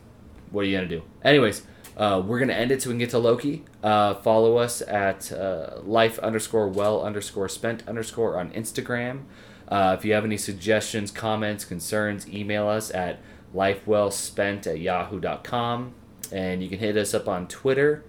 what 0.51 0.61
are 0.61 0.67
you 0.67 0.77
gonna 0.77 0.87
do? 0.87 1.03
Anyways, 1.23 1.63
uh, 1.97 2.21
we're 2.25 2.39
gonna 2.39 2.53
end 2.53 2.71
it 2.71 2.81
so 2.81 2.89
we 2.89 2.93
can 2.93 2.99
get 2.99 3.09
to 3.11 3.19
Loki. 3.19 3.63
Uh, 3.81 4.15
follow 4.15 4.57
us 4.57 4.81
at 4.81 5.31
uh, 5.31 5.79
life 5.83 6.19
underscore 6.19 6.67
well 6.67 7.03
underscore 7.03 7.49
spent 7.49 7.87
underscore 7.87 8.39
on 8.39 8.51
Instagram. 8.51 9.23
Uh, 9.67 9.95
if 9.97 10.05
you 10.05 10.13
have 10.13 10.25
any 10.25 10.37
suggestions, 10.37 11.11
comments, 11.11 11.65
concerns, 11.65 12.27
email 12.27 12.67
us 12.67 12.91
at 12.91 13.19
lifewellspent 13.55 14.67
at 14.67 14.79
yahoo.com. 14.79 15.93
And 16.31 16.63
you 16.63 16.69
can 16.69 16.79
hit 16.79 16.97
us 16.97 17.13
up 17.13 17.27
on 17.27 17.47
Twitter 17.47 18.03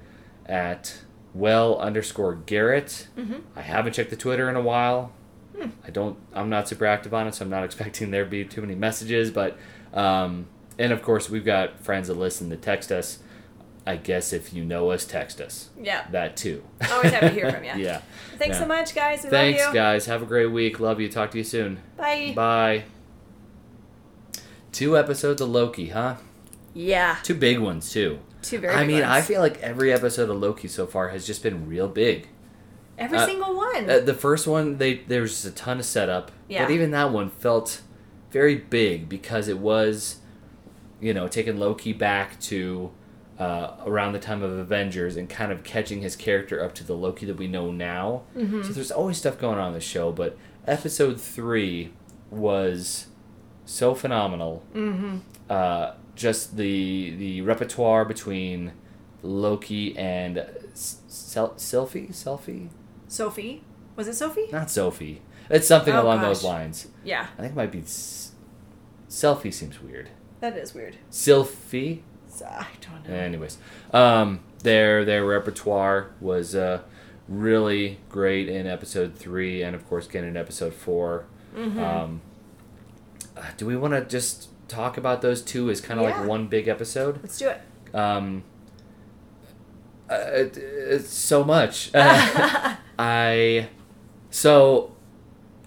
at 0.46 1.02
well 1.34 1.78
underscore 1.78 2.34
Garrett. 2.34 3.08
Mm-hmm. 3.16 3.40
I 3.56 3.62
haven't 3.62 3.92
checked 3.92 4.10
the 4.10 4.16
Twitter 4.16 4.48
in 4.48 4.56
a 4.56 4.60
while. 4.60 5.12
Hmm. 5.58 5.70
I 5.86 5.90
don't. 5.90 6.16
I'm 6.32 6.48
not 6.48 6.68
super 6.68 6.86
active 6.86 7.14
on 7.14 7.26
it, 7.26 7.34
so 7.34 7.44
I'm 7.44 7.50
not 7.50 7.64
expecting 7.68 8.10
there 8.10 8.24
to 8.24 8.30
be 8.30 8.44
too 8.44 8.60
many 8.60 8.74
messages. 8.74 9.30
But 9.30 9.58
um, 9.92 10.46
and 10.78 10.92
of 10.92 11.02
course 11.02 11.28
we've 11.30 11.44
got 11.44 11.80
friends 11.80 12.08
that 12.08 12.14
listen 12.14 12.50
to 12.50 12.56
text 12.56 12.90
us. 12.92 13.18
I 13.86 13.96
guess 13.96 14.32
if 14.32 14.54
you 14.54 14.64
know 14.64 14.90
us, 14.92 15.04
text 15.04 15.42
us. 15.42 15.68
Yeah. 15.78 16.06
That 16.10 16.38
too. 16.38 16.62
Always 16.90 17.12
happy 17.12 17.26
to 17.28 17.32
hear 17.34 17.52
from 17.52 17.64
you. 17.78 17.84
yeah. 17.84 18.00
Thanks 18.38 18.56
Yeah. 18.56 18.60
so 18.60 18.66
much, 18.66 18.94
guys. 18.94 19.22
We 19.24 19.28
Thanks, 19.30 19.60
love 19.62 19.74
you. 19.74 19.80
guys. 19.80 20.06
Have 20.06 20.22
a 20.22 20.26
great 20.26 20.46
week. 20.46 20.80
Love 20.80 21.00
you. 21.00 21.10
Talk 21.10 21.32
to 21.32 21.38
you 21.38 21.44
soon. 21.44 21.80
Bye. 21.98 22.32
Bye. 22.34 22.84
Two 24.72 24.96
episodes 24.98 25.40
of 25.40 25.50
Loki, 25.50 25.90
huh? 25.90 26.16
Yeah. 26.72 27.18
Two 27.22 27.34
big 27.34 27.58
ones 27.58 27.92
too. 27.92 28.20
Two 28.42 28.58
very 28.58 28.74
I 28.74 28.86
mean, 28.86 29.02
I 29.02 29.20
feel 29.20 29.40
like 29.40 29.60
every 29.60 29.92
episode 29.92 30.28
of 30.30 30.36
Loki 30.36 30.68
so 30.68 30.86
far 30.86 31.08
has 31.10 31.26
just 31.26 31.42
been 31.42 31.68
real 31.68 31.88
big. 31.88 32.28
Every 32.98 33.18
uh, 33.18 33.26
single 33.26 33.54
one. 33.56 33.88
Uh, 33.88 34.00
the 34.00 34.14
first 34.14 34.46
one, 34.46 34.78
they 34.78 34.98
there 34.98 35.22
was 35.22 35.44
a 35.44 35.50
ton 35.50 35.78
of 35.78 35.84
setup, 35.84 36.30
Yeah. 36.48 36.64
but 36.64 36.72
even 36.72 36.90
that 36.92 37.10
one 37.12 37.30
felt 37.30 37.80
very 38.30 38.54
big 38.56 39.08
because 39.08 39.48
it 39.48 39.58
was, 39.58 40.16
you 41.04 41.12
know, 41.14 41.28
taking 41.28 41.58
Loki 41.58 41.92
back 41.92 42.40
to 42.40 42.90
uh, 43.38 43.76
around 43.84 44.12
the 44.12 44.18
time 44.18 44.42
of 44.42 44.50
Avengers 44.52 45.16
and 45.16 45.28
kind 45.28 45.50
of 45.52 45.62
catching 45.64 46.00
his 46.02 46.14
character 46.16 46.62
up 46.64 46.72
to 46.76 46.84
the 46.84 46.94
Loki 46.94 47.26
that 47.26 47.36
we 47.36 47.46
know 47.48 47.70
now. 47.72 48.22
Mm-hmm. 48.36 48.62
So 48.62 48.72
there's 48.72 48.90
always 48.90 49.18
stuff 49.18 49.38
going 49.38 49.58
on 49.58 49.68
in 49.68 49.74
the 49.74 49.80
show, 49.80 50.12
but 50.12 50.36
episode 50.66 51.20
three 51.20 51.92
was 52.30 53.08
so 53.64 53.94
phenomenal. 53.94 54.62
mm-hmm. 54.74 55.18
Uh, 55.50 55.92
just 56.16 56.56
the 56.56 57.14
the 57.16 57.40
repertoire 57.42 58.04
between 58.04 58.72
Loki 59.22 59.96
and 59.98 60.46
Sel- 60.74 61.54
Sylphie, 61.56 62.10
Selfie, 62.12 62.68
Sophie. 63.08 63.62
Was 63.96 64.06
it 64.08 64.14
Sophie? 64.14 64.48
not 64.52 64.70
Sophie. 64.70 65.22
It's 65.50 65.66
something 65.68 65.94
Oh, 65.94 66.02
along 66.02 66.18
gosh. 66.20 66.28
those 66.28 66.44
lines. 66.44 66.88
Yeah. 67.04 67.26
I 67.36 67.40
think 67.42 67.52
it 67.52 67.56
might 67.56 67.72
be 67.72 67.80
S- 67.80 68.32
Selfie. 69.08 69.52
Seems 69.52 69.82
weird. 69.82 70.08
That 70.44 70.58
is 70.58 70.74
weird. 70.74 70.98
Sylphie. 71.10 72.00
I 72.46 72.66
don't 72.82 73.08
know. 73.08 73.14
Anyways, 73.14 73.56
um, 73.94 74.40
their 74.62 75.02
their 75.06 75.24
repertoire 75.24 76.10
was 76.20 76.54
uh, 76.54 76.82
really 77.28 77.98
great 78.10 78.50
in 78.50 78.66
episode 78.66 79.14
three, 79.14 79.62
and 79.62 79.74
of 79.74 79.88
course, 79.88 80.06
again 80.06 80.24
in 80.24 80.36
episode 80.36 80.74
4 80.74 81.24
Mhm. 81.56 81.78
Um, 81.78 82.20
uh, 83.38 83.42
do 83.56 83.64
we 83.64 83.74
want 83.74 83.94
to 83.94 84.04
just 84.04 84.48
talk 84.68 84.98
about 84.98 85.22
those 85.22 85.40
two 85.40 85.70
as 85.70 85.80
kind 85.80 85.98
of 85.98 86.06
Yeah. 86.08 86.18
like 86.18 86.28
one 86.28 86.46
big 86.48 86.68
episode? 86.68 87.20
Let's 87.22 87.38
do 87.38 87.48
it. 87.48 87.62
Um, 87.94 88.42
uh, 90.10 90.14
it, 90.34 90.56
it's 90.58 91.08
so 91.08 91.42
much. 91.42 91.90
I 92.98 93.68
so 94.28 94.94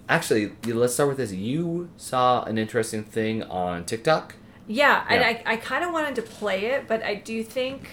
actually 0.08 0.52
let's 0.66 0.94
start 0.94 1.08
with 1.08 1.18
this. 1.18 1.32
You 1.32 1.88
saw 1.96 2.44
an 2.44 2.58
interesting 2.58 3.02
thing 3.02 3.42
on 3.42 3.84
TikTok. 3.84 4.36
Yeah, 4.68 5.04
and 5.08 5.24
I, 5.24 5.42
I 5.46 5.56
kind 5.56 5.82
of 5.82 5.92
wanted 5.92 6.14
to 6.16 6.22
play 6.22 6.66
it, 6.66 6.86
but 6.86 7.02
I 7.02 7.14
do 7.16 7.42
think 7.42 7.88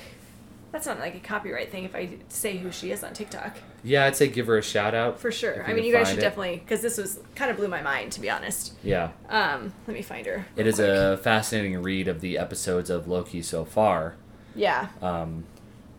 that's 0.71 0.86
not 0.86 0.99
like 0.99 1.15
a 1.15 1.19
copyright 1.19 1.71
thing 1.71 1.86
if 1.86 1.95
I 1.95 2.17
say 2.28 2.57
who 2.57 2.69
she 2.71 2.91
is 2.91 3.01
on 3.03 3.13
TikTok. 3.13 3.57
Yeah, 3.82 4.05
I'd 4.05 4.15
say 4.17 4.28
give 4.28 4.47
her 4.47 4.57
a 4.57 4.61
shout 4.63 4.93
out 4.93 5.19
For 5.19 5.32
sure. 5.32 5.63
I 5.65 5.71
mean, 5.73 5.86
you 5.86 5.93
guys 5.93 6.09
should 6.09 6.17
it. 6.17 6.21
definitely, 6.21 6.57
because 6.57 6.82
this 6.82 6.97
was 6.97 7.19
kind 7.36 7.49
of 7.49 7.55
blew 7.57 7.69
my 7.69 7.82
mind, 7.82 8.11
to 8.13 8.19
be 8.19 8.30
honest. 8.30 8.73
Yeah, 8.84 9.11
Um, 9.30 9.71
let 9.88 9.93
me 9.95 10.01
find 10.01 10.26
her. 10.26 10.45
It 10.57 10.67
is 10.67 10.76
quick. 10.76 10.89
a 10.89 11.17
fascinating 11.17 11.82
read 11.82 12.07
of 12.09 12.19
the 12.19 12.38
episodes 12.38 12.89
of 12.89 13.07
Loki 13.07 13.41
so 13.41 13.63
far. 13.63 14.15
Yeah, 14.55 14.88
Um, 15.01 15.45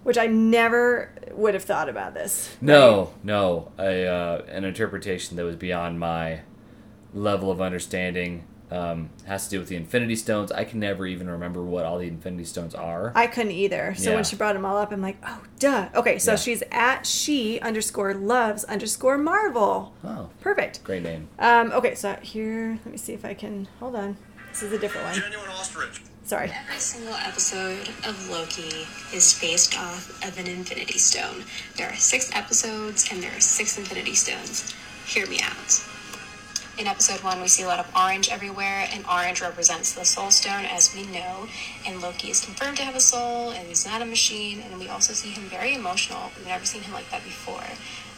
which 0.03 0.19
I 0.19 0.27
never 0.27 1.11
would 1.33 1.55
have 1.55 1.65
thought 1.65 1.89
about 1.89 2.13
this. 2.15 2.55
no, 2.61 3.13
no, 3.23 3.73
a 3.79 4.07
uh, 4.07 4.43
an 4.49 4.65
interpretation 4.65 5.37
that 5.37 5.45
was 5.45 5.57
beyond 5.57 5.99
my 6.01 6.41
level 7.15 7.51
of 7.51 7.61
understanding. 7.63 8.45
Um, 8.71 9.11
has 9.27 9.45
to 9.45 9.51
do 9.51 9.59
with 9.61 9.69
the 9.69 9.77
Infinity 9.77 10.17
Stones. 10.17 10.51
I 10.51 10.65
can 10.65 10.81
never 10.81 11.07
even 11.07 11.31
remember 11.31 11.63
what 11.63 11.85
all 11.85 11.99
the 11.99 12.09
Infinity 12.09 12.45
Stones 12.45 12.75
are. 12.75 13.13
I 13.15 13.29
couldn't 13.29 13.53
either. 13.53 13.95
So 13.97 14.11
Yeah. 14.11 14.17
when 14.17 14.25
she 14.25 14.35
brought 14.35 14.55
them 14.55 14.65
all 14.65 14.77
up, 14.77 14.91
I'm 14.91 15.01
like, 15.01 15.19
oh, 15.25 15.41
duh. 15.61 15.89
Okay, 15.95 16.19
so 16.19 16.33
Yeah. 16.33 16.37
she's 16.37 16.63
at 16.73 17.07
she 17.07 17.61
underscore 17.61 18.13
loves 18.15 18.65
underscore 18.65 19.19
Marvel. 19.19 19.95
Oh, 20.03 20.31
Perfect. 20.41 20.83
great 20.83 21.05
name. 21.05 21.29
Um, 21.39 21.71
okay, 21.73 21.95
so 21.95 22.17
here, 22.23 22.79
let 22.85 22.91
me 22.93 22.99
see 22.99 23.13
if 23.13 23.25
I 23.25 23.35
can. 23.35 23.69
Hold 23.79 23.95
on. 23.95 24.17
This 24.51 24.65
is 24.65 24.73
a 24.73 24.79
different 24.79 25.07
one. 25.07 25.15
Genuine 25.21 25.49
ostrich. 25.51 26.01
Sorry. 26.25 26.51
Every 26.51 26.81
single 26.81 27.15
episode 27.15 27.89
of 28.05 28.29
Loki 28.29 28.85
is 29.15 29.39
based 29.41 29.79
off 29.79 30.11
of 30.27 30.37
an 30.41 30.49
Infinity 30.49 30.99
Stone. 30.99 31.45
There 31.77 31.89
are 31.89 31.95
six 31.95 32.35
episodes 32.35 33.07
and 33.13 33.23
there 33.23 33.31
are 33.37 33.39
six 33.41 33.79
Infinity 33.79 34.15
Stones. 34.17 34.75
Hear 35.07 35.29
me 35.29 35.39
out. 35.41 35.85
In 36.79 36.87
episode 36.87 37.25
one, 37.25 37.41
we 37.41 37.49
see 37.49 37.63
a 37.63 37.67
lot 37.67 37.79
of 37.79 37.91
orange 37.97 38.29
everywhere, 38.29 38.87
and 38.93 39.03
orange 39.07 39.41
represents 39.41 39.95
the 39.95 40.05
soul 40.05 40.31
stone, 40.31 40.67
as 40.67 40.95
we 40.95 41.05
know. 41.05 41.49
And 41.87 42.03
Loki 42.03 42.31
is 42.31 42.45
confirmed 42.45 42.77
to 42.77 42.85
have 42.85 42.95
a 42.95 43.01
soul, 43.01 43.51
and 43.51 43.67
he's 43.67 43.87
not 43.87 44.03
a 44.03 44.05
machine. 44.05 44.61
And 44.61 44.79
we 44.79 44.87
also 44.87 45.15
see 45.15 45.31
him 45.31 45.45
very 45.45 45.75
emotional. 45.75 46.31
We've 46.37 46.47
never 46.47 46.67
seen 46.67 46.83
him 46.83 46.93
like 46.93 47.09
that 47.11 47.25
before 47.25 47.65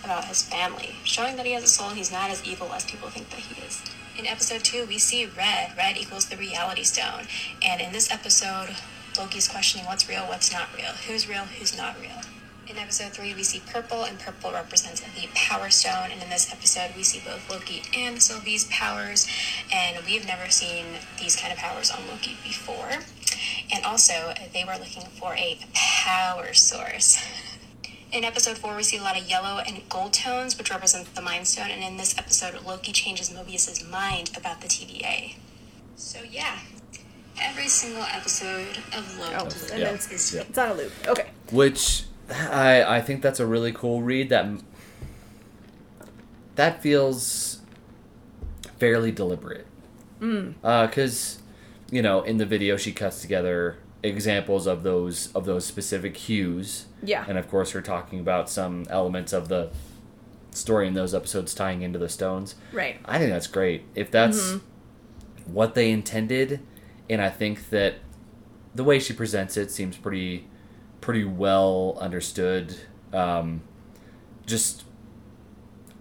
about 0.02 0.24
his 0.24 0.42
family, 0.42 0.96
showing 1.04 1.36
that 1.36 1.46
he 1.46 1.52
has 1.52 1.62
a 1.62 1.68
soul 1.68 1.90
and 1.90 1.98
he's 1.98 2.10
not 2.10 2.30
as 2.30 2.44
evil 2.44 2.72
as 2.72 2.84
people 2.84 3.10
think 3.10 3.30
that 3.30 3.38
he 3.38 3.62
is. 3.62 3.80
In 4.18 4.26
episode 4.26 4.64
two, 4.64 4.86
we 4.86 4.98
see 4.98 5.24
red. 5.24 5.76
Red 5.76 5.96
equals 5.96 6.26
the 6.26 6.36
reality 6.36 6.82
stone. 6.82 7.28
And 7.62 7.80
in 7.80 7.92
this 7.92 8.10
episode, 8.10 8.74
Loki's 9.16 9.46
questioning 9.46 9.86
what's 9.86 10.08
real, 10.08 10.22
what's 10.22 10.52
not 10.52 10.68
real, 10.76 10.92
who's 11.06 11.28
real, 11.28 11.44
who's 11.44 11.76
not 11.76 11.94
real. 12.00 12.22
In 12.68 12.76
episode 12.76 13.12
3, 13.12 13.34
we 13.34 13.42
see 13.44 13.62
purple, 13.72 14.04
and 14.04 14.18
purple 14.18 14.52
represents 14.52 15.00
the 15.00 15.28
Power 15.34 15.70
Stone. 15.70 16.10
And 16.12 16.22
in 16.22 16.28
this 16.28 16.52
episode, 16.52 16.90
we 16.96 17.02
see 17.02 17.20
both 17.24 17.48
Loki 17.48 17.82
and 17.96 18.22
Sylvie's 18.22 18.66
powers. 18.66 19.26
And 19.72 20.04
we've 20.04 20.26
never 20.26 20.50
seen 20.50 20.84
these 21.18 21.34
kind 21.34 21.50
of 21.52 21.58
powers 21.58 21.90
on 21.90 22.06
Loki 22.08 22.36
before. 22.44 22.90
And 23.72 23.84
also, 23.86 24.34
they 24.52 24.64
were 24.64 24.74
looking 24.78 25.04
for 25.18 25.34
a 25.34 25.58
power 25.72 26.52
source. 26.52 27.24
In 28.12 28.22
episode 28.24 28.58
4, 28.58 28.76
we 28.76 28.82
see 28.82 28.98
a 28.98 29.02
lot 29.02 29.18
of 29.18 29.26
yellow 29.28 29.60
and 29.66 29.88
gold 29.88 30.12
tones, 30.12 30.58
which 30.58 30.70
represent 30.70 31.14
the 31.14 31.22
Mind 31.22 31.46
Stone. 31.46 31.70
And 31.70 31.82
in 31.82 31.96
this 31.96 32.18
episode, 32.18 32.62
Loki 32.66 32.92
changes 32.92 33.32
Mobius's 33.32 33.82
mind 33.82 34.30
about 34.36 34.60
the 34.60 34.68
TVA. 34.68 35.36
So, 35.96 36.18
yeah, 36.22 36.58
every 37.40 37.68
single 37.68 38.02
episode 38.02 38.76
of 38.94 39.18
Loki 39.18 39.34
Oh, 39.36 39.76
Yeah. 39.76 39.92
is 39.92 40.34
Yeah. 40.34 40.42
it's 40.42 40.58
on 40.58 40.68
a 40.70 40.74
loop. 40.74 40.92
Okay. 41.06 41.30
which 41.50 42.02
I 42.30 42.96
I 42.98 43.00
think 43.00 43.22
that's 43.22 43.40
a 43.40 43.46
really 43.46 43.72
cool 43.72 44.02
read 44.02 44.28
that 44.30 44.46
that 46.56 46.82
feels 46.82 47.60
fairly 48.78 49.12
deliberate. 49.12 49.66
Mm. 50.20 50.54
Because 50.60 51.40
you 51.90 52.02
know, 52.02 52.22
in 52.22 52.36
the 52.36 52.44
video, 52.46 52.76
she 52.76 52.92
cuts 52.92 53.20
together 53.22 53.78
examples 54.02 54.66
of 54.66 54.82
those 54.82 55.32
of 55.34 55.44
those 55.44 55.64
specific 55.64 56.16
hues, 56.16 56.86
Yeah. 57.02 57.24
and 57.28 57.38
of 57.38 57.48
course, 57.48 57.74
we're 57.74 57.80
talking 57.80 58.20
about 58.20 58.50
some 58.50 58.84
elements 58.90 59.32
of 59.32 59.48
the 59.48 59.70
story 60.50 60.86
in 60.86 60.94
those 60.94 61.14
episodes 61.14 61.54
tying 61.54 61.82
into 61.82 61.98
the 61.98 62.08
stones. 62.08 62.56
Right. 62.72 62.98
I 63.04 63.18
think 63.18 63.30
that's 63.30 63.46
great. 63.46 63.84
If 63.94 64.10
that's 64.10 64.38
Mm-hmm. 64.38 65.52
what 65.54 65.74
they 65.74 65.90
intended, 65.90 66.60
and 67.08 67.22
I 67.22 67.30
think 67.30 67.70
that 67.70 67.94
the 68.74 68.84
way 68.84 68.98
she 68.98 69.12
presents 69.14 69.56
it 69.56 69.70
seems 69.70 69.96
pretty, 69.96 70.46
pretty 71.00 71.24
well 71.24 71.96
understood. 72.00 72.76
Um, 73.12 73.62
just, 74.46 74.84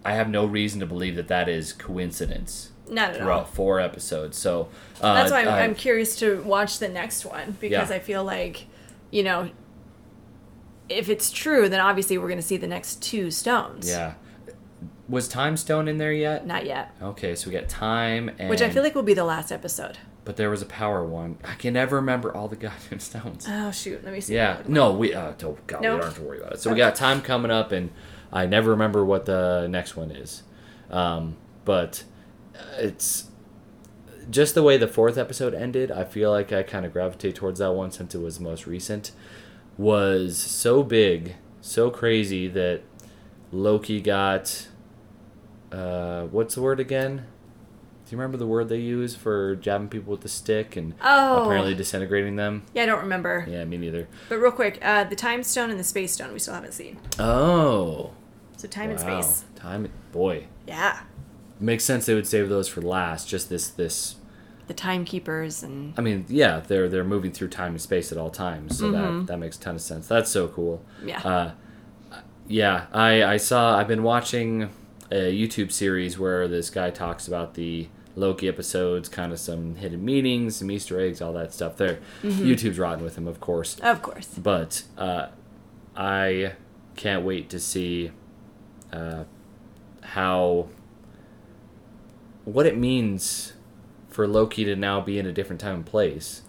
I 0.04 0.12
have 0.14 0.28
no 0.28 0.44
reason 0.44 0.80
to 0.80 0.86
believe 0.86 1.16
that 1.16 1.28
that 1.28 1.48
is 1.48 1.72
coincidence 1.72 2.70
Not 2.88 3.14
at 3.14 3.22
all. 3.28 3.44
four 3.44 3.80
episodes. 3.80 4.36
So 4.38 4.68
uh, 5.00 5.14
That's 5.14 5.30
why 5.30 5.42
I'm, 5.42 5.48
I- 5.48 5.60
I'm 5.62 5.74
curious 5.74 6.16
to 6.16 6.42
watch 6.42 6.78
the 6.78 6.88
next 6.88 7.24
one 7.24 7.56
because 7.60 7.90
Yeah. 7.90 7.96
I 7.96 7.98
feel 7.98 8.24
like, 8.24 8.66
you 9.10 9.22
know, 9.22 9.50
if 10.88 11.08
it's 11.08 11.30
true, 11.30 11.68
then 11.68 11.80
obviously 11.80 12.16
we're 12.18 12.28
going 12.28 12.38
to 12.40 12.46
see 12.46 12.56
the 12.56 12.66
next 12.66 13.02
two 13.02 13.30
stones. 13.30 13.88
yeah. 13.88 14.14
Was 15.08 15.26
Time 15.26 15.56
Stone 15.56 15.88
in 15.88 15.96
there 15.96 16.12
yet? 16.12 16.46
Not 16.46 16.66
yet. 16.66 16.94
Okay, 17.00 17.34
so 17.34 17.48
we 17.48 17.56
got 17.56 17.66
time 17.66 18.30
and 18.38 18.50
Which 18.50 18.60
I 18.60 18.68
feel 18.68 18.82
like 18.82 18.94
will 18.94 19.02
be 19.02 19.14
the 19.14 19.24
last 19.24 19.50
episode. 19.50 19.96
But 20.28 20.36
there 20.36 20.50
was 20.50 20.60
a 20.60 20.66
power 20.66 21.06
one. 21.06 21.38
I 21.42 21.54
can 21.54 21.72
never 21.72 21.96
remember 21.96 22.36
all 22.36 22.48
the 22.48 22.56
goddamn 22.56 22.98
stones. 23.00 23.46
Oh 23.48 23.70
shoot! 23.70 24.04
Let 24.04 24.12
me 24.12 24.20
see. 24.20 24.34
Yeah, 24.34 24.60
no, 24.68 24.92
we 24.92 25.14
uh, 25.14 25.32
don't, 25.38 25.66
God, 25.66 25.80
No? 25.80 25.94
we 25.94 26.00
don't 26.00 26.06
have 26.08 26.16
to 26.18 26.22
worry 26.22 26.38
about 26.38 26.52
it. 26.52 26.60
So 26.60 26.70
we 26.70 26.76
got 26.76 26.94
time 26.94 27.22
coming 27.22 27.50
up, 27.50 27.72
and 27.72 27.88
I 28.30 28.44
never 28.44 28.72
remember 28.72 29.06
what 29.06 29.24
the 29.24 29.66
next 29.68 29.96
one 29.96 30.10
is, 30.10 30.42
um, 30.90 31.38
but 31.64 32.04
it's 32.76 33.30
just 34.28 34.54
the 34.54 34.62
way 34.62 34.76
the 34.76 34.86
fourth 34.86 35.16
episode 35.16 35.54
ended. 35.54 35.90
I 35.90 36.04
feel 36.04 36.30
like 36.30 36.52
I 36.52 36.62
kind 36.62 36.84
of 36.84 36.92
gravitate 36.92 37.34
towards 37.34 37.60
that 37.60 37.72
one 37.72 37.90
since 37.90 38.14
it 38.14 38.20
was 38.20 38.36
the 38.36 38.44
most 38.44 38.66
recent. 38.66 39.12
Was 39.78 40.36
so 40.36 40.82
big, 40.82 41.36
so 41.62 41.88
crazy 41.90 42.48
that 42.48 42.82
Loki 43.50 44.02
got. 44.02 44.68
Uh, 45.72 46.24
what's 46.24 46.54
the 46.54 46.60
word 46.60 46.80
again? 46.80 47.24
Do 48.08 48.14
you 48.16 48.18
remember 48.22 48.38
the 48.38 48.46
word 48.46 48.70
they 48.70 48.78
use 48.78 49.14
for 49.14 49.54
jabbing 49.56 49.88
people 49.88 50.10
with 50.12 50.22
the 50.22 50.30
stick 50.30 50.76
and 50.76 50.94
Oh. 51.04 51.42
apparently 51.44 51.74
disintegrating 51.74 52.36
them? 52.36 52.62
Yeah, 52.72 52.84
I 52.84 52.86
don't 52.86 53.02
remember. 53.02 53.46
Yeah, 53.46 53.64
me 53.66 53.76
neither. 53.76 54.08
But 54.30 54.38
real 54.38 54.50
quick, 54.50 54.78
uh, 54.80 55.04
the 55.04 55.14
time 55.14 55.42
stone 55.42 55.68
and 55.70 55.78
the 55.78 55.84
space 55.84 56.12
stone 56.12 56.32
we 56.32 56.38
still 56.38 56.54
haven't 56.54 56.72
seen. 56.72 56.96
Oh. 57.18 58.12
So 58.56 58.66
time 58.66 58.90
and 58.90 58.98
space. 58.98 59.44
Time 59.56 59.88
boy. 60.10 60.44
Yeah. 60.66 61.00
Makes 61.60 61.84
sense 61.84 62.06
they 62.06 62.14
would 62.14 62.26
save 62.26 62.48
those 62.48 62.66
for 62.66 62.80
last. 62.80 63.28
Just 63.28 63.50
this 63.50 63.68
this 63.68 64.14
The 64.68 64.74
timekeepers 64.74 65.62
and 65.62 65.92
I 65.98 66.00
mean, 66.00 66.24
yeah, 66.28 66.60
they're 66.66 66.88
they're 66.88 67.04
moving 67.04 67.30
through 67.32 67.48
time 67.48 67.72
and 67.72 67.80
space 67.80 68.10
at 68.10 68.16
all 68.16 68.30
times. 68.30 68.78
So 68.78 68.86
Mm-hmm. 68.90 69.18
that 69.18 69.26
that 69.26 69.38
makes 69.38 69.58
a 69.58 69.60
ton 69.60 69.74
of 69.74 69.82
sense. 69.82 70.06
That's 70.08 70.30
so 70.30 70.48
cool. 70.48 70.82
yeah. 71.04 71.20
Uh 71.22 71.50
yeah, 72.46 72.86
I 72.92 73.22
I 73.22 73.36
saw 73.36 73.76
I've 73.78 73.88
been 73.88 74.02
watching 74.02 74.70
a 75.12 75.30
YouTube 75.32 75.70
series 75.72 76.18
where 76.18 76.48
this 76.48 76.70
guy 76.70 76.90
talks 76.90 77.28
about 77.28 77.54
the 77.54 77.88
Loki 78.18 78.48
episodes, 78.48 79.08
kind 79.08 79.32
of 79.32 79.38
some 79.38 79.76
hidden 79.76 80.04
meanings, 80.04 80.56
some 80.56 80.70
Easter 80.70 81.00
eggs, 81.00 81.20
all 81.22 81.32
that 81.34 81.52
stuff. 81.54 81.76
There, 81.76 81.98
Mm-hmm. 82.22 82.44
YouTube's 82.44 82.78
rotten 82.78 83.04
with 83.04 83.14
them, 83.14 83.26
of 83.28 83.40
course. 83.40 83.78
of 83.80 84.02
course. 84.02 84.26
but 84.36 84.82
uh, 84.96 85.28
I 85.96 86.52
can't 86.96 87.24
wait 87.24 87.48
to 87.50 87.58
see 87.60 88.10
uh, 88.92 89.24
how 90.02 90.68
what 92.44 92.66
it 92.66 92.76
means 92.76 93.52
for 94.08 94.26
Loki 94.26 94.64
to 94.64 94.74
now 94.74 95.00
be 95.00 95.18
in 95.18 95.26
a 95.26 95.32
different 95.32 95.60
time 95.60 95.74
and 95.76 95.86
place. 95.86 96.42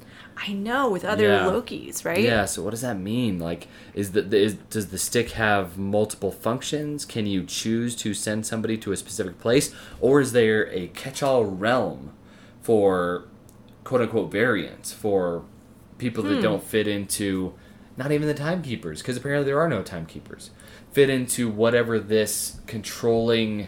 I 0.47 0.53
know 0.53 0.89
with 0.89 1.03
other 1.03 1.27
Yeah. 1.27 1.45
Lokis, 1.45 2.05
right? 2.05 2.19
Yeah. 2.21 2.45
So 2.45 2.63
what 2.63 2.71
does 2.71 2.81
that 2.81 2.97
mean? 2.97 3.39
Like, 3.39 3.67
is 3.93 4.13
the 4.13 4.21
is, 4.35 4.53
does 4.69 4.87
the 4.87 4.97
stick 4.97 5.31
have 5.31 5.77
multiple 5.77 6.31
functions? 6.31 7.03
Can 7.05 7.25
you 7.25 7.43
choose 7.43 7.95
to 7.97 8.13
send 8.13 8.45
somebody 8.45 8.77
to 8.77 8.91
a 8.91 8.97
specific 8.97 9.39
place, 9.39 9.73
or 9.99 10.21
is 10.21 10.31
there 10.31 10.67
a 10.71 10.87
catch-all 10.89 11.43
realm 11.45 12.13
for 12.61 13.25
quote 13.83 14.01
unquote 14.01 14.31
variants 14.31 14.93
for 14.93 15.43
people 15.97 16.23
that 16.23 16.41
don't 16.41 16.63
fit 16.63 16.87
into 16.87 17.53
not 17.97 18.11
even 18.13 18.27
the 18.27 18.33
timekeepers 18.33 19.01
because 19.01 19.17
apparently 19.17 19.45
there 19.45 19.59
are 19.59 19.67
no 19.67 19.81
timekeepers 19.83 20.51
fit 20.93 21.09
into 21.09 21.49
whatever 21.49 21.99
this 21.99 22.59
controlling 22.67 23.67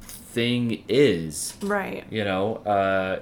thing 0.00 0.82
is 0.88 1.54
Right. 1.62 2.04
you 2.10 2.24
know, 2.24 2.56
uh, 2.66 3.20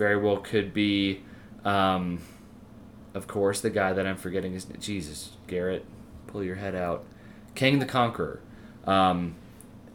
very 0.00 0.16
well 0.16 0.38
could 0.38 0.72
be, 0.72 1.20
um, 1.62 2.22
of 3.12 3.26
course, 3.26 3.60
the 3.60 3.68
guy 3.68 3.92
that 3.92 4.06
I'm 4.06 4.16
forgetting 4.16 4.54
is 4.54 4.64
Jesus 4.80 5.36
Garrett. 5.46 5.84
Pull 6.26 6.42
your 6.42 6.54
head 6.54 6.74
out, 6.74 7.04
Kang 7.54 7.80
the 7.80 7.84
Conqueror. 7.84 8.40
Um, 8.86 9.34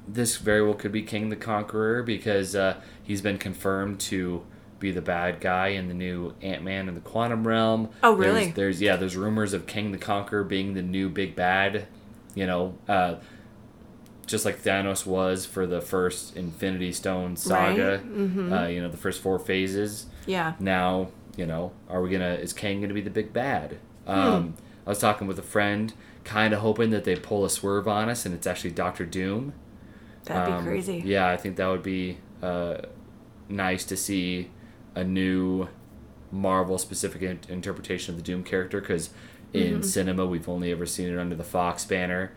this 0.07 0.37
very 0.37 0.61
well 0.63 0.75
could 0.75 0.91
be 0.91 1.01
Kang 1.01 1.29
the 1.29 1.35
Conqueror 1.35 2.03
because 2.03 2.55
uh, 2.55 2.79
he's 3.01 3.21
been 3.21 3.39
confirmed 3.39 3.99
to 4.01 4.45
be 4.77 4.91
the 4.91 5.01
bad 5.01 5.41
guy 5.41 5.69
in 5.69 5.87
the 5.87 5.95
new 5.95 6.35
Ant 6.43 6.63
Man 6.63 6.87
in 6.87 6.93
the 6.93 7.01
Quantum 7.01 7.47
Realm. 7.47 7.89
Oh, 8.03 8.13
really? 8.13 8.45
There's, 8.45 8.55
there's 8.55 8.81
yeah, 8.81 8.97
there's 8.97 9.17
rumors 9.17 9.53
of 9.53 9.65
Kang 9.65 9.91
the 9.91 9.97
Conqueror 9.97 10.43
being 10.43 10.75
the 10.75 10.83
new 10.83 11.09
big 11.09 11.35
bad. 11.35 11.87
You 12.35 12.45
know, 12.45 12.77
uh, 12.87 13.15
just 14.25 14.45
like 14.45 14.61
Thanos 14.63 15.05
was 15.05 15.45
for 15.45 15.65
the 15.67 15.81
first 15.81 16.35
Infinity 16.35 16.91
Stone 16.91 17.35
saga. 17.37 18.01
Right, 18.03 18.15
mhm. 18.17 18.63
Uh, 18.63 18.67
you 18.67 18.81
know, 18.81 18.89
the 18.89 18.97
first 18.97 19.21
four 19.21 19.37
phases. 19.39 20.07
Yeah. 20.25 20.53
Now, 20.59 21.09
you 21.37 21.45
know, 21.45 21.71
are 21.89 22.01
we 22.01 22.09
gonna? 22.09 22.33
Is 22.35 22.53
Kang 22.53 22.81
gonna 22.81 22.93
be 22.93 23.01
the 23.01 23.09
big 23.09 23.33
bad? 23.33 23.77
Hmm. 24.05 24.11
Um, 24.11 24.53
I 24.85 24.89
was 24.89 24.99
talking 24.99 25.27
with 25.27 25.37
a 25.39 25.43
friend, 25.43 25.93
kind 26.23 26.53
of 26.53 26.59
hoping 26.61 26.89
that 26.91 27.03
they 27.03 27.15
pull 27.15 27.43
a 27.45 27.49
swerve 27.49 27.87
on 27.87 28.09
us, 28.09 28.25
and 28.25 28.33
it's 28.35 28.47
actually 28.47 28.71
Doctor 28.71 29.05
Doom. 29.05 29.53
That'd 30.25 30.53
Um, 30.53 30.63
be 30.63 30.69
crazy. 30.71 31.03
Yeah, 31.05 31.27
I 31.27 31.37
think 31.37 31.55
that 31.57 31.67
would 31.67 31.83
be 31.83 32.17
uh, 32.41 32.77
nice 33.49 33.83
to 33.85 33.95
see 33.97 34.49
a 34.95 35.03
new 35.03 35.67
Marvel 36.31 36.77
specific 36.77 37.21
in- 37.21 37.39
interpretation 37.49 38.13
of 38.13 38.17
the 38.17 38.23
Doom 38.23 38.43
character 38.43 38.79
because 38.81 39.09
in 39.53 39.81
cinema 39.83 40.25
we've 40.25 40.49
only 40.49 40.71
ever 40.71 40.85
seen 40.85 41.07
it 41.13 41.17
under 41.17 41.35
the 41.35 41.43
Fox 41.43 41.85
banner. 41.85 42.31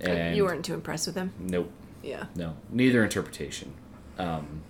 And 0.00 0.36
you 0.36 0.44
weren't 0.44 0.64
too 0.64 0.74
impressed 0.74 1.06
with 1.06 1.16
him. 1.16 1.32
Nope. 1.38 1.70
Yeah. 2.02 2.24
No, 2.34 2.56
neither 2.70 3.04
interpretation. 3.04 3.74
Um, 4.18 4.62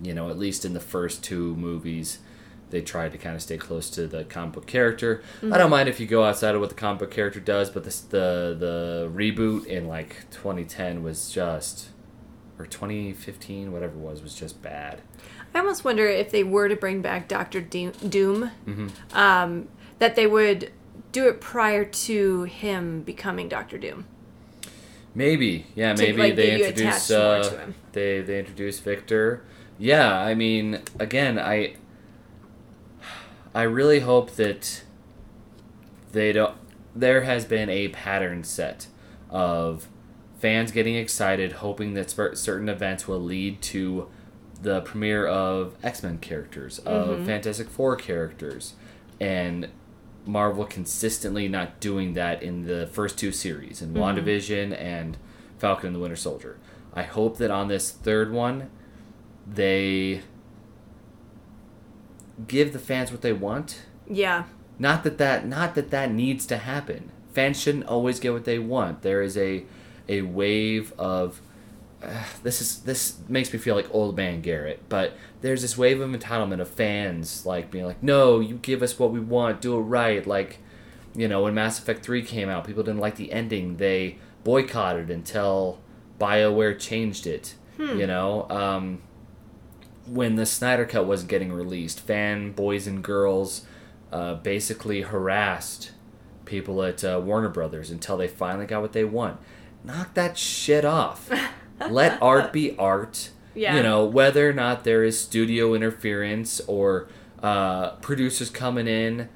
you 0.00 0.12
know, 0.14 0.28
at 0.28 0.38
least 0.38 0.64
in 0.64 0.74
the 0.74 0.80
first 0.80 1.24
two 1.24 1.56
movies, 1.56 2.18
they 2.70 2.82
tried 2.82 3.12
to 3.12 3.18
kind 3.18 3.34
of 3.36 3.40
stay 3.42 3.56
close 3.56 3.88
to 3.90 4.06
the 4.06 4.24
comic 4.24 4.54
book 4.54 4.66
character. 4.66 5.22
I 5.42 5.56
don't 5.56 5.70
mind 5.70 5.88
if 5.88 5.98
you 6.00 6.06
go 6.06 6.24
outside 6.24 6.54
of 6.54 6.60
what 6.60 6.68
the 6.68 6.74
comic 6.74 6.98
book 7.00 7.10
character 7.10 7.40
does, 7.40 7.70
but 7.70 7.84
this, 7.84 8.00
the 8.00 8.54
the 8.58 9.10
reboot 9.14 9.66
in 9.66 9.86
like 9.88 10.28
2010 10.32 11.02
was 11.02 11.30
just, 11.30 11.88
or 12.58 12.66
2015, 12.66 13.72
whatever 13.72 13.94
it 13.94 13.98
was, 14.00 14.22
was 14.22 14.34
just 14.34 14.60
bad. 14.62 15.00
I 15.54 15.60
almost 15.60 15.84
wonder 15.84 16.06
if 16.06 16.30
they 16.30 16.44
were 16.44 16.68
to 16.68 16.76
bring 16.76 17.00
back 17.00 17.28
Doctor 17.28 17.60
Doom, 17.62 17.92
Mm-hmm. 18.66 18.88
um, 19.16 19.68
that 19.98 20.14
they 20.16 20.26
would 20.26 20.70
do 21.12 21.28
it 21.28 21.40
prior 21.40 21.84
to 21.86 22.42
him 22.42 23.00
becoming 23.02 23.48
Doctor 23.48 23.78
Doom. 23.78 24.04
Maybe, 25.16 25.64
yeah, 25.74 25.94
To, 25.94 26.02
maybe 26.02 26.18
like, 26.18 26.36
they 26.36 26.60
introduce 26.60 27.10
uh, 27.10 27.70
they 27.92 28.20
they 28.20 28.38
introduce 28.38 28.80
Victor. 28.80 29.42
Yeah, 29.78 30.14
I 30.14 30.34
mean, 30.34 30.82
again, 30.98 31.38
I 31.38 31.76
I 33.54 33.62
really 33.62 34.00
hope 34.00 34.32
that 34.32 34.82
they 36.12 36.32
don't. 36.32 36.54
There 36.94 37.22
has 37.22 37.46
been 37.46 37.70
a 37.70 37.88
pattern 37.88 38.44
set 38.44 38.88
of 39.30 39.88
fans 40.38 40.70
getting 40.70 40.96
excited, 40.96 41.52
hoping 41.52 41.94
that 41.94 42.10
certain 42.10 42.68
events 42.68 43.08
will 43.08 43.20
lead 43.20 43.62
to 43.62 44.08
the 44.60 44.82
premiere 44.82 45.26
of 45.26 45.76
X 45.82 46.02
Men 46.02 46.18
characters, 46.18 46.78
of 46.80 47.08
Mm-hmm. 47.08 47.24
Fantastic 47.26 47.70
Four 47.70 47.96
characters, 47.96 48.74
and 49.18 49.68
Marvel 50.26 50.64
consistently 50.64 51.48
not 51.48 51.80
doing 51.80 52.14
that 52.14 52.42
in 52.42 52.66
the 52.66 52.86
first 52.88 53.18
two 53.18 53.32
series, 53.32 53.80
in 53.80 53.94
mm-hmm. 53.94 54.02
WandaVision 54.02 54.78
and 54.80 55.16
Falcon 55.58 55.88
and 55.88 55.96
the 55.96 56.00
Winter 56.00 56.16
Soldier. 56.16 56.58
I 56.94 57.02
hope 57.02 57.38
that 57.38 57.50
on 57.50 57.68
this 57.68 57.90
third 57.90 58.32
one, 58.32 58.70
they 59.46 60.22
give 62.46 62.72
the 62.72 62.78
fans 62.78 63.12
what 63.12 63.22
they 63.22 63.32
want. 63.32 63.82
Yeah. 64.08 64.44
Not 64.78 65.04
that 65.04 65.18
that 65.18 65.46
not 65.46 65.74
that 65.74 65.90
that 65.90 66.10
needs 66.10 66.46
to 66.46 66.58
happen. 66.58 67.10
Fans 67.32 67.60
shouldn't 67.60 67.86
always 67.86 68.20
get 68.20 68.32
what 68.32 68.44
they 68.44 68.58
want. 68.58 69.02
There 69.02 69.22
is 69.22 69.36
a 69.36 69.64
a 70.08 70.22
wave 70.22 70.92
of 70.98 71.40
uh, 72.06 72.24
this 72.42 72.60
is 72.60 72.80
this 72.80 73.18
makes 73.28 73.52
me 73.52 73.58
feel 73.58 73.74
like 73.74 73.92
old 73.92 74.16
man 74.16 74.40
Garrett, 74.40 74.82
but 74.88 75.16
there's 75.40 75.62
this 75.62 75.76
wave 75.76 76.00
of 76.00 76.10
entitlement 76.10 76.60
of 76.60 76.68
fans 76.68 77.44
like 77.46 77.70
being 77.70 77.84
like, 77.86 78.02
"No, 78.02 78.40
you 78.40 78.56
give 78.56 78.82
us 78.82 78.98
what 78.98 79.12
we 79.12 79.20
want, 79.20 79.60
do 79.60 79.76
it 79.76 79.80
right." 79.80 80.26
Like, 80.26 80.58
you 81.14 81.28
know, 81.28 81.42
when 81.42 81.54
Mass 81.54 81.78
Effect 81.78 82.04
3 82.04 82.22
came 82.22 82.48
out, 82.48 82.66
people 82.66 82.82
didn't 82.82 83.00
like 83.00 83.16
the 83.16 83.32
ending. 83.32 83.76
They 83.76 84.18
boycotted 84.44 85.10
until 85.10 85.80
BioWare 86.20 86.78
changed 86.78 87.26
it, 87.26 87.54
you 87.78 88.06
know? 88.06 88.48
Um 88.48 89.02
when 90.06 90.36
the 90.36 90.46
Snyder 90.46 90.84
Cut 90.84 91.04
wasn't 91.06 91.30
getting 91.30 91.52
released, 91.52 92.00
fan 92.00 92.52
boys 92.52 92.86
and 92.86 93.02
girls 93.02 93.66
uh, 94.12 94.34
basically 94.34 95.02
harassed 95.02 95.90
people 96.44 96.82
at 96.82 97.04
uh, 97.04 97.20
Warner 97.22 97.48
Brothers 97.48 97.90
until 97.90 98.16
they 98.16 98.28
finally 98.28 98.66
got 98.66 98.82
what 98.82 98.92
they 98.92 99.04
want. 99.04 99.40
Knock 99.84 100.14
that 100.14 100.38
shit 100.38 100.84
off. 100.84 101.30
Let 101.90 102.20
art 102.22 102.52
be 102.52 102.76
art. 102.78 103.30
Yeah. 103.54 103.76
You 103.76 103.82
know, 103.82 104.04
whether 104.04 104.48
or 104.48 104.52
not 104.52 104.84
there 104.84 105.02
is 105.04 105.18
studio 105.18 105.72
interference 105.74 106.60
or 106.66 107.08
uh, 107.42 107.90
producers 107.96 108.50
coming 108.50 108.86
in, 108.86 109.28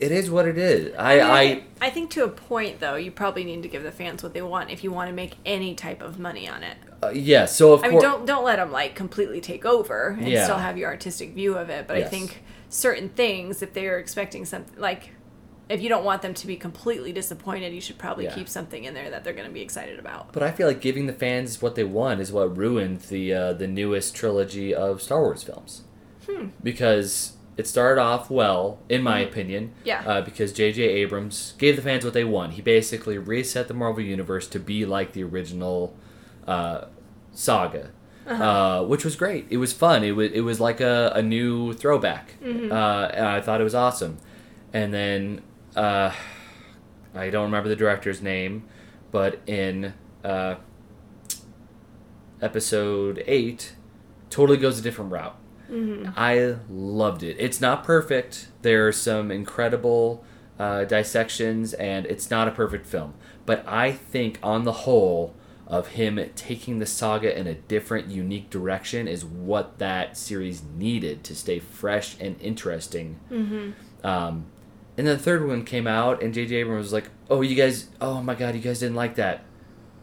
it 0.00 0.12
is 0.12 0.30
what 0.30 0.46
it 0.46 0.56
is. 0.56 0.94
I, 0.96 1.18
I, 1.20 1.40
I, 1.40 1.62
I 1.82 1.90
think 1.90 2.10
to 2.12 2.24
a 2.24 2.28
point 2.28 2.80
though, 2.80 2.94
you 2.94 3.10
probably 3.10 3.44
need 3.44 3.62
to 3.64 3.68
give 3.68 3.82
the 3.82 3.90
fans 3.92 4.22
what 4.22 4.32
they 4.32 4.40
want 4.42 4.70
if 4.70 4.82
you 4.84 4.92
want 4.92 5.08
to 5.10 5.14
make 5.14 5.34
any 5.44 5.74
type 5.74 6.00
of 6.00 6.18
money 6.18 6.48
on 6.48 6.62
it. 6.62 6.76
uh, 7.02 7.08
yeah. 7.10 7.44
So 7.44 7.72
of 7.74 7.84
I 7.84 7.88
mean, 7.88 8.00
don't 8.00 8.24
don't 8.24 8.44
let 8.44 8.56
them 8.56 8.70
like 8.72 8.94
completely 8.94 9.40
take 9.40 9.64
over 9.66 10.16
and 10.18 10.28
Yeah. 10.28 10.44
still 10.44 10.58
have 10.58 10.78
your 10.78 10.88
artistic 10.88 11.34
view 11.34 11.56
of 11.58 11.68
it. 11.68 11.86
But 11.86 11.96
I 11.96 12.04
think 12.04 12.42
certain 12.70 13.08
things, 13.10 13.60
if 13.60 13.72
they 13.74 13.88
are 13.88 13.98
expecting 13.98 14.44
something 14.44 14.78
like, 14.80 15.10
if 15.68 15.82
you 15.82 15.88
don't 15.88 16.04
want 16.04 16.22
them 16.22 16.34
to 16.34 16.46
be 16.46 16.56
completely 16.56 17.12
disappointed, 17.12 17.72
you 17.74 17.80
should 17.80 17.98
probably 17.98 18.24
Yeah. 18.24 18.34
keep 18.34 18.48
something 18.48 18.84
in 18.84 18.94
there 18.94 19.10
that 19.10 19.22
they're 19.24 19.32
going 19.34 19.46
to 19.48 19.52
be 19.52 19.60
excited 19.60 19.98
about. 19.98 20.32
But 20.32 20.42
I 20.42 20.50
feel 20.50 20.66
like 20.66 20.80
giving 20.80 21.06
the 21.06 21.12
fans 21.12 21.60
what 21.60 21.74
they 21.74 21.84
want 21.84 22.20
is 22.20 22.32
what 22.32 22.56
ruined 22.56 23.00
the 23.02 23.32
uh, 23.34 23.52
the 23.52 23.66
newest 23.68 24.14
trilogy 24.16 24.74
of 24.74 25.02
Star 25.02 25.20
Wars 25.20 25.42
films. 25.42 25.82
Hmm. 26.26 26.48
Because 26.62 27.34
it 27.56 27.66
started 27.66 28.00
off 28.00 28.30
well, 28.30 28.78
in 28.88 29.02
my 29.02 29.18
opinion. 29.18 29.72
Yeah. 29.84 30.02
Uh, 30.06 30.20
because 30.20 30.52
J.J. 30.52 30.82
Abrams 30.82 31.54
gave 31.58 31.74
the 31.76 31.82
fans 31.82 32.04
what 32.04 32.14
they 32.14 32.22
want. 32.24 32.52
He 32.52 32.62
basically 32.62 33.18
reset 33.18 33.66
the 33.66 33.74
Marvel 33.74 34.02
Universe 34.04 34.46
to 34.48 34.60
be 34.60 34.86
like 34.86 35.12
the 35.12 35.24
original 35.24 35.96
uh, 36.46 36.84
saga. 37.32 37.90
uh 38.26 38.84
which 38.84 39.04
was 39.04 39.16
great. 39.16 39.46
It 39.50 39.56
was 39.56 39.72
fun. 39.72 40.04
It 40.04 40.12
was 40.12 40.30
it 40.32 40.42
was 40.42 40.60
like 40.60 40.80
a, 40.80 41.12
a 41.14 41.22
new 41.22 41.72
throwback. 41.72 42.34
Uh, 42.42 43.10
and 43.14 43.26
I 43.26 43.40
thought 43.40 43.60
it 43.60 43.64
was 43.64 43.74
awesome. 43.74 44.18
And 44.72 44.92
then 44.92 45.40
uh, 45.78 46.12
I 47.14 47.30
don't 47.30 47.44
remember 47.44 47.68
the 47.68 47.76
director's 47.76 48.20
name, 48.20 48.64
but 49.10 49.40
in 49.46 49.94
uh, 50.24 50.56
episode 52.42 53.22
eight, 53.26 53.74
totally 54.30 54.58
goes 54.58 54.78
a 54.78 54.82
different 54.82 55.12
route. 55.12 55.36
I 56.16 56.56
loved 56.68 57.22
it. 57.22 57.36
It's 57.38 57.60
not 57.60 57.84
perfect. 57.84 58.48
There 58.62 58.88
are 58.88 58.92
some 58.92 59.30
incredible 59.30 60.24
uh, 60.58 60.84
dissections, 60.84 61.74
and 61.74 62.06
it's 62.06 62.30
not 62.30 62.48
a 62.48 62.50
perfect 62.50 62.86
film. 62.86 63.14
But 63.46 63.64
I 63.66 63.92
think, 63.92 64.38
on 64.42 64.64
the 64.64 64.72
whole, 64.72 65.34
of 65.66 65.88
him 65.88 66.18
taking 66.34 66.78
the 66.78 66.86
saga 66.86 67.38
in 67.38 67.46
a 67.46 67.54
different, 67.54 68.08
unique 68.10 68.48
direction 68.48 69.06
is 69.06 69.24
what 69.24 69.78
that 69.78 70.16
series 70.16 70.62
needed 70.62 71.22
to 71.24 71.34
stay 71.34 71.58
fresh 71.58 72.16
and 72.18 72.40
interesting. 72.40 73.20
Um, 74.02 74.46
and 74.98 75.06
then 75.06 75.16
the 75.16 75.22
third 75.22 75.46
one 75.46 75.64
came 75.64 75.86
out, 75.86 76.22
and 76.24 76.34
J.J. 76.34 76.56
Abrams 76.56 76.86
was 76.86 76.92
like, 76.92 77.08
"Oh, 77.30 77.40
you 77.40 77.54
guys! 77.54 77.88
Oh 78.00 78.20
my 78.20 78.34
God, 78.34 78.56
you 78.56 78.60
guys 78.60 78.80
didn't 78.80 78.96
like 78.96 79.14
that. 79.14 79.44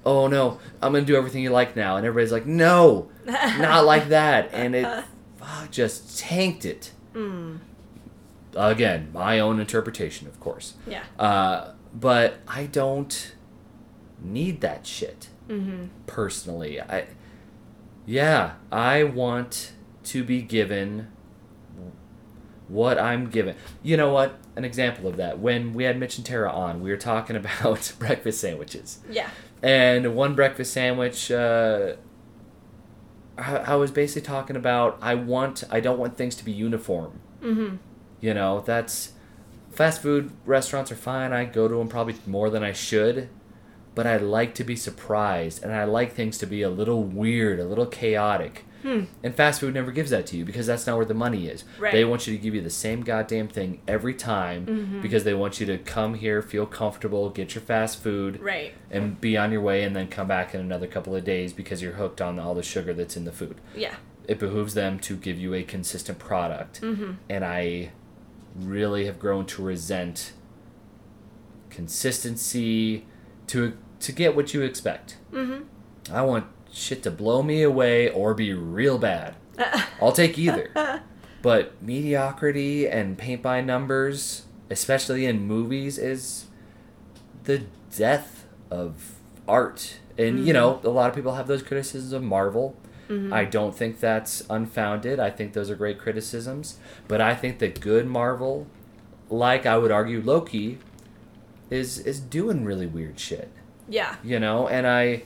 Oh 0.05 0.27
no, 0.27 0.59
I'm 0.81 0.93
gonna 0.93 1.03
do 1.03 1.17
everything 1.17 1.43
you 1.43 1.49
like 1.49 1.75
now." 1.75 1.97
And 1.97 2.05
everybody's 2.05 2.31
like, 2.31 2.45
"No, 2.45 3.09
not 3.25 3.85
like 3.85 4.07
that," 4.07 4.49
and 4.53 4.73
it 4.73 4.85
uh. 4.85 5.03
fuck, 5.35 5.69
just 5.69 6.17
tanked 6.17 6.63
it. 6.63 6.91
Mm. 7.13 7.59
Again, 8.55 9.09
my 9.13 9.37
own 9.37 9.59
interpretation, 9.59 10.27
of 10.27 10.39
course. 10.39 10.75
Yeah. 10.87 11.03
Uh, 11.19 11.73
but 11.93 12.35
I 12.47 12.65
don't 12.67 13.35
need 14.21 14.61
that 14.61 14.87
shit. 14.87 15.27
Mm-hmm. 15.49 15.87
Personally, 16.07 16.79
I 16.79 17.07
yeah, 18.05 18.53
I 18.71 19.03
want 19.03 19.73
to 20.05 20.23
be 20.23 20.41
given 20.41 21.11
what 22.67 22.97
I'm 22.97 23.29
given. 23.29 23.55
You 23.83 23.97
know 23.97 24.11
what? 24.11 24.37
An 24.55 24.65
example 24.65 25.07
of 25.07 25.17
that. 25.17 25.39
When 25.39 25.73
we 25.73 25.83
had 25.83 25.99
Mitch 25.99 26.17
and 26.17 26.25
Tara 26.25 26.51
on, 26.51 26.81
we 26.81 26.89
were 26.89 26.97
talking 26.97 27.35
about 27.35 27.93
breakfast 27.99 28.39
sandwiches. 28.39 28.99
Yeah. 29.09 29.29
And 29.61 30.15
one 30.15 30.35
breakfast 30.35 30.73
sandwich, 30.73 31.31
uh, 31.31 31.95
I, 33.37 33.57
I 33.57 33.75
was 33.75 33.91
basically 33.91 34.25
talking 34.25 34.55
about 34.55 34.97
I 35.01 35.15
want, 35.15 35.63
I 35.69 35.79
don't 35.79 35.99
want 35.99 36.17
things 36.17 36.35
to 36.35 36.45
be 36.45 36.51
uniform. 36.51 37.19
Mm-hmm. 37.41 37.77
You 38.21 38.33
know, 38.33 38.61
that's 38.61 39.13
fast 39.71 40.01
food 40.01 40.31
restaurants 40.45 40.91
are 40.91 40.95
fine. 40.95 41.33
I 41.33 41.45
go 41.45 41.67
to 41.67 41.75
them 41.75 41.87
probably 41.87 42.15
more 42.25 42.49
than 42.49 42.63
I 42.63 42.71
should, 42.71 43.29
but 43.93 44.07
I 44.07 44.17
like 44.17 44.55
to 44.55 44.63
be 44.63 44.75
surprised 44.75 45.63
and 45.63 45.73
I 45.73 45.83
like 45.83 46.13
things 46.13 46.37
to 46.39 46.45
be 46.45 46.61
a 46.61 46.69
little 46.69 47.03
weird, 47.03 47.59
a 47.59 47.65
little 47.65 47.85
chaotic. 47.85 48.65
Hmm. 48.85 49.05
And 49.23 49.33
fast 49.33 49.61
food 49.61 49.73
never 49.73 49.91
gives 49.91 50.11
that 50.11 50.27
to 50.27 50.37
you 50.37 50.45
because 50.45 50.67
that's 50.67 50.85
not 50.85 50.95
where 50.95 51.07
the 51.07 51.15
money 51.15 51.47
is. 51.47 51.63
Right. 51.79 51.91
They 51.91 52.05
want 52.05 52.27
you 52.27 52.37
to 52.37 52.39
give 52.39 52.53
you 52.53 52.61
the 52.61 52.69
same 52.69 53.01
goddamn 53.01 53.47
thing 53.47 53.81
every 53.87 54.13
time 54.13 54.67
mm-hmm. 54.67 55.01
because 55.01 55.23
they 55.23 55.33
want 55.33 55.59
you 55.59 55.65
to 55.65 55.79
come 55.79 56.13
here, 56.13 56.43
feel 56.43 56.67
comfortable, 56.67 57.31
get 57.31 57.55
your 57.55 57.63
fast 57.63 58.03
food, 58.03 58.39
Right. 58.39 58.75
and 58.91 59.19
be 59.19 59.37
on 59.37 59.51
your 59.51 59.61
way 59.61 59.81
and 59.81 59.95
then 59.95 60.07
come 60.07 60.27
back 60.27 60.53
in 60.53 60.61
another 60.61 60.85
couple 60.85 61.15
of 61.15 61.23
days 61.23 61.51
because 61.51 61.81
you're 61.81 61.93
hooked 61.93 62.21
on 62.21 62.37
all 62.37 62.53
the 62.53 62.61
sugar 62.61 62.93
that's 62.93 63.17
in 63.17 63.25
the 63.25 63.31
food. 63.31 63.59
Yeah. 63.75 63.95
It 64.27 64.37
behooves 64.37 64.75
them 64.75 64.99
to 64.99 65.17
give 65.17 65.39
you 65.39 65.55
a 65.55 65.63
consistent 65.63 66.19
product. 66.19 66.81
Mm-hmm. 66.81 67.13
And 67.27 67.43
I 67.43 67.91
really 68.55 69.07
have 69.07 69.17
grown 69.17 69.47
to 69.47 69.63
resent 69.63 70.33
consistency 71.71 73.05
to 73.47 73.77
to 73.99 74.11
get 74.11 74.35
what 74.35 74.53
you 74.53 74.61
expect. 74.61 75.17
Mm-hmm. 75.33 75.63
I 76.13 76.21
want 76.21 76.45
shit 76.75 77.01
to 77.03 77.11
blow 77.11 77.41
me 77.41 77.63
away 77.63 78.09
or 78.09 78.33
be 78.33 78.53
real 78.53 78.97
bad. 78.97 79.35
I'll 80.01 80.11
take 80.11 80.37
either. 80.37 81.01
But 81.41 81.81
mediocrity 81.81 82.87
and 82.87 83.17
paint 83.17 83.41
by 83.41 83.61
numbers, 83.61 84.43
especially 84.69 85.25
in 85.25 85.47
movies, 85.47 85.97
is 85.97 86.45
the 87.43 87.63
death 87.95 88.45
of 88.69 89.15
art. 89.47 89.99
And 90.17 90.45
you 90.45 90.53
know, 90.53 90.75
mm-hmm. 90.75 90.87
a 90.87 90.89
lot 90.89 91.09
of 91.09 91.15
people 91.15 91.35
have 91.35 91.47
those 91.47 91.63
criticisms 91.63 92.13
of 92.13 92.23
Marvel. 92.23 92.75
Mm-hmm. 93.09 93.31
I 93.31 93.45
don't 93.45 93.75
think 93.75 93.99
that's 93.99 94.43
unfounded. 94.49 95.19
I 95.19 95.29
think 95.29 95.53
those 95.53 95.69
are 95.69 95.75
great 95.75 95.99
criticisms. 95.99 96.79
But 97.07 97.21
I 97.21 97.35
think 97.35 97.59
that 97.59 97.79
good 97.79 98.07
Marvel, 98.07 98.65
like 99.29 99.65
I 99.67 99.77
would 99.77 99.91
argue 99.91 100.21
Loki, 100.21 100.79
is 101.69 101.99
is 101.99 102.19
doing 102.19 102.63
really 102.63 102.85
weird 102.85 103.19
shit 103.19 103.49
Yeah. 103.87 104.15
you 104.23 104.39
know 104.39 104.67
and 104.67 104.85
i 104.87 105.23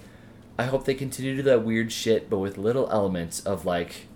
i 0.60 0.66
hope 0.66 0.86
they 0.86 0.94
continue 0.94 1.32
to 1.32 1.38
do 1.38 1.44
that 1.50 1.64
weird 1.64 1.92
shit 1.92 2.30
but 2.30 2.38
with 2.40 2.58
little 2.58 2.88
elements 2.92 3.40
of 3.42 3.66
like 3.66 4.08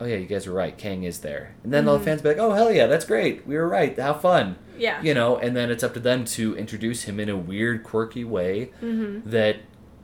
oh 0.00 0.04
yeah 0.06 0.16
you 0.16 0.26
guys 0.26 0.46
are 0.46 0.52
right 0.52 0.78
kang 0.78 1.02
is 1.04 1.18
there 1.20 1.54
and 1.62 1.72
then 1.72 1.86
all 1.88 1.98
the 1.98 2.04
fans 2.04 2.22
be 2.22 2.28
like 2.28 2.38
oh 2.38 2.52
hell 2.52 2.72
yeah 2.72 2.86
that's 2.86 3.04
great 3.04 3.46
we 3.46 3.54
were 3.56 3.68
right 3.68 3.98
how 3.98 4.14
fun 4.14 4.56
Yeah. 4.78 5.00
you 5.02 5.14
know 5.14 5.36
and 5.36 5.54
then 5.56 5.70
it's 5.70 5.84
up 5.84 5.94
to 5.94 6.00
them 6.00 6.24
to 6.36 6.56
introduce 6.56 7.04
him 7.04 7.20
in 7.20 7.28
a 7.28 7.36
weird 7.36 7.82
quirky 7.84 8.24
way 8.24 8.70
Mm-hmm. 8.82 9.28
that 9.30 9.56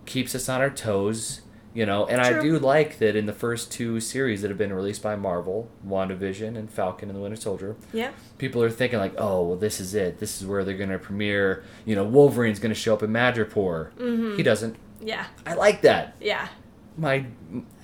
keeps 0.06 0.34
us 0.34 0.48
on 0.48 0.60
our 0.60 0.70
toes 0.70 1.42
You 1.74 1.86
know, 1.86 2.06
and 2.06 2.20
I 2.20 2.40
do 2.40 2.58
like 2.58 2.98
that 2.98 3.14
in 3.14 3.26
the 3.26 3.32
first 3.44 3.70
two 3.70 4.00
series 4.00 4.40
that 4.42 4.48
have 4.48 4.56
been 4.58 4.72
released 4.72 5.02
by 5.02 5.14
Marvel, 5.16 5.68
WandaVision 5.86 6.56
and 6.56 6.68
Falcon 6.68 7.08
and 7.10 7.16
the 7.16 7.22
Winter 7.22 7.36
Soldier, 7.40 7.76
Yeah. 7.92 8.10
people 8.38 8.62
are 8.62 8.70
thinking 8.70 8.98
like, 8.98 9.14
oh, 9.18 9.42
well, 9.46 9.56
this 9.56 9.78
is 9.78 9.94
it. 9.94 10.18
This 10.18 10.40
is 10.40 10.46
where 10.46 10.64
they're 10.64 10.76
gonna 10.82 10.98
premiere. 10.98 11.62
You 11.84 11.94
know, 11.94 12.04
Wolverine's 12.04 12.58
gonna 12.58 12.74
show 12.74 12.94
up 12.94 13.02
in 13.02 13.10
Madripoor. 13.12 13.92
Mm-hmm. 13.92 14.36
He 14.38 14.42
doesn't. 14.42 14.74
Yeah. 15.00 15.26
I 15.46 15.54
like 15.54 15.82
that. 15.82 16.16
Yeah. 16.20 16.48
My 16.96 17.26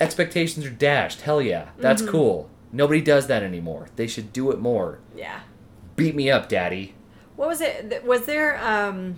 expectations 0.00 0.66
are 0.66 0.70
dashed. 0.70 1.20
Hell 1.22 1.40
yeah, 1.40 1.68
that's 1.78 2.02
Mm-hmm. 2.02 2.10
cool. 2.10 2.50
Nobody 2.72 3.00
does 3.00 3.28
that 3.28 3.42
anymore. 3.44 3.86
They 3.96 4.06
should 4.08 4.32
do 4.32 4.50
it 4.50 4.58
more. 4.58 4.98
Yeah. 5.16 5.40
Beat 5.96 6.16
me 6.16 6.30
up, 6.30 6.48
daddy. 6.48 6.94
What 7.36 7.48
was 7.48 7.60
it? 7.60 8.04
Was 8.04 8.26
there? 8.26 8.58
um 8.64 9.16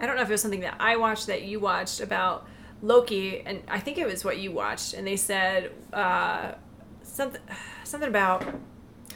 I 0.00 0.06
don't 0.06 0.16
know 0.16 0.22
if 0.22 0.28
it 0.28 0.32
was 0.32 0.42
something 0.42 0.60
that 0.60 0.74
I 0.80 0.96
watched 0.96 1.28
that 1.28 1.42
you 1.42 1.60
watched 1.60 2.00
about 2.00 2.48
Loki, 2.82 3.40
and 3.46 3.62
I 3.68 3.78
think 3.78 3.96
it 3.98 4.06
was 4.06 4.24
what 4.24 4.38
you 4.38 4.50
watched, 4.50 4.92
and 4.94 5.06
they 5.06 5.16
said 5.16 5.70
uh, 5.92 6.52
something 7.04 7.40
something 7.84 8.08
about 8.08 8.44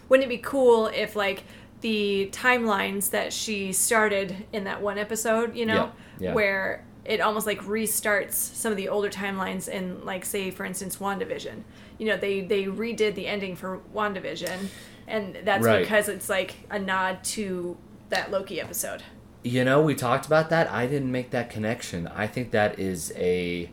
wouldn't 0.09 0.25
it 0.27 0.29
be 0.29 0.39
cool 0.39 0.87
if 0.87 1.17
like 1.17 1.43
the 1.81 2.29
timelines 2.33 3.11
that 3.11 3.33
she 3.33 3.73
started 3.73 4.47
in 4.53 4.65
that 4.65 4.81
one 4.83 4.99
episode, 4.99 5.57
you 5.57 5.67
know, 5.67 5.91
Yeah, 6.19 6.29
yeah. 6.29 6.35
where 6.35 6.85
it 7.09 7.21
almost 7.23 7.47
like 7.47 7.61
restarts 7.63 8.35
some 8.35 8.71
of 8.71 8.77
the 8.77 8.89
older 8.89 9.09
timelines 9.09 9.67
in 9.67 10.05
like 10.05 10.25
say 10.25 10.51
for 10.53 10.65
instance 10.65 10.99
WandaVision. 10.99 11.63
You 11.99 12.07
know, 12.07 12.17
they 12.17 12.43
they 12.43 12.65
redid 12.65 13.15
the 13.17 13.27
ending 13.27 13.57
for 13.57 13.81
WandaVision 13.95 14.69
and 15.09 15.39
that's 15.43 15.65
Right. 15.65 15.81
because 15.81 16.09
it's 16.09 16.29
like 16.29 16.55
a 16.71 16.79
nod 16.79 17.25
to 17.25 17.77
that 18.11 18.31
Loki 18.31 18.61
episode. 18.61 19.03
You 19.43 19.65
know, 19.65 19.81
we 19.81 19.95
talked 19.95 20.27
about 20.27 20.51
that. 20.51 20.71
I 20.71 20.87
didn't 20.87 21.11
make 21.11 21.31
that 21.31 21.49
connection. 21.49 22.07
I 22.09 22.27
think 22.27 22.51
that 22.53 22.79
is 22.79 23.13
a 23.17 23.71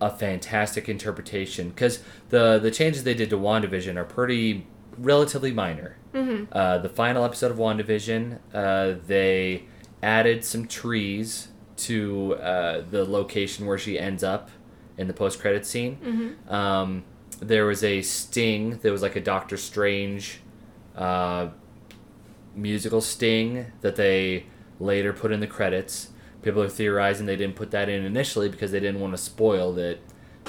a 0.00 0.10
fantastic 0.10 0.88
interpretation 0.88 1.68
because 1.70 2.02
the 2.30 2.58
the 2.58 2.70
changes 2.70 3.04
they 3.04 3.14
did 3.14 3.28
to 3.30 3.36
WandaVision 3.38 3.96
are 3.96 4.04
pretty 4.04 4.66
relatively 4.96 5.52
minor. 5.52 5.98
Mm-hmm. 6.14 6.44
Uh, 6.52 6.78
the 6.78 6.88
final 6.88 7.22
episode 7.24 7.50
of 7.50 7.58
WandaVision, 7.58 8.38
uh, 8.54 8.94
they 9.06 9.64
added 10.02 10.42
some 10.44 10.66
trees 10.66 11.48
to 11.78 12.34
uh, 12.36 12.82
the 12.90 13.04
location 13.04 13.66
where 13.66 13.78
she 13.78 13.98
ends 13.98 14.22
up 14.24 14.50
in 14.98 15.06
the 15.08 15.12
post 15.12 15.40
credit 15.40 15.66
scene. 15.66 16.36
Um, 16.48 17.04
there 17.40 17.66
was 17.66 17.84
a 17.84 18.00
sting. 18.02 18.78
There 18.82 18.92
was 18.92 19.02
like 19.02 19.16
a 19.16 19.20
Doctor 19.20 19.56
Strange 19.56 20.40
uh, 20.96 21.48
musical 22.54 23.00
sting 23.00 23.66
that 23.82 23.96
they 23.96 24.46
later 24.80 25.12
put 25.12 25.32
in 25.32 25.40
the 25.40 25.46
credits. 25.46 26.10
People 26.42 26.62
are 26.62 26.68
theorizing 26.68 27.26
they 27.26 27.36
didn't 27.36 27.56
put 27.56 27.70
that 27.72 27.88
in 27.88 28.04
initially 28.04 28.48
because 28.48 28.70
they 28.70 28.80
didn't 28.80 29.00
want 29.00 29.12
to 29.12 29.18
spoil 29.18 29.72
that, 29.74 29.98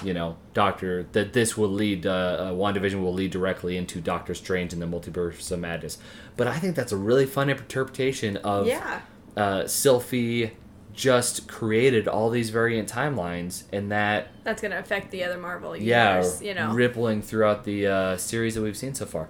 you 0.03 0.13
know, 0.13 0.37
Doctor 0.53 1.07
that 1.11 1.33
this 1.33 1.57
will 1.57 1.69
lead 1.69 2.05
uh, 2.05 2.09
uh, 2.11 2.51
WandaVision 2.51 3.01
will 3.01 3.13
lead 3.13 3.31
directly 3.31 3.75
into 3.77 3.99
Doctor 3.99 4.33
Strange 4.33 4.71
and 4.73 4.81
the 4.81 4.85
Multiverse 4.85 5.51
of 5.51 5.59
Madness. 5.59 5.97
But 6.37 6.47
I 6.47 6.59
think 6.59 6.75
that's 6.75 6.91
a 6.91 6.97
really 6.97 7.25
fun 7.25 7.49
interpretation 7.49 8.37
of 8.37 8.67
Yeah. 8.67 9.01
uh, 9.35 9.65
Sylvie 9.67 10.51
just 10.97 11.47
created 11.47 12.07
all 12.07 12.31
these 12.31 12.49
variant 12.49 12.91
timelines 12.91 13.63
and 13.71 13.91
that 13.91 14.29
That's 14.43 14.63
going 14.63 14.71
to 14.71 14.79
affect 14.79 15.11
the 15.11 15.23
other 15.23 15.37
Marvel 15.37 15.77
yeah 15.77 16.27
you 16.41 16.55
know. 16.55 16.73
rippling 16.73 17.21
throughout 17.21 17.63
the 17.65 17.85
uh, 17.85 18.17
series 18.17 18.55
that 18.55 18.63
we've 18.63 18.75
seen 18.75 18.95
so 18.95 19.05
far 19.05 19.29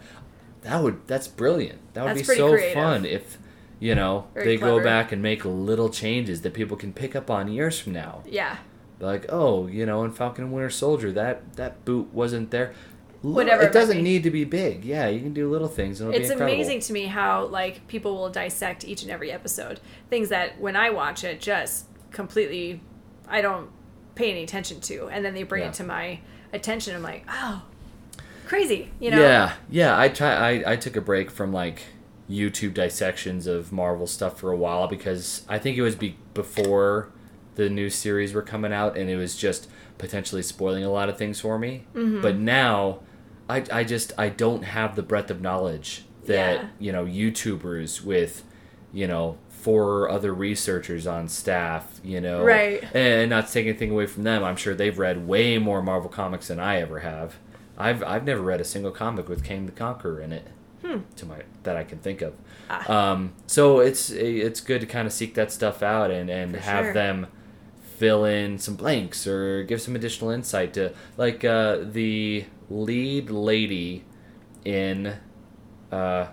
that 0.61 0.81
would 0.81 1.05
that's 1.07 1.27
brilliant 1.27 1.79
that 1.93 2.05
would 2.05 2.15
That's 2.15 2.29
be 2.29 2.35
so 2.35 2.51
creative. 2.51 2.73
fun 2.73 3.05
if 3.05 3.37
you 3.79 3.95
know 3.95 4.27
Very 4.33 4.45
they 4.45 4.57
go 4.57 4.81
back 4.81 5.11
and 5.11 5.21
make 5.21 5.43
little 5.43 5.89
changes 5.89 6.41
that 6.41 6.53
people 6.53 6.77
can 6.77 6.93
pick 6.93 7.17
up 7.17 7.29
on 7.29 7.51
years 7.51 7.77
from 7.77 7.91
now 7.91 8.23
yeah. 8.25 8.57
like 9.01 9.25
oh 9.27 9.67
you 9.67 9.85
know 9.85 10.05
in 10.05 10.13
falcon 10.13 10.45
and 10.45 10.53
winter 10.53 10.69
soldier 10.69 11.11
that 11.11 11.57
that 11.57 11.83
boot 11.83 12.13
wasn't 12.13 12.49
there 12.49 12.73
Whatever 13.21 13.63
it 13.63 13.73
doesn't 13.73 14.01
need 14.03 14.23
to 14.23 14.31
be 14.31 14.43
big 14.43 14.85
yeah 14.85 15.07
you 15.07 15.19
can 15.21 15.33
do 15.33 15.49
little 15.49 15.67
things 15.67 15.99
It's 16.01 16.29
amazing 16.29 16.79
to 16.81 16.93
me 16.93 17.05
how 17.05 17.45
like 17.45 17.87
people 17.87 18.15
will 18.15 18.29
dissect 18.29 18.85
each 18.85 19.01
and 19.01 19.11
every 19.11 19.31
episode. 19.31 19.79
Things 20.09 20.29
that 20.29 20.59
when 20.59 20.75
I 20.75 20.89
watch 20.91 21.23
it 21.23 21.41
just 21.41 21.85
completely 22.11 22.81
I 23.27 23.41
don't 23.41 23.69
pay 24.15 24.31
any 24.31 24.43
attention 24.43 24.79
to 24.81 25.07
and 25.09 25.25
then 25.25 25.33
they 25.33 25.43
bring 25.43 25.63
Yeah. 25.63 25.69
it 25.69 25.73
to 25.75 25.83
my 25.83 26.19
attention 26.53 26.95
I'm 26.95 27.03
like, 27.03 27.25
"Oh, 27.29 27.63
crazy." 28.45 28.91
You 28.99 29.11
know? 29.11 29.21
Yeah, 29.21 29.53
yeah. 29.69 29.99
I 29.99 30.09
try. 30.09 30.33
I, 30.33 30.71
I 30.73 30.75
took 30.75 30.95
a 30.95 31.01
break 31.01 31.29
from 31.31 31.51
like 31.51 31.81
YouTube 32.29 32.73
dissections 32.73 33.47
of 33.47 33.71
Marvel 33.71 34.07
stuff 34.07 34.39
for 34.39 34.51
a 34.51 34.55
while 34.57 34.87
because 34.87 35.43
I 35.49 35.59
think 35.59 35.77
it 35.77 35.81
was 35.81 35.95
be- 35.95 36.17
before 36.33 37.09
the 37.55 37.69
new 37.69 37.89
series 37.89 38.33
were 38.33 38.41
coming 38.41 38.71
out, 38.73 38.97
and 38.97 39.09
it 39.09 39.15
was 39.17 39.35
just 39.35 39.69
potentially 39.97 40.43
spoiling 40.43 40.83
a 40.83 40.91
lot 40.91 41.09
of 41.09 41.17
things 41.17 41.39
for 41.39 41.57
me. 41.59 41.85
Mm-hmm. 41.95 42.21
But 42.21 42.37
now, 42.37 42.99
I 43.49 43.63
I 43.71 43.83
just 43.83 44.13
I 44.17 44.29
don't 44.29 44.63
have 44.63 44.95
the 44.95 45.03
breadth 45.03 45.31
of 45.31 45.41
knowledge 45.41 46.03
that 46.25 46.55
Yeah. 46.61 46.67
you 46.79 46.91
know 46.91 47.05
YouTubers 47.05 48.03
with, 48.03 48.43
you 48.93 49.07
know. 49.07 49.37
Four 49.49 50.07
other 50.09 50.33
researchers 50.33 51.05
on 51.07 51.27
staff, 51.27 51.99
you 52.01 52.21
know, 52.21 52.41
Right. 52.41 52.81
and 52.95 53.29
not 53.29 53.47
to 53.47 53.53
take 53.53 53.65
anything 53.65 53.91
away 53.91 54.05
from 54.05 54.23
them. 54.23 54.41
I'm 54.41 54.55
sure 54.55 54.73
they've 54.73 54.97
read 54.97 55.27
way 55.27 55.57
more 55.57 55.81
Marvel 55.81 56.09
comics 56.09 56.47
than 56.47 56.57
I 56.59 56.79
ever 56.79 56.99
have. 56.99 57.35
I've 57.77 58.01
I've 58.03 58.23
never 58.23 58.41
read 58.41 58.61
a 58.61 58.63
single 58.63 58.91
comic 58.91 59.27
with 59.27 59.43
Kang 59.43 59.65
the 59.65 59.73
Conqueror 59.73 60.21
in 60.21 60.31
it, 60.31 60.47
to 61.17 61.25
my 61.25 61.41
that 61.63 61.75
I 61.75 61.83
can 61.83 61.97
think 61.97 62.21
of. 62.21 62.33
Ah. 62.69 63.11
Um, 63.11 63.33
so 63.45 63.79
it's 63.79 64.09
it's 64.09 64.61
good 64.61 64.79
to 64.81 64.87
kind 64.87 65.05
of 65.05 65.11
seek 65.11 65.33
that 65.33 65.51
stuff 65.51 65.83
out 65.83 66.11
and 66.11 66.29
and 66.29 66.51
For 66.53 66.59
have 66.61 66.85
sure. 66.85 66.93
them 66.93 67.27
fill 67.97 68.25
in 68.25 68.59
some 68.59 68.75
blanks 68.75 69.25
or 69.25 69.63
give 69.63 69.81
some 69.81 69.95
additional 69.95 70.29
insight 70.29 70.73
to 70.75 70.93
like 71.17 71.43
uh, 71.43 71.77
the 71.81 72.45
lead 72.69 73.29
lady 73.31 74.03
in 74.63 75.15
uh, 75.91 76.27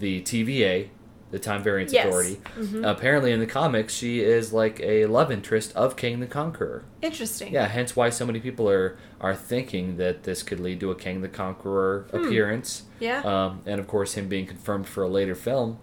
the 0.00 0.22
TVA, 0.22 0.88
the 1.30 1.38
Time 1.38 1.62
Variance 1.62 1.92
Yes. 1.92 2.06
Authority. 2.06 2.40
Mhm. 2.58 2.88
Apparently, 2.90 3.30
in 3.30 3.38
the 3.38 3.46
comics, 3.46 3.94
she 3.94 4.20
is 4.20 4.52
like 4.52 4.80
a 4.80 5.06
love 5.06 5.30
interest 5.30 5.72
of 5.76 5.94
Kang 5.96 6.18
the 6.20 6.26
Conqueror. 6.26 6.84
Interesting. 7.02 7.52
Yeah, 7.52 7.68
hence 7.68 7.94
why 7.94 8.10
so 8.10 8.26
many 8.26 8.40
people 8.40 8.68
are 8.68 8.96
are 9.20 9.34
thinking 9.36 9.96
that 9.98 10.24
this 10.24 10.42
could 10.42 10.58
lead 10.60 10.80
to 10.80 10.90
a 10.90 10.94
Kang 10.94 11.20
the 11.20 11.28
Conqueror 11.28 12.06
appearance. 12.12 12.84
Yeah. 12.98 13.20
Um, 13.22 13.60
and 13.66 13.78
of 13.80 13.86
course, 13.86 14.14
him 14.14 14.28
being 14.28 14.46
confirmed 14.46 14.86
for 14.88 15.02
a 15.04 15.08
later 15.08 15.34
film. 15.36 15.78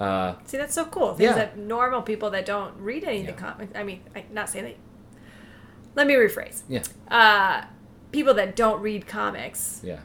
Uh, 0.00 0.34
See, 0.46 0.56
that's 0.56 0.74
so 0.74 0.86
cool. 0.86 1.14
Things 1.14 1.28
Yeah. 1.30 1.34
that 1.34 1.58
normal 1.58 2.00
people 2.02 2.30
that 2.30 2.46
don't 2.46 2.74
read 2.78 3.04
any 3.04 3.20
of 3.20 3.26
the 3.26 3.32
Yeah. 3.32 3.38
comics, 3.38 3.72
I 3.76 3.82
mean, 3.82 4.00
I, 4.16 4.24
not 4.32 4.48
saying 4.48 4.64
that. 4.64 4.76
Let 5.94 6.06
me 6.06 6.14
rephrase. 6.14 6.62
yeah, 6.68 6.82
Uh, 7.10 7.64
people 8.12 8.32
that 8.34 8.56
don't 8.56 8.80
read 8.80 9.06
comics 9.06 9.80
yeah. 9.84 9.98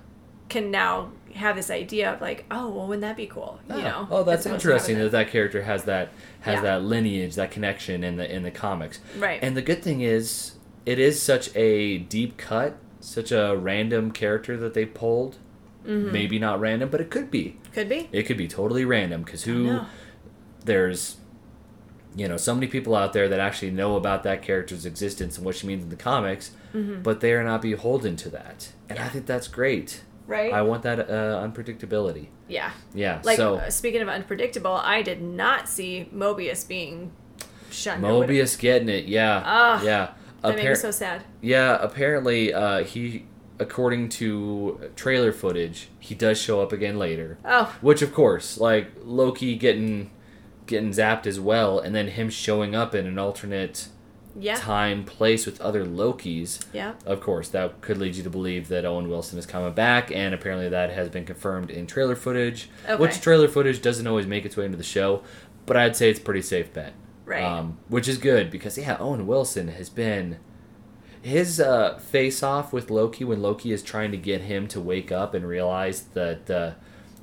can 0.49 0.69
now 0.71 1.11
have 1.35 1.55
this 1.55 1.69
idea 1.69 2.13
of 2.13 2.21
like, 2.21 2.45
oh, 2.51 2.69
well, 2.69 2.87
wouldn't 2.87 3.01
that 3.01 3.15
be 3.15 3.27
cool? 3.27 3.59
You 3.69 3.75
oh, 3.75 3.81
know? 3.81 4.07
oh, 4.11 4.23
that's 4.23 4.41
as 4.41 4.45
opposed 4.47 4.61
to 4.63 4.69
interesting 4.69 4.97
that 4.99 5.11
that 5.11 5.29
character 5.29 5.61
has 5.63 5.83
that 5.85 6.09
has 6.41 6.55
Yeah. 6.55 6.61
that 6.61 6.83
lineage, 6.83 7.35
that 7.35 7.51
connection 7.51 8.03
in 8.03 8.17
the 8.17 8.29
in 8.33 8.43
the 8.43 8.51
comics. 8.51 8.99
Right. 9.17 9.39
And 9.41 9.55
the 9.55 9.61
good 9.61 9.81
thing 9.83 10.01
is, 10.01 10.53
it 10.85 10.99
is 10.99 11.21
such 11.21 11.55
a 11.55 11.99
deep 11.99 12.37
cut, 12.37 12.77
such 12.99 13.31
a 13.31 13.55
random 13.55 14.11
character 14.11 14.57
that 14.57 14.73
they 14.73 14.85
pulled. 14.85 15.37
Mm-hmm. 15.85 16.11
Maybe 16.11 16.39
not 16.39 16.59
random, 16.59 16.89
but 16.89 16.99
it 17.01 17.09
could 17.11 17.29
be. 17.29 17.57
Could 17.73 17.89
be. 17.89 18.09
It 18.11 18.23
could 18.23 18.37
be 18.37 18.47
totally 18.47 18.85
random 18.85 19.21
because 19.23 19.43
who 19.43 19.81
there's 20.63 21.17
you 22.15 22.27
know 22.27 22.37
so 22.37 22.53
many 22.55 22.67
people 22.67 22.95
out 22.95 23.13
there 23.13 23.27
that 23.27 23.39
actually 23.39 23.71
know 23.71 23.95
about 23.97 24.23
that 24.23 24.41
character's 24.41 24.85
existence 24.85 25.37
and 25.37 25.45
what 25.45 25.55
she 25.55 25.67
means 25.67 25.83
in 25.83 25.89
the 25.89 25.95
comics, 25.95 26.51
but 27.03 27.19
they 27.21 27.33
are 27.33 27.43
not 27.43 27.61
beholden 27.61 28.15
to 28.17 28.29
that, 28.29 28.71
and 28.89 28.97
I 28.99 29.03
Mm-hmm. 29.03 29.13
Think 29.13 29.25
that's 29.27 29.47
great. 29.47 30.01
Right? 30.27 30.51
I 30.51 30.63
want 30.63 30.81
that 30.83 30.99
uh, 30.99 31.47
unpredictability. 31.47 32.27
yeah. 32.47 32.71
Yeah. 32.95 33.21
Like, 33.23 33.37
so 33.37 33.57
uh, 33.57 33.69
speaking 33.69 34.01
of 34.01 34.09
unpredictable, 34.09 34.73
I 34.73 35.03
did 35.03 35.21
not 35.21 35.69
see 35.69 36.09
Mobius 36.11 36.67
being 36.67 37.11
shunned. 37.69 38.01
Mobius 38.03 38.57
getting 38.57 38.89
it. 38.89 39.05
Yeah. 39.05 39.43
Ah, 39.45 39.83
yeah. 39.83 40.13
That 40.41 40.55
made 40.55 40.67
me 40.69 40.75
so 40.75 40.89
sad. 40.89 41.23
Yeah, 41.41 41.77
apparently 41.79 42.51
uh, 42.53 42.83
he, 42.83 43.25
according 43.59 44.09
to 44.09 44.91
trailer 44.95 45.31
footage, 45.31 45.89
he 45.99 46.15
does 46.15 46.39
show 46.39 46.61
up 46.61 46.71
again 46.71 46.97
later. 46.97 47.37
Oh, 47.45 47.75
Which, 47.81 48.01
of 48.01 48.13
course, 48.13 48.57
like 48.57 48.91
Loki 49.03 49.55
getting 49.55 50.11
getting 50.67 50.89
zapped 50.89 51.27
as 51.27 51.39
well, 51.39 51.79
and 51.79 51.93
then 51.93 52.07
him 52.07 52.29
showing 52.29 52.73
up 52.75 52.95
in 52.95 53.05
an 53.05 53.19
alternate 53.19 53.87
yeah. 54.37 54.55
time, 54.55 55.03
place 55.03 55.45
with 55.45 55.61
other 55.61 55.85
Lokis. 55.85 56.63
Yeah. 56.73 56.93
Of 57.05 57.21
course, 57.21 57.49
that 57.49 57.81
could 57.81 57.97
lead 57.97 58.15
you 58.15 58.23
to 58.23 58.29
believe 58.29 58.67
that 58.69 58.85
Owen 58.85 59.09
Wilson 59.09 59.37
is 59.39 59.45
coming 59.45 59.73
back, 59.73 60.11
and 60.11 60.33
apparently 60.33 60.69
that 60.69 60.91
has 60.91 61.09
been 61.09 61.25
confirmed 61.25 61.69
in 61.69 61.87
trailer 61.87 62.15
footage. 62.15 62.69
Okay. 62.85 62.95
Which 62.95 63.21
trailer 63.21 63.47
footage 63.47 63.81
doesn't 63.81 64.07
always 64.07 64.27
make 64.27 64.45
its 64.45 64.57
way 64.57 64.65
into 64.65 64.77
the 64.77 64.83
show, 64.83 65.23
but 65.65 65.77
I'd 65.77 65.95
say 65.95 66.09
it's 66.09 66.19
a 66.19 66.23
pretty 66.23 66.41
safe 66.41 66.73
bet. 66.73 66.93
Right. 67.25 67.43
Um, 67.43 67.79
which 67.87 68.07
is 68.07 68.17
good 68.19 68.51
because 68.51 68.77
yeah, 68.77 68.97
Owen 68.99 69.25
Wilson 69.25 69.69
has 69.69 69.89
been 69.89 70.37
his 71.25 71.59
uh, 71.59 71.97
face 71.97 72.43
off 72.43 72.71
with 72.71 72.91
Loki 72.91 73.23
when 73.23 73.41
Loki 73.41 73.71
is 73.71 73.81
trying 73.81 74.11
to 74.11 74.17
get 74.17 74.41
him 74.41 74.67
to 74.67 74.79
wake 74.79 75.11
up 75.11 75.33
and 75.33 75.47
realize 75.47 76.03
that 76.13 76.49
uh, 76.51 76.71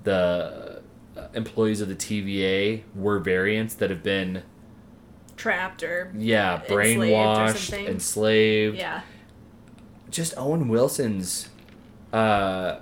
the 0.03 0.83
employees 1.35 1.81
of 1.81 1.89
the 1.89 1.95
TVA 1.95 2.83
were 2.97 3.21
variants 3.21 3.75
that 3.77 3.91
have 3.91 4.03
been 4.03 4.43
Trapped 5.37 5.83
or. 5.85 6.13
yeah 6.19 6.61
Enslaved 6.63 7.01
brainwashed, 7.01 7.57
something. 7.71 7.87
enslaved. 7.87 8.77
Yeah. 8.77 9.03
just 10.11 10.35
Owen 10.37 10.69
Wilson's 10.69 11.49
uh, 12.13 12.81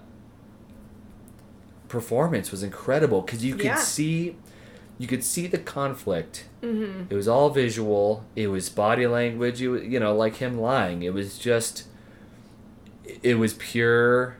performance 1.89 2.51
was 2.51 2.63
incredible 2.63 3.21
because 3.23 3.45
you 3.45 3.55
could 3.57 3.65
Yeah. 3.67 3.77
see 3.77 4.37
you 5.01 5.07
could 5.07 5.25
see 5.25 5.47
the 5.47 5.57
conflict. 5.57 6.45
Mm-hmm. 6.63 7.05
It 7.09 7.15
was 7.17 7.27
all 7.27 7.49
visual. 7.49 8.25
It 8.37 8.49
was 8.49 8.69
body 8.69 9.07
language. 9.07 9.59
You 9.61 9.79
you 9.79 9.99
know 9.99 10.15
like 10.15 10.37
him 10.37 10.59
lying. 10.59 11.03
It 11.03 11.15
was 11.15 11.39
just 11.39 11.85
it 13.23 13.37
was 13.39 13.55
pure 13.55 14.37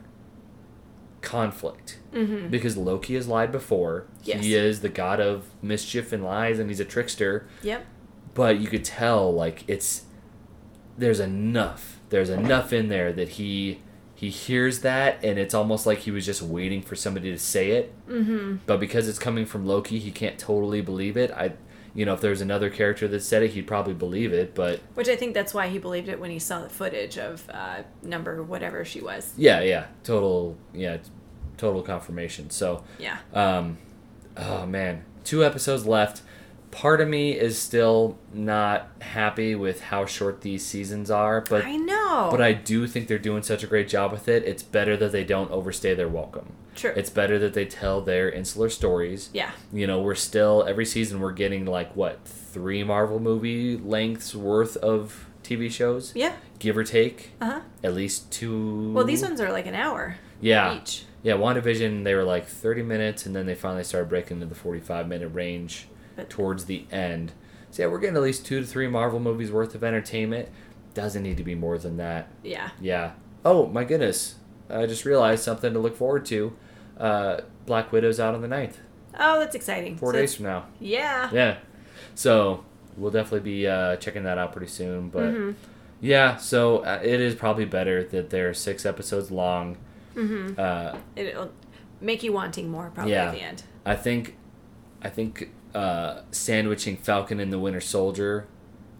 conflict 1.23 1.97
Mm-hmm. 2.13 2.49
because 2.49 2.77
Loki 2.77 3.15
has 3.15 3.29
lied 3.29 3.53
before. 3.53 4.05
Yes. 4.25 4.43
He 4.43 4.55
is 4.57 4.81
the 4.81 4.89
god 4.89 5.21
of 5.21 5.45
mischief 5.63 6.13
and 6.13 6.25
lies, 6.25 6.59
and 6.59 6.69
he's 6.69 6.81
a 6.81 6.85
trickster. 6.85 7.47
Yep. 7.63 7.87
But 8.35 8.59
you 8.59 8.67
could 8.67 8.85
tell, 8.85 9.33
like 9.33 9.63
it's 9.69 10.07
there's 10.99 11.21
enough. 11.21 12.01
There's 12.09 12.29
enough 12.31 12.73
in 12.73 12.89
there 12.89 13.13
that 13.13 13.29
he 13.31 13.79
he 14.21 14.29
hears 14.29 14.81
that, 14.81 15.25
and 15.25 15.39
it's 15.39 15.55
almost 15.55 15.87
like 15.87 16.01
he 16.01 16.11
was 16.11 16.27
just 16.27 16.43
waiting 16.43 16.83
for 16.83 16.95
somebody 16.95 17.31
to 17.31 17.39
say 17.39 17.71
it. 17.71 17.95
Mm-hmm. 18.07 18.57
But 18.67 18.79
because 18.79 19.09
it's 19.09 19.19
coming 19.19 19.47
from 19.47 19.65
Loki, 19.65 19.99
he 19.99 20.11
can't 20.11 20.39
totally 20.39 20.83
believe 20.83 21.17
it. 21.17 21.31
I, 21.31 21.55
you 21.95 22.05
know, 22.05 22.13
if 22.13 22.21
there's 22.21 22.43
another 22.43 22.69
character 22.69 23.09
that 23.09 23.23
said 23.23 23.43
it, 23.43 23.53
he'd 23.53 23.67
probably 23.67 23.95
believe 23.95 24.35
it. 24.35 24.55
But 24.55 24.81
Which 24.93 25.09
I 25.09 25.17
think 25.17 25.33
that's 25.33 25.55
why 25.55 25.69
he 25.69 25.79
believed 25.79 26.11
it 26.11 26.21
when 26.21 26.31
he 26.31 26.39
saw 26.39 26.61
the 26.61 26.69
footage 26.69 27.17
of 27.17 27.49
uh, 27.49 27.85
number 28.03 28.43
whatever 28.43 28.85
she 28.85 29.01
was. 29.01 29.33
yeah, 29.39 29.63
yeah, 29.63 29.87
total, 30.05 30.59
yeah, 30.75 30.99
total 31.57 31.81
confirmation. 31.81 32.51
So. 32.51 32.85
Yeah. 32.99 33.17
Um, 33.33 33.79
oh 34.37 34.67
man, 34.67 35.03
two 35.25 35.43
episodes 35.43 35.87
left. 35.87 36.21
Part 36.71 37.01
of 37.01 37.09
me 37.09 37.33
is 37.33 37.59
still 37.59 38.17
not 38.33 38.89
happy 39.01 39.55
with 39.55 39.81
how 39.81 40.07
short 40.07 40.43
these 40.43 40.65
seasons 40.65 41.11
are, 41.11 41.41
but 41.41 41.65
I 41.65 41.77
know. 41.77 42.29
but 42.31 42.41
I 42.41 42.53
do 42.53 42.87
think 42.87 43.09
they're 43.09 43.19
doing 43.19 43.43
such 43.43 43.65
a 43.65 43.67
great 43.67 43.89
job 43.89 44.13
with 44.13 44.29
it. 44.29 44.45
It's 44.45 44.63
better 44.63 44.97
that 44.99 45.11
they 45.13 45.25
don't 45.25 45.51
overstay 45.51 45.95
their 45.95 46.09
welcome. 46.09 46.53
True. 46.77 46.93
It's 46.95 47.11
better 47.11 47.39
that 47.41 47.55
they 47.55 47.65
tell 47.65 48.01
their 48.01 48.31
insular 48.31 48.69
stories. 48.71 49.31
yeah. 49.33 49.51
You 49.73 49.87
know, 49.89 50.01
we're 50.01 50.15
still 50.15 50.65
every 50.69 50.87
season 50.87 51.19
we're 51.21 51.33
getting 51.33 51.67
like 51.67 51.95
what 51.97 52.25
three 52.25 52.85
Marvel 52.85 53.19
movie 53.19 53.77
lengths 53.77 54.35
worth 54.35 54.77
of 54.77 55.27
TV 55.43 55.71
shows, 55.71 56.13
Yeah. 56.15 56.35
give 56.61 56.77
or 56.79 56.85
take. 56.85 57.31
Uh 57.41 57.45
huh. 57.47 57.61
At 57.83 57.95
least 57.95 58.31
two. 58.31 58.93
Well, 58.93 59.05
these 59.05 59.23
ones 59.23 59.41
are 59.41 59.51
like 59.51 59.67
an 59.67 59.75
hour 59.75 60.17
yeah, 60.41 60.77
each. 60.77 61.05
yeah, 61.23 61.35
WandaVision, 61.35 62.05
they 62.05 62.15
were 62.15 62.23
like 62.25 62.47
30 62.47 62.83
minutes, 62.83 63.27
and 63.27 63.35
then 63.37 63.45
they 63.47 63.55
finally 63.55 63.85
started 63.85 64.09
breaking 64.09 64.37
into 64.37 64.47
the 64.47 64.55
45 64.55 65.07
minute 65.09 65.29
range 65.35 65.87
towards 66.29 66.65
the 66.67 66.85
end. 66.91 67.33
So, 67.71 67.83
yeah, 67.85 67.89
we're 67.89 67.99
getting 68.01 68.17
at 68.17 68.23
least 68.23 68.45
two 68.47 68.61
to 68.61 68.67
three 68.67 68.89
Marvel 68.89 69.21
movies 69.21 69.51
worth 69.53 69.75
of 69.75 69.85
entertainment. 69.85 70.49
Doesn't 70.95 71.23
need 71.23 71.37
to 71.37 71.45
be 71.45 71.55
more 71.55 71.79
than 71.79 71.97
that. 71.99 72.29
Yeah. 72.43 72.71
Yeah. 72.81 73.13
Oh, 73.45 73.67
my 73.67 73.85
goodness. 73.85 74.37
I 74.69 74.87
just 74.87 75.05
realized 75.05 75.43
something 75.45 75.73
to 75.73 75.79
look 75.79 75.97
forward 75.97 76.25
to. 76.27 76.57
Uh, 76.99 77.41
Black 77.67 77.93
Widow's 77.93 78.19
out 78.21 78.35
on 78.35 78.43
the 78.43 78.49
9th, 78.49 78.75
Oh, 79.19 79.39
that's 79.41 79.55
exciting. 79.55 79.97
four 79.97 80.13
So 80.13 80.19
days 80.19 80.35
from 80.35 80.45
now. 80.47 80.67
Yeah. 80.81 81.31
Yeah. 81.33 81.59
So, 82.15 82.65
we'll 82.97 83.11
definitely 83.11 83.41
be 83.49 83.67
uh, 83.67 83.97
checking 83.97 84.25
that 84.25 84.37
out 84.39 84.53
pretty 84.53 84.67
soon. 84.67 85.09
But, 85.09 85.33
Mhm. 85.33 85.55
yeah, 86.01 86.37
so 86.37 86.79
uh, 86.79 87.01
it 87.03 87.21
is 87.21 87.35
probably 87.35 87.65
better 87.65 88.03
that 88.05 88.31
they're 88.31 88.53
six 88.55 88.85
episodes 88.85 89.31
long. 89.31 89.77
Mhm. 90.15 90.59
Uh, 90.59 90.97
It'll 91.17 91.53
make 92.01 92.23
you 92.23 92.33
wanting 92.33 92.69
more 92.69 92.91
probably 92.93 93.13
Yeah. 93.13 93.27
at 93.29 93.35
the 93.35 93.41
end. 93.43 93.63
I 93.87 93.95
think, 93.95 94.37
I 95.03 95.09
think 95.09 95.51
uh, 95.75 96.23
sandwiching 96.31 96.97
Falcon 96.97 97.41
and 97.41 97.53
the 97.53 97.59
Winter 97.59 97.81
Soldier 97.81 98.47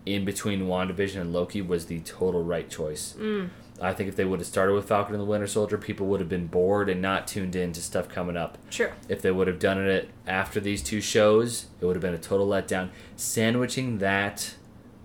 in 0.07 0.25
between 0.25 0.63
WandaVision 0.63 1.21
and 1.21 1.33
Loki 1.33 1.61
was 1.63 1.87
the 1.87 2.01
total 2.01 2.43
right 2.43 2.69
choice. 2.71 3.15
Mm. 3.19 3.51
I 3.83 3.95
think 3.95 4.09
if 4.11 4.17
they 4.17 4.25
would 4.27 4.41
have 4.41 4.47
started 4.47 4.75
with 4.75 4.87
Falcon 4.87 5.15
and 5.15 5.23
the 5.23 5.27
Winter 5.27 5.47
Soldier, 5.47 5.79
people 5.79 6.07
would 6.09 6.21
have 6.21 6.29
been 6.29 6.47
bored 6.49 6.89
and 6.91 7.01
not 7.01 7.27
tuned 7.27 7.57
in 7.57 7.73
to 7.73 7.81
stuff 7.81 8.09
coming 8.09 8.37
up. 8.37 8.59
True. 8.71 8.91
If 9.09 9.23
they 9.23 9.31
would 9.31 9.47
have 9.47 9.59
done 9.59 9.79
it 9.87 10.11
after 10.27 10.61
these 10.61 10.83
two 10.83 11.01
shows, 11.01 11.67
it 11.81 11.87
would 11.87 11.97
have 11.97 12.03
been 12.03 12.15
a 12.15 12.19
total 12.19 12.47
letdown. 12.47 12.91
Sandwiching 13.17 13.99
that 13.99 14.55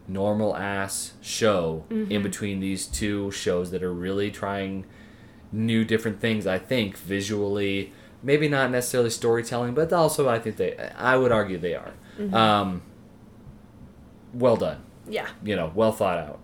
normal 0.08 0.56
ass 0.56 1.14
show 1.22 1.86
in 1.90 2.08
Mhm. 2.08 2.24
between 2.24 2.60
these 2.60 2.86
two 2.86 3.32
shows 3.32 3.72
that 3.72 3.82
are 3.82 3.94
really 3.94 4.30
trying 4.30 4.86
new 5.52 5.86
different 5.86 6.20
things, 6.20 6.46
I 6.46 6.58
think, 6.60 6.98
visually, 6.98 7.94
maybe 8.26 8.50
not 8.50 8.72
necessarily 8.72 9.12
storytelling, 9.12 9.76
but 9.76 9.94
also 9.94 10.28
I 10.28 10.40
think 10.40 10.58
they, 10.58 10.76
I 10.98 11.16
would 11.16 11.32
argue 11.32 11.58
they 11.58 11.76
are. 11.76 11.94
Mhm. 12.20 12.34
Um, 12.34 12.82
well 14.34 14.58
done. 14.58 14.82
Yeah. 15.08 15.28
You 15.44 15.56
know, 15.56 15.72
well 15.76 15.92
thought 15.92 16.18
out. 16.18 16.40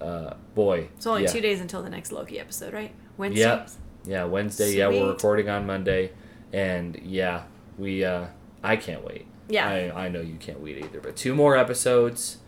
Uh, 0.00 0.34
boy. 0.54 0.88
It's 0.96 1.06
only 1.06 1.24
yeah. 1.24 1.28
two 1.28 1.40
days 1.40 1.60
until 1.60 1.82
the 1.82 1.90
next 1.90 2.12
Loki 2.12 2.38
episode, 2.38 2.72
right? 2.72 2.94
Wednesday. 3.16 3.40
Yep. 3.40 3.70
Yeah, 4.06 4.24
Wednesday. 4.24 4.76
Yeah, 4.76 4.88
we're 4.88 5.08
recording 5.08 5.48
on 5.48 5.66
Monday, 5.66 6.12
and 6.52 6.96
yeah, 7.02 7.44
we. 7.76 8.04
Uh, 8.04 8.26
I 8.62 8.76
can't 8.76 9.04
wait. 9.04 9.26
Yeah. 9.48 9.68
I, 9.68 10.06
I 10.06 10.08
know 10.08 10.20
you 10.20 10.36
can't 10.36 10.60
wait 10.60 10.78
either. 10.78 11.00
But 11.00 11.16
two 11.16 11.34
more 11.34 11.56
episodes. 11.56 12.38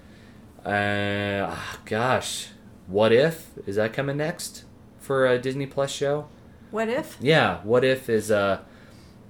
Uh, 0.65 1.49
ah, 1.49 1.79
gosh, 1.85 2.51
what 2.87 3.13
if 3.13 3.51
is 3.67 3.77
that 3.77 3.93
coming 3.93 4.19
next 4.19 4.65
for 5.01 5.27
a 5.27 5.39
Disney 5.39 5.67
Plus 5.67 5.91
show? 5.91 6.29
What 6.71 6.89
if? 6.89 7.17
Yeah, 7.21 7.59
what 7.63 7.85
if 7.85 8.09
is 8.09 8.31
uh 8.31 8.61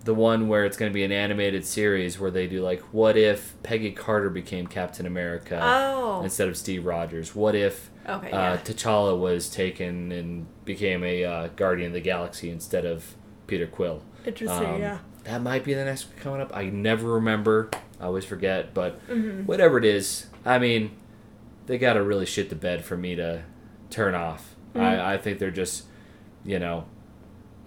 the 0.05 0.15
one 0.15 0.48
where 0.48 0.65
it's 0.65 0.77
going 0.77 0.90
to 0.90 0.94
be 0.94 1.05
an 1.05 1.12
animated 1.12 1.66
series 1.66 2.19
where 2.19 2.31
they 2.31 2.47
do 2.47 2.62
like 2.62 2.81
what 2.93 3.16
if 3.16 3.55
Peggy 3.62 3.90
Carter 3.93 4.31
became 4.31 4.66
Captain 4.66 5.05
America 5.06 5.59
Oh. 5.62 6.23
instead 6.24 6.48
of 6.48 6.56
Steve 6.56 6.86
Rogers? 6.86 7.35
What 7.35 7.55
if 7.55 7.90
Okay. 8.09 8.31
uh, 8.31 8.55
Yeah. 8.55 8.56
T'Challa 8.56 9.19
was 9.19 9.51
taken 9.51 10.10
and 10.12 10.47
became 10.65 11.05
a 11.05 11.24
uh, 11.24 11.48
Guardian 11.56 11.89
of 11.89 11.94
the 11.94 12.01
Galaxy 12.01 12.48
instead 12.48 12.86
of 12.86 13.15
Peter 13.47 13.66
Quill. 13.66 14.02
Interesting. 14.24 14.66
Um, 14.66 14.81
yeah. 14.81 14.98
That 15.24 15.43
might 15.43 15.62
be 15.65 15.74
the 15.74 15.85
next 15.85 16.06
one 16.09 16.16
coming 16.19 16.40
up. 16.40 16.56
I 16.56 16.65
never 16.70 17.12
remember. 17.12 17.69
I 18.01 18.05
always 18.05 18.24
forget. 18.24 18.73
But 18.73 19.06
Mhm. 19.09 19.44
whatever 19.47 19.77
it 19.77 19.85
is, 19.85 20.27
I 20.47 20.59
mean, 20.59 20.93
they 21.66 21.77
got 21.77 21.94
to 21.94 22.02
really 22.02 22.24
shit 22.24 22.48
the 22.48 22.56
bed 22.56 22.82
for 22.85 22.97
me 22.97 23.15
to 23.16 23.43
turn 23.90 24.15
off. 24.15 24.55
Mhm. 24.74 24.81
I, 24.81 25.15
I 25.15 25.19
think 25.19 25.39
they're 25.39 25.51
just, 25.51 25.85
you 26.47 26.59
know, 26.59 26.85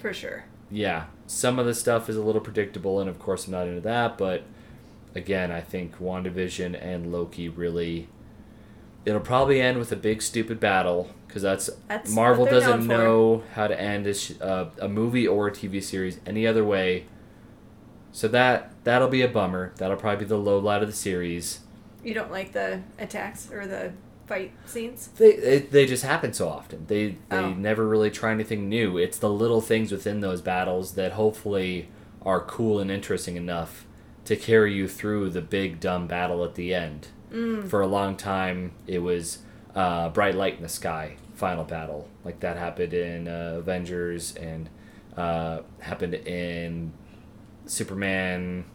For 0.02 0.14
sure. 0.14 0.46
yeah, 0.70 1.06
some 1.28 1.60
of 1.60 1.66
the 1.66 1.74
stuff 1.74 2.10
is 2.10 2.18
a 2.18 2.22
little 2.22 2.42
predictable, 2.42 3.00
and 3.00 3.10
of 3.10 3.20
course, 3.20 3.46
I'm 3.46 3.52
not 3.52 3.68
into 3.68 3.82
that. 3.82 4.18
But 4.18 4.44
again, 5.16 5.52
I 5.52 5.62
think 5.62 6.00
WandaVision 6.00 6.82
and 6.82 7.12
Loki 7.12 7.48
really. 7.50 8.08
It'll 9.04 9.20
probably 9.20 9.60
end 9.60 9.80
with 9.80 9.92
a 9.92 9.96
big 9.96 10.22
stupid 10.22 10.60
battle 10.60 11.10
because 11.28 11.42
that's, 11.42 11.72
That's 11.88 12.12
Marvel 12.14 12.46
doesn't 12.46 12.86
know 12.86 13.42
how 13.56 13.66
to 13.66 13.80
end 13.80 14.06
a, 14.06 14.14
uh, 14.46 14.70
a 14.80 14.88
movie 14.88 15.28
or 15.28 15.48
a 15.48 15.52
TV 15.52 15.82
series 15.82 16.20
any 16.26 16.46
other 16.46 16.64
way. 16.64 17.06
So 18.12 18.28
that 18.28 18.72
that'll 18.84 19.08
be 19.08 19.22
a 19.24 19.28
bummer. 19.28 19.74
That'll 19.78 19.98
probably 19.98 20.26
be 20.26 20.30
the 20.30 20.38
low 20.38 20.60
light 20.60 20.84
of 20.84 20.88
the 20.90 20.96
series. 20.96 21.62
You 22.04 22.14
don't 22.14 22.30
like 22.30 22.52
the 22.52 22.82
attacks 23.00 23.50
or 23.52 23.66
the 23.66 23.94
fight 24.32 24.52
scenes? 24.66 25.08
They 25.18 25.34
it, 25.34 25.72
they 25.72 25.86
just 25.86 26.04
happen 26.04 26.34
so 26.34 26.48
often. 26.50 26.86
They 26.88 27.18
they 27.30 27.38
Oh. 27.38 27.54
never 27.54 27.88
really 27.88 28.10
try 28.12 28.32
anything 28.32 28.70
new. 28.70 28.98
It's 28.98 29.18
the 29.18 29.30
little 29.30 29.62
things 29.62 29.92
within 29.92 30.22
those 30.22 30.42
battles 30.42 30.94
that 30.94 31.12
hopefully 31.14 31.90
are 32.24 32.40
cool 32.40 32.80
and 32.80 32.90
interesting 32.92 33.36
enough 33.36 33.86
to 34.26 34.36
carry 34.36 34.74
you 34.74 34.88
through 34.88 35.30
the 35.32 35.42
big 35.42 35.80
dumb 35.80 36.08
battle 36.08 36.44
at 36.46 36.56
the 36.56 36.74
end. 36.74 37.08
Mm. 37.34 37.68
For 37.70 37.82
a 37.82 37.88
long 37.88 38.16
time, 38.16 38.72
it 38.88 39.00
was 39.00 39.40
uh, 39.76 40.10
bright 40.10 40.36
light 40.36 40.56
in 40.58 40.62
the 40.64 40.70
sky 40.70 41.16
final 41.34 41.64
battle 41.64 42.08
like 42.24 42.40
that 42.42 42.56
happened 42.58 42.94
in 42.94 43.28
uh, 43.28 43.56
Avengers 43.58 44.36
and 44.36 44.70
uh, 45.18 45.62
happened 45.80 46.14
in 46.14 46.94
Superman, 47.66 48.66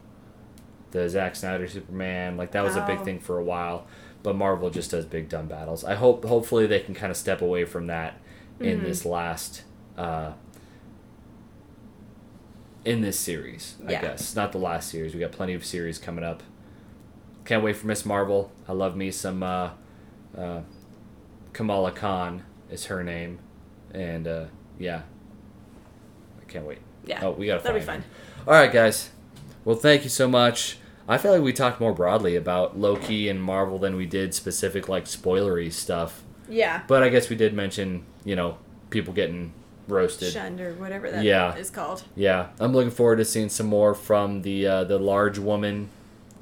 the 0.90 1.08
Zack 1.08 1.36
Snyder 1.36 1.68
Superman. 1.68 2.36
Like 2.36 2.52
that 2.52 2.64
was 2.64 2.76
a 2.76 2.84
big 2.86 2.98
Oh. 3.00 3.04
thing 3.04 3.20
for 3.20 3.38
a 3.38 3.44
while. 3.44 3.86
But 4.26 4.34
Marvel 4.34 4.70
just 4.70 4.90
does 4.90 5.04
big 5.06 5.28
dumb 5.28 5.46
battles. 5.46 5.84
I 5.84 5.94
hope 5.94 6.24
hopefully 6.24 6.66
they 6.66 6.80
can 6.80 6.94
kind 6.96 7.12
of 7.12 7.16
step 7.16 7.40
away 7.40 7.64
from 7.64 7.86
that 7.86 8.18
in 8.58 8.80
Mhm. 8.80 8.82
this 8.82 9.04
last 9.04 9.62
uh, 9.96 10.32
in 12.84 13.02
this 13.02 13.16
series. 13.20 13.76
I 13.86 13.92
guess 13.92 14.34
not 14.34 14.50
the 14.50 14.58
last 14.58 14.90
series. 14.90 15.14
We 15.14 15.20
got 15.20 15.30
plenty 15.30 15.54
of 15.54 15.64
series 15.64 16.00
coming 16.00 16.24
up. 16.24 16.42
Can't 17.44 17.62
wait 17.62 17.76
for 17.76 17.86
Miss 17.86 18.04
Marvel. 18.04 18.50
I 18.66 18.72
love 18.72 18.96
me 18.96 19.12
some 19.12 19.44
uh, 19.44 19.70
uh, 20.36 20.62
Kamala 21.52 21.92
Khan 21.92 22.42
is 22.68 22.86
her 22.86 23.04
name, 23.04 23.38
and 23.94 24.26
uh, 24.26 24.44
yeah, 24.76 25.02
I 26.40 26.50
can't 26.50 26.64
wait. 26.66 26.78
Yeah. 27.04 27.20
Oh, 27.24 27.30
we 27.30 27.46
gotta. 27.46 27.62
That'll 27.62 27.78
be 27.78 27.84
fun. 27.86 28.02
All 28.44 28.54
right, 28.54 28.72
guys. 28.72 29.10
Well, 29.64 29.76
thank 29.76 30.02
you 30.02 30.10
so 30.10 30.26
much. 30.26 30.78
I 31.08 31.18
feel 31.18 31.32
like 31.32 31.42
we 31.42 31.52
talked 31.52 31.80
more 31.80 31.92
broadly 31.92 32.34
about 32.36 32.78
Loki 32.78 33.28
and 33.28 33.40
Marvel 33.42 33.78
than 33.78 33.94
we 33.96 34.06
did 34.06 34.34
specific 34.34 34.88
like 34.88 35.04
spoilery 35.04 35.72
stuff. 35.72 36.22
Yeah. 36.48 36.82
But 36.88 37.02
I 37.02 37.08
guess 37.08 37.28
we 37.30 37.36
did 37.36 37.54
mention, 37.54 38.04
you 38.24 38.34
know, 38.36 38.58
people 38.90 39.12
getting 39.14 39.52
roasted. 39.88 40.32
Shunned 40.32 40.60
or 40.60 40.74
whatever 40.74 41.08
that 41.10 41.18
is 41.18 41.24
Yeah. 41.24 41.54
is 41.56 41.70
called. 41.70 42.02
Yeah, 42.16 42.48
I'm 42.58 42.72
looking 42.72 42.90
forward 42.90 43.16
to 43.16 43.24
seeing 43.24 43.48
some 43.48 43.66
more 43.66 43.94
from 43.94 44.42
the 44.42 44.66
uh, 44.66 44.84
the 44.84 44.98
large 44.98 45.38
woman 45.38 45.90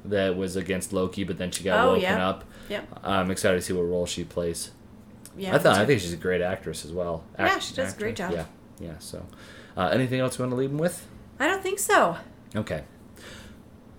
that 0.03 0.35
was 0.35 0.55
against 0.55 0.93
Loki, 0.93 1.23
but 1.23 1.37
then 1.37 1.51
she 1.51 1.63
got 1.63 1.83
Oh, 1.85 1.87
woken 1.89 2.01
yeah. 2.03 2.27
up. 2.29 2.43
Yep. 2.69 2.99
I'm 3.03 3.29
excited 3.31 3.57
to 3.57 3.61
see 3.61 3.73
what 3.73 3.83
role 3.83 4.05
she 4.07 4.23
plays. 4.23 4.71
Yeah, 5.37 5.53
I 5.55 5.59
thought 5.59 5.77
I 5.77 5.85
think 5.85 6.01
she's 6.01 6.13
a 6.13 6.17
great 6.17 6.41
actress 6.41 6.85
as 6.85 6.91
well. 6.91 7.23
Yeah, 7.37 7.59
she 7.59 7.75
does 7.75 7.93
a 7.93 7.97
great 7.97 8.15
job. 8.15 8.31
Yeah, 8.31 8.45
yeah. 8.79 8.93
So, 8.99 9.25
uh, 9.77 9.89
anything 9.93 10.19
else 10.21 10.37
you 10.39 10.43
want 10.43 10.51
to 10.53 10.55
leave 10.55 10.69
them 10.71 10.79
with? 10.79 11.05
I 11.39 11.47
don't 11.47 11.61
think 11.61 11.77
so. 11.79 12.17
Okay. 12.55 12.83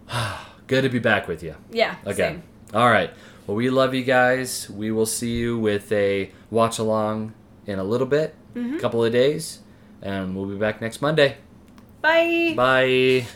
Good 0.67 0.83
to 0.83 0.89
be 0.89 0.99
back 0.99 1.29
with 1.29 1.43
you 1.43 1.55
Yeah. 1.71 1.95
again. 2.05 2.43
Same. 2.73 2.81
All 2.81 2.91
right. 2.91 3.11
Well, 3.47 3.57
we 3.57 3.71
love 3.71 3.95
you 3.95 4.03
guys. 4.03 4.69
We 4.69 4.91
will 4.91 5.07
see 5.07 5.37
you 5.37 5.59
with 5.59 5.91
a 5.93 6.31
watch 6.51 6.79
along 6.79 7.35
in 7.67 7.79
a 7.79 7.85
little 7.85 8.07
bit, 8.07 8.35
Mm-hmm. 8.57 8.77
a 8.77 8.81
couple 8.81 9.05
of 9.05 9.13
days, 9.13 9.61
and 10.03 10.35
we'll 10.35 10.47
be 10.47 10.57
back 10.57 10.81
next 10.81 11.01
Monday. 11.03 11.37
Bye. 12.03 12.55
Bye. 12.57 13.27